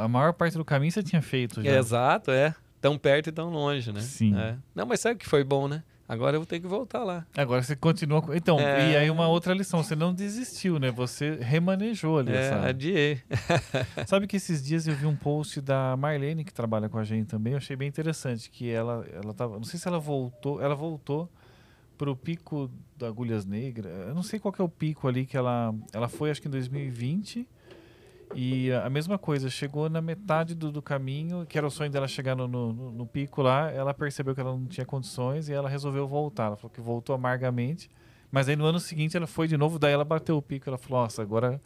a 0.00 0.08
maior 0.08 0.32
parte 0.32 0.56
do 0.56 0.64
caminho 0.64 0.92
você 0.92 1.02
tinha 1.02 1.20
feito 1.20 1.62
já. 1.62 1.78
exato, 1.78 2.30
é. 2.30 2.54
Tão 2.80 2.96
perto 2.96 3.28
e 3.28 3.32
tão 3.32 3.50
longe, 3.50 3.92
né? 3.92 4.00
Sim. 4.00 4.36
É. 4.38 4.56
Não, 4.72 4.86
mas 4.86 5.00
sabe 5.00 5.18
que 5.18 5.28
foi 5.28 5.42
bom, 5.42 5.66
né? 5.66 5.82
Agora 6.10 6.34
eu 6.34 6.40
vou 6.40 6.46
ter 6.46 6.58
que 6.58 6.66
voltar 6.66 7.04
lá. 7.04 7.24
Agora 7.36 7.62
você 7.62 7.76
continua. 7.76 8.20
Então, 8.34 8.58
é... 8.58 8.90
e 8.90 8.96
aí 8.96 9.10
uma 9.10 9.28
outra 9.28 9.54
lição: 9.54 9.80
você 9.80 9.94
não 9.94 10.12
desistiu, 10.12 10.76
né? 10.80 10.90
Você 10.90 11.38
remanejou 11.40 12.18
ali. 12.18 12.32
É, 12.32 12.48
sabe? 12.48 12.66
adiei. 12.66 13.22
sabe 14.08 14.26
que 14.26 14.36
esses 14.36 14.60
dias 14.60 14.88
eu 14.88 14.94
vi 14.96 15.06
um 15.06 15.14
post 15.14 15.60
da 15.60 15.96
Marlene, 15.96 16.44
que 16.44 16.52
trabalha 16.52 16.88
com 16.88 16.98
a 16.98 17.04
gente 17.04 17.28
também. 17.28 17.52
Eu 17.52 17.58
achei 17.58 17.76
bem 17.76 17.86
interessante. 17.86 18.50
Que 18.50 18.68
ela, 18.68 19.06
ela 19.12 19.32
tava. 19.32 19.54
Não 19.54 19.62
sei 19.62 19.78
se 19.78 19.86
ela 19.86 20.00
voltou. 20.00 20.60
Ela 20.60 20.74
voltou 20.74 21.30
pro 21.96 22.16
pico 22.16 22.68
da 22.96 23.06
Agulhas 23.06 23.44
Negras. 23.44 23.92
Eu 24.08 24.14
não 24.14 24.24
sei 24.24 24.40
qual 24.40 24.52
é 24.58 24.62
o 24.64 24.68
pico 24.68 25.06
ali 25.06 25.24
que 25.24 25.36
ela. 25.36 25.72
Ela 25.92 26.08
foi, 26.08 26.32
acho 26.32 26.42
que 26.42 26.48
em 26.48 26.50
2020. 26.50 27.48
E 28.34 28.72
a 28.72 28.88
mesma 28.88 29.18
coisa, 29.18 29.50
chegou 29.50 29.88
na 29.88 30.00
metade 30.00 30.54
do, 30.54 30.70
do 30.70 30.80
caminho, 30.80 31.44
que 31.46 31.58
era 31.58 31.66
o 31.66 31.70
sonho 31.70 31.90
dela 31.90 32.06
chegar 32.06 32.36
no, 32.36 32.46
no, 32.46 32.72
no, 32.72 33.06
pico 33.06 33.42
lá, 33.42 33.70
ela 33.70 33.92
percebeu 33.92 34.34
que 34.34 34.40
ela 34.40 34.52
não 34.52 34.66
tinha 34.66 34.86
condições 34.86 35.48
e 35.48 35.52
ela 35.52 35.68
resolveu 35.68 36.06
voltar. 36.06 36.46
Ela 36.46 36.56
falou 36.56 36.70
que 36.70 36.80
voltou 36.80 37.14
amargamente, 37.14 37.90
mas 38.30 38.48
aí 38.48 38.54
no 38.54 38.64
ano 38.64 38.78
seguinte 38.78 39.16
ela 39.16 39.26
foi 39.26 39.48
de 39.48 39.56
novo, 39.56 39.78
daí 39.78 39.92
ela 39.92 40.04
bateu 40.04 40.36
o 40.36 40.42
pico, 40.42 40.68
ela 40.68 40.78
falou, 40.78 41.02
nossa, 41.02 41.22
agora... 41.22 41.60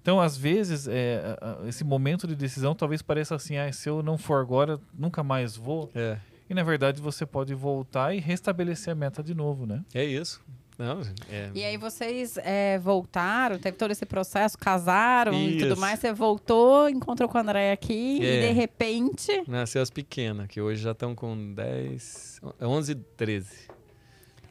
Então, 0.00 0.20
às 0.20 0.36
vezes, 0.36 0.86
é, 0.86 1.36
esse 1.66 1.82
momento 1.82 2.28
de 2.28 2.36
decisão 2.36 2.76
talvez 2.76 3.02
pareça 3.02 3.34
assim, 3.34 3.56
ah, 3.56 3.72
se 3.72 3.88
eu 3.88 4.04
não 4.04 4.16
for 4.16 4.40
agora, 4.40 4.78
nunca 4.94 5.20
mais 5.24 5.56
vou. 5.56 5.90
É. 5.96 6.16
E, 6.48 6.54
na 6.54 6.62
verdade, 6.62 7.02
você 7.02 7.26
pode 7.26 7.52
voltar 7.54 8.14
e 8.14 8.20
restabelecer 8.20 8.92
a 8.92 8.94
meta 8.94 9.20
de 9.20 9.34
novo, 9.34 9.66
né? 9.66 9.84
É 9.92 10.04
isso. 10.04 10.40
Não, 10.78 11.00
é... 11.30 11.50
E 11.54 11.64
aí 11.64 11.76
vocês 11.78 12.36
é, 12.38 12.78
voltaram, 12.78 13.58
teve 13.58 13.78
todo 13.78 13.90
esse 13.92 14.04
processo, 14.04 14.58
casaram 14.58 15.32
Isso. 15.32 15.56
e 15.56 15.58
tudo 15.58 15.76
mais. 15.78 15.98
Você 15.98 16.12
voltou, 16.12 16.88
encontrou 16.88 17.28
com 17.28 17.38
a 17.38 17.40
André 17.40 17.72
aqui 17.72 18.20
é. 18.22 18.44
e 18.44 18.48
de 18.48 18.52
repente. 18.52 19.42
Nasceu 19.48 19.80
as 19.80 19.90
pequenas, 19.90 20.46
que 20.48 20.60
hoje 20.60 20.82
já 20.82 20.92
estão 20.92 21.14
com 21.14 21.54
10, 21.54 22.40
11, 22.60 22.94
13. 22.94 23.48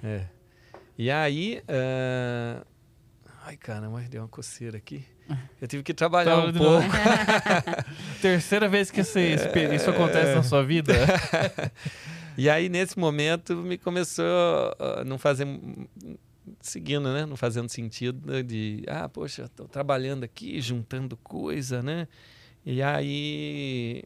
É. 0.04 0.26
E 0.98 1.12
aí. 1.12 1.62
Uh... 1.70 2.66
Ai, 3.44 3.58
caramba, 3.58 4.02
deu 4.10 4.24
uma 4.24 4.28
coceira 4.28 4.78
aqui. 4.78 5.06
Eu 5.62 5.68
tive 5.68 5.84
que 5.84 5.94
trabalhar 5.94 6.40
um 6.40 6.54
pouco. 6.54 6.88
Terceira 8.22 8.68
vez 8.68 8.90
que 8.90 9.02
isso, 9.02 9.20
isso 9.20 9.90
acontece 9.90 10.34
na 10.34 10.44
sua 10.44 10.64
vida? 10.64 10.94
E 12.38 12.50
aí, 12.50 12.68
nesse 12.68 13.00
momento, 13.00 13.56
me 13.56 13.78
começou 13.78 14.26
a 14.80 15.04
não 15.06 15.18
fazer. 15.18 15.48
Seguindo, 16.62 17.12
né? 17.14 17.26
Não 17.26 17.38
fazendo 17.38 17.70
sentido 17.70 18.44
de. 18.44 18.84
Ah, 18.88 19.08
poxa, 19.08 19.44
estou 19.44 19.68
trabalhando 19.68 20.24
aqui, 20.24 20.60
juntando 20.60 21.16
coisa, 21.18 21.82
né? 21.82 22.08
E 22.66 22.82
aí. 22.82 24.04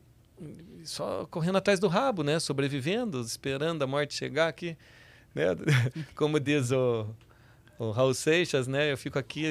Só 0.83 1.25
correndo 1.25 1.57
atrás 1.57 1.79
do 1.79 1.87
rabo, 1.87 2.23
né? 2.23 2.39
Sobrevivendo, 2.39 3.19
esperando 3.21 3.83
a 3.83 3.87
morte 3.87 4.13
chegar 4.13 4.47
aqui. 4.47 4.77
Né? 5.33 5.43
Como 6.15 6.39
diz 6.39 6.71
o, 6.71 7.07
o 7.77 7.91
Raul 7.91 8.13
Seixas, 8.13 8.67
né? 8.67 8.91
Eu 8.91 8.97
fico 8.97 9.19
aqui 9.19 9.45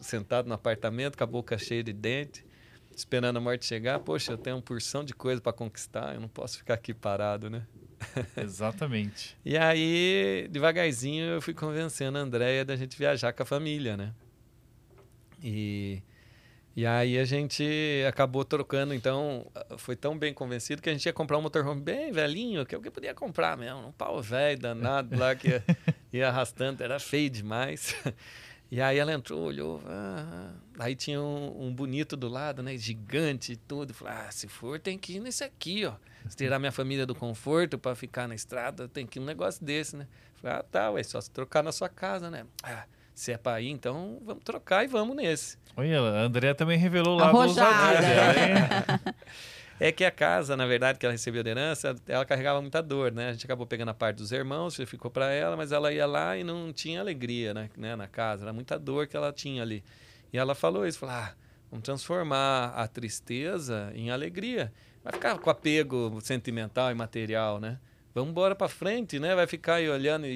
sentado 0.00 0.48
no 0.48 0.54
apartamento 0.54 1.16
com 1.16 1.22
a 1.22 1.26
boca 1.26 1.56
cheia 1.58 1.84
de 1.84 1.92
dente, 1.92 2.44
esperando 2.96 3.36
a 3.36 3.40
morte 3.40 3.66
chegar. 3.66 4.00
Poxa, 4.00 4.32
eu 4.32 4.38
tenho 4.38 4.56
uma 4.56 4.62
porção 4.62 5.04
de 5.04 5.14
coisa 5.14 5.40
para 5.40 5.52
conquistar, 5.52 6.14
eu 6.14 6.20
não 6.20 6.28
posso 6.28 6.58
ficar 6.58 6.74
aqui 6.74 6.92
parado, 6.92 7.48
né? 7.48 7.66
Exatamente. 8.36 9.36
e 9.44 9.56
aí, 9.56 10.48
devagarzinho, 10.50 11.24
eu 11.24 11.42
fui 11.42 11.54
convencendo 11.54 12.18
a 12.18 12.20
Andréia 12.20 12.64
da 12.64 12.76
gente 12.76 12.96
viajar 12.96 13.32
com 13.32 13.42
a 13.42 13.46
família, 13.46 13.96
né? 13.96 14.12
E, 15.42 16.02
e 16.74 16.86
aí 16.86 17.18
a 17.18 17.24
gente 17.24 17.64
acabou 18.08 18.44
trocando, 18.44 18.94
então 18.94 19.46
foi 19.78 19.96
tão 19.96 20.18
bem 20.18 20.32
convencido 20.32 20.80
que 20.82 20.88
a 20.88 20.92
gente 20.92 21.06
ia 21.06 21.12
comprar 21.12 21.38
um 21.38 21.42
motorhome 21.42 21.80
bem 21.80 22.12
velhinho, 22.12 22.64
que 22.64 22.74
é 22.74 22.78
o 22.78 22.80
que 22.80 22.90
podia 22.90 23.14
comprar 23.14 23.56
mesmo, 23.56 23.88
um 23.88 23.92
pau 23.92 24.20
velho 24.22 24.58
danado 24.58 25.16
lá 25.16 25.34
que 25.34 25.48
ia, 25.48 25.64
ia 26.12 26.28
arrastando, 26.28 26.82
era 26.82 26.98
feio 26.98 27.30
demais. 27.30 27.94
E 28.68 28.80
aí 28.80 28.98
ela 28.98 29.12
entrou, 29.12 29.44
olhou, 29.44 29.80
ah, 29.86 30.52
aí 30.80 30.96
tinha 30.96 31.22
um, 31.22 31.66
um, 31.66 31.72
bonito 31.72 32.16
do 32.16 32.28
lado, 32.28 32.64
né, 32.64 32.76
gigante 32.76 33.52
e 33.52 33.56
tudo. 33.56 33.94
Falei, 33.94 34.14
ah, 34.14 34.30
se 34.32 34.48
for 34.48 34.80
tem 34.80 34.98
que 34.98 35.14
ir 35.14 35.20
nesse 35.20 35.44
aqui, 35.44 35.84
ó 35.84 35.94
tirar 36.34 36.58
minha 36.58 36.72
família 36.72 37.06
do 37.06 37.14
conforto 37.14 37.78
para 37.78 37.94
ficar 37.94 38.26
na 38.26 38.34
estrada, 38.34 38.88
tem 38.88 39.06
que 39.06 39.18
ir 39.18 39.22
um 39.22 39.24
negócio 39.24 39.64
desse, 39.64 39.96
né? 39.96 40.06
Falei, 40.40 40.56
ah, 40.56 40.62
tá, 40.62 40.90
ué, 40.90 41.02
só 41.02 41.20
se 41.20 41.30
trocar 41.30 41.62
na 41.62 41.72
sua 41.72 41.88
casa, 41.88 42.30
né? 42.30 42.44
Ah, 42.62 42.84
se 43.14 43.32
é 43.32 43.38
para 43.38 43.60
ir, 43.60 43.70
então 43.70 44.18
vamos 44.24 44.44
trocar 44.44 44.84
e 44.84 44.86
vamos 44.86 45.16
nesse. 45.16 45.58
Olha, 45.76 46.00
a 46.00 46.22
Andrea 46.22 46.54
também 46.54 46.78
revelou 46.78 47.18
lá 47.18 47.32
ousadia, 47.32 48.00
né? 48.00 49.14
É 49.78 49.92
que 49.92 50.06
a 50.06 50.10
casa, 50.10 50.56
na 50.56 50.64
verdade, 50.64 50.98
que 50.98 51.04
ela 51.04 51.12
recebeu 51.12 51.42
de 51.42 51.50
herança, 51.50 51.94
ela 52.08 52.24
carregava 52.24 52.62
muita 52.62 52.82
dor, 52.82 53.12
né? 53.12 53.28
A 53.28 53.32
gente 53.32 53.44
acabou 53.44 53.66
pegando 53.66 53.90
a 53.90 53.94
parte 53.94 54.16
dos 54.16 54.32
irmãos, 54.32 54.74
ficou 54.86 55.10
para 55.10 55.30
ela, 55.30 55.54
mas 55.54 55.70
ela 55.70 55.92
ia 55.92 56.06
lá 56.06 56.34
e 56.34 56.42
não 56.42 56.72
tinha 56.72 56.98
alegria, 56.98 57.52
né? 57.52 57.68
né? 57.76 57.94
Na 57.94 58.06
casa, 58.06 58.44
era 58.44 58.54
muita 58.54 58.78
dor 58.78 59.06
que 59.06 59.14
ela 59.14 59.30
tinha 59.34 59.60
ali. 59.60 59.84
E 60.32 60.38
ela 60.38 60.54
falou 60.54 60.86
isso, 60.86 60.98
falou, 60.98 61.16
ah, 61.16 61.34
vamos 61.70 61.84
transformar 61.84 62.72
a 62.74 62.88
tristeza 62.88 63.92
em 63.94 64.10
alegria 64.10 64.72
vai 65.06 65.12
ficar 65.12 65.38
com 65.38 65.48
apego 65.48 66.18
sentimental 66.20 66.90
e 66.90 66.94
material, 66.94 67.60
né? 67.60 67.78
Vamos 68.12 68.30
embora 68.30 68.56
para 68.56 68.68
frente, 68.68 69.20
né? 69.20 69.36
Vai 69.36 69.46
ficar 69.46 69.74
aí 69.74 69.88
olhando 69.88 70.26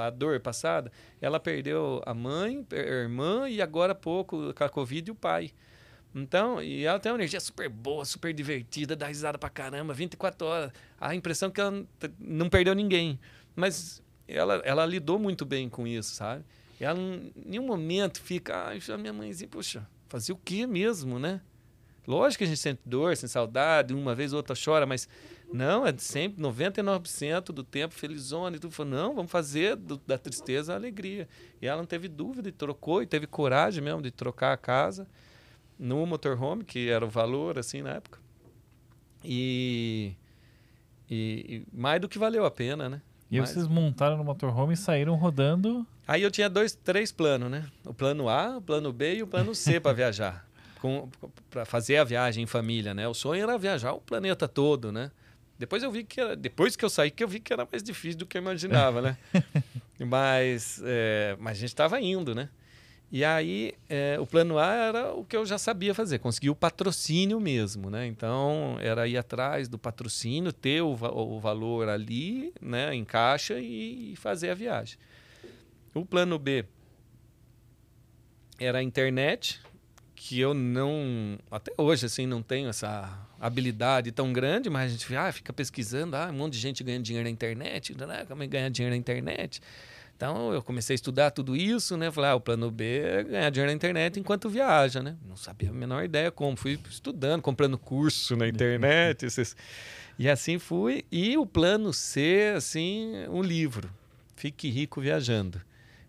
a 0.00 0.08
dor 0.08 0.40
passada. 0.40 0.90
Ela 1.20 1.38
perdeu 1.38 2.00
a 2.06 2.14
mãe, 2.14 2.66
a 2.72 2.76
irmã 2.76 3.48
e 3.48 3.60
agora 3.60 3.92
há 3.92 3.94
pouco 3.94 4.54
com 4.54 4.64
a 4.64 4.68
Covid 4.68 5.10
o 5.10 5.14
pai. 5.14 5.50
Então, 6.14 6.62
e 6.62 6.84
ela 6.84 6.98
tem 6.98 7.12
uma 7.12 7.18
energia 7.18 7.40
super 7.40 7.68
boa, 7.68 8.04
super 8.04 8.32
divertida, 8.32 8.96
dá 8.96 9.08
risada 9.08 9.36
pra 9.36 9.50
caramba, 9.50 9.92
24 9.92 10.46
horas. 10.46 10.72
A 10.98 11.14
impressão 11.14 11.50
que 11.50 11.60
ela 11.60 11.84
não 12.18 12.48
perdeu 12.48 12.74
ninguém. 12.74 13.20
Mas 13.54 14.02
ela, 14.26 14.62
ela 14.64 14.86
lidou 14.86 15.18
muito 15.18 15.44
bem 15.44 15.68
com 15.68 15.86
isso, 15.86 16.14
sabe? 16.14 16.44
Ela 16.80 16.98
em 16.98 17.32
nenhum 17.44 17.66
momento 17.66 18.22
fica, 18.22 18.70
ah, 18.70 18.96
minha 18.96 19.12
mãezinha, 19.12 19.48
poxa, 19.48 19.86
fazia 20.08 20.34
o 20.34 20.38
quê 20.38 20.66
mesmo, 20.66 21.18
né? 21.18 21.42
Lógico 22.06 22.38
que 22.38 22.44
a 22.44 22.46
gente 22.46 22.58
sente 22.58 22.80
dor, 22.84 23.16
sente 23.16 23.32
saudade, 23.32 23.94
uma 23.94 24.14
vez 24.14 24.32
ou 24.32 24.36
outra 24.36 24.54
chora, 24.62 24.84
mas 24.84 25.08
não, 25.52 25.86
é 25.86 25.94
sempre 25.96 26.42
99% 26.42 27.46
do 27.46 27.64
tempo 27.64 27.94
felizona 27.94 28.56
e 28.56 28.58
tudo. 28.58 28.72
Falou, 28.72 28.92
não, 28.92 29.14
vamos 29.14 29.30
fazer 29.30 29.76
do, 29.76 29.96
da 30.06 30.18
tristeza 30.18 30.72
a 30.72 30.76
alegria. 30.76 31.28
E 31.62 31.66
ela 31.66 31.78
não 31.78 31.86
teve 31.86 32.08
dúvida 32.08 32.48
e 32.48 32.52
trocou, 32.52 33.02
e 33.02 33.06
teve 33.06 33.26
coragem 33.26 33.82
mesmo 33.82 34.02
de 34.02 34.10
trocar 34.10 34.52
a 34.52 34.56
casa 34.56 35.06
no 35.78 36.04
motorhome, 36.06 36.62
que 36.62 36.90
era 36.90 37.04
o 37.04 37.08
valor, 37.08 37.58
assim, 37.58 37.82
na 37.82 37.92
época. 37.92 38.18
E, 39.24 40.14
e, 41.10 41.64
e 41.72 41.76
mais 41.76 42.00
do 42.00 42.08
que 42.08 42.18
valeu 42.18 42.44
a 42.44 42.50
pena, 42.50 42.88
né? 42.88 43.00
E 43.30 43.40
Mas... 43.40 43.50
vocês 43.50 43.66
montaram 43.66 44.18
no 44.18 44.24
motorhome 44.24 44.74
e 44.74 44.76
saíram 44.76 45.14
rodando. 45.14 45.86
Aí 46.06 46.22
eu 46.22 46.30
tinha 46.30 46.50
dois, 46.50 46.74
três 46.74 47.10
planos, 47.10 47.50
né? 47.50 47.66
O 47.86 47.94
plano 47.94 48.28
A, 48.28 48.58
o 48.58 48.60
plano 48.60 48.92
B 48.92 49.16
e 49.16 49.22
o 49.22 49.26
plano 49.26 49.54
C 49.54 49.80
para 49.80 49.94
viajar 49.94 50.46
para 51.50 51.64
fazer 51.64 51.96
a 51.96 52.04
viagem 52.04 52.44
em 52.44 52.46
família, 52.46 52.94
né? 52.94 53.06
O 53.08 53.14
sonho 53.14 53.42
era 53.42 53.56
viajar 53.56 53.92
o 53.92 54.00
planeta 54.00 54.46
todo, 54.48 54.92
né? 54.92 55.10
Depois 55.58 55.82
eu 55.82 55.90
vi 55.90 56.04
que 56.04 56.20
era, 56.20 56.34
depois 56.34 56.74
que 56.74 56.84
eu 56.84 56.90
saí 56.90 57.10
que 57.10 57.22
eu 57.22 57.28
vi 57.28 57.40
que 57.40 57.52
era 57.52 57.66
mais 57.70 57.82
difícil 57.82 58.18
do 58.18 58.26
que 58.26 58.36
eu 58.36 58.42
imaginava, 58.42 59.00
né? 59.00 59.16
mas, 60.00 60.82
é, 60.84 61.36
mas 61.38 61.56
a 61.56 61.60
gente 61.60 61.68
estava 61.68 62.00
indo, 62.00 62.34
né? 62.34 62.48
E 63.10 63.24
aí 63.24 63.74
é, 63.88 64.18
o 64.18 64.26
plano 64.26 64.58
A 64.58 64.74
era 64.74 65.12
o 65.12 65.24
que 65.24 65.36
eu 65.36 65.46
já 65.46 65.56
sabia 65.56 65.94
fazer, 65.94 66.18
conseguir 66.18 66.50
o 66.50 66.54
patrocínio 66.54 67.38
mesmo, 67.38 67.88
né? 67.88 68.06
Então 68.06 68.76
era 68.80 69.06
ir 69.06 69.16
atrás 69.16 69.68
do 69.68 69.78
patrocínio, 69.78 70.52
ter 70.52 70.82
o, 70.82 70.92
o 70.92 71.38
valor 71.38 71.88
ali, 71.88 72.52
né, 72.60 72.92
em 72.92 73.04
caixa 73.04 73.60
e, 73.60 74.12
e 74.12 74.16
fazer 74.16 74.50
a 74.50 74.54
viagem. 74.54 74.98
O 75.94 76.04
plano 76.04 76.38
B 76.40 76.64
era 78.58 78.78
a 78.78 78.82
internet, 78.82 79.60
que 80.26 80.40
eu 80.40 80.54
não 80.54 81.38
até 81.50 81.70
hoje 81.76 82.06
assim 82.06 82.26
não 82.26 82.40
tenho 82.40 82.70
essa 82.70 83.14
habilidade 83.38 84.10
tão 84.10 84.32
grande, 84.32 84.70
mas 84.70 84.90
a 84.90 84.96
gente 84.96 85.14
ah, 85.14 85.30
fica 85.30 85.52
pesquisando, 85.52 86.16
ah, 86.16 86.28
um 86.30 86.32
monte 86.32 86.54
de 86.54 86.60
gente 86.60 86.82
ganhando 86.82 87.02
dinheiro 87.02 87.28
na 87.28 87.30
internet, 87.30 87.94
né? 87.94 88.24
Como 88.26 88.42
é 88.42 88.46
ganhar 88.46 88.70
dinheiro 88.70 88.94
na 88.94 88.98
internet? 88.98 89.60
Então 90.16 90.50
eu 90.50 90.62
comecei 90.62 90.94
a 90.94 90.96
estudar 90.96 91.30
tudo 91.30 91.54
isso, 91.54 91.94
né? 91.98 92.10
Falei, 92.10 92.30
ah, 92.30 92.36
o 92.36 92.40
plano 92.40 92.70
B 92.70 93.00
é 93.00 93.22
ganhar 93.22 93.50
dinheiro 93.50 93.70
na 93.70 93.76
internet 93.76 94.18
enquanto 94.18 94.48
viaja, 94.48 95.02
né? 95.02 95.14
Não 95.28 95.36
sabia 95.36 95.68
a 95.68 95.74
menor 95.74 96.02
ideia 96.02 96.30
como, 96.30 96.56
fui 96.56 96.80
estudando, 96.88 97.42
comprando 97.42 97.76
curso 97.76 98.34
na 98.34 98.48
internet, 98.48 99.26
esses... 99.28 99.54
e 100.18 100.26
assim 100.26 100.58
fui. 100.58 101.04
E 101.12 101.36
o 101.36 101.44
plano 101.44 101.92
C, 101.92 102.54
assim, 102.56 103.12
um 103.28 103.42
livro, 103.42 103.90
Fique 104.34 104.70
Rico 104.70 105.02
Viajando. 105.02 105.60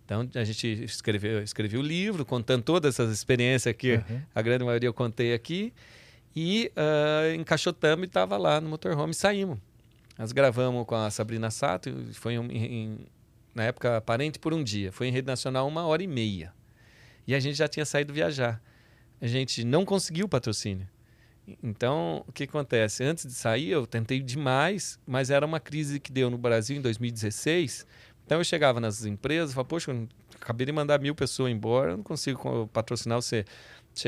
Então 0.06 0.30
a 0.36 0.44
gente 0.44 0.68
escreveu, 0.84 1.42
escreveu 1.42 1.80
o 1.80 1.84
livro 1.84 2.24
contando 2.24 2.62
todas 2.62 2.94
essas 2.94 3.12
experiências 3.12 3.76
que 3.76 3.96
uhum. 3.96 4.22
a 4.34 4.42
grande 4.42 4.64
maioria 4.64 4.88
eu 4.88 4.94
contei 4.94 5.34
aqui 5.34 5.74
e 6.36 6.72
uh, 6.76 7.34
encaixotamos 7.36 8.04
e 8.04 8.08
estava 8.08 8.38
lá 8.38 8.62
no 8.62 8.70
motorhome 8.70 9.12
e 9.12 9.16
saímos. 9.16 9.58
Nós 10.18 10.32
gravamos 10.32 10.86
com 10.86 10.96
a 10.96 11.10
Sabrina 11.10 11.50
Sato, 11.50 11.90
foi 12.14 12.36
em, 12.36 12.52
em, 12.52 13.00
na 13.54 13.64
época 13.64 14.00
parente 14.02 14.38
por 14.38 14.54
um 14.54 14.64
dia, 14.64 14.92
foi 14.92 15.08
em 15.08 15.12
rede 15.12 15.28
nacional 15.28 15.68
uma 15.68 15.86
hora 15.86 16.04
e 16.04 16.08
meia. 16.08 16.54
E 17.28 17.34
a 17.34 17.40
gente 17.40 17.56
já 17.56 17.68
tinha 17.68 17.86
saído 17.86 18.14
viajar. 18.14 18.62
A 19.20 19.28
gente 19.28 19.64
não 19.64 19.84
conseguiu 19.84 20.30
patrocínio. 20.30 20.88
Então, 21.62 22.24
o 22.28 22.32
que 22.32 22.44
acontece? 22.44 23.04
Antes 23.04 23.26
de 23.26 23.34
sair, 23.34 23.70
eu 23.70 23.86
tentei 23.86 24.20
demais, 24.20 25.00
mas 25.06 25.30
era 25.30 25.46
uma 25.46 25.60
crise 25.60 26.00
que 26.00 26.12
deu 26.12 26.30
no 26.30 26.38
Brasil 26.38 26.78
em 26.78 26.82
2016 26.82 27.86
então 28.26 28.40
eu 28.40 28.44
chegava 28.44 28.80
nas 28.80 29.06
empresas 29.06 29.52
e 29.52 29.54
falava, 29.54 29.70
poxa, 29.70 29.96
acabei 30.36 30.66
de 30.66 30.72
mandar 30.72 31.00
mil 31.00 31.14
pessoas 31.14 31.52
embora, 31.52 31.92
eu 31.92 31.98
não 31.98 32.04
consigo 32.04 32.68
patrocinar 32.74 33.22
você 33.22 33.46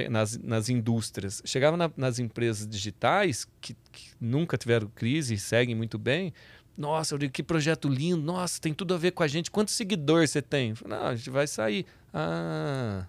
nas, 0.09 0.37
nas 0.37 0.69
indústrias. 0.69 1.41
Chegava 1.45 1.77
na, 1.77 1.91
nas 1.95 2.19
empresas 2.19 2.67
digitais, 2.67 3.47
que, 3.61 3.75
que, 3.91 4.11
nunca 4.19 4.57
tiveram 4.57 4.87
crise 4.87 5.35
e 5.35 5.37
seguem 5.37 5.75
muito 5.75 5.97
bem. 5.97 6.33
Nossa, 6.75 7.15
eu 7.15 7.19
digo, 7.19 7.31
que 7.31 7.41
projeto 7.41 7.87
lindo, 7.87 8.21
nossa, 8.21 8.59
tem 8.59 8.73
tudo 8.73 8.93
a 8.93 8.97
ver 8.97 9.11
com 9.11 9.23
a 9.23 9.27
gente. 9.27 9.49
Quantos 9.49 9.73
seguidores 9.73 10.31
você 10.31 10.41
tem? 10.41 10.75
Falei, 10.75 10.97
não, 10.97 11.07
a 11.07 11.15
gente 11.15 11.29
vai 11.29 11.47
sair. 11.47 11.85
Ah. 12.13 13.05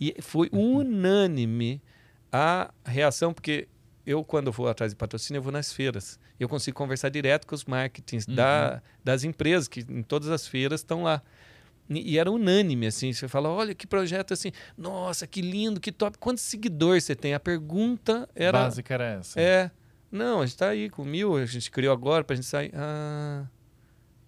E 0.00 0.14
foi 0.20 0.48
unânime 0.52 1.80
a 2.32 2.70
reação, 2.84 3.32
porque 3.32 3.68
eu, 4.06 4.24
quando 4.24 4.50
vou 4.52 4.68
atrás 4.68 4.92
de 4.92 4.96
patrocínio, 4.96 5.38
eu 5.38 5.42
vou 5.42 5.52
nas 5.52 5.72
feiras. 5.72 6.18
Eu 6.38 6.48
consigo 6.48 6.76
conversar 6.76 7.08
direto 7.08 7.46
com 7.46 7.54
os 7.54 7.64
marketings 7.64 8.26
Uhum. 8.26 8.34
da, 8.34 8.82
das 9.02 9.24
empresas, 9.24 9.66
que 9.68 9.80
em 9.88 10.02
todas 10.02 10.28
as 10.30 10.46
feiras 10.46 10.80
estão 10.80 11.02
lá. 11.02 11.22
E 11.90 12.12
e 12.14 12.18
era 12.18 12.30
unânime, 12.30 12.86
assim. 12.86 13.12
Você 13.12 13.26
fala, 13.28 13.48
olha 13.48 13.74
que 13.74 13.86
projeto 13.86 14.34
assim, 14.34 14.52
nossa, 14.76 15.26
que 15.26 15.40
lindo, 15.40 15.80
que 15.80 15.90
top. 15.90 16.18
Quantos 16.18 16.44
seguidores 16.44 17.04
você 17.04 17.14
tem? 17.16 17.34
A 17.34 17.40
pergunta 17.40 18.28
era. 18.34 18.58
Básica 18.64 18.94
era 18.94 19.04
essa. 19.04 19.40
É. 19.40 19.70
Não, 20.10 20.40
a 20.42 20.46
gente 20.46 20.56
tá 20.56 20.68
aí 20.68 20.88
com 20.88 21.04
mil, 21.04 21.36
a 21.36 21.44
gente 21.46 21.70
criou 21.70 21.92
agora 21.92 22.22
pra 22.24 22.36
gente 22.36 22.46
sair. 22.46 22.70
Ah. 22.74 23.44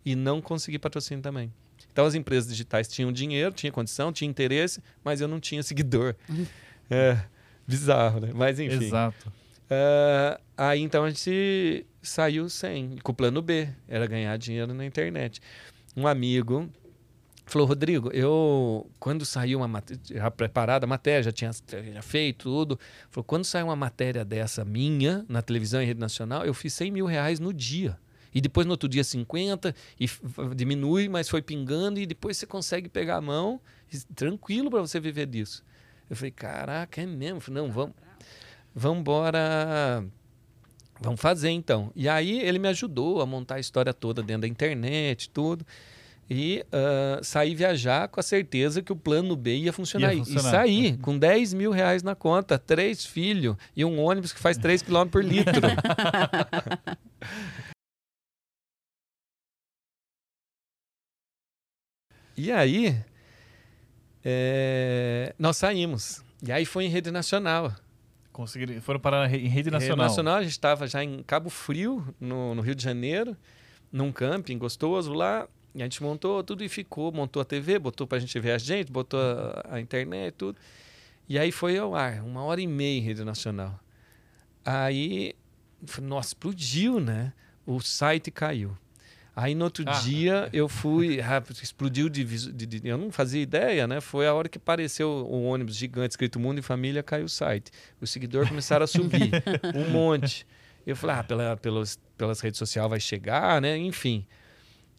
E 0.05 0.15
não 0.17 0.41
consegui 0.41 0.79
patrocínio 0.79 1.23
também. 1.23 1.53
Então 1.93 2.07
as 2.07 2.15
empresas 2.15 2.51
digitais 2.51 2.89
tinham 2.89 3.13
dinheiro, 3.13 3.53
tinha 3.55 3.71
condição, 3.71 4.13
tinha 4.13 4.29
interesse, 4.29 4.83
mas 5.05 5.21
eu 5.21 5.29
não 5.29 5.39
tinha 5.41 5.63
seguidor. 5.63 6.15
é. 6.91 7.19
Bizarro, 7.67 8.21
né? 8.21 8.31
Mas 8.35 8.59
enfim. 8.59 8.85
Exato. 8.85 9.33
Ah, 9.71 10.41
aí 10.57 10.81
então 10.81 11.05
a 11.05 11.11
gente 11.11 11.87
saiu 12.03 12.49
sem, 12.49 12.97
com 13.03 13.13
o 13.13 13.15
plano 13.15 13.43
B, 13.43 13.69
era 13.89 14.07
ganhar 14.07 14.37
dinheiro 14.37 14.73
na 14.73 14.85
internet. 14.85 15.41
Um 15.97 16.07
amigo 16.07 16.71
falou, 17.47 17.67
Rodrigo, 17.67 18.11
eu 18.13 18.89
quando 18.99 19.25
saiu 19.27 19.59
uma 19.59 19.69
matéria, 19.69 20.01
já 20.09 20.31
preparada 20.31 20.87
a 20.87 20.89
matéria, 20.89 21.25
já 21.25 21.33
tinha 21.33 21.51
já 21.93 22.03
feito 22.03 22.45
tudo, 22.45 22.79
falou, 23.11 23.25
quando 23.25 23.45
saiu 23.45 23.67
uma 23.67 23.77
matéria 23.77 24.25
dessa 24.25 24.65
minha 24.65 25.25
na 25.29 25.43
televisão 25.43 25.83
e 25.83 25.85
rede 25.85 26.01
nacional, 26.01 26.45
eu 26.45 26.55
fiz 26.55 26.73
100 26.75 26.91
mil 26.91 27.07
reais 27.07 27.41
no 27.41 27.53
dia. 27.53 27.99
E 28.33 28.41
depois 28.41 28.65
no 28.65 28.73
outro 28.73 28.89
dia 28.89 29.03
50, 29.03 29.75
e 29.99 30.09
diminui, 30.55 31.09
mas 31.09 31.29
foi 31.29 31.43
pingando, 31.43 31.99
e 31.99 32.07
depois 32.07 32.37
você 32.37 32.47
consegue 32.47 32.89
pegar 32.89 33.17
a 33.17 33.21
mão, 33.21 33.61
e 33.93 33.99
tranquilo 34.15 34.71
para 34.71 34.81
você 34.81 35.01
viver 35.01 35.27
disso. 35.27 35.65
Eu 36.09 36.15
falei, 36.15 36.31
caraca, 36.31 37.03
é 37.03 37.07
mesmo? 37.07 37.41
Falei, 37.41 37.63
não, 37.63 37.73
vamos, 37.73 37.95
vamos 38.73 39.01
embora. 39.01 40.05
Vamos 41.01 41.21
fazer 41.21 41.51
então. 41.51 41.91
E 41.97 42.09
aí 42.09 42.41
ele 42.41 42.59
me 42.59 42.69
ajudou 42.69 43.21
a 43.23 43.27
montar 43.27 43.55
a 43.57 43.61
história 43.61 43.93
toda 43.95 44.23
dentro 44.23 44.43
da 44.43 44.49
internet, 44.49 45.31
tudo. 45.31 45.67
E 46.29 46.65
ah, 46.71 47.19
saí 47.23 47.55
viajar 47.57 48.07
com 48.09 48.21
a 48.21 48.23
certeza 48.23 48.81
que 48.83 48.93
o 48.93 48.97
plano 48.97 49.35
B 49.35 49.57
ia 49.57 49.73
funcionar. 49.73 50.13
Ia 50.15 50.21
E- 50.23 50.25
funcionar. 50.25 50.49
E 50.49 50.51
saí 50.51 50.97
com 50.99 51.19
10 51.19 51.55
mil 51.55 51.71
reais 51.73 52.03
na 52.03 52.15
conta, 52.15 52.59
três 52.59 53.05
filhos 53.05 53.57
e 53.75 53.85
um 53.85 53.99
ônibus 54.01 54.33
que 54.33 54.39
faz 54.41 54.57
3 54.59 54.83
km 54.83 55.07
por 55.11 55.25
litro. 55.25 55.61
e 62.37 62.51
aí, 62.51 62.97
é, 64.25 65.35
nós 65.39 65.57
saímos. 65.57 66.23
E 66.43 66.51
aí 66.53 66.65
foi 66.65 66.85
em 66.85 66.89
rede 66.89 67.11
nacional. 67.11 67.73
Conseguiram, 68.41 68.81
foram 68.81 68.99
re- 69.27 69.37
em 69.37 69.41
rede 69.49 69.55
Rede 69.69 69.71
nacional. 69.71 70.07
nacional, 70.07 70.35
a 70.37 70.43
gente 70.43 70.53
estava 70.53 70.87
já 70.87 71.05
em 71.05 71.23
Cabo 71.23 71.51
Frio, 71.51 72.03
no, 72.19 72.55
no 72.55 72.63
Rio 72.63 72.75
de 72.75 72.83
Janeiro, 72.83 73.37
num 73.93 74.11
camping 74.11 74.57
gostoso 74.57 75.13
lá. 75.13 75.47
E 75.75 75.83
a 75.83 75.85
gente 75.85 76.03
montou 76.03 76.43
tudo 76.43 76.65
e 76.65 76.69
ficou, 76.69 77.13
montou 77.13 77.43
a 77.43 77.45
TV, 77.45 77.79
botou 77.79 78.07
pra 78.07 78.19
gente 78.19 78.39
ver 78.41 78.53
a 78.53 78.59
gente, 78.59 78.91
botou 78.91 79.21
a, 79.21 79.75
a 79.77 79.81
internet, 79.81 80.35
tudo. 80.35 80.59
E 81.29 81.39
aí 81.39 81.53
foi 81.53 81.77
ao 81.79 81.95
ar, 81.95 82.23
uma 82.25 82.43
hora 82.43 82.61
e 82.63 82.67
meia 82.67 82.99
em 82.99 83.03
rede 83.03 83.23
nacional. 83.25 83.79
Aí, 84.65 85.35
nossa, 86.03 86.29
explodiu, 86.29 86.99
né? 86.99 87.33
O 87.67 87.79
site 87.81 88.31
caiu. 88.31 88.77
Aí 89.35 89.55
no 89.55 89.65
outro 89.65 89.85
Ah. 89.87 89.93
dia 89.93 90.49
eu 90.53 90.69
fui, 90.69 91.21
ah, 91.21 91.43
explodiu 91.63 92.09
de, 92.09 92.25
de- 92.25 92.67
de- 92.67 92.89
Eu 92.89 92.99
não 92.99 93.11
fazia 93.13 93.41
ideia, 93.41 93.87
né? 93.87 94.01
Foi 94.01 94.27
a 94.27 94.35
hora 94.35 94.49
que 94.49 94.59
apareceu 94.59 95.09
o 95.09 95.45
ônibus 95.45 95.77
gigante 95.77 96.11
escrito 96.11 96.39
Mundo 96.41 96.59
e 96.59 96.63
Família, 96.63 97.03
caiu 97.03 97.25
o 97.25 97.29
site. 97.29 97.71
Os 98.01 98.11
seguidores 98.11 98.49
começaram 98.49 98.85
a 98.85 98.87
subir, 98.87 99.31
um 99.75 99.89
monte. 99.91 100.47
Eu 100.87 100.97
falei, 100.97 101.17
ah, 101.17 101.23
pela, 101.25 101.57
pelos, 101.57 101.99
pelas 102.19 102.41
redes 102.41 102.59
sociais 102.59 102.89
vai 102.91 102.99
chegar, 103.01 103.61
né? 103.61 103.77
Enfim. 103.77 104.27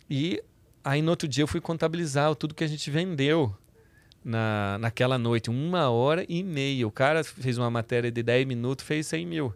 E 0.10 0.42
aí 0.84 1.02
no 1.02 1.10
outro 1.12 1.28
dia 1.28 1.44
eu 1.44 1.48
fui 1.48 1.60
contabilizar 1.62 2.34
tudo 2.36 2.56
que 2.56 2.64
a 2.64 2.68
gente 2.68 2.90
vendeu 2.90 3.56
na, 4.24 4.78
naquela 4.80 5.18
noite, 5.18 5.50
uma 5.50 5.90
hora 5.90 6.26
e 6.30 6.44
meia. 6.44 6.88
O 6.88 6.92
cara 6.92 7.24
fez 7.24 7.58
uma 7.58 7.70
matéria 7.70 8.12
de 8.12 8.24
10 8.24 8.46
minutos, 8.48 8.86
fez 8.86 9.08
100 9.08 9.26
mil. 9.26 9.54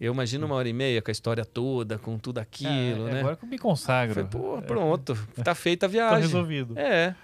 Eu 0.00 0.12
imagino 0.12 0.44
uma 0.46 0.54
hora 0.56 0.68
e 0.68 0.72
meia 0.72 1.00
com 1.00 1.10
a 1.10 1.12
história 1.12 1.44
toda, 1.44 1.98
com 1.98 2.18
tudo 2.18 2.38
aquilo, 2.38 3.08
É, 3.08 3.12
né? 3.12 3.20
Agora 3.20 3.36
que 3.36 3.44
eu 3.44 3.48
me 3.48 3.58
consagro. 3.58 4.14
Falei, 4.14 4.28
pô, 4.30 4.60
pronto, 4.62 5.16
tá 5.42 5.54
feita 5.54 5.86
a 5.86 5.88
Tô 5.88 5.92
viagem. 5.92 6.20
resolvido. 6.22 6.78
É. 6.78 7.14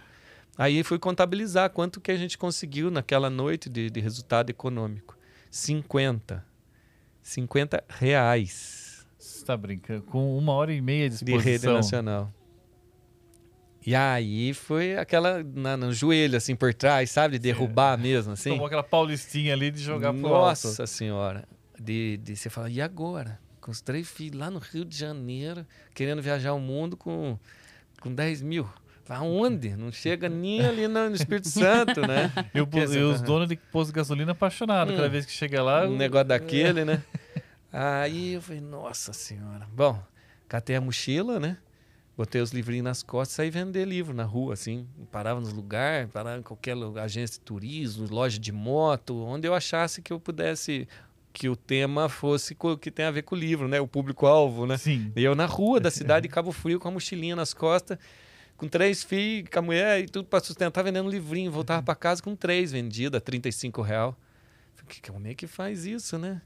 Aí 0.57 0.83
fui 0.83 0.99
contabilizar 0.99 1.71
quanto 1.71 2.01
que 2.01 2.11
a 2.11 2.17
gente 2.17 2.37
conseguiu 2.39 2.91
naquela 2.91 3.29
noite 3.31 3.69
de, 3.69 3.91
de 3.91 4.01
resultado 4.01 4.51
econômico. 4.51 5.17
50. 5.51 6.45
50 7.23 7.85
reais 7.89 9.07
Você 9.19 9.45
tá 9.45 9.57
brincando? 9.57 10.03
Com 10.03 10.37
uma 10.39 10.53
hora 10.53 10.73
e 10.73 10.81
meia 10.81 11.09
de 11.11 11.23
de 11.25 11.33
rede 11.33 11.41
exposição. 11.51 11.75
nacional. 11.75 12.33
E 13.85 13.95
aí 13.95 14.53
foi 14.53 14.97
aquela 14.97 15.43
na, 15.43 15.77
no 15.77 15.93
joelho, 15.93 16.37
assim, 16.37 16.55
por 16.55 16.73
trás, 16.75 17.11
sabe? 17.11 17.39
De 17.39 17.39
derrubar 17.45 17.99
mesmo, 17.99 18.33
assim. 18.33 18.51
Tomou 18.51 18.67
aquela 18.67 18.83
paulistinha 18.83 19.55
ali 19.55 19.71
de 19.71 19.81
jogar 19.83 20.13
pro 20.13 20.21
Nossa 20.23 20.87
senhora. 20.87 21.49
De, 21.83 22.19
de 22.19 22.37
você 22.37 22.51
fala, 22.51 22.69
e 22.69 22.81
agora? 22.81 23.41
Com 23.61 23.71
os 23.71 23.81
três 23.81 24.07
filhos 24.09 24.39
lá 24.39 24.51
no 24.51 24.59
Rio 24.59 24.85
de 24.85 24.95
Janeiro, 24.97 25.67
querendo 25.95 26.21
viajar 26.21 26.53
o 26.53 26.61
mundo 26.61 26.95
com, 26.97 27.39
com 28.01 28.15
10 28.15 28.43
mil. 28.43 28.69
Aonde? 29.09 29.75
Não 29.75 29.91
chega 29.91 30.29
nem 30.29 30.65
ali 30.65 30.87
no, 30.87 31.13
Espírito 31.13 31.49
Santo, 31.49 32.01
né? 32.07 32.31
E, 32.55 32.61
o- 32.61 32.69
e 32.95 33.03
os 33.03 33.21
donos 33.21 33.49
de 33.49 33.57
posto 33.57 33.89
de 33.91 33.97
gasolina 33.97 34.33
apaixonados. 34.33 34.93
Hum. 34.95 34.97
Cada 34.97 35.09
vez 35.09 35.27
que 35.27 35.33
chega 35.33 35.63
lá. 35.63 35.85
um 35.87 35.97
negócio 35.97 36.29
daquele, 36.29 36.85
né? 36.85 37.03
Aí 37.73 38.35
eu 38.35 38.43
falei, 38.43 38.61
nossa 38.61 39.13
senhora. 39.13 39.67
Bom, 39.73 40.01
catei 40.49 40.77
a 40.77 40.81
mochila, 40.81 41.41
né? 41.41 41.57
Botei 42.17 42.41
os 42.41 42.53
livrinhos 42.53 42.85
nas 42.85 43.03
costas 43.03 43.33
e 43.33 43.37
saí 43.37 43.51
vender 43.51 43.85
livro 43.87 44.13
na 44.15 44.25
rua, 44.25 44.53
assim. 44.55 44.87
Parava 45.11 45.41
nos 45.41 45.53
lugares, 45.53 46.11
parava 46.13 46.39
em 46.39 46.43
qualquer 46.43 46.75
lugar, 46.75 47.05
agência 47.05 47.35
de 47.39 47.41
turismo, 47.41 48.07
loja 48.11 48.39
de 48.39 48.53
moto, 48.53 49.17
onde 49.25 49.49
eu 49.49 49.55
achasse 49.55 50.03
que 50.03 50.13
eu 50.13 50.21
pudesse, 50.21 50.87
que 51.33 51.49
o 51.49 51.55
tema 51.57 52.09
fosse 52.09 52.55
co- 52.55 52.77
que 52.77 52.91
tem 52.91 53.05
a 53.07 53.11
ver 53.11 53.23
com 53.23 53.35
o 53.35 53.39
livro, 53.39 53.69
né? 53.69 53.81
O 53.81 53.87
público-alvo, 53.87 54.67
né? 54.67 54.77
Sim. 54.77 55.13
E 55.15 55.23
eu 55.23 55.35
na 55.35 55.47
rua 55.47 55.79
da 55.81 55.91
cidade 55.91 56.29
de 56.29 56.33
Cabo 56.35 56.51
Frio 56.53 56.79
com 56.81 56.89
a 56.89 56.91
mochilinha 56.91 57.37
nas 57.37 57.55
costas, 57.55 57.99
com 58.57 58.67
três 58.69 59.03
filhos, 59.05 59.49
com 59.51 59.59
a 59.59 59.63
mulher 59.63 60.01
e 60.01 60.07
tudo 60.07 60.27
para 60.27 60.45
sustentar, 60.45 60.83
vendendo 60.83 61.09
livrinho. 61.09 61.51
Voltava 61.51 61.83
para 61.83 61.95
casa 61.95 62.23
com 62.23 62.35
três 62.37 62.73
vendida, 62.73 63.21
35 63.21 63.81
real. 63.83 64.19
Falei, 64.75 65.01
"Que- 65.01 65.11
Como 65.13 65.27
é 65.27 65.35
que 65.35 65.47
faz 65.47 65.87
isso, 65.87 66.19
né? 66.19 66.43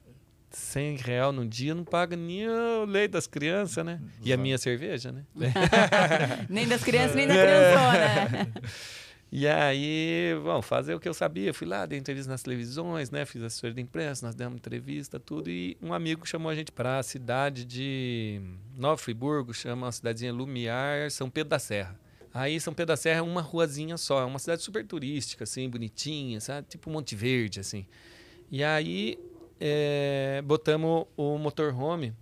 100 0.51 0.97
real 0.99 1.33
num 1.33 1.49
dia 1.49 1.75
não 1.75 1.83
paga 1.83 2.15
nem 2.15 2.47
o 2.49 2.85
leite 2.85 3.11
das 3.11 3.27
crianças, 3.27 3.85
né? 3.85 4.01
E 4.23 4.33
a 4.33 4.37
minha 4.37 4.57
cerveja, 4.57 5.11
né? 5.11 5.25
Nem 6.49 6.69
das 6.69 6.85
crianças, 6.85 7.17
nem 7.17 7.27
da 7.27 7.35
É. 7.35 8.27
criançona. 8.27 8.53
E 9.37 9.49
aí, 9.49 10.33
bom, 10.45 10.63
fazer 10.63 10.95
o 10.95 11.01
que 11.01 11.09
eu 11.09 11.13
sabia. 11.13 11.53
Fui 11.53 11.67
lá, 11.67 11.85
dei 11.87 11.99
entrevista 11.99 12.31
nas 12.31 12.45
televisões, 12.45 13.11
né? 13.11 13.25
Fiz 13.27 13.43
assessoria 13.43 13.75
de 13.75 13.81
imprensa, 13.81 14.25
nós 14.25 14.33
demos 14.33 14.55
entrevista, 14.55 15.19
tudo. 15.19 15.51
E 15.51 15.77
um 15.83 15.93
amigo 15.93 16.25
chamou 16.25 16.49
a 16.49 16.55
gente 16.55 16.71
para 16.71 17.01
a 17.01 17.03
cidade 17.03 17.65
de 17.65 18.41
Nova 18.77 18.97
Friburgo, 18.97 19.53
chama 19.53 19.87
uma 19.87 19.93
cidadezinha 19.93 20.33
Lumiar, 20.33 21.11
São 21.11 21.29
Pedro 21.29 21.51
da 21.51 21.59
Serra. 21.59 21.99
Aí 22.33 22.61
São 22.61 22.73
Pedro 22.73 22.93
da 22.93 22.97
Serra 22.97 23.19
é 23.19 23.23
uma 23.23 23.41
ruazinha 23.41 23.97
só, 23.97 24.23
é 24.23 24.25
uma 24.25 24.39
cidade 24.39 24.63
super 24.63 24.87
turística, 24.87 25.43
assim, 25.43 25.69
bonitinha, 25.69 26.41
sabe? 26.41 26.69
Tipo 26.69 26.89
Monte 26.89 27.17
Verde, 27.17 27.59
assim. 27.59 27.85
E 28.49 28.63
aí 28.63 29.19
é, 29.61 30.43
botamos 30.45 31.07
o 31.17 31.37
motorhome. 31.39 32.15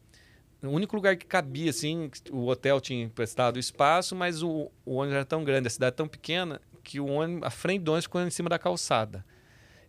O 0.62 0.68
único 0.68 0.97
lugar 0.97 1.14
que 1.16 1.26
cabia, 1.26 1.68
assim, 1.68 2.10
o 2.30 2.47
hotel 2.47 2.80
tinha 2.80 3.05
emprestado 3.05 3.59
espaço, 3.59 4.16
mas 4.16 4.43
o, 4.43 4.70
o 4.86 4.94
ônibus 4.94 5.16
era 5.16 5.24
tão 5.26 5.44
grande, 5.44 5.66
a 5.66 5.70
cidade 5.70 5.94
tão 5.94 6.09
pequena, 6.09 6.59
que 6.82 7.00
o 7.00 7.06
ônibus, 7.06 7.46
a 7.46 7.50
frente 7.50 7.82
do 7.82 7.92
ônibus 7.92 8.04
ficou 8.04 8.20
em 8.20 8.30
cima 8.30 8.48
da 8.48 8.59
calçada. 8.59 9.24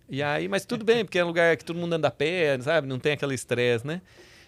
E 0.09 0.21
aí, 0.21 0.47
mas 0.47 0.65
tudo 0.65 0.83
bem, 0.83 1.03
porque 1.05 1.17
é 1.17 1.23
um 1.23 1.27
lugar 1.27 1.55
que 1.57 1.65
todo 1.65 1.77
mundo 1.77 1.93
anda 1.93 2.07
a 2.07 2.11
pé, 2.11 2.59
sabe? 2.61 2.87
Não 2.87 2.99
tem 2.99 3.13
aquele 3.13 3.33
estresse, 3.33 3.85
né? 3.85 4.01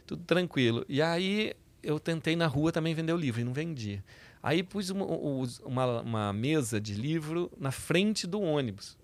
Tudo 0.05 0.23
tranquilo. 0.23 0.85
E 0.87 1.01
aí 1.01 1.53
eu 1.81 1.99
tentei 1.99 2.35
na 2.35 2.47
rua 2.47 2.71
também 2.71 2.93
vender 2.93 3.13
o 3.13 3.17
livro 3.17 3.41
e 3.41 3.43
não 3.43 3.53
vendia. 3.53 4.03
Aí 4.43 4.61
pus 4.61 4.89
uma, 4.89 5.05
uma, 5.05 6.01
uma 6.01 6.33
mesa 6.33 6.79
de 6.79 6.93
livro 6.93 7.51
na 7.57 7.71
frente 7.71 8.27
do 8.27 8.39
ônibus 8.41 8.97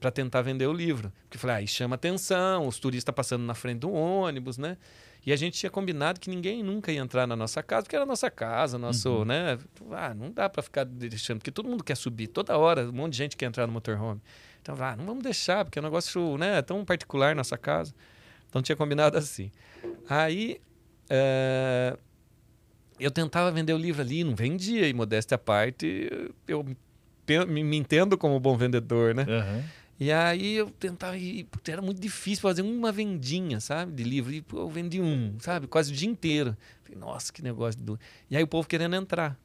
para 0.00 0.10
tentar 0.10 0.40
vender 0.40 0.66
o 0.66 0.72
livro. 0.72 1.12
Porque 1.22 1.36
falei, 1.36 1.56
aí 1.56 1.66
chama 1.66 1.96
atenção, 1.96 2.66
os 2.66 2.78
turistas 2.78 3.14
passando 3.14 3.44
na 3.44 3.54
frente 3.54 3.80
do 3.80 3.92
ônibus, 3.92 4.56
né? 4.56 4.78
E 5.24 5.32
a 5.32 5.36
gente 5.36 5.58
tinha 5.58 5.70
combinado 5.70 6.18
que 6.18 6.30
ninguém 6.30 6.62
nunca 6.62 6.90
ia 6.90 7.00
entrar 7.00 7.26
na 7.26 7.36
nossa 7.36 7.62
casa, 7.62 7.82
porque 7.82 7.94
era 7.94 8.04
a 8.04 8.06
nossa 8.06 8.30
casa, 8.30 8.78
nosso, 8.78 9.24
né? 9.26 9.58
Ah, 9.92 10.14
não 10.14 10.30
dá 10.30 10.48
para 10.48 10.62
ficar 10.62 10.84
deixando, 10.84 11.38
porque 11.38 11.50
todo 11.50 11.68
mundo 11.68 11.84
quer 11.84 11.96
subir, 11.96 12.28
toda 12.28 12.56
hora, 12.56 12.88
um 12.88 12.92
monte 12.92 13.12
de 13.12 13.18
gente 13.18 13.36
quer 13.36 13.46
entrar 13.46 13.66
no 13.66 13.72
motorhome. 13.72 14.20
Então, 14.62 14.74
ah, 14.80 14.96
não 14.96 15.04
vamos 15.04 15.22
deixar, 15.22 15.64
porque 15.64 15.78
é 15.78 15.82
um 15.82 15.84
negócio, 15.84 16.38
né, 16.38 16.62
tão 16.62 16.84
particular 16.84 17.34
nossa 17.34 17.58
casa. 17.58 17.94
Então 18.48 18.62
tinha 18.62 18.76
combinado 18.76 19.16
assim. 19.18 19.50
Aí 20.08 20.60
eh, 21.08 21.96
eu 22.98 23.10
tentava 23.10 23.50
vender 23.50 23.72
o 23.72 23.78
livro 23.78 24.02
ali, 24.02 24.24
não 24.24 24.34
vendia, 24.34 24.88
e 24.88 24.92
modéstia 24.92 25.34
à 25.34 25.38
parte, 25.38 26.10
eu 26.48 26.64
me, 27.46 27.64
me 27.64 27.76
entendo 27.76 28.18
como 28.18 28.38
bom 28.40 28.56
vendedor, 28.56 29.14
né? 29.14 29.26
Aham. 29.28 29.64
E 30.00 30.10
aí 30.10 30.54
eu 30.54 30.70
tentava 30.70 31.14
ir, 31.18 31.46
era 31.68 31.82
muito 31.82 32.00
difícil 32.00 32.40
fazer 32.40 32.62
uma 32.62 32.90
vendinha, 32.90 33.60
sabe, 33.60 33.92
de 33.92 34.02
livro. 34.02 34.32
E 34.32 34.42
eu 34.50 34.70
vendi 34.70 34.98
um, 34.98 35.38
sabe, 35.40 35.66
quase 35.66 35.92
o 35.92 35.94
dia 35.94 36.08
inteiro. 36.08 36.56
Falei, 36.82 36.98
nossa, 36.98 37.30
que 37.30 37.42
negócio 37.42 37.78
do. 37.78 38.00
E 38.30 38.34
aí 38.34 38.42
o 38.42 38.46
povo 38.46 38.66
querendo 38.66 38.96
entrar 38.96 39.38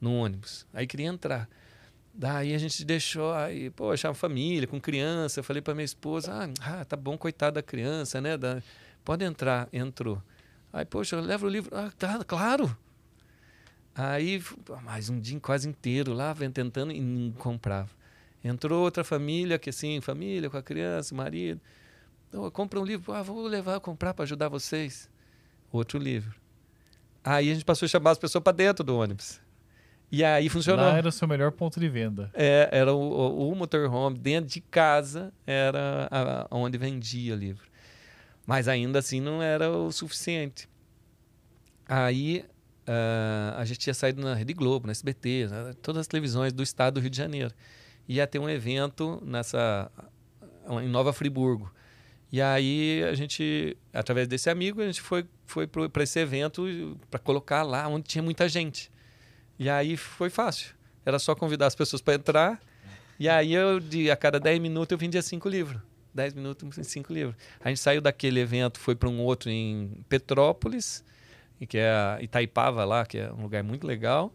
no 0.00 0.14
ônibus. 0.14 0.66
Aí 0.72 0.86
queria 0.86 1.06
entrar. 1.06 1.46
Daí 2.14 2.54
a 2.54 2.58
gente 2.58 2.82
deixou, 2.82 3.34
aí, 3.34 3.68
poxa, 3.68 4.08
a 4.08 4.14
família, 4.14 4.66
com 4.66 4.80
criança. 4.80 5.40
Eu 5.40 5.44
falei 5.44 5.60
para 5.60 5.74
minha 5.74 5.84
esposa, 5.84 6.50
ah, 6.62 6.84
tá 6.86 6.96
bom, 6.96 7.18
coitada 7.18 7.56
da 7.56 7.62
criança, 7.62 8.22
né? 8.22 8.38
Da... 8.38 8.62
Pode 9.04 9.22
entrar. 9.22 9.68
Entrou. 9.70 10.22
Aí, 10.72 10.86
poxa, 10.86 11.20
leva 11.20 11.44
o 11.44 11.48
livro. 11.48 11.76
Ah, 11.76 11.92
tá, 11.98 12.24
claro. 12.24 12.74
Aí, 13.94 14.42
mais 14.82 15.10
um 15.10 15.20
dia 15.20 15.38
quase 15.40 15.68
inteiro 15.68 16.14
lá, 16.14 16.34
tentando 16.54 16.90
e 16.90 17.00
não 17.02 17.32
comprava. 17.32 17.99
Entrou 18.42 18.82
outra 18.82 19.04
família, 19.04 19.58
que 19.58 19.70
assim, 19.70 20.00
família 20.00 20.48
com 20.48 20.56
a 20.56 20.62
criança, 20.62 21.14
marido. 21.14 21.60
Oh, 22.32 22.50
compra 22.50 22.80
um 22.80 22.84
livro, 22.84 23.12
ah, 23.12 23.22
vou 23.22 23.46
levar, 23.46 23.80
comprar 23.80 24.14
para 24.14 24.22
ajudar 24.22 24.48
vocês. 24.48 25.10
Outro 25.70 25.98
livro. 25.98 26.34
Aí 27.22 27.50
a 27.50 27.54
gente 27.54 27.64
passou 27.64 27.86
a 27.86 27.88
chamar 27.88 28.12
as 28.12 28.18
pessoas 28.18 28.42
para 28.42 28.52
dentro 28.52 28.82
do 28.82 28.96
ônibus. 28.96 29.40
E 30.10 30.24
aí 30.24 30.48
funcionou. 30.48 30.86
Lá 30.86 30.96
era 30.96 31.08
o 31.08 31.12
seu 31.12 31.28
melhor 31.28 31.52
ponto 31.52 31.78
de 31.78 31.88
venda. 31.88 32.30
É, 32.32 32.68
era 32.72 32.92
o, 32.92 32.98
o, 32.98 33.52
o 33.52 33.54
motorhome 33.54 34.18
dentro 34.18 34.50
de 34.50 34.60
casa, 34.60 35.32
era 35.46 36.08
a, 36.10 36.48
onde 36.50 36.78
vendia 36.78 37.34
livro. 37.34 37.68
Mas 38.46 38.68
ainda 38.68 38.98
assim 38.98 39.20
não 39.20 39.42
era 39.42 39.70
o 39.70 39.92
suficiente. 39.92 40.68
Aí 41.86 42.44
uh, 42.88 43.58
a 43.58 43.64
gente 43.64 43.78
tinha 43.80 43.94
saído 43.94 44.22
na 44.22 44.34
Rede 44.34 44.54
Globo, 44.54 44.86
na 44.86 44.92
SBT, 44.92 45.48
todas 45.82 46.00
as 46.00 46.06
televisões 46.06 46.52
do 46.52 46.62
estado 46.62 46.94
do 46.94 47.00
Rio 47.00 47.10
de 47.10 47.16
Janeiro 47.16 47.54
ia 48.14 48.26
ter 48.26 48.38
um 48.38 48.48
evento 48.48 49.22
nessa 49.24 49.90
em 50.82 50.88
Nova 50.88 51.12
Friburgo. 51.12 51.72
E 52.32 52.40
aí 52.40 53.02
a 53.04 53.14
gente, 53.14 53.76
através 53.92 54.28
desse 54.28 54.50
amigo, 54.50 54.80
a 54.80 54.86
gente 54.86 55.00
foi 55.00 55.26
foi 55.46 55.66
para 55.66 56.02
esse 56.02 56.18
evento 56.18 56.96
para 57.10 57.18
colocar 57.18 57.62
lá 57.62 57.88
onde 57.88 58.04
tinha 58.06 58.22
muita 58.22 58.48
gente. 58.48 58.90
E 59.58 59.68
aí 59.68 59.96
foi 59.96 60.30
fácil. 60.30 60.74
Era 61.04 61.18
só 61.18 61.34
convidar 61.34 61.66
as 61.66 61.74
pessoas 61.74 62.00
para 62.00 62.14
entrar. 62.14 62.60
E 63.18 63.28
aí 63.28 63.52
eu 63.52 63.80
de 63.80 64.10
a 64.10 64.16
cada 64.16 64.38
10 64.38 64.60
minutos 64.60 64.92
eu 64.92 64.98
vendia 64.98 65.22
cinco 65.22 65.48
livros. 65.48 65.80
10 66.14 66.34
minutos, 66.34 66.86
cinco 66.86 67.12
livros. 67.12 67.36
A 67.60 67.68
gente 67.68 67.80
saiu 67.80 68.00
daquele 68.00 68.40
evento, 68.40 68.80
foi 68.80 68.96
para 68.96 69.08
um 69.08 69.20
outro 69.20 69.50
em 69.50 70.04
Petrópolis, 70.08 71.04
que 71.68 71.78
é 71.78 72.18
Itaipava 72.20 72.84
lá, 72.84 73.06
que 73.06 73.18
é 73.18 73.32
um 73.32 73.42
lugar 73.42 73.62
muito 73.62 73.86
legal. 73.86 74.34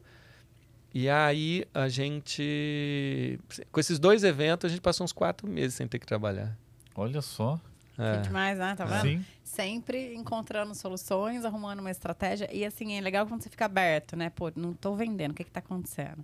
E 0.96 1.10
aí 1.10 1.66
a 1.74 1.90
gente. 1.90 3.38
Com 3.70 3.82
esses 3.82 4.00
dois 4.00 4.24
eventos, 4.24 4.66
a 4.66 4.70
gente 4.70 4.80
passou 4.80 5.04
uns 5.04 5.12
quatro 5.12 5.46
meses 5.46 5.76
sem 5.76 5.86
ter 5.90 6.00
que 6.00 6.06
trabalhar. 6.06 6.58
Olha 6.96 7.22
só. 7.22 7.60
É. 7.98 8.16
Que 8.16 8.28
demais, 8.28 8.58
né? 8.58 8.76
Tá 8.78 8.86
vendo? 8.86 9.02
Sim. 9.02 9.26
Sempre 9.44 10.16
encontrando 10.16 10.74
soluções, 10.74 11.44
arrumando 11.44 11.82
uma 11.82 11.92
estratégia. 11.92 12.50
E 12.50 12.64
assim, 12.64 12.98
é 12.98 13.02
legal 13.02 13.28
quando 13.28 13.44
você 13.44 13.50
fica 13.50 13.66
aberto, 13.66 14.16
né? 14.16 14.30
Pô, 14.30 14.50
não 14.56 14.74
tô 14.74 14.96
vendendo, 14.96 15.32
o 15.32 15.34
que 15.34 15.44
que 15.44 15.52
tá 15.52 15.60
acontecendo? 15.60 16.24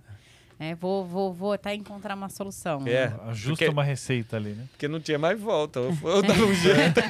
É, 0.64 0.76
vou, 0.76 1.04
vou, 1.04 1.32
vou 1.32 1.52
até 1.52 1.74
encontrar 1.74 2.14
uma 2.14 2.28
solução. 2.28 2.86
É, 2.86 3.12
ajusta 3.26 3.68
uma 3.68 3.82
receita 3.82 4.36
ali, 4.36 4.50
né? 4.50 4.68
Porque 4.70 4.86
não 4.86 5.00
tinha 5.00 5.18
mais 5.18 5.40
volta. 5.40 5.80
Eu, 5.80 5.98
eu 6.04 6.22
dava 6.22 6.38
um 6.46 6.54
jeito. 6.54 7.00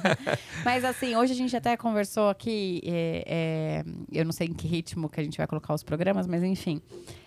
Mas 0.64 0.82
assim, 0.82 1.14
hoje 1.14 1.34
a 1.34 1.36
gente 1.36 1.54
até 1.54 1.76
conversou 1.76 2.30
aqui, 2.30 2.80
é, 2.86 3.24
é, 3.26 3.84
eu 4.10 4.24
não 4.24 4.32
sei 4.32 4.46
em 4.46 4.54
que 4.54 4.66
ritmo 4.66 5.10
que 5.10 5.20
a 5.20 5.22
gente 5.22 5.36
vai 5.36 5.46
colocar 5.46 5.74
os 5.74 5.82
programas, 5.82 6.26
mas 6.26 6.42
enfim. 6.42 6.80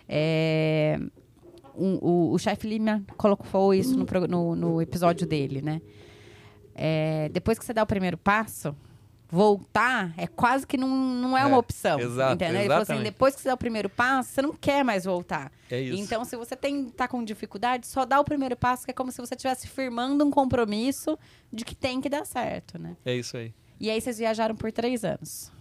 É, 0.09 0.99
um, 1.77 1.99
o, 2.01 2.31
o 2.33 2.39
chefe 2.39 2.67
Lima 2.67 3.03
colocou 3.15 3.71
isso 3.71 3.95
no, 3.95 4.05
no, 4.27 4.55
no 4.55 4.81
episódio 4.81 5.27
dele, 5.27 5.61
né? 5.61 5.83
É, 6.73 7.29
depois 7.31 7.59
que 7.59 7.65
você 7.65 7.73
dá 7.73 7.83
o 7.83 7.87
primeiro 7.87 8.17
passo, 8.17 8.75
voltar 9.35 10.13
é 10.17 10.25
quase 10.25 10.65
que 10.65 10.77
não, 10.77 10.87
não 10.87 11.37
é, 11.37 11.41
é 11.41 11.45
uma 11.45 11.57
opção. 11.57 11.99
Exato, 11.99 12.35
entendeu? 12.35 12.61
Ele 12.61 12.69
falou 12.69 12.83
assim: 12.83 13.03
depois 13.03 13.35
que 13.35 13.41
você 13.41 13.49
dá 13.49 13.53
o 13.53 13.57
primeiro 13.57 13.89
passo, 13.89 14.29
você 14.29 14.41
não 14.41 14.53
quer 14.53 14.83
mais 14.83 15.03
voltar. 15.03 15.51
É 15.69 15.79
isso. 15.81 16.01
Então, 16.01 16.23
se 16.23 16.37
você 16.37 16.55
tem, 16.55 16.89
tá 16.89 17.07
com 17.07 17.23
dificuldade, 17.23 17.85
só 17.85 18.05
dá 18.05 18.19
o 18.19 18.23
primeiro 18.23 18.55
passo, 18.55 18.85
que 18.85 18.91
é 18.91 18.93
como 18.93 19.11
se 19.11 19.19
você 19.19 19.35
estivesse 19.35 19.67
firmando 19.67 20.23
um 20.23 20.31
compromisso 20.31 21.19
de 21.51 21.65
que 21.65 21.75
tem 21.75 21.99
que 21.99 22.07
dar 22.07 22.25
certo, 22.25 22.79
né? 22.79 22.95
É 23.05 23.13
isso 23.13 23.35
aí. 23.35 23.53
E 23.79 23.89
aí 23.89 23.99
vocês 23.99 24.17
viajaram 24.17 24.55
por 24.55 24.71
três 24.71 25.03
anos. 25.03 25.51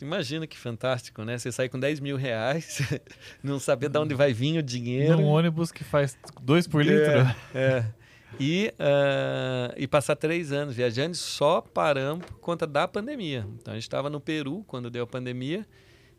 Imagina 0.00 0.46
que 0.46 0.58
fantástico, 0.58 1.24
né? 1.24 1.38
Você 1.38 1.50
sair 1.52 1.68
com 1.68 1.78
10 1.78 2.00
mil 2.00 2.16
reais, 2.16 2.80
não 3.42 3.58
saber 3.58 3.88
de 3.88 3.98
onde 3.98 4.14
vai 4.14 4.32
vir 4.32 4.58
o 4.58 4.62
dinheiro. 4.62 5.16
Num 5.16 5.26
ônibus 5.26 5.70
que 5.70 5.84
faz 5.84 6.18
dois 6.42 6.66
por 6.66 6.84
litro. 6.84 7.20
É. 7.20 7.36
é. 7.54 8.01
E, 8.40 8.72
uh, 8.78 9.74
e 9.76 9.86
passar 9.86 10.16
três 10.16 10.52
anos 10.52 10.74
viajando 10.74 11.16
só 11.16 11.60
paramos 11.60 12.26
por 12.26 12.38
conta 12.38 12.66
da 12.66 12.88
pandemia. 12.88 13.46
Então 13.60 13.72
a 13.72 13.76
gente 13.76 13.84
estava 13.84 14.08
no 14.08 14.20
Peru 14.20 14.64
quando 14.66 14.90
deu 14.90 15.04
a 15.04 15.06
pandemia 15.06 15.66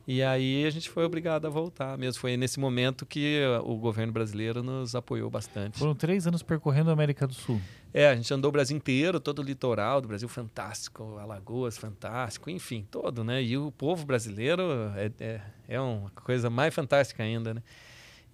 e 0.06 0.22
aí 0.22 0.66
a 0.66 0.70
gente 0.70 0.90
foi 0.90 1.06
obrigado 1.06 1.46
a 1.46 1.50
voltar 1.50 1.98
mesmo. 1.98 2.20
Foi 2.20 2.36
nesse 2.36 2.60
momento 2.60 3.06
que 3.06 3.42
o 3.64 3.76
governo 3.76 4.12
brasileiro 4.12 4.62
nos 4.62 4.96
apoiou 4.96 5.30
bastante. 5.30 5.80
Foram 5.80 5.96
três 5.96 6.28
anos 6.28 6.44
percorrendo 6.44 6.90
a 6.90 6.94
América 6.94 7.26
do 7.26 7.34
Sul. 7.34 7.62
É, 7.94 8.10
a 8.10 8.16
gente 8.16 8.34
andou 8.34 8.50
o 8.50 8.52
Brasil 8.52 8.76
inteiro, 8.76 9.20
todo 9.20 9.40
o 9.40 9.44
litoral 9.44 10.02
do 10.02 10.08
Brasil 10.08 10.28
fantástico, 10.28 11.18
Alagoas 11.20 11.78
fantástico, 11.78 12.50
enfim, 12.50 12.86
todo, 12.90 13.24
né? 13.24 13.42
E 13.42 13.58
o 13.58 13.72
povo 13.72 14.06
brasileiro 14.06 14.64
é, 14.96 15.12
é, 15.20 15.42
é 15.70 15.80
uma 15.80 16.10
coisa 16.10 16.50
mais 16.50 16.74
fantástica 16.74 17.24
ainda, 17.24 17.54
né? 17.54 17.64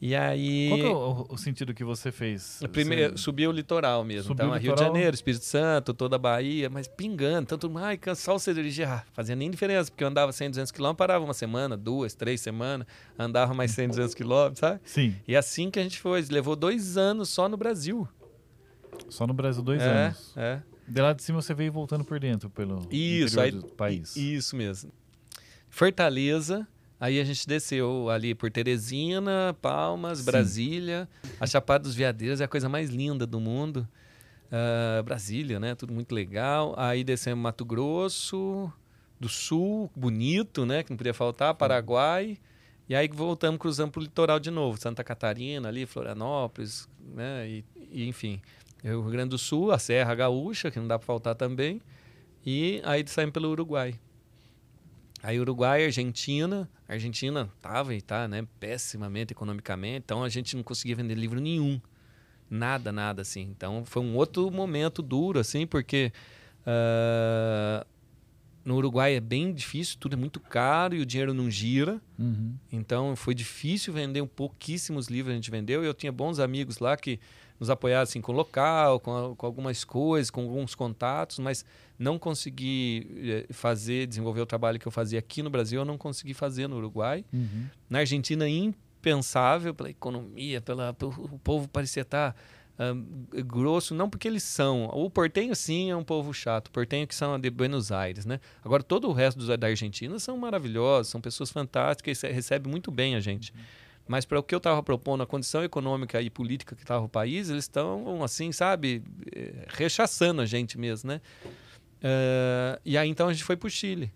E 0.01 0.15
aí. 0.15 0.69
Qual 0.69 0.79
é 0.79 0.89
o, 0.89 1.25
o, 1.29 1.37
sentido 1.37 1.73
que 1.73 1.83
você 1.83 2.11
fez? 2.11 2.61
Primeiro, 2.71 3.17
você... 3.17 3.17
subir 3.17 3.47
o 3.47 3.51
litoral 3.51 4.03
mesmo. 4.05 4.29
Subiu 4.29 4.45
então, 4.45 4.57
Rio 4.57 4.73
de 4.73 4.79
Janeiro, 4.79 5.13
Espírito 5.13 5.43
Santo, 5.43 5.93
toda 5.93 6.15
a 6.15 6.19
Bahia, 6.19 6.69
mas 6.69 6.87
pingando. 6.87 7.47
Tanto, 7.47 7.77
ai, 7.77 7.97
cansar 7.97 8.33
você 8.33 8.53
dirigir. 8.53 8.87
Ah, 8.87 9.03
fazia 9.11 9.35
nem 9.35 9.51
diferença, 9.51 9.91
porque 9.91 10.03
eu 10.03 10.07
andava 10.07 10.31
100, 10.31 10.51
200 10.51 10.71
quilômetros, 10.71 10.97
parava 10.97 11.25
uma 11.25 11.33
semana, 11.33 11.75
duas, 11.75 12.13
três 12.13 12.39
semanas, 12.39 12.87
andava 13.17 13.53
mais 13.53 13.71
100, 13.71 13.89
200 13.89 14.15
quilômetros, 14.15 14.59
sabe? 14.59 14.79
Sim. 14.85 15.15
E 15.27 15.35
assim 15.35 15.69
que 15.69 15.79
a 15.79 15.83
gente 15.83 15.99
foi. 15.99 16.23
Levou 16.29 16.55
dois 16.55 16.95
anos 16.95 17.29
só 17.29 17.49
no 17.49 17.57
Brasil. 17.57 18.07
Só 19.09 19.27
no 19.27 19.33
Brasil, 19.33 19.61
dois 19.61 19.81
é, 19.81 19.85
anos. 19.85 20.33
É. 20.37 20.61
De 20.87 21.01
lá 21.01 21.11
de 21.13 21.21
cima 21.21 21.41
você 21.41 21.53
veio 21.53 21.71
voltando 21.71 22.05
por 22.05 22.19
dentro, 22.19 22.49
pelo 22.49 22.87
isso, 22.89 23.39
aí, 23.39 23.51
do 23.51 23.63
país. 23.67 24.15
Isso 24.15 24.55
mesmo. 24.55 24.91
Fortaleza 25.69 26.67
Aí 26.99 27.19
a 27.19 27.23
gente 27.23 27.47
desceu 27.47 28.09
ali 28.09 28.35
por 28.35 28.51
Teresina, 28.51 29.55
Palmas, 29.61 30.19
Sim. 30.19 30.25
Brasília. 30.25 31.09
A 31.39 31.47
Chapada 31.47 31.83
dos 31.83 31.95
Veadeiros 31.95 32.41
é 32.41 32.43
a 32.43 32.47
coisa 32.47 32.67
mais 32.67 32.89
linda 32.89 33.25
do 33.25 33.39
mundo. 33.39 33.87
Uh, 34.47 35.01
Brasília, 35.03 35.59
né? 35.59 35.75
Tudo 35.75 35.93
muito 35.93 36.13
legal. 36.13 36.73
Aí 36.77 37.03
descemos 37.03 37.41
Mato 37.41 37.63
Grosso 37.63 38.71
do 39.17 39.29
Sul, 39.29 39.89
bonito, 39.95 40.65
né? 40.65 40.83
Que 40.83 40.89
não 40.89 40.97
podia 40.97 41.13
faltar. 41.13 41.53
Paraguai. 41.53 42.37
E 42.89 42.95
aí 42.95 43.07
voltamos, 43.07 43.59
cruzando 43.59 43.91
para 43.91 43.99
o 43.99 44.03
litoral 44.03 44.39
de 44.39 44.51
novo. 44.51 44.77
Santa 44.77 45.03
Catarina 45.03 45.69
ali, 45.69 45.85
Florianópolis, 45.85 46.89
né? 46.99 47.47
E, 47.47 47.65
e, 47.91 48.07
enfim, 48.09 48.41
Rio 48.83 49.03
Grande 49.03 49.29
do 49.29 49.37
Sul, 49.37 49.71
a 49.71 49.79
Serra 49.79 50.15
Gaúcha, 50.15 50.69
que 50.69 50.79
não 50.79 50.87
dá 50.87 50.97
para 50.97 51.05
faltar 51.05 51.35
também. 51.35 51.81
E 52.45 52.81
aí 52.83 53.05
saímos 53.07 53.33
pelo 53.33 53.49
Uruguai. 53.49 53.93
Aí 55.21 55.39
Uruguai, 55.39 55.85
Argentina, 55.85 56.69
a 56.87 56.93
Argentina 56.93 57.49
estava 57.57 57.93
e 57.93 57.97
está, 57.97 58.27
né, 58.27 58.47
pessimamente 58.59 59.33
economicamente, 59.33 60.03
então 60.05 60.23
a 60.23 60.29
gente 60.29 60.55
não 60.55 60.63
conseguia 60.63 60.95
vender 60.95 61.15
livro 61.15 61.39
nenhum, 61.39 61.79
nada, 62.49 62.91
nada 62.91 63.21
assim. 63.21 63.41
Então 63.41 63.83
foi 63.85 64.01
um 64.01 64.15
outro 64.15 64.49
momento 64.49 65.01
duro 65.01 65.39
assim, 65.39 65.67
porque 65.67 66.11
uh, 66.61 67.85
no 68.63 68.75
Uruguai 68.75 69.15
é 69.15 69.19
bem 69.19 69.53
difícil, 69.53 69.97
tudo 69.99 70.13
é 70.13 70.17
muito 70.17 70.39
caro 70.39 70.95
e 70.95 71.01
o 71.01 71.05
dinheiro 71.05 71.33
não 71.33 71.49
gira. 71.49 72.01
Uhum. 72.17 72.55
Então 72.71 73.15
foi 73.15 73.33
difícil 73.33 73.93
vender 73.93 74.21
um 74.21 74.27
pouquíssimos 74.27 75.07
livros 75.07 75.33
a 75.33 75.35
gente 75.35 75.51
vendeu. 75.51 75.83
E 75.83 75.87
eu 75.87 75.93
tinha 75.93 76.11
bons 76.11 76.39
amigos 76.39 76.79
lá 76.79 76.95
que 76.95 77.19
nos 77.59 77.69
apoiaram 77.69 78.03
assim 78.03 78.21
com 78.21 78.31
local, 78.31 78.99
com, 78.99 79.35
com 79.35 79.45
algumas 79.45 79.83
coisas, 79.83 80.29
com 80.29 80.41
alguns 80.41 80.73
contatos, 80.73 81.39
mas 81.39 81.65
não 81.97 82.17
consegui 82.17 83.45
eh, 83.49 83.53
fazer, 83.53 84.07
desenvolver 84.07 84.41
o 84.41 84.45
trabalho 84.45 84.79
que 84.79 84.87
eu 84.87 84.91
fazia 84.91 85.19
aqui 85.19 85.43
no 85.43 85.49
Brasil, 85.49 85.81
eu 85.81 85.85
não 85.85 85.97
consegui 85.97 86.33
fazer 86.33 86.67
no 86.67 86.77
Uruguai. 86.77 87.25
Uhum. 87.33 87.65
Na 87.89 87.99
Argentina, 87.99 88.47
impensável 88.47 89.73
pela 89.73 89.89
economia, 89.89 90.61
pela, 90.61 90.95
o 91.01 91.39
povo 91.39 91.67
parecia 91.67 92.03
estar 92.03 92.33
uh, 92.79 93.43
grosso, 93.43 93.93
não 93.93 94.09
porque 94.09 94.29
eles 94.29 94.43
são. 94.43 94.85
O 94.93 95.09
portenho, 95.09 95.53
sim, 95.53 95.91
é 95.91 95.95
um 95.95 96.03
povo 96.03 96.33
chato. 96.33 96.67
O 96.67 96.71
portenho 96.71 97.05
que 97.05 97.13
são 97.13 97.37
de 97.37 97.49
Buenos 97.49 97.91
Aires, 97.91 98.25
né? 98.25 98.39
Agora, 98.63 98.81
todo 98.81 99.09
o 99.09 99.13
resto 99.13 99.57
da 99.57 99.67
Argentina 99.67 100.17
são 100.19 100.37
maravilhosos, 100.37 101.11
são 101.11 101.19
pessoas 101.19 101.51
fantásticas 101.51 102.21
recebem 102.21 102.71
muito 102.71 102.89
bem 102.89 103.15
a 103.15 103.19
gente. 103.19 103.51
Uhum. 103.51 103.59
Mas 104.09 104.25
para 104.25 104.39
o 104.39 104.43
que 104.43 104.55
eu 104.55 104.57
estava 104.57 104.81
propondo, 104.81 105.21
a 105.21 105.27
condição 105.27 105.63
econômica 105.63 106.19
e 106.19 106.31
política 106.31 106.75
que 106.75 106.81
estava 106.81 107.05
o 107.05 107.07
país, 107.07 107.47
eles 107.47 107.65
estão, 107.65 108.23
assim, 108.23 108.51
sabe, 108.51 109.03
eh, 109.31 109.67
rechaçando 109.67 110.41
a 110.41 110.47
gente 110.47 110.79
mesmo, 110.79 111.09
né? 111.09 111.21
Uh, 112.01 112.81
e 112.83 112.97
aí 112.97 113.07
então 113.07 113.27
a 113.27 113.33
gente 113.33 113.43
foi 113.43 113.55
para 113.55 113.67
o 113.67 113.69
Chile. 113.69 114.11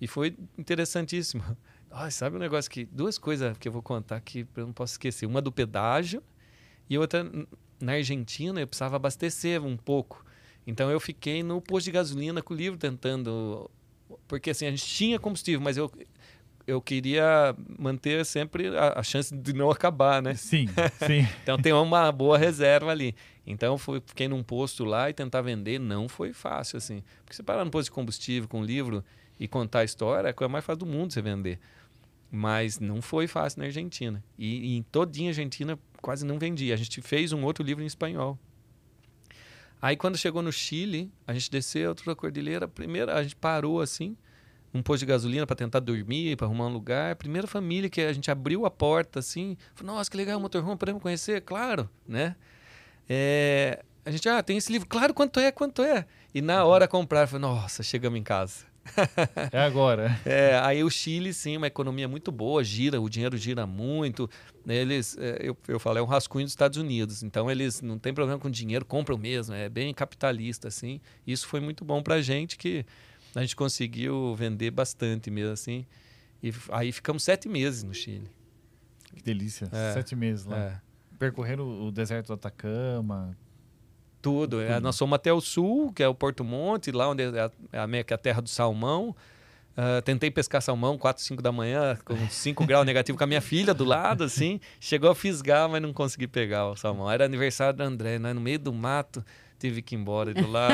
E 0.00 0.06
foi 0.06 0.34
interessantíssimo. 0.58 1.44
Oh, 1.96 2.10
sabe 2.10 2.34
um 2.34 2.40
negócio 2.40 2.68
que. 2.68 2.84
Duas 2.86 3.18
coisas 3.18 3.56
que 3.56 3.68
eu 3.68 3.72
vou 3.72 3.80
contar 3.80 4.20
que 4.20 4.44
eu 4.56 4.66
não 4.66 4.72
posso 4.72 4.94
esquecer. 4.94 5.26
Uma 5.26 5.40
do 5.40 5.52
pedágio 5.52 6.20
E 6.90 6.98
outra, 6.98 7.24
na 7.80 7.92
Argentina, 7.92 8.60
eu 8.60 8.66
precisava 8.66 8.96
abastecer 8.96 9.62
um 9.62 9.76
pouco. 9.76 10.24
Então 10.66 10.90
eu 10.90 10.98
fiquei 10.98 11.44
no 11.44 11.60
posto 11.60 11.84
de 11.84 11.92
gasolina 11.92 12.42
com 12.42 12.52
o 12.52 12.56
livro 12.56 12.76
tentando. 12.76 13.70
Porque 14.26 14.50
assim, 14.50 14.66
a 14.66 14.70
gente 14.70 14.84
tinha 14.84 15.20
combustível, 15.20 15.60
mas 15.60 15.76
eu, 15.76 15.88
eu 16.66 16.80
queria 16.80 17.54
manter 17.78 18.24
sempre 18.24 18.68
a, 18.76 19.00
a 19.00 19.02
chance 19.02 19.34
de 19.34 19.52
não 19.52 19.70
acabar, 19.70 20.22
né? 20.22 20.34
Sim, 20.34 20.66
sim. 21.06 21.26
então 21.42 21.58
tem 21.58 21.72
uma 21.72 22.10
boa 22.10 22.38
reserva 22.38 22.90
ali. 22.90 23.14
Então 23.46 23.76
fui, 23.76 24.02
fiquei 24.04 24.26
num 24.26 24.42
posto 24.42 24.84
lá 24.84 25.10
e 25.10 25.12
tentar 25.12 25.42
vender. 25.42 25.78
Não 25.78 26.08
foi 26.08 26.32
fácil, 26.32 26.78
assim. 26.78 27.02
Porque 27.24 27.36
você 27.36 27.42
parar 27.42 27.64
no 27.64 27.70
posto 27.70 27.86
de 27.86 27.90
combustível 27.90 28.48
com 28.48 28.60
um 28.60 28.64
livro 28.64 29.04
e 29.38 29.46
contar 29.46 29.80
a 29.80 29.84
história 29.84 30.28
é 30.28 30.30
a 30.30 30.34
coisa 30.34 30.48
mais 30.48 30.64
fácil 30.64 30.80
do 30.80 30.86
mundo 30.86 31.12
você 31.12 31.20
vender. 31.20 31.58
Mas 32.30 32.80
não 32.80 33.02
foi 33.02 33.26
fácil 33.26 33.60
na 33.60 33.66
Argentina. 33.66 34.24
E, 34.38 34.72
e 34.72 34.76
em 34.76 34.82
todinha 34.82 35.28
a 35.28 35.32
Argentina 35.32 35.78
quase 36.00 36.24
não 36.24 36.38
vendia. 36.38 36.72
A 36.74 36.76
gente 36.76 37.02
fez 37.02 37.32
um 37.32 37.44
outro 37.44 37.62
livro 37.62 37.82
em 37.82 37.86
espanhol. 37.86 38.38
Aí 39.80 39.96
quando 39.96 40.16
chegou 40.16 40.40
no 40.40 40.50
Chile, 40.50 41.12
a 41.26 41.34
gente 41.34 41.50
desceu 41.50 41.90
outra 41.90 42.16
cordilheira. 42.16 42.66
Primeiro 42.66 43.10
a 43.12 43.22
gente 43.22 43.36
parou 43.36 43.82
assim, 43.82 44.16
um 44.74 44.82
posto 44.82 45.00
de 45.00 45.06
gasolina 45.06 45.46
para 45.46 45.56
tentar 45.56 45.80
dormir, 45.80 46.36
para 46.36 46.46
arrumar 46.46 46.66
um 46.66 46.72
lugar. 46.72 47.12
A 47.12 47.16
primeira 47.16 47.46
família 47.46 47.88
que 47.88 48.00
a 48.00 48.12
gente 48.12 48.30
abriu 48.30 48.66
a 48.66 48.70
porta 48.70 49.20
assim, 49.20 49.56
falou: 49.74 49.94
"Nossa, 49.94 50.10
que 50.10 50.16
legal, 50.16 50.36
o 50.38 50.40
motorhome, 50.40 50.76
podemos 50.76 51.00
conhecer?" 51.00 51.40
Claro, 51.42 51.88
né? 52.06 52.34
É, 53.08 53.82
a 54.04 54.10
gente, 54.10 54.28
ah, 54.28 54.42
tem 54.42 54.56
esse 54.58 54.70
livro, 54.70 54.86
claro, 54.86 55.14
quanto 55.14 55.40
é, 55.40 55.50
quanto 55.50 55.82
é? 55.82 56.06
E 56.34 56.42
na 56.42 56.64
hora 56.64 56.86
comprar, 56.86 57.26
falei, 57.26 57.42
nossa, 57.42 57.82
chegamos 57.82 58.18
em 58.18 58.22
casa. 58.22 58.66
É 59.50 59.60
agora. 59.60 60.18
É, 60.26 60.58
aí 60.62 60.84
o 60.84 60.90
Chile, 60.90 61.32
sim, 61.32 61.56
uma 61.56 61.66
economia 61.66 62.06
muito 62.06 62.30
boa, 62.30 62.62
gira, 62.62 63.00
o 63.00 63.08
dinheiro 63.08 63.36
gira 63.36 63.66
muito. 63.66 64.28
Eles, 64.66 65.16
é, 65.18 65.38
eu, 65.40 65.56
eu 65.68 65.80
falo, 65.80 65.98
é 65.98 66.02
um 66.02 66.06
rascunho 66.06 66.44
dos 66.44 66.52
Estados 66.52 66.76
Unidos. 66.76 67.22
Então 67.22 67.50
eles 67.50 67.80
não 67.80 67.98
tem 67.98 68.12
problema 68.12 68.38
com 68.38 68.50
dinheiro, 68.50 68.84
compram 68.84 69.16
mesmo, 69.16 69.54
é 69.54 69.68
bem 69.70 69.92
capitalista, 69.94 70.68
assim. 70.68 71.00
Isso 71.26 71.46
foi 71.46 71.60
muito 71.60 71.82
bom 71.82 72.02
pra 72.02 72.20
gente, 72.20 72.58
que 72.58 72.84
a 73.34 73.40
gente 73.40 73.56
conseguiu 73.56 74.34
vender 74.34 74.70
bastante 74.70 75.30
mesmo, 75.30 75.52
assim. 75.52 75.86
E 76.42 76.52
aí 76.70 76.92
ficamos 76.92 77.22
sete 77.22 77.48
meses 77.48 77.82
no 77.82 77.94
Chile. 77.94 78.30
Que 79.14 79.22
delícia. 79.22 79.68
É, 79.72 79.92
Sete 79.92 80.14
meses 80.16 80.44
lá. 80.44 80.58
É. 80.58 80.80
Percorreram 81.18 81.86
o 81.86 81.92
deserto 81.92 82.28
do 82.28 82.32
Atacama. 82.34 83.36
Tudo. 84.20 84.60
É, 84.60 84.80
nós 84.80 84.98
fomos 84.98 85.16
até 85.16 85.32
o 85.32 85.40
sul, 85.40 85.92
que 85.92 86.02
é 86.02 86.08
o 86.08 86.14
Porto 86.14 86.42
Monte, 86.42 86.90
lá 86.90 87.08
onde 87.08 87.22
é 87.22 87.40
a, 87.40 87.50
é 87.72 87.78
a, 87.78 87.86
meio 87.86 88.04
que 88.04 88.12
a 88.12 88.18
terra 88.18 88.40
do 88.40 88.48
salmão. 88.48 89.14
Uh, 89.76 90.00
tentei 90.02 90.30
pescar 90.30 90.62
salmão 90.62 90.96
4, 90.96 91.22
5 91.22 91.42
da 91.42 91.50
manhã, 91.50 91.98
com 92.04 92.16
5 92.28 92.64
graus 92.66 92.86
negativo, 92.86 93.18
com 93.18 93.24
a 93.24 93.26
minha 93.26 93.40
filha 93.40 93.74
do 93.74 93.84
lado, 93.84 94.24
assim. 94.24 94.60
Chegou 94.78 95.10
a 95.10 95.14
fisgar, 95.14 95.68
mas 95.68 95.82
não 95.82 95.92
consegui 95.92 96.26
pegar 96.26 96.68
o 96.68 96.76
salmão. 96.76 97.10
Era 97.10 97.24
aniversário 97.24 97.76
do 97.76 97.82
André, 97.82 98.18
né? 98.18 98.32
no 98.32 98.40
meio 98.40 98.58
do 98.58 98.72
mato. 98.72 99.24
Tive 99.64 99.80
que 99.80 99.94
ir 99.94 99.98
embora 99.98 100.34
de 100.34 100.42
lá. 100.42 100.68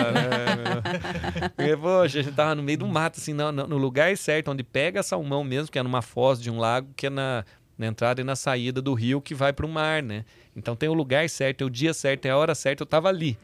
Porque, 1.55 1.77
poxa, 1.77 2.19
a 2.19 2.23
gente 2.23 2.35
tava 2.35 2.57
no 2.57 2.63
meio 2.65 2.79
do 2.79 2.89
mato, 2.89 3.21
assim, 3.21 3.33
no, 3.33 3.53
no 3.53 3.79
lugar 3.79 4.17
certo, 4.17 4.51
onde 4.51 4.65
pega 4.65 5.01
salmão 5.01 5.45
mesmo, 5.45 5.71
que 5.71 5.79
é 5.79 5.83
numa 5.85 6.03
foz 6.03 6.43
de 6.43 6.51
um 6.51 6.59
lago, 6.59 6.89
que 6.97 7.07
é 7.07 7.11
na, 7.11 7.45
na 7.79 7.87
entrada 7.87 8.21
e 8.21 8.25
na 8.25 8.35
saída 8.35 8.83
do 8.83 8.93
rio 8.93 9.21
que 9.21 9.33
vai 9.33 9.53
para 9.53 9.65
o 9.65 9.69
mar, 9.69 10.03
né? 10.03 10.25
Então 10.57 10.75
tem 10.75 10.89
o 10.89 10.93
lugar 10.93 11.31
certo, 11.31 11.63
é 11.63 11.65
o 11.65 11.71
dia 11.71 11.95
certo, 11.95 12.27
é 12.27 12.31
a 12.31 12.37
hora 12.37 12.53
certa, 12.53 12.83
eu 12.83 12.85
estava 12.85 13.09
ali. 13.09 13.39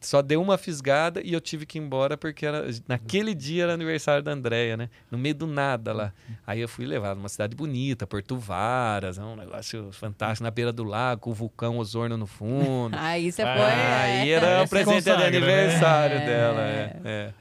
Só 0.00 0.22
deu 0.22 0.40
uma 0.40 0.58
fisgada 0.58 1.20
e 1.24 1.32
eu 1.32 1.40
tive 1.40 1.64
que 1.64 1.78
ir 1.78 1.82
embora 1.82 2.16
porque 2.16 2.44
era, 2.44 2.66
naquele 2.86 3.34
dia 3.34 3.64
era 3.64 3.74
aniversário 3.74 4.22
da 4.22 4.32
Andréia, 4.32 4.76
né? 4.76 4.90
No 5.10 5.16
meio 5.16 5.34
do 5.34 5.46
nada 5.46 5.92
lá. 5.92 6.12
Aí 6.46 6.60
eu 6.60 6.68
fui 6.68 6.86
levado 6.86 7.16
numa 7.16 7.28
cidade 7.28 7.56
bonita, 7.56 8.06
Porto 8.06 8.36
Varas, 8.38 9.18
é 9.18 9.22
um 9.22 9.36
negócio 9.36 9.90
fantástico, 9.92 10.44
na 10.44 10.50
beira 10.50 10.72
do 10.72 10.84
lago, 10.84 11.22
com 11.22 11.30
o 11.30 11.34
vulcão 11.34 11.78
Osorno 11.78 12.16
no 12.16 12.26
fundo. 12.26 12.96
Aí 12.98 13.32
você 13.32 13.42
foi. 13.42 13.50
Aí 13.52 14.30
era 14.30 14.62
o 14.62 14.68
presente 14.68 15.04
de 15.04 15.10
aniversário 15.10 16.18
né? 16.18 16.26
dela. 16.26 16.62
É, 16.62 17.00
é. 17.04 17.34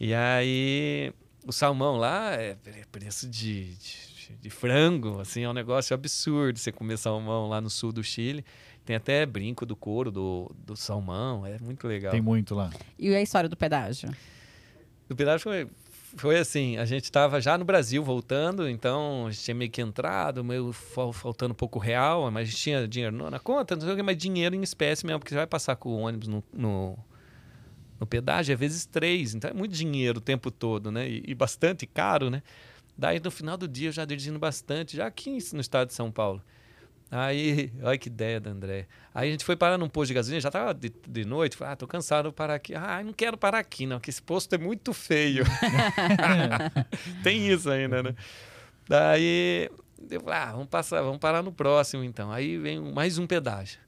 E 0.00 0.14
aí 0.14 1.12
o 1.44 1.52
salmão 1.52 1.96
lá 1.96 2.32
é 2.34 2.56
preço 2.92 3.28
de, 3.28 3.74
de 3.74 4.08
de 4.40 4.50
frango, 4.50 5.20
assim, 5.20 5.42
é 5.42 5.48
um 5.48 5.52
negócio 5.52 5.94
absurdo 5.94 6.58
você 6.58 6.70
comer 6.70 6.98
salmão 6.98 7.48
lá 7.48 7.60
no 7.60 7.70
sul 7.70 7.92
do 7.92 8.02
Chile. 8.02 8.44
Tem 8.88 8.96
até 8.96 9.26
brinco 9.26 9.66
do 9.66 9.76
couro 9.76 10.10
do, 10.10 10.50
do 10.64 10.74
salmão, 10.74 11.44
é 11.44 11.58
muito 11.58 11.86
legal. 11.86 12.10
Tem 12.10 12.22
muito 12.22 12.54
lá. 12.54 12.70
E 12.98 13.14
a 13.14 13.20
história 13.20 13.46
do 13.46 13.54
pedágio? 13.54 14.08
O 15.10 15.14
pedágio 15.14 15.42
foi, 15.42 15.68
foi 16.16 16.38
assim, 16.38 16.78
a 16.78 16.86
gente 16.86 17.04
estava 17.04 17.38
já 17.38 17.58
no 17.58 17.66
Brasil 17.66 18.02
voltando, 18.02 18.66
então 18.66 19.26
a 19.26 19.30
gente 19.30 19.44
tinha 19.44 19.54
meio 19.54 19.70
que 19.70 19.82
entrado, 19.82 20.42
meio 20.42 20.72
faltando 20.72 21.52
um 21.52 21.54
pouco 21.54 21.78
real, 21.78 22.30
mas 22.30 22.48
a 22.48 22.50
gente 22.50 22.62
tinha 22.62 22.88
dinheiro 22.88 23.30
na 23.30 23.38
conta, 23.38 23.76
não 23.76 23.82
sei 23.82 23.92
o 23.92 23.96
que, 23.96 24.02
mas 24.02 24.16
dinheiro 24.16 24.54
em 24.54 24.62
espécie 24.62 25.04
mesmo, 25.04 25.18
porque 25.18 25.34
você 25.34 25.36
vai 25.36 25.46
passar 25.46 25.76
com 25.76 25.90
o 25.90 25.98
ônibus 25.98 26.26
no, 26.26 26.42
no, 26.50 26.98
no 28.00 28.06
pedágio, 28.06 28.54
é 28.54 28.56
vezes 28.56 28.86
três, 28.86 29.34
então 29.34 29.50
é 29.50 29.52
muito 29.52 29.74
dinheiro 29.74 30.16
o 30.16 30.22
tempo 30.22 30.50
todo, 30.50 30.90
né? 30.90 31.06
E, 31.06 31.24
e 31.26 31.34
bastante 31.34 31.86
caro, 31.86 32.30
né? 32.30 32.42
Daí 32.96 33.20
no 33.20 33.30
final 33.30 33.58
do 33.58 33.68
dia 33.68 33.88
eu 33.88 33.92
já 33.92 34.06
dirigindo 34.06 34.38
bastante, 34.38 34.96
já 34.96 35.06
aqui 35.06 35.36
no 35.52 35.60
estado 35.60 35.88
de 35.88 35.94
São 35.94 36.10
Paulo. 36.10 36.42
Aí, 37.10 37.72
olha 37.82 37.96
que 37.96 38.08
ideia 38.08 38.38
da 38.38 38.50
André. 38.50 38.86
Aí 39.14 39.28
a 39.28 39.30
gente 39.32 39.44
foi 39.44 39.56
parar 39.56 39.78
num 39.78 39.88
posto 39.88 40.08
de 40.08 40.14
gasolina, 40.14 40.40
já 40.40 40.50
tava 40.50 40.74
de, 40.74 40.92
de 41.06 41.24
noite, 41.24 41.56
falei, 41.56 41.72
ah, 41.72 41.76
tô 41.76 41.86
cansado, 41.86 42.24
vou 42.24 42.32
parar 42.32 42.54
aqui. 42.54 42.74
Ah, 42.74 43.02
não 43.02 43.12
quero 43.12 43.36
parar 43.36 43.58
aqui, 43.58 43.86
não, 43.86 43.96
porque 43.96 44.10
esse 44.10 44.22
posto 44.22 44.54
é 44.54 44.58
muito 44.58 44.92
feio. 44.92 45.44
Tem 47.24 47.48
isso 47.48 47.70
ainda, 47.70 48.02
né? 48.02 48.14
Daí 48.86 49.70
eu 50.10 50.20
falei, 50.20 50.38
ah, 50.38 50.52
vamos 50.52 50.68
passar, 50.68 51.02
vamos 51.02 51.18
parar 51.18 51.42
no 51.42 51.52
próximo 51.52 52.04
então. 52.04 52.30
Aí 52.30 52.58
vem 52.58 52.80
mais 52.80 53.18
um 53.18 53.26
pedágio. 53.26 53.80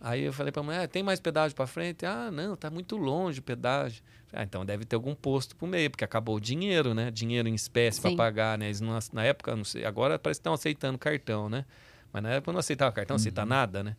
Aí 0.00 0.22
eu 0.22 0.32
falei 0.32 0.52
para 0.52 0.60
a 0.60 0.64
mulher, 0.64 0.82
ah, 0.84 0.88
tem 0.88 1.02
mais 1.02 1.18
pedágio 1.18 1.56
para 1.56 1.66
frente? 1.66 2.06
Ah, 2.06 2.30
não, 2.30 2.54
tá 2.54 2.70
muito 2.70 2.96
longe 2.96 3.40
o 3.40 3.42
pedágio. 3.42 4.02
Ah, 4.32 4.42
então 4.42 4.64
deve 4.64 4.84
ter 4.84 4.94
algum 4.94 5.14
posto 5.14 5.56
por 5.56 5.66
meio, 5.66 5.90
porque 5.90 6.04
acabou 6.04 6.36
o 6.36 6.40
dinheiro, 6.40 6.94
né? 6.94 7.10
Dinheiro 7.10 7.48
em 7.48 7.54
espécie 7.54 8.00
para 8.00 8.14
pagar, 8.14 8.58
né? 8.58 8.66
Eles 8.66 8.80
não, 8.80 8.96
na 9.12 9.24
época, 9.24 9.56
não 9.56 9.64
sei, 9.64 9.84
agora 9.84 10.18
parece 10.18 10.38
que 10.38 10.42
estão 10.42 10.52
aceitando 10.52 10.98
cartão, 10.98 11.48
né? 11.48 11.64
Mas 12.12 12.22
na 12.22 12.30
época 12.30 12.52
não 12.52 12.60
aceitava 12.60 12.92
cartão, 12.92 13.16
uhum. 13.16 13.46
nada, 13.46 13.82
né? 13.82 13.96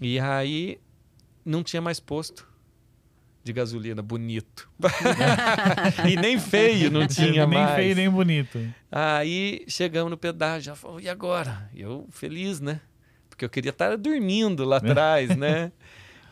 E 0.00 0.18
aí 0.18 0.78
não 1.44 1.62
tinha 1.62 1.82
mais 1.82 1.98
posto 2.00 2.46
de 3.42 3.52
gasolina 3.52 4.02
bonito. 4.02 4.68
e 6.08 6.16
nem 6.16 6.38
feio 6.38 6.90
não 6.90 7.06
tinha 7.06 7.46
nem 7.46 7.58
mais. 7.58 7.66
Nem 7.68 7.76
feio, 7.76 7.94
nem 7.96 8.10
bonito. 8.10 8.74
Aí 8.90 9.64
chegamos 9.66 10.10
no 10.10 10.16
pedágio, 10.16 10.66
já 10.66 10.74
falou, 10.76 11.00
e 11.00 11.08
agora? 11.08 11.70
Eu 11.74 12.06
feliz, 12.10 12.60
né? 12.60 12.80
Porque 13.28 13.44
eu 13.44 13.48
queria 13.48 13.70
estar 13.70 13.96
dormindo 13.96 14.64
lá 14.64 14.76
atrás, 14.78 15.34
né? 15.36 15.72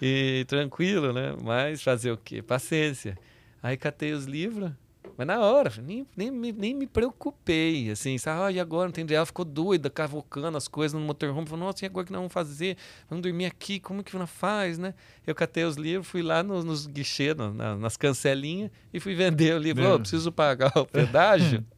E 0.00 0.44
tranquilo, 0.46 1.12
né? 1.12 1.34
Mas 1.42 1.82
fazer 1.82 2.12
o 2.12 2.16
quê? 2.16 2.42
Paciência. 2.42 3.16
Aí 3.62 3.76
catei 3.76 4.12
os 4.12 4.26
livros, 4.26 4.70
mas 5.16 5.26
na 5.26 5.40
hora, 5.40 5.72
nem, 5.82 6.06
nem, 6.14 6.30
nem 6.30 6.74
me 6.74 6.86
preocupei, 6.86 7.90
assim, 7.90 8.18
sabe? 8.18 8.42
Ah, 8.42 8.52
e 8.52 8.60
agora? 8.60 8.90
Não 8.94 9.14
Ela 9.16 9.24
ficou 9.24 9.44
doida, 9.44 9.88
cavocando 9.88 10.58
as 10.58 10.68
coisas 10.68 10.98
no 10.98 11.06
motorhome. 11.06 11.46
Falou, 11.46 11.66
nossa, 11.66 11.84
e 11.84 11.86
agora 11.86 12.04
que 12.04 12.12
nós 12.12 12.18
vamos 12.18 12.32
fazer? 12.32 12.76
Vamos 13.08 13.22
dormir 13.22 13.46
aqui, 13.46 13.80
como 13.80 14.04
que 14.04 14.14
não 14.16 14.26
faz, 14.26 14.76
né? 14.76 14.92
Eu 15.26 15.34
catei 15.34 15.64
os 15.64 15.76
livros, 15.76 16.06
fui 16.06 16.22
lá 16.22 16.42
nos, 16.42 16.64
nos 16.64 16.86
guichês, 16.86 17.34
na, 17.34 17.76
nas 17.76 17.96
cancelinhas, 17.96 18.70
e 18.92 19.00
fui 19.00 19.14
vender 19.14 19.54
o 19.54 19.58
livro. 19.58 19.94
Oh, 19.94 19.98
preciso 19.98 20.30
pagar 20.30 20.72
o 20.76 20.86
pedágio. 20.86 21.64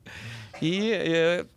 E, 0.61 0.91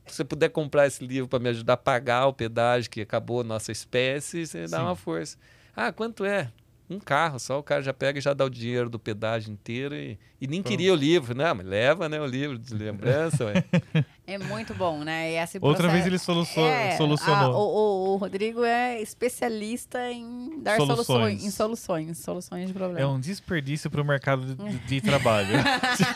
se 0.06 0.18
você 0.18 0.24
puder 0.24 0.50
comprar 0.50 0.86
esse 0.86 1.04
livro 1.04 1.28
para 1.28 1.40
me 1.40 1.50
ajudar 1.50 1.74
a 1.74 1.78
pagar 1.78 2.28
o 2.28 2.34
pedágio 2.34 2.88
que 2.88 3.02
acabou 3.02 3.42
a 3.42 3.44
nossa 3.44 3.72
espécie, 3.72 4.46
você 4.46 4.68
dá 4.68 4.78
Sim. 4.78 4.84
uma 4.84 4.96
força. 4.96 5.40
Ah, 5.76 5.92
quanto 5.92 6.24
é? 6.24 6.52
Um 6.88 7.00
carro 7.00 7.40
só, 7.40 7.58
o 7.58 7.64
cara 7.64 7.82
já 7.82 7.94
pega 7.94 8.20
e 8.20 8.22
já 8.22 8.34
dá 8.34 8.46
o 8.46 8.50
dinheiro 8.50 8.90
do 8.90 9.00
pedágio 9.00 9.52
inteiro 9.52 9.96
e, 9.96 10.20
e 10.42 10.48
nem 10.48 10.62
Pronto. 10.62 10.72
queria 10.72 10.92
o 10.92 10.96
livro. 10.96 11.36
Não, 11.36 11.54
mas 11.54 11.66
leva 11.66 12.10
né, 12.10 12.20
o 12.20 12.26
livro 12.26 12.58
de 12.58 12.74
lembrança. 12.74 13.46
ué. 13.46 13.64
É 14.32 14.38
muito 14.38 14.74
bom, 14.74 15.00
né? 15.04 15.34
Esse 15.34 15.58
Outra 15.60 15.90
vez 15.90 16.06
ele 16.06 16.18
solucionou. 16.18 16.70
É, 16.70 16.96
solucionou. 16.96 17.54
A, 17.54 17.60
o, 17.60 18.14
o, 18.14 18.16
Rodrigo 18.16 18.64
é 18.64 19.02
especialista 19.02 20.10
em 20.10 20.62
dar 20.62 20.78
soluções. 20.78 21.06
soluções, 21.06 21.44
em 21.44 21.52
soluções, 21.52 22.18
soluções 22.20 22.68
de 22.68 22.74
problemas. 22.74 23.02
É 23.02 23.06
um 23.06 23.20
desperdício 23.20 23.90
para 23.92 24.02
o 24.02 24.06
mercado 24.06 24.56
de, 24.56 24.80
de 24.80 25.02
trabalho. 25.02 25.50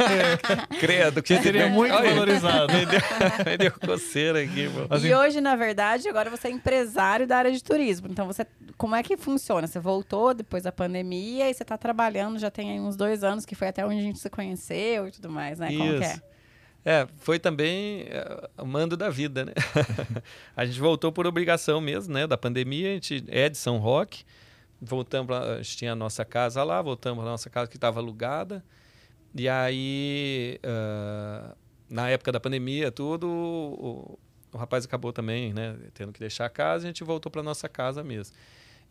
Credo, 0.80 1.22
que 1.22 1.38
seria 1.42 1.68
muito 1.68 1.94
Olha, 1.94 2.10
valorizado. 2.10 2.72
Me 2.72 2.86
deu, 2.86 3.02
me 3.46 3.58
deu 3.58 3.72
coceira 3.72 4.44
aqui. 4.44 4.70
Assim, 4.90 5.08
e 5.08 5.16
hoje, 5.16 5.42
na 5.42 5.58
verdade, 5.58 6.08
agora 6.08 6.30
você 6.30 6.48
é 6.48 6.52
empresário 6.52 7.28
da 7.28 7.38
área 7.38 7.52
de 7.52 7.62
turismo. 7.62 8.08
Então, 8.10 8.28
você, 8.28 8.48
como 8.78 8.96
é 8.96 9.04
que 9.04 9.18
funciona? 9.18 9.68
Você 9.68 9.80
voltou 9.80 10.34
depois 10.34 10.64
da 10.64 10.72
pandemia 10.72 11.50
e 11.50 11.54
você 11.54 11.64
está 11.64 11.78
trabalhando, 11.78 12.40
já 12.40 12.52
tem 12.52 12.80
uns 12.80 12.96
dois 12.96 13.26
anos, 13.26 13.46
que 13.46 13.56
foi 13.56 13.68
até 13.68 13.86
onde 13.86 14.00
a 14.00 14.04
gente 14.04 14.15
se 14.16 14.30
conheceu 14.30 15.08
e 15.08 15.12
tudo 15.12 15.30
mais, 15.30 15.60
né? 15.60 15.72
Isso. 15.72 15.78
Como 15.78 15.98
que 15.98 16.04
é? 16.04 16.22
É, 16.88 17.08
foi 17.18 17.40
também 17.40 18.02
é, 18.04 18.50
o 18.60 18.66
mando 18.66 18.96
da 18.96 19.10
vida, 19.10 19.44
né? 19.44 19.54
a 20.56 20.66
gente 20.66 20.80
voltou 20.80 21.12
por 21.12 21.26
obrigação 21.26 21.82
mesmo, 21.82 22.14
né? 22.14 22.28
Da 22.28 22.38
pandemia, 22.38 22.92
a 22.92 22.94
gente 22.94 23.24
é 23.28 23.50
de 23.50 23.58
São 23.58 23.80
Roque, 23.80 24.24
voltamos 24.80 25.26
pra, 25.26 25.56
a 25.56 25.58
gente 25.64 25.78
tinha 25.78 25.94
a 25.94 25.96
nossa 25.96 26.24
casa 26.24 26.64
lá, 26.64 26.80
voltamos 26.84 27.24
para 27.24 27.32
nossa 27.32 27.50
casa 27.50 27.70
que 27.70 27.78
estava 27.78 28.00
alugada, 28.00 28.64
e 29.38 29.50
aí, 29.50 30.60
uh, 30.64 31.56
na 31.90 32.10
época 32.10 32.32
da 32.32 32.40
pandemia, 32.40 32.90
tudo, 32.90 33.28
o, 33.28 34.20
o, 34.54 34.58
rapaz 34.58 34.86
acabou 34.86 35.12
também, 35.12 35.54
né? 35.54 35.76
Tendo 35.94 36.14
que 36.14 36.20
deixar 36.22 36.46
a 36.46 36.50
casa, 36.50 36.86
a 36.86 36.88
gente 36.88 37.04
voltou 37.04 37.30
para 37.30 37.44
nossa 37.44 37.68
casa 37.68 38.02
mesmo. 38.02 38.34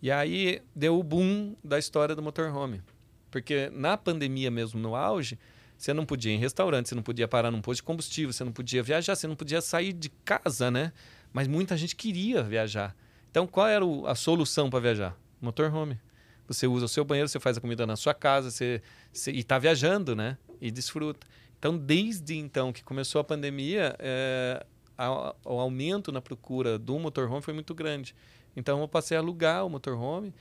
E 0.02 0.10
aí 0.10 0.60
deu 0.76 0.98
o 0.98 1.02
boom 1.02 1.56
da 1.64 1.78
história 1.78 2.14
do 2.14 2.20
motorhome. 2.20 2.82
Porque 3.34 3.68
na 3.72 3.96
pandemia 3.96 4.48
mesmo, 4.48 4.78
no 4.78 4.94
auge, 4.94 5.36
você 5.76 5.92
não 5.92 6.06
podia 6.06 6.30
ir 6.30 6.36
em 6.36 6.38
restaurante, 6.38 6.88
você 6.88 6.94
não 6.94 7.02
podia 7.02 7.26
parar 7.26 7.50
num 7.50 7.60
posto 7.60 7.80
de 7.80 7.82
combustível, 7.82 8.32
você 8.32 8.44
não 8.44 8.52
podia 8.52 8.80
viajar, 8.80 9.16
você 9.16 9.26
não 9.26 9.34
podia 9.34 9.60
sair 9.60 9.92
de 9.92 10.08
casa, 10.24 10.70
né? 10.70 10.92
Mas 11.32 11.48
muita 11.48 11.76
gente 11.76 11.96
queria 11.96 12.44
viajar. 12.44 12.94
Então, 13.28 13.44
qual 13.44 13.66
era 13.66 13.84
a 14.06 14.14
solução 14.14 14.70
para 14.70 14.78
viajar? 14.78 15.18
Motorhome. 15.40 15.98
Você 16.46 16.68
usa 16.68 16.84
o 16.84 16.88
seu 16.88 17.04
banheiro, 17.04 17.28
você 17.28 17.40
faz 17.40 17.58
a 17.58 17.60
comida 17.60 17.84
na 17.84 17.96
sua 17.96 18.14
casa, 18.14 18.52
você, 18.52 18.80
você 19.12 19.32
e 19.32 19.40
está 19.40 19.58
viajando, 19.58 20.14
né? 20.14 20.38
E 20.60 20.70
desfruta. 20.70 21.26
Então, 21.58 21.76
desde 21.76 22.36
então 22.36 22.72
que 22.72 22.84
começou 22.84 23.20
a 23.20 23.24
pandemia, 23.24 23.96
é, 23.98 24.64
a, 24.96 25.34
o 25.44 25.58
aumento 25.58 26.12
na 26.12 26.20
procura 26.20 26.78
do 26.78 26.96
motorhome 27.00 27.42
foi 27.42 27.52
muito 27.52 27.74
grande. 27.74 28.14
Então, 28.54 28.80
eu 28.80 28.86
passei 28.86 29.16
a 29.16 29.20
alugar 29.20 29.66
o 29.66 29.68
motorhome. 29.68 30.32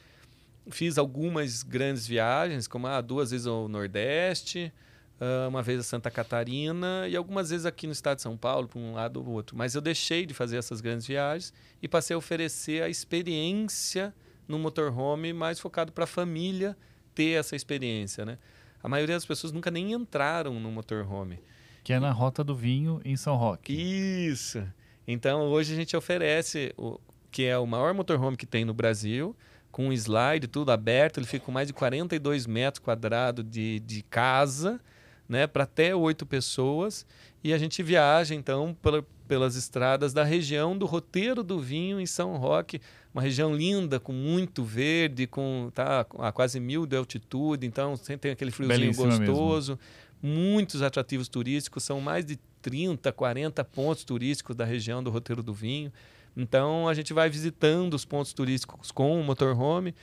Fiz 0.70 0.98
algumas 0.98 1.64
grandes 1.64 2.08
viagens, 2.08 2.68
como 2.68 2.88
ah, 2.88 3.02
duas 3.02 3.32
vezes 3.32 3.48
ao 3.48 3.68
Nordeste, 3.68 4.72
ah, 5.20 5.48
uma 5.48 5.62
vez 5.62 5.80
a 5.80 5.84
Santa 5.84 6.10
Catarina 6.10 7.08
e 7.08 7.16
algumas 7.16 7.50
vezes 7.50 7.66
aqui 7.66 7.88
no 7.88 7.94
estado 7.94 8.18
de 8.18 8.24
São 8.24 8.38
Paulo, 8.38 8.68
para 8.68 8.80
um 8.80 8.94
lado 8.94 9.20
ou 9.20 9.30
outro. 9.30 9.58
Mas 9.58 9.76
eu 9.76 9.82
deixei 9.82 10.26
de 10.26 10.34
fazer 10.34 10.58
essas 10.58 10.82
grandes 10.82 11.06
viagens 11.06 11.54
e 11.82 11.88
passei 11.88 12.14
a 12.14 12.18
oferecer 12.18 12.84
a 12.84 12.90
experiência 12.90 14.14
no 14.48 14.60
motorhome 14.60 15.34
mais 15.34 15.60
focado 15.60 15.92
para 15.92 16.04
a 16.04 16.08
família 16.08 16.78
ter 17.16 17.40
essa 17.40 17.56
experiência, 17.56 18.26
né? 18.26 18.38
A 18.82 18.90
maioria 18.90 19.16
das 19.16 19.26
pessoas 19.26 19.54
nunca 19.54 19.72
nem 19.72 19.94
entraram 19.94 20.60
no 20.60 20.70
motorhome. 20.70 21.40
Que 21.84 21.94
é 21.94 22.00
na 22.00 22.12
Rota 22.12 22.44
do 22.44 22.56
Vinho, 22.56 23.02
em 23.06 23.16
São 23.16 23.36
Roque. 23.36 23.74
Isso! 23.74 24.62
Então, 25.08 25.44
hoje 25.44 25.74
a 25.74 25.76
gente 25.76 25.96
oferece 25.96 26.74
o 26.78 27.00
que 27.32 27.46
é 27.46 27.58
o 27.58 27.66
maior 27.66 27.94
motorhome 27.94 28.38
que 28.38 28.46
tem 28.46 28.64
no 28.64 28.74
Brasil, 28.74 29.36
com 29.74 29.88
um 29.88 29.92
slide, 29.92 30.48
tudo 30.48 30.72
aberto. 30.72 31.18
Ele 31.18 31.26
fica 31.26 31.44
com 31.44 31.52
mais 31.52 31.68
de 31.68 31.74
42 31.74 32.46
metros 32.46 32.80
quadrados 32.80 33.44
de, 33.44 33.80
de 33.80 34.04
casa, 34.04 34.80
né, 35.28 35.48
para 35.48 35.64
até 35.64 35.94
oito 35.96 36.26
pessoas. 36.28 37.06
E 37.44 37.52
a 37.52 37.58
gente 37.58 37.82
viaja, 37.82 38.36
então, 38.36 38.78
pela, 38.82 39.04
pelas 39.28 39.56
estradas 39.56 40.14
da 40.14 40.24
região 40.24 40.78
do 40.78 40.86
Roteiro 40.86 41.44
do 41.44 41.60
Vinho, 41.60 42.00
em 42.00 42.06
São 42.06 42.38
Roque. 42.38 42.80
Uma 43.12 43.22
região 43.22 43.54
linda, 43.54 44.00
com 44.00 44.14
muito 44.14 44.64
verde, 44.64 45.26
com 45.26 45.72
tá, 45.74 46.06
a 46.20 46.32
quase 46.32 46.60
mil 46.60 46.86
de 46.86 46.96
altitude. 46.96 47.66
Então, 47.66 47.98
sempre 47.98 48.22
tem 48.22 48.32
aquele 48.32 48.52
friozinho 48.52 48.80
Belíssima 48.80 49.18
gostoso. 49.18 49.80
Muitos 50.22 50.84
atrativos 50.84 51.28
turísticos. 51.28 51.84
São 51.84 52.00
mais 52.00 52.24
de 52.24 52.40
30, 52.62 53.12
40 53.12 53.64
pontos 53.66 54.04
turísticos 54.04 54.56
da 54.56 54.66
região 54.66 55.04
do 55.04 55.10
Roteiro 55.10 55.42
do 55.42 55.54
Vinho. 55.54 55.92
Então, 56.36 56.88
a 56.88 56.94
gente 56.94 57.14
vai 57.14 57.30
visitando 57.30 57.94
os 57.94 58.06
pontos 58.06 58.34
turísticos 58.34 58.92
com 58.92 59.20
o 59.20 59.24
motorhome 59.24 59.94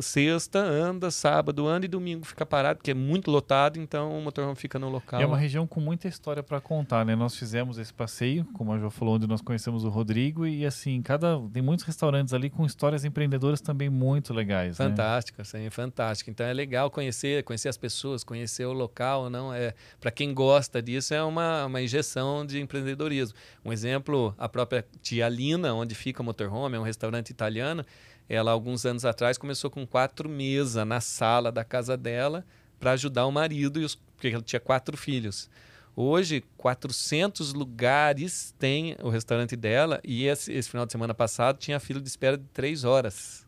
sexta 0.00 0.58
anda, 0.58 1.10
sábado 1.10 1.66
anda 1.66 1.86
e 1.86 1.88
domingo 1.88 2.24
fica 2.24 2.46
parado, 2.46 2.78
porque 2.78 2.92
é 2.92 2.94
muito 2.94 3.30
lotado, 3.30 3.78
então 3.78 4.16
o 4.16 4.22
motorhome 4.22 4.54
fica 4.54 4.78
no 4.78 4.88
local. 4.88 5.20
E 5.20 5.24
é 5.24 5.26
uma 5.26 5.36
região 5.36 5.66
com 5.66 5.80
muita 5.80 6.06
história 6.08 6.42
para 6.42 6.60
contar, 6.60 7.04
né? 7.04 7.16
Nós 7.16 7.36
fizemos 7.36 7.78
esse 7.78 7.92
passeio, 7.92 8.44
como 8.54 8.72
a 8.72 8.78
Jo 8.78 8.90
falou, 8.90 9.16
onde 9.16 9.26
nós 9.26 9.40
conhecemos 9.40 9.84
o 9.84 9.88
Rodrigo 9.88 10.46
e 10.46 10.64
assim, 10.64 11.02
cada 11.02 11.40
tem 11.52 11.62
muitos 11.62 11.84
restaurantes 11.84 12.32
ali 12.32 12.48
com 12.48 12.64
histórias 12.64 13.04
empreendedoras 13.04 13.60
também 13.60 13.90
muito 13.90 14.32
legais, 14.32 14.76
fantástico, 14.76 15.38
né? 15.40 15.44
sim, 15.44 15.70
fantástico. 15.70 16.30
Então 16.30 16.46
é 16.46 16.52
legal 16.52 16.90
conhecer, 16.90 17.42
conhecer 17.42 17.68
as 17.68 17.76
pessoas, 17.76 18.22
conhecer 18.22 18.64
o 18.64 18.72
local, 18.72 19.28
não 19.28 19.52
é? 19.52 19.74
Para 20.00 20.10
quem 20.10 20.32
gosta 20.32 20.80
disso 20.80 21.12
é 21.12 21.22
uma, 21.22 21.66
uma 21.66 21.82
injeção 21.82 22.46
de 22.46 22.60
empreendedorismo. 22.60 23.36
Um 23.64 23.72
exemplo, 23.72 24.34
a 24.38 24.48
própria 24.48 24.84
Tia 25.02 25.28
Lina, 25.28 25.74
onde 25.74 25.94
fica 25.94 26.22
o 26.22 26.24
motorhome, 26.24 26.76
é 26.76 26.80
um 26.80 26.84
restaurante 26.84 27.30
italiano 27.30 27.84
ela, 28.28 28.50
alguns 28.50 28.86
anos 28.86 29.04
atrás, 29.04 29.36
começou 29.36 29.70
com 29.70 29.86
quatro 29.86 30.28
mesas 30.28 30.86
na 30.86 31.00
sala 31.00 31.52
da 31.52 31.64
casa 31.64 31.96
dela 31.96 32.44
para 32.78 32.92
ajudar 32.92 33.26
o 33.26 33.32
marido, 33.32 33.80
e 33.80 33.84
os, 33.84 33.94
porque 33.94 34.28
ela 34.28 34.42
tinha 34.42 34.60
quatro 34.60 34.96
filhos. 34.96 35.48
Hoje, 35.94 36.42
400 36.56 37.52
lugares 37.52 38.54
tem 38.58 38.96
o 39.02 39.10
restaurante 39.10 39.54
dela 39.54 40.00
e 40.02 40.26
esse, 40.26 40.50
esse 40.52 40.70
final 40.70 40.86
de 40.86 40.92
semana 40.92 41.12
passado 41.12 41.58
tinha 41.58 41.78
fila 41.78 42.00
de 42.00 42.08
espera 42.08 42.38
de 42.38 42.44
três 42.52 42.82
horas. 42.82 43.46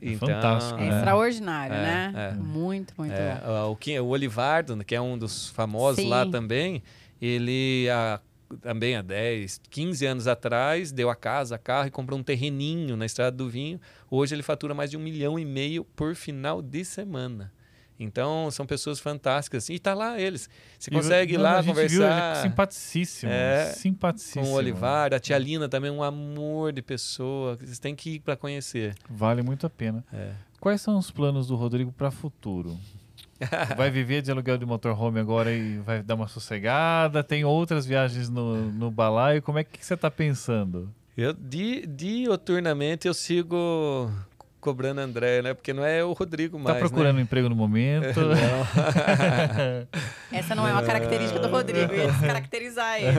É 0.00 0.12
então, 0.12 0.28
fantástico. 0.28 0.80
É, 0.80 0.84
é 0.86 0.88
extraordinário, 0.88 1.74
é, 1.74 1.82
né? 1.82 2.12
É. 2.14 2.34
Muito, 2.34 2.94
muito 2.96 3.12
é, 3.12 3.40
bom. 3.44 3.76
O, 4.00 4.02
o 4.02 4.08
Olivardo, 4.08 4.82
que 4.84 4.94
é 4.94 5.00
um 5.00 5.18
dos 5.18 5.50
famosos 5.50 6.02
Sim. 6.02 6.08
lá 6.08 6.26
também, 6.26 6.82
ele 7.20 7.88
há 7.90 8.20
também 8.60 8.96
há 8.96 9.02
10, 9.02 9.60
15 9.70 10.06
anos 10.06 10.26
atrás, 10.26 10.92
deu 10.92 11.10
a 11.10 11.16
casa, 11.16 11.58
carro 11.58 11.88
e 11.88 11.90
comprou 11.90 12.18
um 12.18 12.22
terreninho 12.22 12.96
na 12.96 13.06
Estrada 13.06 13.36
do 13.36 13.48
Vinho. 13.48 13.80
Hoje 14.10 14.34
ele 14.34 14.42
fatura 14.42 14.74
mais 14.74 14.90
de 14.90 14.96
um 14.96 15.00
milhão 15.00 15.38
e 15.38 15.44
meio 15.44 15.84
por 15.84 16.14
final 16.14 16.62
de 16.62 16.84
semana. 16.84 17.52
Então, 17.98 18.50
são 18.50 18.66
pessoas 18.66 19.00
fantásticas. 19.00 19.68
E 19.68 19.78
tá 19.78 19.94
lá 19.94 20.20
eles. 20.20 20.50
Você 20.78 20.90
consegue 20.90 21.34
ir 21.34 21.38
lá 21.38 21.62
conversar. 21.64 22.34
Viu, 22.34 22.42
simpaticíssimo. 22.42 23.32
É, 23.32 23.72
simpaticíssimo. 23.72 24.44
Com 24.44 24.50
o 24.50 24.54
Olivar, 24.54 25.14
a 25.14 25.18
tia 25.18 25.38
Lina 25.38 25.68
também, 25.68 25.90
um 25.90 26.02
amor 26.02 26.72
de 26.72 26.82
pessoa. 26.82 27.56
Vocês 27.56 27.78
têm 27.78 27.94
que 27.94 28.16
ir 28.16 28.20
para 28.20 28.36
conhecer. 28.36 28.94
Vale 29.08 29.42
muito 29.42 29.66
a 29.66 29.70
pena. 29.70 30.04
É. 30.12 30.32
Quais 30.60 30.80
são 30.80 30.98
os 30.98 31.10
planos 31.10 31.46
do 31.46 31.56
Rodrigo 31.56 31.90
para 31.92 32.10
futuro? 32.10 32.78
vai 33.76 33.90
viver 33.90 34.22
de 34.22 34.30
aluguel 34.30 34.58
de 34.58 34.66
motorhome 34.66 35.20
agora 35.20 35.52
e 35.52 35.78
vai 35.78 36.02
dar 36.02 36.14
uma 36.14 36.28
sossegada? 36.28 37.22
Tem 37.22 37.44
outras 37.44 37.86
viagens 37.86 38.28
no, 38.28 38.70
no 38.72 38.90
balaio? 38.90 39.42
Como 39.42 39.58
é 39.58 39.64
que 39.64 39.84
você 39.84 39.94
está 39.94 40.10
pensando? 40.10 40.92
Eu, 41.16 41.32
di, 41.32 41.86
dioturnamente, 41.86 43.08
eu 43.08 43.14
sigo 43.14 44.10
cobrando 44.60 45.00
André, 45.00 45.42
né? 45.42 45.54
Porque 45.54 45.72
não 45.72 45.84
é 45.84 46.02
o 46.02 46.12
Rodrigo 46.12 46.58
tá 46.58 46.64
mais. 46.64 46.76
Tá 46.76 46.80
procurando 46.80 47.14
né? 47.14 47.20
um 47.20 47.24
emprego 47.24 47.48
no 47.48 47.56
momento? 47.56 48.20
Essa 50.32 50.54
não 50.54 50.66
é 50.66 50.72
uma 50.72 50.82
característica 50.82 51.38
do 51.38 51.48
Rodrigo, 51.48 51.94
ia 51.94 52.10
descaracterizar 52.10 53.00
ele. 53.00 53.16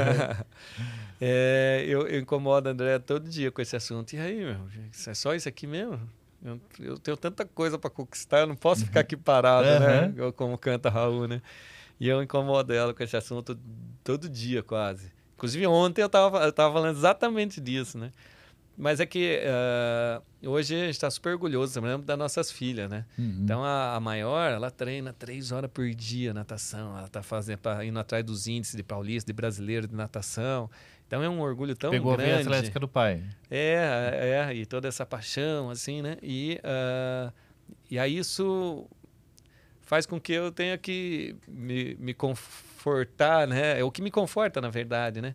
É, 1.19 1.83
eu, 1.87 2.07
eu 2.07 2.19
incomodo 2.19 2.69
André 2.69 2.99
todo 2.99 3.27
dia 3.27 3.51
com 3.51 3.61
esse 3.61 3.75
assunto. 3.75 4.13
E 4.13 4.19
aí, 4.19 4.37
meu, 4.37 4.57
é 5.07 5.13
só 5.13 5.33
isso 5.33 5.49
aqui 5.49 5.65
mesmo? 5.65 5.99
Eu, 6.79 6.97
tenho 6.97 7.17
tanta 7.17 7.45
coisa 7.45 7.77
para 7.77 7.89
conquistar, 7.89 8.39
eu 8.39 8.47
não 8.47 8.55
posso 8.55 8.85
ficar 8.85 9.01
aqui 9.01 9.17
parado, 9.17 9.67
uhum. 9.67 9.79
né? 9.79 10.31
Como 10.35 10.57
canta 10.57 10.89
Raul, 10.89 11.27
né? 11.27 11.41
E 11.99 12.07
eu 12.07 12.21
incomodo 12.21 12.73
ela 12.73 12.93
com 12.93 13.03
esse 13.03 13.17
assunto 13.17 13.57
todo 14.03 14.29
dia, 14.29 14.61
quase. 14.61 15.11
Inclusive, 15.35 15.67
ontem 15.67 16.01
eu 16.01 16.07
estava 16.07 16.43
eu 16.45 16.53
tava 16.53 16.73
falando 16.73 16.95
exatamente 16.95 17.59
disso, 17.59 17.97
né? 17.97 18.11
Mas 18.77 18.99
é 18.99 19.07
que 19.07 19.39
uh, 19.41 20.49
hoje 20.49 20.75
a 20.75 20.85
gente 20.85 20.91
está 20.91 21.09
super 21.09 21.31
orgulhoso, 21.31 21.73
também 21.73 21.99
das 21.99 22.17
nossas 22.17 22.51
filhas, 22.51 22.87
né? 22.87 23.05
Uhum. 23.17 23.39
Então, 23.41 23.63
a, 23.63 23.95
a, 23.95 23.99
maior, 23.99 24.51
ela 24.51 24.69
treina 24.69 25.11
três 25.11 25.51
horas 25.51 25.69
por 25.73 25.89
dia 25.89 26.31
natação. 26.31 26.95
Ela 26.95 27.07
está 27.07 27.23
fazendo, 27.23 27.57
tá 27.57 27.83
indo 27.83 27.97
atrás 27.97 28.23
dos 28.23 28.45
índices 28.45 28.75
de 28.75 28.83
paulista, 28.83 29.31
de 29.31 29.33
brasileiro 29.33 29.87
de 29.87 29.95
natação. 29.95 30.69
Então 31.07 31.23
é 31.23 31.29
um 31.29 31.39
orgulho 31.39 31.75
tão 31.75 31.89
Pegou 31.89 32.15
grande. 32.15 32.29
Pegou 32.29 32.39
a 32.39 32.43
veia 32.43 32.57
atlética 32.57 32.79
do 32.79 32.87
pai. 32.87 33.23
É, 33.49 34.49
é, 34.49 34.53
e 34.53 34.65
toda 34.65 34.87
essa 34.89 35.05
paixão, 35.05 35.69
assim, 35.69 36.01
né? 36.01 36.17
E, 36.21 36.59
uh, 36.63 37.33
e 37.89 37.97
aí 37.97 38.17
isso 38.17 38.85
faz 39.81 40.05
com 40.05 40.19
que 40.19 40.33
eu 40.33 40.51
tenha 40.51 40.77
que 40.77 41.35
me, 41.47 41.95
me 41.95 42.13
confortar, 42.13 43.47
né? 43.47 43.79
É 43.79 43.83
o 43.83 43.89
que 43.89 44.01
me 44.01 44.11
conforta, 44.11 44.59
na 44.59 44.69
verdade, 44.69 45.21
né? 45.21 45.33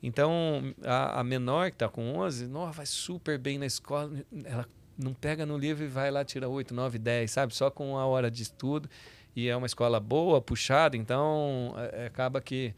Então, 0.00 0.72
a, 0.84 1.20
a 1.20 1.24
menor 1.24 1.70
que 1.70 1.74
está 1.74 1.88
com 1.88 2.16
11, 2.18 2.46
nossa, 2.46 2.72
vai 2.72 2.86
super 2.86 3.36
bem 3.36 3.58
na 3.58 3.66
escola, 3.66 4.12
ela 4.44 4.64
não 4.96 5.12
pega 5.12 5.44
no 5.44 5.58
livro 5.58 5.84
e 5.84 5.88
vai 5.88 6.12
lá, 6.12 6.24
tira 6.24 6.48
8, 6.48 6.72
9, 6.72 6.98
10, 6.98 7.28
sabe? 7.28 7.54
Só 7.56 7.70
com 7.70 7.92
uma 7.92 8.06
hora 8.06 8.30
de 8.30 8.42
estudo. 8.42 8.88
E 9.34 9.48
é 9.48 9.56
uma 9.56 9.66
escola 9.66 10.00
boa, 10.00 10.40
puxada, 10.40 10.96
então 10.96 11.74
é, 11.92 12.06
acaba 12.06 12.40
que 12.40 12.74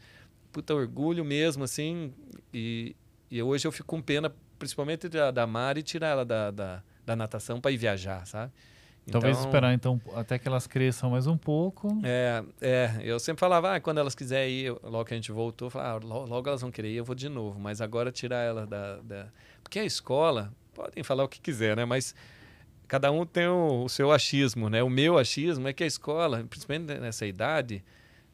puta 0.51 0.73
orgulho 0.73 1.23
mesmo, 1.23 1.63
assim. 1.63 2.13
E, 2.53 2.95
e 3.29 3.41
hoje 3.41 3.67
eu 3.67 3.71
fico 3.71 3.87
com 3.87 4.01
pena, 4.01 4.33
principalmente 4.59 5.07
da, 5.07 5.31
da 5.31 5.47
Mari, 5.47 5.83
tirar 5.83 6.09
ela 6.09 6.25
da, 6.25 6.51
da, 6.51 6.83
da 7.05 7.15
natação 7.15 7.59
para 7.61 7.71
ir 7.71 7.77
viajar, 7.77 8.25
sabe? 8.25 8.51
Talvez 9.09 9.37
então, 9.37 9.49
esperar 9.49 9.73
então 9.73 10.01
até 10.15 10.37
que 10.37 10.47
elas 10.47 10.67
cresçam 10.67 11.09
mais 11.09 11.25
um 11.25 11.35
pouco. 11.35 11.99
É, 12.03 12.43
é 12.61 12.91
eu 13.03 13.19
sempre 13.19 13.39
falava, 13.39 13.75
ah, 13.75 13.79
quando 13.79 13.97
elas 13.97 14.13
quiserem 14.13 14.53
ir, 14.53 14.69
logo 14.83 15.05
que 15.05 15.13
a 15.13 15.17
gente 15.17 15.31
voltou, 15.31 15.67
eu 15.67 15.69
falava, 15.71 16.05
ah, 16.05 16.07
logo, 16.07 16.27
logo, 16.27 16.47
elas 16.47 16.61
vão 16.61 16.69
querer 16.69 16.91
ir, 16.91 16.97
eu 16.97 17.05
vou 17.05 17.15
de 17.15 17.27
novo. 17.27 17.59
Mas 17.59 17.81
agora 17.81 18.11
tirar 18.11 18.43
ela 18.43 18.67
da, 18.67 18.97
da, 18.97 19.27
Porque 19.63 19.79
a 19.79 19.83
escola, 19.83 20.53
podem 20.73 21.03
falar 21.03 21.23
o 21.23 21.27
que 21.27 21.41
quiser, 21.41 21.75
né? 21.75 21.83
Mas 21.83 22.13
cada 22.87 23.11
um 23.11 23.25
tem 23.25 23.47
o, 23.47 23.85
o 23.85 23.89
seu 23.89 24.11
achismo, 24.11 24.69
né? 24.69 24.83
O 24.83 24.89
meu 24.89 25.17
achismo 25.17 25.67
é 25.67 25.73
que 25.73 25.83
a 25.83 25.87
escola, 25.87 26.45
principalmente 26.47 26.99
nessa 26.99 27.25
idade, 27.25 27.83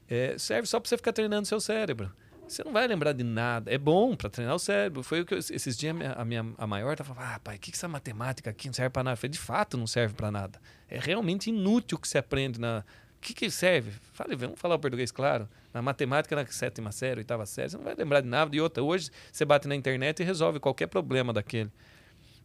é, 0.09 0.37
serve 0.37 0.67
só 0.67 0.79
para 0.79 0.89
você 0.89 0.97
ficar 0.97 1.13
treinando 1.13 1.47
seu 1.47 1.59
cérebro. 1.59 2.11
Você 2.47 2.63
não 2.63 2.71
vai 2.71 2.87
lembrar 2.87 3.11
de 3.11 3.23
nada. 3.23 3.71
É 3.71 3.77
bom 3.77 4.15
para 4.15 4.29
treinar 4.29 4.55
o 4.55 4.59
cérebro. 4.59 5.03
Foi 5.03 5.21
o 5.21 5.25
que 5.25 5.33
eu, 5.33 5.37
esses 5.37 5.75
dias 5.75 5.95
a 6.15 6.23
minha, 6.23 6.45
a 6.57 6.65
maior 6.65 6.93
estava 6.93 7.13
falando: 7.13 7.33
ah, 7.33 7.39
pai, 7.39 7.57
que, 7.57 7.71
que 7.71 7.77
essa 7.77 7.87
matemática 7.87 8.49
aqui 8.49 8.67
não 8.67 8.73
serve 8.73 8.89
para 8.91 9.03
nada? 9.03 9.13
Eu 9.13 9.17
falei, 9.17 9.31
de 9.31 9.39
fato 9.39 9.77
não 9.77 9.85
serve 9.85 10.13
para 10.13 10.31
nada. 10.31 10.59
É 10.89 10.97
realmente 10.97 11.49
inútil 11.49 11.97
o 11.97 12.01
que 12.01 12.07
você 12.07 12.17
aprende 12.17 12.59
na. 12.59 12.85
O 13.17 13.19
que, 13.19 13.33
que 13.33 13.49
serve? 13.49 13.91
Fale, 14.13 14.35
vamos 14.35 14.59
falar 14.59 14.75
o 14.75 14.79
português 14.79 15.11
claro. 15.11 15.49
Na 15.73 15.81
matemática, 15.81 16.35
na 16.35 16.45
sétima 16.45 16.91
série, 16.91 17.19
oitava 17.19 17.45
série, 17.45 17.71
você 17.71 17.77
não 17.77 17.83
vai 17.83 17.95
lembrar 17.95 18.21
de 18.21 18.27
nada. 18.27 18.55
E 18.55 18.61
outra, 18.61 18.81
hoje 18.81 19.09
você 19.31 19.43
bate 19.43 19.67
na 19.67 19.75
internet 19.75 20.21
e 20.21 20.23
resolve 20.23 20.59
qualquer 20.59 20.87
problema 20.87 21.33
daquele. 21.33 21.71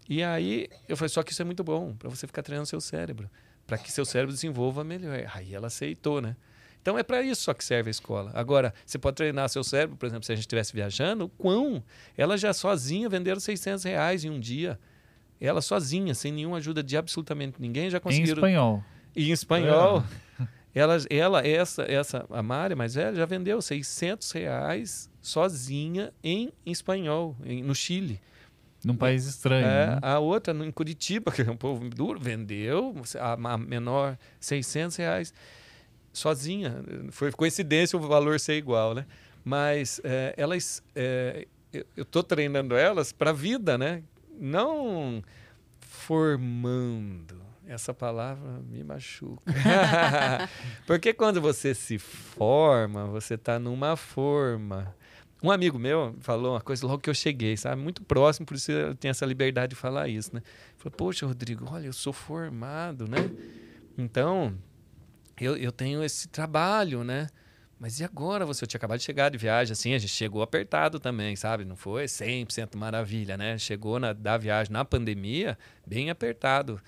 E 0.08 0.22
aí 0.22 0.68
eu 0.88 0.96
falei, 0.96 1.10
só 1.10 1.22
que 1.22 1.30
isso 1.30 1.42
é 1.42 1.44
muito 1.44 1.62
bom 1.62 1.94
para 1.94 2.08
você 2.08 2.26
ficar 2.26 2.42
treinando 2.42 2.66
seu 2.66 2.80
cérebro, 2.80 3.30
para 3.66 3.78
que 3.78 3.92
seu 3.92 4.04
cérebro 4.04 4.34
desenvolva 4.34 4.82
melhor. 4.82 5.30
Aí 5.34 5.54
ela 5.54 5.68
aceitou, 5.68 6.20
né? 6.20 6.36
Então 6.82 6.98
é 6.98 7.02
para 7.04 7.22
isso 7.22 7.42
só 7.42 7.54
que 7.54 7.64
serve 7.64 7.88
a 7.88 7.92
escola. 7.92 8.32
Agora, 8.34 8.74
você 8.84 8.98
pode 8.98 9.16
treinar 9.16 9.48
seu 9.48 9.62
cérebro, 9.62 9.96
por 9.96 10.06
exemplo, 10.06 10.24
se 10.24 10.32
a 10.32 10.34
gente 10.34 10.42
estivesse 10.42 10.74
viajando, 10.74 11.26
o 11.26 11.28
quão? 11.28 11.82
Ela 12.18 12.36
já 12.36 12.52
sozinha 12.52 13.08
venderam 13.08 13.38
600 13.38 13.84
reais 13.84 14.24
em 14.24 14.30
um 14.30 14.40
dia. 14.40 14.78
Ela 15.40 15.62
sozinha, 15.62 16.12
sem 16.12 16.32
nenhuma 16.32 16.56
ajuda 16.56 16.82
de 16.82 16.96
absolutamente 16.96 17.56
ninguém, 17.60 17.88
já 17.88 18.00
conseguiram. 18.00 18.30
Em 18.30 18.34
espanhol. 18.34 18.84
E 19.14 19.30
em 19.30 19.32
espanhol. 19.32 20.04
É. 20.40 20.46
Ela, 20.74 20.96
ela, 21.10 21.46
essa, 21.46 21.82
essa, 21.82 22.24
a 22.30 22.42
Mari 22.42 22.74
mais 22.74 22.94
velha, 22.94 23.14
já 23.14 23.26
vendeu 23.26 23.60
600 23.60 24.32
reais 24.32 25.10
sozinha 25.20 26.14
em, 26.24 26.50
em 26.64 26.72
espanhol, 26.72 27.36
em, 27.44 27.62
no 27.62 27.74
Chile. 27.74 28.18
Num 28.82 28.96
país 28.96 29.26
estranho. 29.26 29.66
É, 29.66 29.86
né? 29.88 29.98
A 30.00 30.18
outra, 30.18 30.54
em 30.54 30.70
Curitiba, 30.70 31.30
que 31.30 31.42
é 31.42 31.50
um 31.50 31.58
povo 31.58 31.88
duro, 31.90 32.18
vendeu 32.18 32.94
a, 33.20 33.34
a 33.34 33.58
menor 33.58 34.16
600 34.40 34.96
reais 34.96 35.34
sozinha. 36.12 36.82
Foi 37.10 37.32
coincidência 37.32 37.98
o 37.98 38.00
valor 38.00 38.38
ser 38.38 38.54
igual, 38.54 38.94
né? 38.94 39.06
Mas 39.44 40.00
é, 40.04 40.34
elas, 40.36 40.82
é, 40.94 41.46
eu 41.72 42.02
estou 42.02 42.22
treinando 42.22 42.76
elas 42.76 43.12
para 43.12 43.30
a 43.30 43.32
vida, 43.32 43.76
né? 43.76 44.02
Não 44.38 45.22
formando 45.80 47.40
essa 47.66 47.94
palavra 47.94 48.60
me 48.68 48.82
machuca. 48.84 49.42
Porque 50.86 51.12
quando 51.12 51.40
você 51.40 51.74
se 51.74 51.98
forma, 51.98 53.06
você 53.06 53.34
está 53.34 53.58
numa 53.58 53.96
forma. 53.96 54.94
Um 55.42 55.50
amigo 55.50 55.78
meu 55.78 56.14
falou 56.20 56.54
uma 56.54 56.60
coisa 56.60 56.86
logo 56.86 57.00
que 57.00 57.10
eu 57.10 57.14
cheguei, 57.14 57.56
sabe? 57.56 57.80
Muito 57.82 58.02
próximo, 58.02 58.46
por 58.46 58.56
isso 58.56 58.70
eu 58.70 58.94
tenho 58.94 59.10
essa 59.10 59.26
liberdade 59.26 59.70
de 59.70 59.76
falar 59.76 60.08
isso, 60.08 60.34
né? 60.34 60.42
Falou, 60.76 60.96
poxa, 60.96 61.26
Rodrigo, 61.26 61.66
olha, 61.68 61.86
eu 61.86 61.92
sou 61.92 62.12
formado, 62.12 63.08
né? 63.08 63.18
Então, 63.98 64.54
eu, 65.44 65.56
eu 65.56 65.72
tenho 65.72 66.02
esse 66.02 66.28
trabalho, 66.28 67.02
né? 67.02 67.28
Mas 67.78 67.98
e 67.98 68.04
agora 68.04 68.46
você? 68.46 68.62
Eu 68.62 68.68
tinha 68.68 68.78
acabado 68.78 68.98
de 68.98 69.04
chegar 69.04 69.28
de 69.28 69.36
viagem, 69.36 69.72
assim, 69.72 69.92
a 69.92 69.98
gente 69.98 70.12
chegou 70.12 70.40
apertado 70.40 71.00
também, 71.00 71.34
sabe? 71.34 71.64
Não 71.64 71.74
foi 71.74 72.04
100% 72.04 72.76
maravilha, 72.76 73.36
né? 73.36 73.58
Chegou 73.58 73.98
na, 73.98 74.12
da 74.12 74.36
viagem 74.36 74.72
na 74.72 74.84
pandemia 74.84 75.58
bem 75.84 76.08
apertado. 76.08 76.80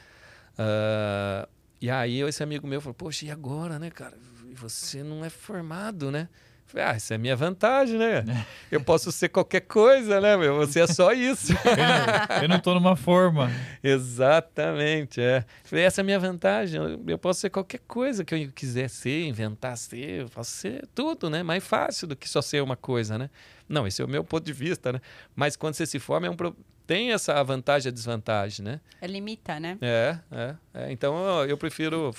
Uh, 0.52 1.48
e 1.80 1.90
aí 1.90 2.20
esse 2.20 2.42
amigo 2.42 2.66
meu 2.66 2.80
falou, 2.80 2.94
poxa, 2.94 3.26
e 3.26 3.30
agora, 3.30 3.78
né, 3.78 3.90
cara? 3.90 4.16
Você 4.54 5.02
não 5.02 5.24
é 5.24 5.30
formado, 5.30 6.12
né? 6.12 6.28
Falei, 6.74 6.88
ah, 6.88 6.92
essa 6.96 7.14
é 7.14 7.16
a 7.16 7.18
minha 7.18 7.36
vantagem, 7.36 7.96
né? 7.96 8.24
Eu 8.68 8.80
posso 8.80 9.12
ser 9.12 9.28
qualquer 9.28 9.60
coisa, 9.60 10.20
né, 10.20 10.36
meu? 10.36 10.56
Você 10.56 10.80
é 10.80 10.86
só 10.88 11.12
isso. 11.12 11.52
eu, 11.64 11.76
não, 11.76 12.42
eu 12.42 12.48
não 12.48 12.58
tô 12.58 12.74
numa 12.74 12.96
forma. 12.96 13.48
Exatamente, 13.80 15.20
é. 15.20 15.44
Falei, 15.62 15.84
essa 15.84 16.00
é 16.00 16.02
a 16.02 16.04
minha 16.04 16.18
vantagem. 16.18 16.80
Eu 17.06 17.16
posso 17.16 17.40
ser 17.42 17.50
qualquer 17.50 17.78
coisa 17.86 18.24
que 18.24 18.34
eu 18.34 18.50
quiser 18.50 18.88
ser, 18.88 19.24
inventar 19.24 19.78
ser, 19.78 20.22
eu 20.22 20.28
posso 20.28 20.50
ser 20.50 20.84
tudo, 20.92 21.30
né? 21.30 21.44
Mais 21.44 21.62
fácil 21.62 22.08
do 22.08 22.16
que 22.16 22.28
só 22.28 22.42
ser 22.42 22.60
uma 22.60 22.74
coisa, 22.74 23.16
né? 23.16 23.30
Não, 23.68 23.86
esse 23.86 24.02
é 24.02 24.04
o 24.04 24.08
meu 24.08 24.24
ponto 24.24 24.44
de 24.44 24.52
vista, 24.52 24.92
né? 24.92 25.00
Mas 25.36 25.54
quando 25.54 25.74
você 25.74 25.86
se 25.86 26.00
forma, 26.00 26.26
é 26.26 26.30
um 26.30 26.34
pro... 26.34 26.56
tem 26.88 27.12
essa 27.12 27.40
vantagem 27.44 27.90
e 27.90 27.92
desvantagem, 27.92 28.64
né? 28.64 28.80
É 29.00 29.06
limita, 29.06 29.60
né? 29.60 29.78
É, 29.80 30.18
é. 30.32 30.54
é. 30.74 30.92
Então, 30.92 31.44
eu 31.44 31.56
prefiro... 31.56 32.12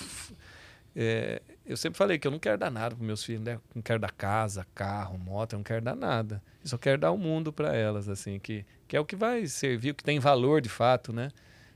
É, 0.98 1.42
eu 1.66 1.76
sempre 1.76 1.98
falei 1.98 2.18
que 2.18 2.26
eu 2.26 2.30
não 2.30 2.38
quero 2.38 2.56
dar 2.56 2.70
nada 2.70 2.94
para 2.94 3.04
meus 3.04 3.24
filhos, 3.24 3.42
né? 3.42 3.58
Não 3.74 3.82
quero 3.82 3.98
dar 3.98 4.12
casa, 4.12 4.66
carro, 4.74 5.18
moto, 5.18 5.54
eu 5.54 5.58
não 5.58 5.64
quero 5.64 5.82
dar 5.84 5.96
nada. 5.96 6.42
Eu 6.62 6.68
só 6.68 6.78
quero 6.78 6.98
dar 6.98 7.10
o 7.10 7.18
mundo 7.18 7.52
para 7.52 7.74
elas, 7.74 8.08
assim, 8.08 8.38
que, 8.38 8.64
que 8.86 8.96
é 8.96 9.00
o 9.00 9.04
que 9.04 9.16
vai 9.16 9.46
servir, 9.46 9.90
o 9.90 9.94
que 9.94 10.04
tem 10.04 10.18
valor 10.18 10.60
de 10.60 10.68
fato, 10.68 11.12
né? 11.12 11.30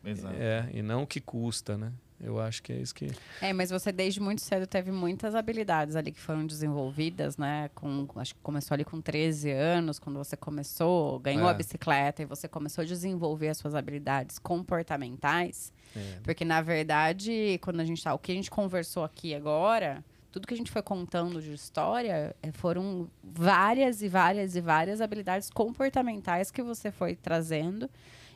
Exato. 0.05 0.35
É, 0.39 0.69
e 0.73 0.81
não 0.81 1.03
o 1.03 1.07
que 1.07 1.21
custa, 1.21 1.77
né? 1.77 1.93
Eu 2.22 2.38
acho 2.38 2.62
que 2.62 2.72
é 2.72 2.76
isso 2.76 2.94
que. 2.94 3.10
É, 3.40 3.52
mas 3.52 3.70
você 3.70 3.90
desde 3.90 4.20
muito 4.20 4.42
cedo 4.42 4.66
teve 4.66 4.92
muitas 4.92 5.34
habilidades 5.34 5.97
ali 5.97 6.12
que 6.12 6.20
foram 6.20 6.47
desenvolvidas, 6.47 7.38
né? 7.38 7.70
Com, 7.74 8.06
acho 8.16 8.34
que 8.34 8.40
começou 8.42 8.74
ali 8.74 8.84
com 8.84 9.01
13 9.01 9.51
anos, 9.51 9.98
quando 9.98 10.16
você 10.16 10.36
começou, 10.36 11.18
ganhou 11.18 11.48
é. 11.48 11.51
a 11.51 11.55
bicicleta 11.55 12.22
e 12.22 12.26
você 12.26 12.47
começou 12.47 12.82
a 12.82 12.84
desenvolver 12.84 13.48
as 13.48 13.56
suas 13.56 13.74
habilidades 13.74 14.38
comportamentais. 14.38 15.72
É. 15.97 16.18
Porque, 16.22 16.44
na 16.44 16.60
verdade, 16.60 17.59
quando 17.62 17.80
a 17.80 17.84
gente 17.84 18.02
tá. 18.05 18.12
O 18.12 18.18
que 18.18 18.32
a 18.32 18.34
gente 18.34 18.51
conversou 18.51 19.02
aqui 19.02 19.34
agora, 19.34 20.05
tudo 20.30 20.47
que 20.47 20.52
a 20.52 20.56
gente 20.56 20.70
foi 20.70 20.82
contando 20.82 21.40
de 21.40 21.55
história 21.55 22.36
é, 22.42 22.52
foram 22.52 23.09
várias 23.24 24.02
e 24.02 24.09
várias 24.09 24.56
e 24.56 24.60
várias 24.60 25.01
habilidades 25.01 25.48
comportamentais 25.48 26.51
que 26.51 26.62
você 26.62 26.90
foi 26.92 27.16
trazendo 27.16 27.88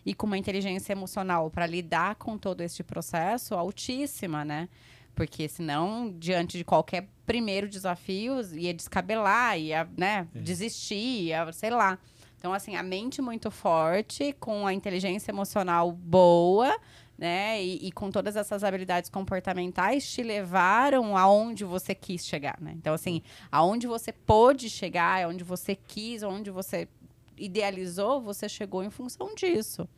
e 0.05 0.15
com 0.15 0.27
uma 0.27 0.39
inteligência 0.39 0.93
emocional 0.93 1.51
para 1.51 1.67
lidar 1.67 2.17
com 2.17 2.37
todo 2.37 2.61
este 2.61 2.83
processo 2.83 3.55
altíssima, 3.55 4.45
né? 4.45 4.69
Porque 5.15 5.49
senão, 5.49 6.13
diante 6.19 6.59
de 6.59 6.65
qualquer 6.65 7.09
primeiro 7.25 7.69
desafio, 7.69 8.41
ia 8.53 8.75
descabelar, 8.75 9.59
ia 9.59 9.89
né, 9.97 10.27
é. 10.35 10.39
desistir, 10.39 11.27
ia, 11.27 11.51
sei 11.53 11.71
lá. 11.71 11.99
Então, 12.37 12.53
assim, 12.53 12.77
a 12.77 12.83
mente 12.83 13.23
muito 13.23 13.51
forte, 13.51 14.35
com 14.39 14.67
a 14.67 14.75
inteligência 14.75 15.31
emocional 15.31 15.91
boa, 15.91 16.79
né? 17.17 17.63
E, 17.63 17.87
e, 17.87 17.93
com 17.93 18.11
todas 18.11 18.37
essas 18.37 18.65
habilidades 18.65 19.09
comportamentais 19.09 20.07
te 20.07 20.23
levaram 20.23 21.17
aonde 21.17 21.65
você 21.65 21.95
quis 21.95 22.27
chegar, 22.27 22.59
né? 22.61 22.75
Então, 22.77 22.93
assim, 22.93 23.23
aonde 23.51 23.87
você 23.87 24.13
pôde 24.13 24.69
chegar, 24.69 25.25
aonde 25.25 25.45
você 25.45 25.75
quis, 25.75 26.23
aonde 26.23 26.51
você 26.51 26.89
idealizou, 27.37 28.21
você 28.21 28.49
chegou 28.49 28.83
em 28.83 28.91
função 28.91 29.35
disso. 29.35 29.89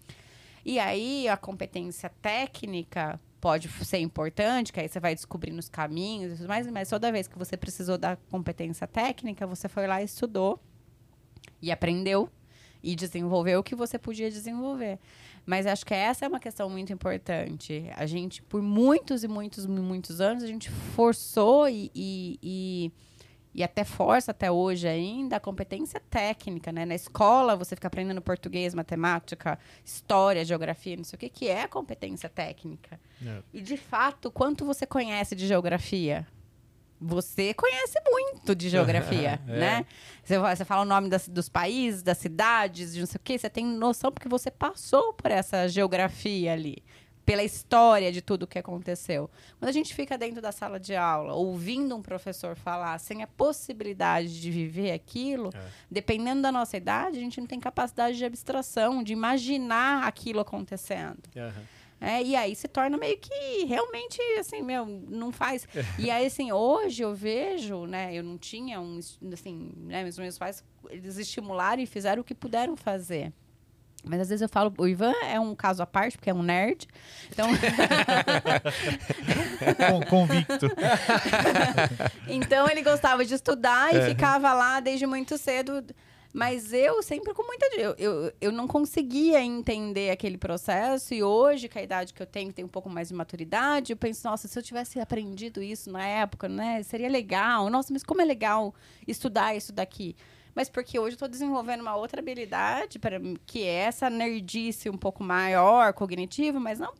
E 0.65 0.79
aí 0.79 1.29
a 1.29 1.37
competência 1.37 2.11
técnica 2.21 3.21
pode 3.41 3.69
ser 3.69 3.99
importante, 3.99 4.73
que 4.73 4.81
aí 4.81 4.89
você 4.89 4.99
vai 4.99 5.15
descobrindo 5.15 5.59
os 5.59 5.69
caminhos 5.69 6.33
e 6.33 6.37
tudo 6.37 6.49
mais, 6.49 6.67
mas 6.67 6.89
toda 6.89 7.13
vez 7.13 7.29
que 7.29 7.39
você 7.39 7.57
precisou 7.57 7.97
da 7.97 8.17
competência 8.17 8.87
técnica, 8.87 9.47
você 9.47 9.69
foi 9.69 9.87
lá, 9.87 10.03
estudou 10.03 10.61
e 11.63 11.71
aprendeu 11.71 12.29
e 12.83 12.95
desenvolveu 12.97 13.61
o 13.61 13.63
que 13.63 13.75
você 13.75 13.99
podia 13.99 14.31
desenvolver. 14.31 14.99
Mas 15.45 15.67
acho 15.67 15.87
que 15.87 15.95
essa 15.95 16.25
é 16.25 16.29
uma 16.29 16.41
questão 16.41 16.69
muito 16.69 16.93
importante. 16.93 17.89
A 17.95 18.05
gente, 18.07 18.43
por 18.43 18.61
muitos 18.61 19.23
e 19.23 19.29
muitos 19.29 19.65
e 19.65 19.69
muitos 19.69 20.21
anos, 20.21 20.43
a 20.43 20.47
gente 20.47 20.71
forçou 20.71 21.69
e, 21.69 21.91
e, 21.95 22.39
e 22.43 22.93
e 23.57 23.65
até 23.65 23.85
força 23.85 24.33
até 24.33 24.53
hoje 24.53 24.87
ainda 24.87 25.37
a 25.37 25.41
competência 25.41 25.99
técnica, 26.11 26.71
né? 26.71 26.85
Na 26.85 26.95
escola 26.95 27.57
você 27.57 27.75
fica 27.75 27.89
aprendendo 27.89 28.21
português, 28.21 28.75
matemática, 28.75 29.59
história, 29.83 30.45
geografia, 30.45 30.95
não 30.95 31.05
sei 31.05 31.17
o 31.17 31.19
que, 31.19 31.31
que 31.31 31.49
é 31.49 31.63
a 31.63 31.69
competência 31.69 32.29
técnica. 32.29 33.01
É. 33.25 33.43
E 33.55 33.63
de 33.63 33.79
fato, 33.79 34.31
quanto 34.31 34.67
você 34.67 34.85
conhece 34.85 35.35
de 35.35 35.47
geografia? 35.47 36.27
Você 37.01 37.55
conhece 37.55 37.99
muito 38.05 38.55
de 38.55 38.69
geografia, 38.69 39.41
é. 39.49 39.59
né? 39.59 39.87
Você, 40.23 40.39
você, 40.39 40.65
fala 40.65 40.83
o 40.83 40.87
nome 40.87 41.09
das, 41.09 41.27
dos 41.27 41.49
países, 41.49 42.03
das 42.03 42.19
cidades, 42.19 42.93
de 42.93 43.01
não 43.01 43.07
sei 43.07 43.17
o 43.17 43.23
quê, 43.25 43.39
você 43.39 43.49
tem 43.49 43.65
noção 43.65 44.13
porque 44.13 44.29
você 44.29 44.51
passou 44.51 45.15
por 45.15 45.31
essa 45.31 45.67
geografia 45.67 46.53
ali 46.53 46.85
pela 47.27 47.43
história 47.43 48.13
de 48.13 48.23
tudo 48.23 48.45
o 48.45 48.47
que 48.47 48.57
aconteceu. 48.57 49.29
Quando 49.59 49.69
a 49.69 49.73
gente 49.73 49.93
fica 49.93 50.17
dentro 50.17 50.41
da 50.41 50.53
sala 50.53 50.79
de 50.79 50.95
aula, 50.95 51.35
ouvindo 51.35 51.97
um 51.97 52.01
professor 52.01 52.55
falar, 52.55 52.97
sem 53.01 53.21
a 53.21 53.27
possibilidade 53.27 54.41
de 54.41 54.49
viver 54.49 54.93
aquilo, 54.93 55.51
é. 55.53 55.61
dependendo 55.91 56.41
da 56.41 56.53
nossa 56.53 56.77
idade, 56.77 57.19
a 57.19 57.21
gente 57.21 57.41
não 57.41 57.47
tem 57.49 57.59
capacidade 57.59 58.17
de 58.17 58.25
abstração, 58.25 59.03
de 59.03 59.13
imaginar 59.13 60.05
aquilo 60.07 60.39
acontecendo. 60.39 61.19
Uhum. 61.35 61.65
É, 62.01 62.23
e 62.23 62.37
aí 62.37 62.55
se 62.55 62.69
torna 62.69 62.97
meio 62.97 63.19
que 63.19 63.65
realmente 63.65 64.21
assim, 64.39 64.63
meu, 64.63 64.87
não 64.87 65.33
faz. 65.33 65.67
e 65.99 66.11
aí, 66.11 66.27
assim, 66.27 66.53
hoje 66.53 67.03
eu 67.03 67.15
vejo, 67.15 67.87
né? 67.87 68.15
Eu 68.15 68.23
não 68.23 68.39
tinha 68.39 68.81
um. 68.81 69.01
Assim, 69.33 69.73
né, 69.79 70.03
meus, 70.03 70.19
meus 70.19 70.39
pais, 70.39 70.63
eles 70.91 71.17
estimularam 71.17 71.83
e 71.83 71.87
fizeram 71.87 72.21
o 72.21 72.25
que 72.25 72.35
puderam 72.35 72.77
fazer. 72.77 73.33
Mas 74.09 74.21
às 74.21 74.29
vezes 74.29 74.43
eu 74.43 74.49
falo, 74.49 74.73
o 74.79 74.87
Ivan 74.87 75.13
é 75.25 75.41
um 75.41 75.55
caso 75.55 75.83
à 75.83 75.87
parte, 75.87 76.17
porque 76.17 76.31
é 76.31 76.35
um 76.35 76.43
nerd. 76.43 76.87
Então. 77.29 77.49
Convicto. 80.09 80.67
então 82.29 82.69
ele 82.69 82.83
gostava 82.83 83.25
de 83.25 83.35
estudar 83.35 83.93
e 83.93 83.99
é. 83.99 84.09
ficava 84.09 84.55
lá 84.55 84.79
desde 84.79 85.07
muito 85.07 85.37
cedo. 85.37 85.85
Mas 86.33 86.73
eu 86.73 87.03
sempre 87.03 87.33
com 87.33 87.43
muita. 87.43 87.67
Eu, 87.77 87.95
eu, 87.99 88.33
eu 88.41 88.53
não 88.53 88.69
conseguia 88.69 89.43
entender 89.43 90.11
aquele 90.11 90.37
processo. 90.37 91.15
E 91.15 91.23
hoje, 91.23 91.67
com 91.67 91.79
a 91.79 91.83
idade 91.83 92.13
que 92.13 92.23
eu 92.23 92.27
tenho, 92.27 92.53
tenho 92.53 92.67
um 92.67 92.71
pouco 92.71 92.91
mais 92.91 93.09
de 93.09 93.15
maturidade, 93.15 93.93
eu 93.93 93.97
penso, 93.97 94.29
nossa, 94.29 94.47
se 94.47 94.59
eu 94.59 94.63
tivesse 94.63 95.01
aprendido 95.01 95.63
isso 95.63 95.91
na 95.91 96.07
época, 96.07 96.47
né? 96.47 96.83
Seria 96.83 97.09
legal. 97.09 97.71
Nossa, 97.71 97.91
mas 97.91 98.03
como 98.03 98.21
é 98.21 98.25
legal 98.25 98.75
estudar 99.09 99.57
isso 99.57 99.73
daqui 99.73 100.15
mas 100.57 100.71
porque 100.71 100.99
hoje 100.99 101.13
eu 101.13 101.17
estou 101.17 101.29
desenvolvendo 101.29 101.83
uma 101.83 101.95
outra 101.95 102.21
habilidade, 102.21 102.99
para 102.99 103.21
que 103.45 103.63
é 103.63 103.85
essa 103.85 104.09
nerdice 104.09 104.89
um 104.89 104.97
pouco 104.97 105.23
maior, 105.23 105.93
cognitiva, 105.93 106.59
mas 106.59 106.79
não 106.79 106.95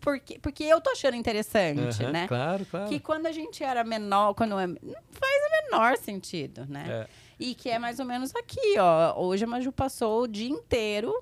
porque, 0.00 0.38
porque 0.38 0.64
eu 0.64 0.80
tô 0.80 0.90
achando 0.90 1.16
interessante, 1.16 2.02
uhum, 2.02 2.10
né? 2.10 2.26
Claro, 2.28 2.64
claro. 2.66 2.88
Que 2.88 3.00
quando 3.00 3.26
a 3.26 3.32
gente 3.32 3.62
era 3.62 3.84
menor, 3.84 4.34
quando 4.34 4.58
é, 4.58 4.66
não 4.66 4.76
faz 5.10 5.42
o 5.46 5.64
menor 5.64 5.96
sentido, 5.96 6.66
né? 6.68 6.86
É. 6.88 7.06
E 7.38 7.54
que 7.54 7.68
é 7.68 7.78
mais 7.78 8.00
ou 8.00 8.04
menos 8.04 8.34
aqui, 8.34 8.78
ó. 8.78 9.20
Hoje 9.20 9.44
a 9.44 9.46
Maju 9.46 9.70
passou 9.70 10.22
o 10.22 10.28
dia 10.28 10.48
inteiro 10.48 11.12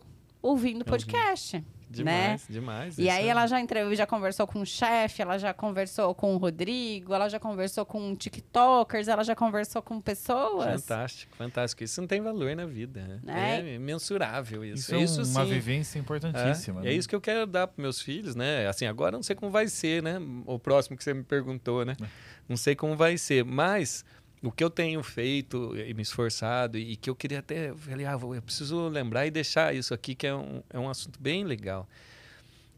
ouvindo 0.41 0.85
podcast. 0.85 1.63
Demais, 1.89 2.47
demais. 2.49 2.99
E 2.99 3.03
isso 3.03 3.11
aí 3.11 3.27
é- 3.27 3.29
ela 3.29 3.47
já 3.47 3.61
entreu, 3.61 3.95
já 3.95 4.07
conversou 4.07 4.47
com 4.47 4.61
o 4.61 4.67
chefe, 4.67 5.23
ela 5.23 5.39
já 5.39 5.55
conversou 5.55 6.15
com 6.15 6.35
o 6.35 6.39
Rodrigo, 6.39 7.15
ela 7.15 7.29
já 7.29 7.39
conversou 7.39 7.87
com 7.87 8.15
TikTokers, 8.15 9.09
ela 9.09 9.23
já 9.23 9.37
conversou 9.37 9.81
com 9.81 10.01
pessoas. 10.01 10.83
Fantástico, 10.83 11.37
fantástico. 11.37 11.85
Isso 11.85 12.01
não 12.01 12.09
tem 12.09 12.21
valor 12.21 12.55
na 12.57 12.67
vida. 12.67 13.21
né? 13.23 13.61
É. 13.65 13.75
É 13.75 13.79
mensurável 13.79 14.65
isso. 14.65 14.95
Isso, 14.97 15.21
é 15.21 15.25
uma 15.25 15.45
sim. 15.45 15.51
vivência 15.53 15.99
importantíssima. 15.99 16.81
É, 16.81 16.85
né? 16.85 16.91
é 16.91 16.95
isso 16.95 17.09
que 17.09 17.15
eu 17.15 17.21
quero 17.21 17.47
dar 17.47 17.67
para 17.69 17.81
meus 17.81 18.01
filhos, 18.01 18.35
né? 18.35 18.67
Assim, 18.67 18.87
agora 18.87 19.15
eu 19.15 19.19
não 19.19 19.23
sei 19.23 19.37
como 19.37 19.51
vai 19.51 19.69
ser, 19.69 20.03
né? 20.03 20.19
O 20.45 20.59
próximo 20.59 20.97
que 20.97 21.05
você 21.05 21.15
me 21.15 21.23
perguntou, 21.23 21.85
né? 21.85 21.95
É. 22.03 22.07
Não 22.49 22.57
sei 22.57 22.75
como 22.75 22.97
vai 22.97 23.17
ser, 23.19 23.45
mas 23.45 24.05
o 24.47 24.53
que 24.53 24.63
eu 24.63 24.71
tenho 24.71 25.03
feito 25.03 25.77
e 25.77 25.93
me 25.93 26.03
esforçado 26.03 26.79
e 26.79 26.97
que 26.97 27.11
eu 27.11 27.17
queria 27.17 27.41
até, 27.41 27.75
falei, 27.75 28.07
ah, 28.07 28.13
eu 28.13 28.43
preciso 28.43 28.89
lembrar 28.89 29.27
e 29.27 29.31
deixar 29.31 29.75
isso 29.75 29.93
aqui 29.93 30.15
que 30.15 30.27
é 30.27 30.35
um, 30.35 30.63
é 30.71 30.79
um 30.79 30.89
assunto 30.89 31.21
bem 31.21 31.45
legal. 31.45 31.89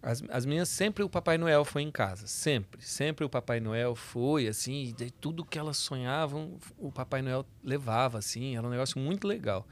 As, 0.03 0.23
as 0.31 0.47
minhas 0.47 0.69
sempre 0.69 1.03
o 1.03 1.09
Papai 1.09 1.37
Noel 1.37 1.65
foi 1.65 1.83
em 1.83 1.91
casa, 1.91 2.27
sempre, 2.27 2.81
sempre 2.83 3.25
o 3.25 3.29
Papai 3.29 3.61
Noel 3.61 3.95
foi 3.95 4.47
assim, 4.47 4.95
e 4.99 5.11
tudo 5.11 5.45
que 5.45 5.59
elas 5.59 5.77
sonhavam, 5.77 6.57
o 6.79 6.91
Papai 6.91 7.21
Noel 7.21 7.45
levava 7.63 8.19
assim, 8.19 8.57
era 8.57 8.67
um 8.67 8.71
negócio 8.71 8.99
muito 8.99 9.27
legal. 9.27 9.67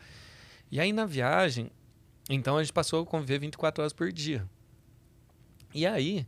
E 0.71 0.81
aí 0.81 0.93
na 0.93 1.07
viagem, 1.07 1.71
então 2.29 2.57
a 2.57 2.63
gente 2.63 2.73
passou 2.73 3.03
a 3.03 3.07
conviver 3.07 3.39
24 3.39 3.83
horas 3.83 3.93
por 3.93 4.13
dia. 4.13 4.47
E 5.73 5.87
aí, 5.87 6.27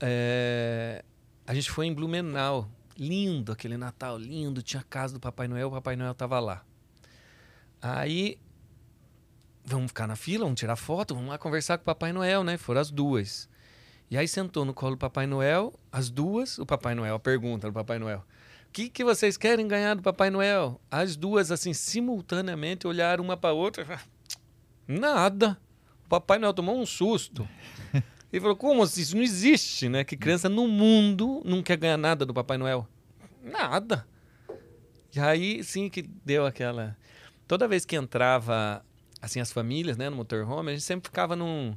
é, 0.00 1.04
a 1.46 1.54
gente 1.54 1.70
foi 1.70 1.86
em 1.86 1.94
Blumenau. 1.94 2.70
Lindo 2.98 3.52
aquele 3.52 3.76
Natal, 3.76 4.18
lindo. 4.18 4.62
Tinha 4.62 4.80
a 4.80 4.84
casa 4.84 5.14
do 5.14 5.20
Papai 5.20 5.48
Noel, 5.48 5.68
o 5.68 5.70
Papai 5.72 5.96
Noel 5.96 6.14
tava 6.14 6.40
lá. 6.40 6.64
Aí, 7.80 8.38
vamos 9.64 9.88
ficar 9.88 10.06
na 10.06 10.16
fila, 10.16 10.44
vamos 10.44 10.58
tirar 10.58 10.76
foto, 10.76 11.14
vamos 11.14 11.28
lá 11.28 11.38
conversar 11.38 11.76
com 11.78 11.82
o 11.82 11.86
Papai 11.86 12.12
Noel, 12.12 12.42
né? 12.42 12.56
Foram 12.56 12.80
as 12.80 12.90
duas. 12.90 13.48
E 14.10 14.16
aí 14.16 14.28
sentou 14.28 14.64
no 14.64 14.72
colo 14.72 14.94
do 14.94 14.98
Papai 14.98 15.26
Noel, 15.26 15.78
as 15.90 16.08
duas, 16.08 16.58
o 16.58 16.64
Papai 16.64 16.94
Noel, 16.94 17.16
a 17.16 17.20
pergunta 17.20 17.66
do 17.66 17.72
Papai 17.72 17.98
Noel. 17.98 18.24
O 18.68 18.72
que, 18.72 18.88
que 18.88 19.02
vocês 19.02 19.36
querem 19.36 19.66
ganhar 19.66 19.94
do 19.94 20.02
Papai 20.02 20.30
Noel? 20.30 20.80
As 20.90 21.16
duas, 21.16 21.50
assim, 21.50 21.72
simultaneamente, 21.72 22.86
olharam 22.86 23.24
uma 23.24 23.36
para 23.36 23.52
outra 23.52 24.00
Nada. 24.86 25.58
O 26.04 26.08
Papai 26.08 26.38
Noel 26.38 26.54
tomou 26.54 26.80
um 26.80 26.86
susto. 26.86 27.48
Ele 28.32 28.40
falou, 28.40 28.56
como 28.56 28.82
assim? 28.82 29.00
Isso 29.00 29.16
não 29.16 29.22
existe, 29.22 29.88
né? 29.88 30.04
Que 30.04 30.16
criança 30.16 30.48
no 30.48 30.66
mundo 30.66 31.42
não 31.44 31.62
quer 31.62 31.76
ganhar 31.76 31.96
nada 31.96 32.26
do 32.26 32.34
Papai 32.34 32.58
Noel. 32.58 32.86
Nada. 33.42 34.06
E 35.14 35.20
aí, 35.20 35.62
sim, 35.64 35.88
que 35.88 36.02
deu 36.02 36.44
aquela... 36.44 36.96
Toda 37.48 37.68
vez 37.68 37.84
que 37.84 37.94
entrava, 37.96 38.84
assim, 39.22 39.40
as 39.40 39.52
famílias, 39.52 39.96
né, 39.96 40.10
no 40.10 40.16
motorhome, 40.16 40.70
a 40.70 40.74
gente 40.74 40.84
sempre 40.84 41.08
ficava 41.08 41.36
num, 41.36 41.76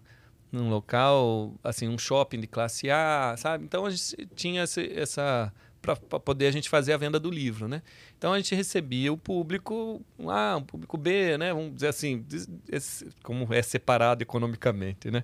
num 0.52 0.70
local, 0.70 1.54
assim, 1.64 1.88
um 1.88 1.98
shopping 1.98 2.40
de 2.42 2.48
classe 2.48 2.90
A, 2.90 3.36
sabe? 3.38 3.64
Então, 3.66 3.86
a 3.86 3.92
gente 3.92 4.28
tinha 4.36 4.64
esse- 4.64 4.92
essa... 4.94 5.54
para 5.80 5.96
poder 5.96 6.48
a 6.48 6.52
gente 6.52 6.68
fazer 6.68 6.92
a 6.92 6.98
venda 6.98 7.20
do 7.20 7.30
livro, 7.30 7.68
né? 7.68 7.84
Então, 8.18 8.34
a 8.34 8.38
gente 8.38 8.56
recebia 8.56 9.14
o 9.14 9.18
público 9.18 10.02
A, 10.28 10.58
um 10.58 10.64
público 10.64 10.98
B, 10.98 11.38
né? 11.38 11.54
Vamos 11.54 11.76
dizer 11.76 11.90
assim, 11.90 12.26
como 13.22 13.54
é 13.54 13.62
separado 13.62 14.24
economicamente, 14.24 15.12
né? 15.12 15.24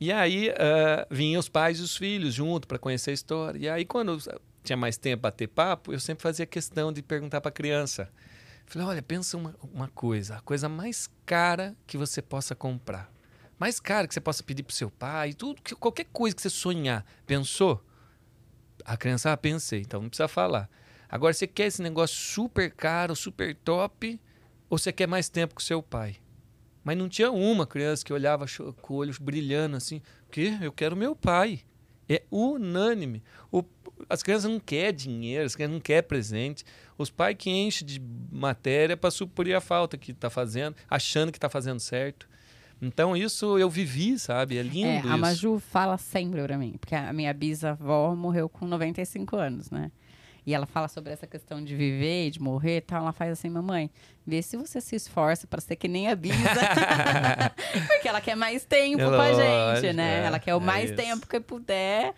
E 0.00 0.12
aí 0.12 0.50
ah, 0.50 1.06
vinham 1.10 1.40
os 1.40 1.48
pais 1.48 1.78
e 1.78 1.82
os 1.82 1.96
filhos 1.96 2.34
junto 2.34 2.68
para 2.68 2.78
conhecer 2.78 3.10
a 3.10 3.14
história. 3.14 3.58
E 3.58 3.68
aí 3.68 3.84
quando 3.84 4.18
tinha 4.62 4.76
mais 4.76 4.96
tempo 4.96 5.22
para 5.22 5.30
ter 5.30 5.48
papo, 5.48 5.92
eu 5.92 6.00
sempre 6.00 6.22
fazia 6.22 6.46
questão 6.46 6.92
de 6.92 7.02
perguntar 7.02 7.40
para 7.40 7.48
a 7.48 7.52
criança. 7.52 8.08
Falei, 8.66 8.86
olha, 8.86 9.02
pensa 9.02 9.36
uma, 9.36 9.54
uma 9.72 9.88
coisa, 9.88 10.36
a 10.36 10.40
coisa 10.40 10.68
mais 10.68 11.08
cara 11.24 11.74
que 11.86 11.96
você 11.96 12.20
possa 12.20 12.54
comprar. 12.54 13.10
Mais 13.58 13.80
cara 13.80 14.06
que 14.06 14.14
você 14.14 14.20
possa 14.20 14.42
pedir 14.42 14.62
pro 14.62 14.74
seu 14.74 14.90
pai, 14.90 15.32
tudo, 15.32 15.60
que- 15.62 15.74
qualquer 15.74 16.06
coisa 16.12 16.36
que 16.36 16.42
você 16.42 16.50
sonhar. 16.50 17.04
Pensou? 17.26 17.82
A 18.84 18.96
criança, 18.96 19.32
ah, 19.32 19.36
pensei, 19.36 19.80
então 19.80 20.02
não 20.02 20.08
precisa 20.08 20.28
falar. 20.28 20.68
Agora, 21.08 21.32
você 21.32 21.46
quer 21.46 21.66
esse 21.66 21.82
negócio 21.82 22.14
super 22.16 22.70
caro, 22.70 23.16
super 23.16 23.56
top, 23.56 24.20
ou 24.68 24.78
você 24.78 24.92
quer 24.92 25.08
mais 25.08 25.28
tempo 25.28 25.54
com 25.54 25.60
seu 25.60 25.82
pai? 25.82 26.16
Mas 26.88 26.96
não 26.96 27.06
tinha 27.06 27.30
uma 27.30 27.66
criança 27.66 28.02
que 28.02 28.10
olhava 28.14 28.46
com 28.80 28.94
o 28.94 28.96
olho 28.96 29.14
brilhando 29.20 29.76
assim, 29.76 30.00
que 30.30 30.56
eu 30.62 30.72
quero 30.72 30.96
meu 30.96 31.14
pai. 31.14 31.60
É 32.08 32.22
unânime. 32.30 33.22
O- 33.52 33.62
as 34.08 34.22
crianças 34.22 34.50
não 34.50 34.58
querem 34.58 34.94
dinheiro, 34.94 35.44
as 35.44 35.54
crianças 35.54 35.74
não 35.74 35.80
querem 35.82 36.08
presente. 36.08 36.64
Os 36.96 37.10
pais 37.10 37.36
que 37.38 37.50
enchem 37.50 37.86
de 37.86 38.00
matéria 38.32 38.96
para 38.96 39.10
suprir 39.10 39.54
a 39.54 39.60
falta 39.60 39.98
que 39.98 40.12
está 40.12 40.30
fazendo, 40.30 40.76
achando 40.88 41.30
que 41.30 41.36
está 41.36 41.50
fazendo 41.50 41.78
certo. 41.78 42.26
Então 42.80 43.14
isso 43.14 43.58
eu 43.58 43.68
vivi, 43.68 44.18
sabe? 44.18 44.56
É 44.56 44.62
lindo 44.62 44.86
É, 44.88 44.98
isso. 45.00 45.08
a 45.08 45.16
Maju 45.18 45.58
fala 45.60 45.98
sempre 45.98 46.42
pra 46.42 46.56
mim, 46.56 46.76
porque 46.80 46.94
a 46.94 47.12
minha 47.12 47.34
bisavó 47.34 48.14
morreu 48.14 48.48
com 48.48 48.66
95 48.66 49.36
anos, 49.36 49.70
né? 49.70 49.92
E 50.48 50.54
ela 50.54 50.64
fala 50.64 50.88
sobre 50.88 51.12
essa 51.12 51.26
questão 51.26 51.62
de 51.62 51.76
viver 51.76 52.28
e 52.28 52.30
de 52.30 52.40
morrer 52.40 52.78
e 52.78 52.80
tal. 52.80 53.02
Ela 53.02 53.12
faz 53.12 53.32
assim, 53.32 53.50
mamãe, 53.50 53.90
vê 54.26 54.40
se 54.40 54.56
você 54.56 54.80
se 54.80 54.96
esforça 54.96 55.46
pra 55.46 55.60
ser 55.60 55.76
que 55.76 55.86
nem 55.86 56.08
a 56.08 56.16
Bisa. 56.16 56.38
Porque 57.86 58.08
ela 58.08 58.18
quer 58.18 58.34
mais 58.34 58.64
tempo 58.64 59.02
É 59.02 59.04
com 59.04 59.20
a 59.20 59.34
gente, 59.34 59.42
lógico, 59.42 59.92
né? 59.92 60.22
é, 60.22 60.24
ela 60.24 60.38
quer 60.38 60.54
o 60.54 60.56
é 60.56 60.64
mais 60.64 60.84
isso. 60.86 60.94
tempo 60.94 61.26
que 61.26 61.38
puder 61.38 62.14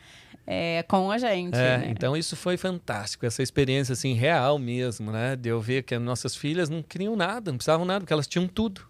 é, 0.46 0.84
com 0.84 1.10
a 1.10 1.18
gente. 1.18 1.56
É, 1.56 1.78
né? 1.78 1.88
então 1.90 2.16
isso 2.16 2.36
foi 2.36 2.56
fantástico, 2.56 3.26
essa 3.26 3.42
experiência 3.42 3.94
assim 3.94 4.14
real 4.14 4.60
mesmo, 4.60 5.10
né? 5.10 5.34
De 5.34 5.48
eu 5.48 5.60
ver 5.60 5.82
que 5.82 5.96
as 5.96 6.00
nossas 6.00 6.36
filhas 6.36 6.68
não 6.70 6.84
queriam 6.84 7.16
nada, 7.16 7.50
não 7.50 7.58
precisavam 7.58 7.84
nada, 7.84 7.98
porque 8.02 8.12
elas 8.12 8.28
tinham 8.28 8.46
tudo. 8.46 8.82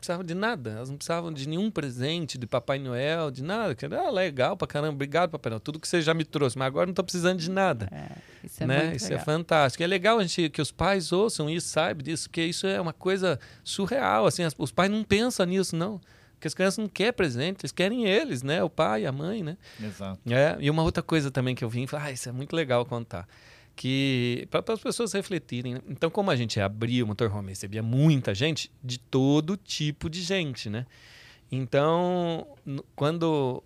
Não 0.00 0.02
precisavam 0.02 0.24
de 0.24 0.34
nada, 0.34 0.70
elas 0.70 0.88
não 0.88 0.96
precisavam 0.96 1.30
de 1.30 1.46
nenhum 1.46 1.70
presente 1.70 2.38
de 2.38 2.46
Papai 2.46 2.78
Noel, 2.78 3.30
de 3.30 3.42
nada. 3.42 3.74
Que, 3.74 3.84
ah, 3.84 4.08
legal 4.08 4.56
pra 4.56 4.66
caramba, 4.66 4.94
obrigado 4.94 5.28
Papai 5.30 5.50
Noel, 5.50 5.60
tudo 5.60 5.78
que 5.78 5.86
você 5.86 6.00
já 6.00 6.14
me 6.14 6.24
trouxe, 6.24 6.56
mas 6.56 6.66
agora 6.68 6.86
não 6.86 6.94
tô 6.94 7.04
precisando 7.04 7.38
de 7.38 7.50
nada. 7.50 7.86
É, 7.92 8.16
isso 8.46 8.62
é 8.62 8.66
né? 8.66 8.82
muito 8.84 8.96
Isso 8.96 9.04
legal. 9.04 9.20
é 9.20 9.24
fantástico. 9.24 9.84
É 9.84 9.86
legal 9.86 10.18
a 10.18 10.22
gente 10.22 10.48
que 10.48 10.62
os 10.62 10.72
pais 10.72 11.12
ouçam 11.12 11.50
isso, 11.50 11.68
saibam 11.68 12.02
disso, 12.02 12.30
porque 12.30 12.42
isso 12.42 12.66
é 12.66 12.80
uma 12.80 12.94
coisa 12.94 13.38
surreal. 13.62 14.24
Assim, 14.24 14.42
as- 14.42 14.54
os 14.56 14.72
pais 14.72 14.90
não 14.90 15.04
pensam 15.04 15.44
nisso, 15.44 15.76
não. 15.76 16.00
Porque 16.32 16.48
as 16.48 16.54
crianças 16.54 16.78
não 16.78 16.88
querem 16.88 17.12
presente, 17.12 17.60
eles 17.60 17.70
querem 17.72 18.06
eles, 18.06 18.42
né? 18.42 18.64
O 18.64 18.70
pai, 18.70 19.04
a 19.04 19.12
mãe, 19.12 19.42
né? 19.42 19.58
Exato. 19.78 20.18
É, 20.32 20.56
e 20.60 20.70
uma 20.70 20.82
outra 20.82 21.02
coisa 21.02 21.30
também 21.30 21.54
que 21.54 21.62
eu 21.62 21.68
vim 21.68 21.82
e 21.82 21.86
falei, 21.86 22.06
ah, 22.06 22.12
isso 22.12 22.26
é 22.26 22.32
muito 22.32 22.56
legal 22.56 22.86
contar. 22.86 23.28
Que 23.80 24.46
para 24.50 24.74
as 24.74 24.80
pessoas 24.80 25.14
refletirem. 25.14 25.72
né? 25.72 25.80
Então, 25.88 26.10
como 26.10 26.30
a 26.30 26.36
gente 26.36 26.60
abria 26.60 27.02
o 27.02 27.06
motorhome, 27.06 27.48
recebia 27.48 27.82
muita 27.82 28.34
gente, 28.34 28.70
de 28.84 28.98
todo 28.98 29.56
tipo 29.56 30.10
de 30.10 30.20
gente, 30.20 30.68
né? 30.68 30.84
Então, 31.50 32.46
quando 32.94 33.62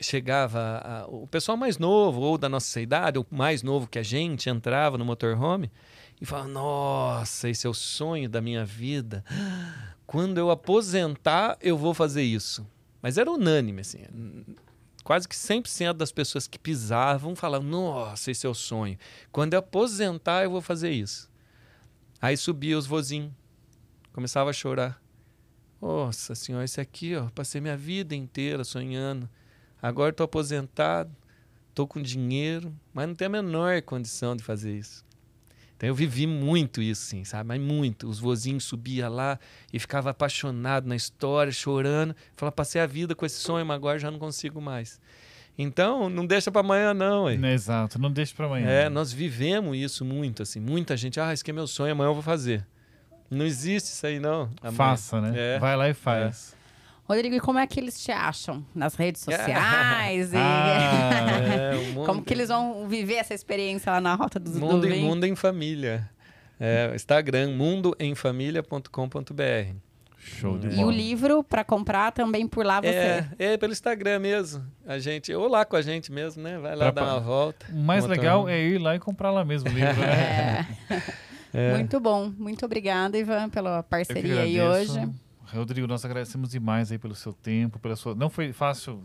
chegava 0.00 0.80
a- 0.84 1.06
o 1.06 1.28
pessoal 1.28 1.56
mais 1.56 1.78
novo, 1.78 2.20
ou 2.22 2.36
da 2.36 2.48
nossa 2.48 2.80
idade, 2.80 3.18
ou 3.20 3.26
mais 3.30 3.62
novo 3.62 3.86
que 3.86 4.00
a 4.00 4.02
gente, 4.02 4.50
entrava 4.50 4.98
no 4.98 5.04
motorhome 5.04 5.70
e 6.20 6.26
falava: 6.26 6.48
Nossa, 6.48 7.48
esse 7.48 7.64
é 7.64 7.70
o 7.70 7.74
sonho 7.74 8.28
da 8.28 8.40
minha 8.40 8.64
vida. 8.64 9.24
Quando 10.04 10.38
eu 10.38 10.50
aposentar, 10.50 11.56
eu 11.60 11.78
vou 11.78 11.94
fazer 11.94 12.24
isso. 12.24 12.66
Mas 13.00 13.16
era 13.16 13.30
unânime, 13.30 13.82
assim 13.82 14.00
quase 15.02 15.28
que 15.28 15.34
100% 15.34 15.94
das 15.94 16.12
pessoas 16.12 16.46
que 16.46 16.58
pisavam 16.58 17.34
falavam: 17.36 17.68
Nossa, 17.68 18.30
esse 18.30 18.46
é 18.46 18.48
o 18.48 18.54
sonho. 18.54 18.98
Quando 19.30 19.54
eu 19.54 19.58
aposentar, 19.58 20.44
eu 20.44 20.50
vou 20.50 20.60
fazer 20.60 20.90
isso. 20.90 21.30
Aí 22.20 22.36
subia 22.36 22.78
os 22.78 22.86
vozinhos, 22.86 23.32
começava 24.12 24.50
a 24.50 24.52
chorar. 24.52 25.02
Nossa 25.80 26.36
senhora, 26.36 26.64
esse 26.64 26.80
aqui, 26.80 27.16
ó, 27.16 27.28
passei 27.30 27.60
minha 27.60 27.76
vida 27.76 28.14
inteira 28.14 28.62
sonhando. 28.62 29.28
Agora 29.80 30.10
estou 30.10 30.24
aposentado, 30.24 31.10
estou 31.68 31.88
com 31.88 32.00
dinheiro, 32.00 32.72
mas 32.94 33.08
não 33.08 33.16
tenho 33.16 33.30
a 33.30 33.42
menor 33.42 33.82
condição 33.82 34.36
de 34.36 34.44
fazer 34.44 34.76
isso. 34.76 35.04
Então 35.82 35.88
eu 35.88 35.96
vivi 35.96 36.28
muito 36.28 36.80
isso, 36.80 37.06
sim, 37.06 37.24
sabe? 37.24 37.48
Mas 37.48 37.60
muito. 37.60 38.08
Os 38.08 38.20
vozinhos 38.20 38.62
subia 38.62 39.08
lá 39.08 39.36
e 39.72 39.80
ficava 39.80 40.10
apaixonado 40.10 40.86
na 40.86 40.94
história, 40.94 41.50
chorando. 41.50 42.14
Falava, 42.36 42.54
passei 42.54 42.80
a 42.80 42.86
vida 42.86 43.16
com 43.16 43.26
esse 43.26 43.40
sonho, 43.40 43.66
mas 43.66 43.74
agora 43.74 43.98
já 43.98 44.08
não 44.08 44.20
consigo 44.20 44.60
mais. 44.60 45.00
Então, 45.58 46.08
não 46.08 46.24
deixa 46.24 46.52
para 46.52 46.60
amanhã, 46.60 46.94
não. 46.94 47.24
Ué. 47.24 47.34
Exato, 47.52 48.00
não 48.00 48.12
deixa 48.12 48.32
pra 48.32 48.46
amanhã. 48.46 48.68
É, 48.68 48.88
nós 48.88 49.12
vivemos 49.12 49.76
isso 49.76 50.04
muito, 50.04 50.44
assim. 50.44 50.60
Muita 50.60 50.96
gente, 50.96 51.18
ah, 51.18 51.32
esse 51.32 51.42
aqui 51.42 51.50
é 51.50 51.54
meu 51.54 51.66
sonho, 51.66 51.90
amanhã 51.90 52.10
eu 52.10 52.14
vou 52.14 52.22
fazer. 52.22 52.64
Não 53.28 53.44
existe 53.44 53.88
isso 53.88 54.06
aí, 54.06 54.20
não. 54.20 54.50
Amanhã. 54.60 54.76
Faça, 54.76 55.20
né? 55.20 55.32
É. 55.34 55.58
Vai 55.58 55.76
lá 55.76 55.88
e 55.88 55.94
faz. 55.94 56.54
Rodrigo, 57.14 57.34
e 57.36 57.40
como 57.40 57.58
é 57.58 57.66
que 57.66 57.78
eles 57.80 58.02
te 58.02 58.10
acham? 58.12 58.64
Nas 58.74 58.94
redes 58.94 59.22
sociais? 59.22 60.32
e- 60.32 60.36
Ah, 60.36 61.72
É, 61.72 61.74
mundo, 61.94 62.06
Como 62.06 62.22
que 62.22 62.32
eles 62.34 62.48
vão 62.48 62.86
viver 62.88 63.14
essa 63.14 63.34
experiência 63.34 63.92
lá 63.92 64.00
na 64.00 64.14
Rota 64.14 64.38
dos 64.40 64.56
mundo, 64.58 64.80
do 64.86 64.92
em, 64.92 65.02
mundo 65.02 65.24
em 65.24 65.34
Família. 65.36 66.08
É, 66.60 66.92
Instagram, 66.94 67.50
mundoemfamilia.com.br. 67.56 69.74
show 70.18 70.56
de 70.58 70.68
E 70.68 70.76
bola. 70.76 70.86
o 70.86 70.90
livro 70.90 71.42
para 71.42 71.64
comprar 71.64 72.12
também 72.12 72.46
por 72.46 72.64
lá 72.64 72.80
você. 72.80 72.88
É, 72.88 73.26
é 73.38 73.56
pelo 73.56 73.72
Instagram 73.72 74.18
mesmo. 74.20 74.64
A 74.86 74.98
gente, 74.98 75.34
ou 75.34 75.48
lá 75.48 75.64
com 75.64 75.74
a 75.76 75.82
gente 75.82 76.12
mesmo, 76.12 76.42
né? 76.42 76.58
Vai 76.58 76.76
lá 76.76 76.92
Pra- 76.92 77.02
dar 77.04 77.10
uma 77.14 77.20
volta. 77.20 77.66
O 77.72 77.76
mais 77.76 78.06
legal 78.06 78.48
é 78.48 78.60
ir 78.62 78.78
lá 78.78 78.94
e 78.94 79.00
comprar 79.00 79.30
lá 79.32 79.44
mesmo 79.44 79.68
o 79.70 79.72
livro, 79.72 80.00
né? 80.00 80.66
É. 81.54 81.54
É. 81.54 81.74
Muito 81.74 82.00
bom. 82.00 82.32
Muito 82.38 82.64
obrigada, 82.64 83.18
Ivan, 83.18 83.50
pela 83.50 83.82
parceria 83.82 84.40
aí 84.40 84.58
hoje. 84.58 85.06
Rodrigo, 85.52 85.86
nós 85.86 86.04
agradecemos 86.04 86.50
demais 86.50 86.90
aí 86.90 86.98
pelo 86.98 87.14
seu 87.14 87.32
tempo, 87.32 87.78
pela 87.78 87.96
sua. 87.96 88.14
Não 88.14 88.30
foi 88.30 88.52
fácil 88.52 89.02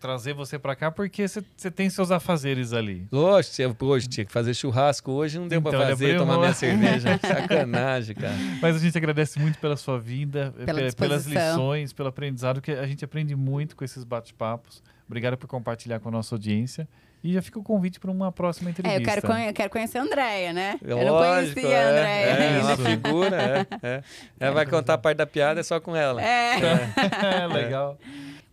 trazer 0.00 0.34
você 0.34 0.58
para 0.58 0.76
cá 0.76 0.90
porque 0.90 1.26
você 1.26 1.70
tem 1.70 1.90
seus 1.90 2.10
afazeres 2.10 2.72
ali. 2.72 3.08
Lógico, 3.10 3.86
hoje 3.86 4.08
tinha 4.08 4.24
que 4.24 4.32
fazer 4.32 4.54
churrasco 4.54 5.10
hoje, 5.10 5.38
não 5.38 5.48
deu 5.48 5.58
então, 5.58 5.72
para 5.72 5.88
fazer, 5.88 6.18
tomar 6.18 6.38
minha 6.38 6.52
cerveja. 6.54 7.18
Sacanagem, 7.18 8.14
cara. 8.14 8.34
Mas 8.60 8.76
a 8.76 8.78
gente 8.78 8.96
agradece 8.96 9.38
muito 9.38 9.58
pela 9.58 9.76
sua 9.76 9.98
vinda, 9.98 10.54
pela 10.64 10.92
pelas 10.92 11.26
lições, 11.26 11.92
pelo 11.92 12.08
aprendizado, 12.08 12.60
que 12.60 12.70
a 12.70 12.86
gente 12.86 13.04
aprende 13.04 13.34
muito 13.34 13.74
com 13.74 13.84
esses 13.84 14.04
bate-papos. 14.04 14.82
Obrigado 15.06 15.36
por 15.36 15.46
compartilhar 15.46 16.00
com 16.00 16.08
a 16.08 16.12
nossa 16.12 16.34
audiência. 16.34 16.88
E 17.24 17.32
já 17.32 17.42
fica 17.42 17.58
o 17.58 17.62
convite 17.62 17.98
para 17.98 18.10
uma 18.10 18.30
próxima 18.30 18.70
entrevista. 18.70 18.98
É, 18.98 19.02
eu 19.02 19.04
quero, 19.04 19.26
conhe 19.26 19.52
quero 19.52 19.70
conhecer 19.70 19.98
a 19.98 20.02
Andréia, 20.02 20.52
né? 20.52 20.78
Lógico, 20.82 21.00
eu 21.00 21.06
não 21.06 21.18
conhecia 21.18 21.68
é, 21.68 21.84
a 21.84 21.88
Andréia. 21.88 22.26
É, 22.26 22.58
é 22.58 22.62
uma 22.62 22.76
figura, 22.76 23.36
é. 23.42 23.66
é. 23.82 24.02
Ela 24.38 24.54
vai 24.54 24.66
contar 24.66 24.94
a 24.94 24.98
parte 24.98 25.18
da 25.18 25.26
piada, 25.26 25.60
é 25.60 25.62
só 25.62 25.80
com 25.80 25.96
ela. 25.96 26.22
É. 26.22 26.58
é. 26.60 27.46
Legal. 27.52 27.98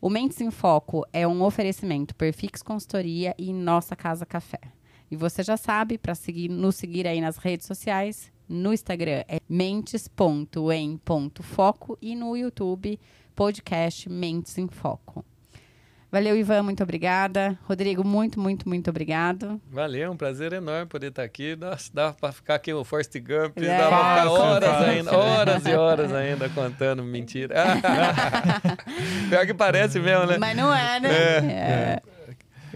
O 0.01 0.09
Mentes 0.09 0.41
em 0.41 0.51
Foco 0.51 1.05
é 1.13 1.27
um 1.27 1.43
oferecimento 1.43 2.15
Perfix 2.15 2.61
Consultoria 2.61 3.35
e 3.37 3.53
Nossa 3.53 3.95
Casa 3.95 4.25
Café. 4.25 4.59
E 5.09 5.15
você 5.15 5.43
já 5.43 5.55
sabe, 5.55 5.97
para 5.97 6.15
seguir, 6.15 6.49
nos 6.49 6.75
seguir 6.75 7.07
aí 7.07 7.21
nas 7.21 7.37
redes 7.37 7.67
sociais, 7.67 8.31
no 8.49 8.73
Instagram 8.73 9.23
é 9.27 9.39
mentes.em.foco 9.47 10.47
e 12.01 12.15
no 12.15 12.35
YouTube, 12.35 12.99
podcast 13.35 14.09
Mentes 14.09 14.57
em 14.57 14.67
Foco. 14.67 15.23
Valeu, 16.13 16.37
Ivan, 16.37 16.61
muito 16.61 16.83
obrigada. 16.83 17.57
Rodrigo, 17.63 18.05
muito, 18.05 18.39
muito, 18.39 18.69
muito 18.69 18.87
obrigado. 18.87 19.59
Valeu, 19.71 20.11
um 20.11 20.15
prazer 20.15 20.53
enorme 20.53 20.85
poder 20.85 21.07
estar 21.07 21.23
aqui. 21.23 21.55
Nossa, 21.55 21.89
dá 21.91 22.13
para 22.13 22.31
ficar 22.31 22.53
aqui 22.53 22.71
o 22.71 22.83
Forrest 22.83 23.17
Gump, 23.17 23.57
é. 23.57 23.77
dá 23.79 23.87
para 23.89 23.97
ficar 23.97 24.27
horas 24.29 24.81
ainda, 24.83 25.17
horas 25.17 25.65
e 25.65 25.73
horas 25.73 26.13
ainda 26.13 26.47
contando 26.49 27.03
mentira. 27.03 27.55
Pior 29.27 29.43
que 29.47 29.55
parece 29.55 29.99
mesmo, 29.99 30.27
né? 30.27 30.37
Mas 30.37 30.55
não 30.55 30.71
é, 30.71 30.99
né? 30.99 31.09
É. 31.09 31.39
É. 31.41 32.01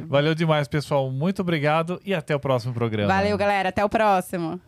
Valeu 0.08 0.34
demais, 0.34 0.68
pessoal. 0.68 1.12
Muito 1.12 1.44
obrigado 1.44 2.02
e 2.04 2.16
até 2.16 2.36
o 2.36 2.40
próximo 2.40 2.74
programa. 2.74 3.14
Valeu, 3.14 3.38
galera. 3.38 3.70
Até 3.70 3.86
o 3.86 3.90
próximo. 3.90 4.60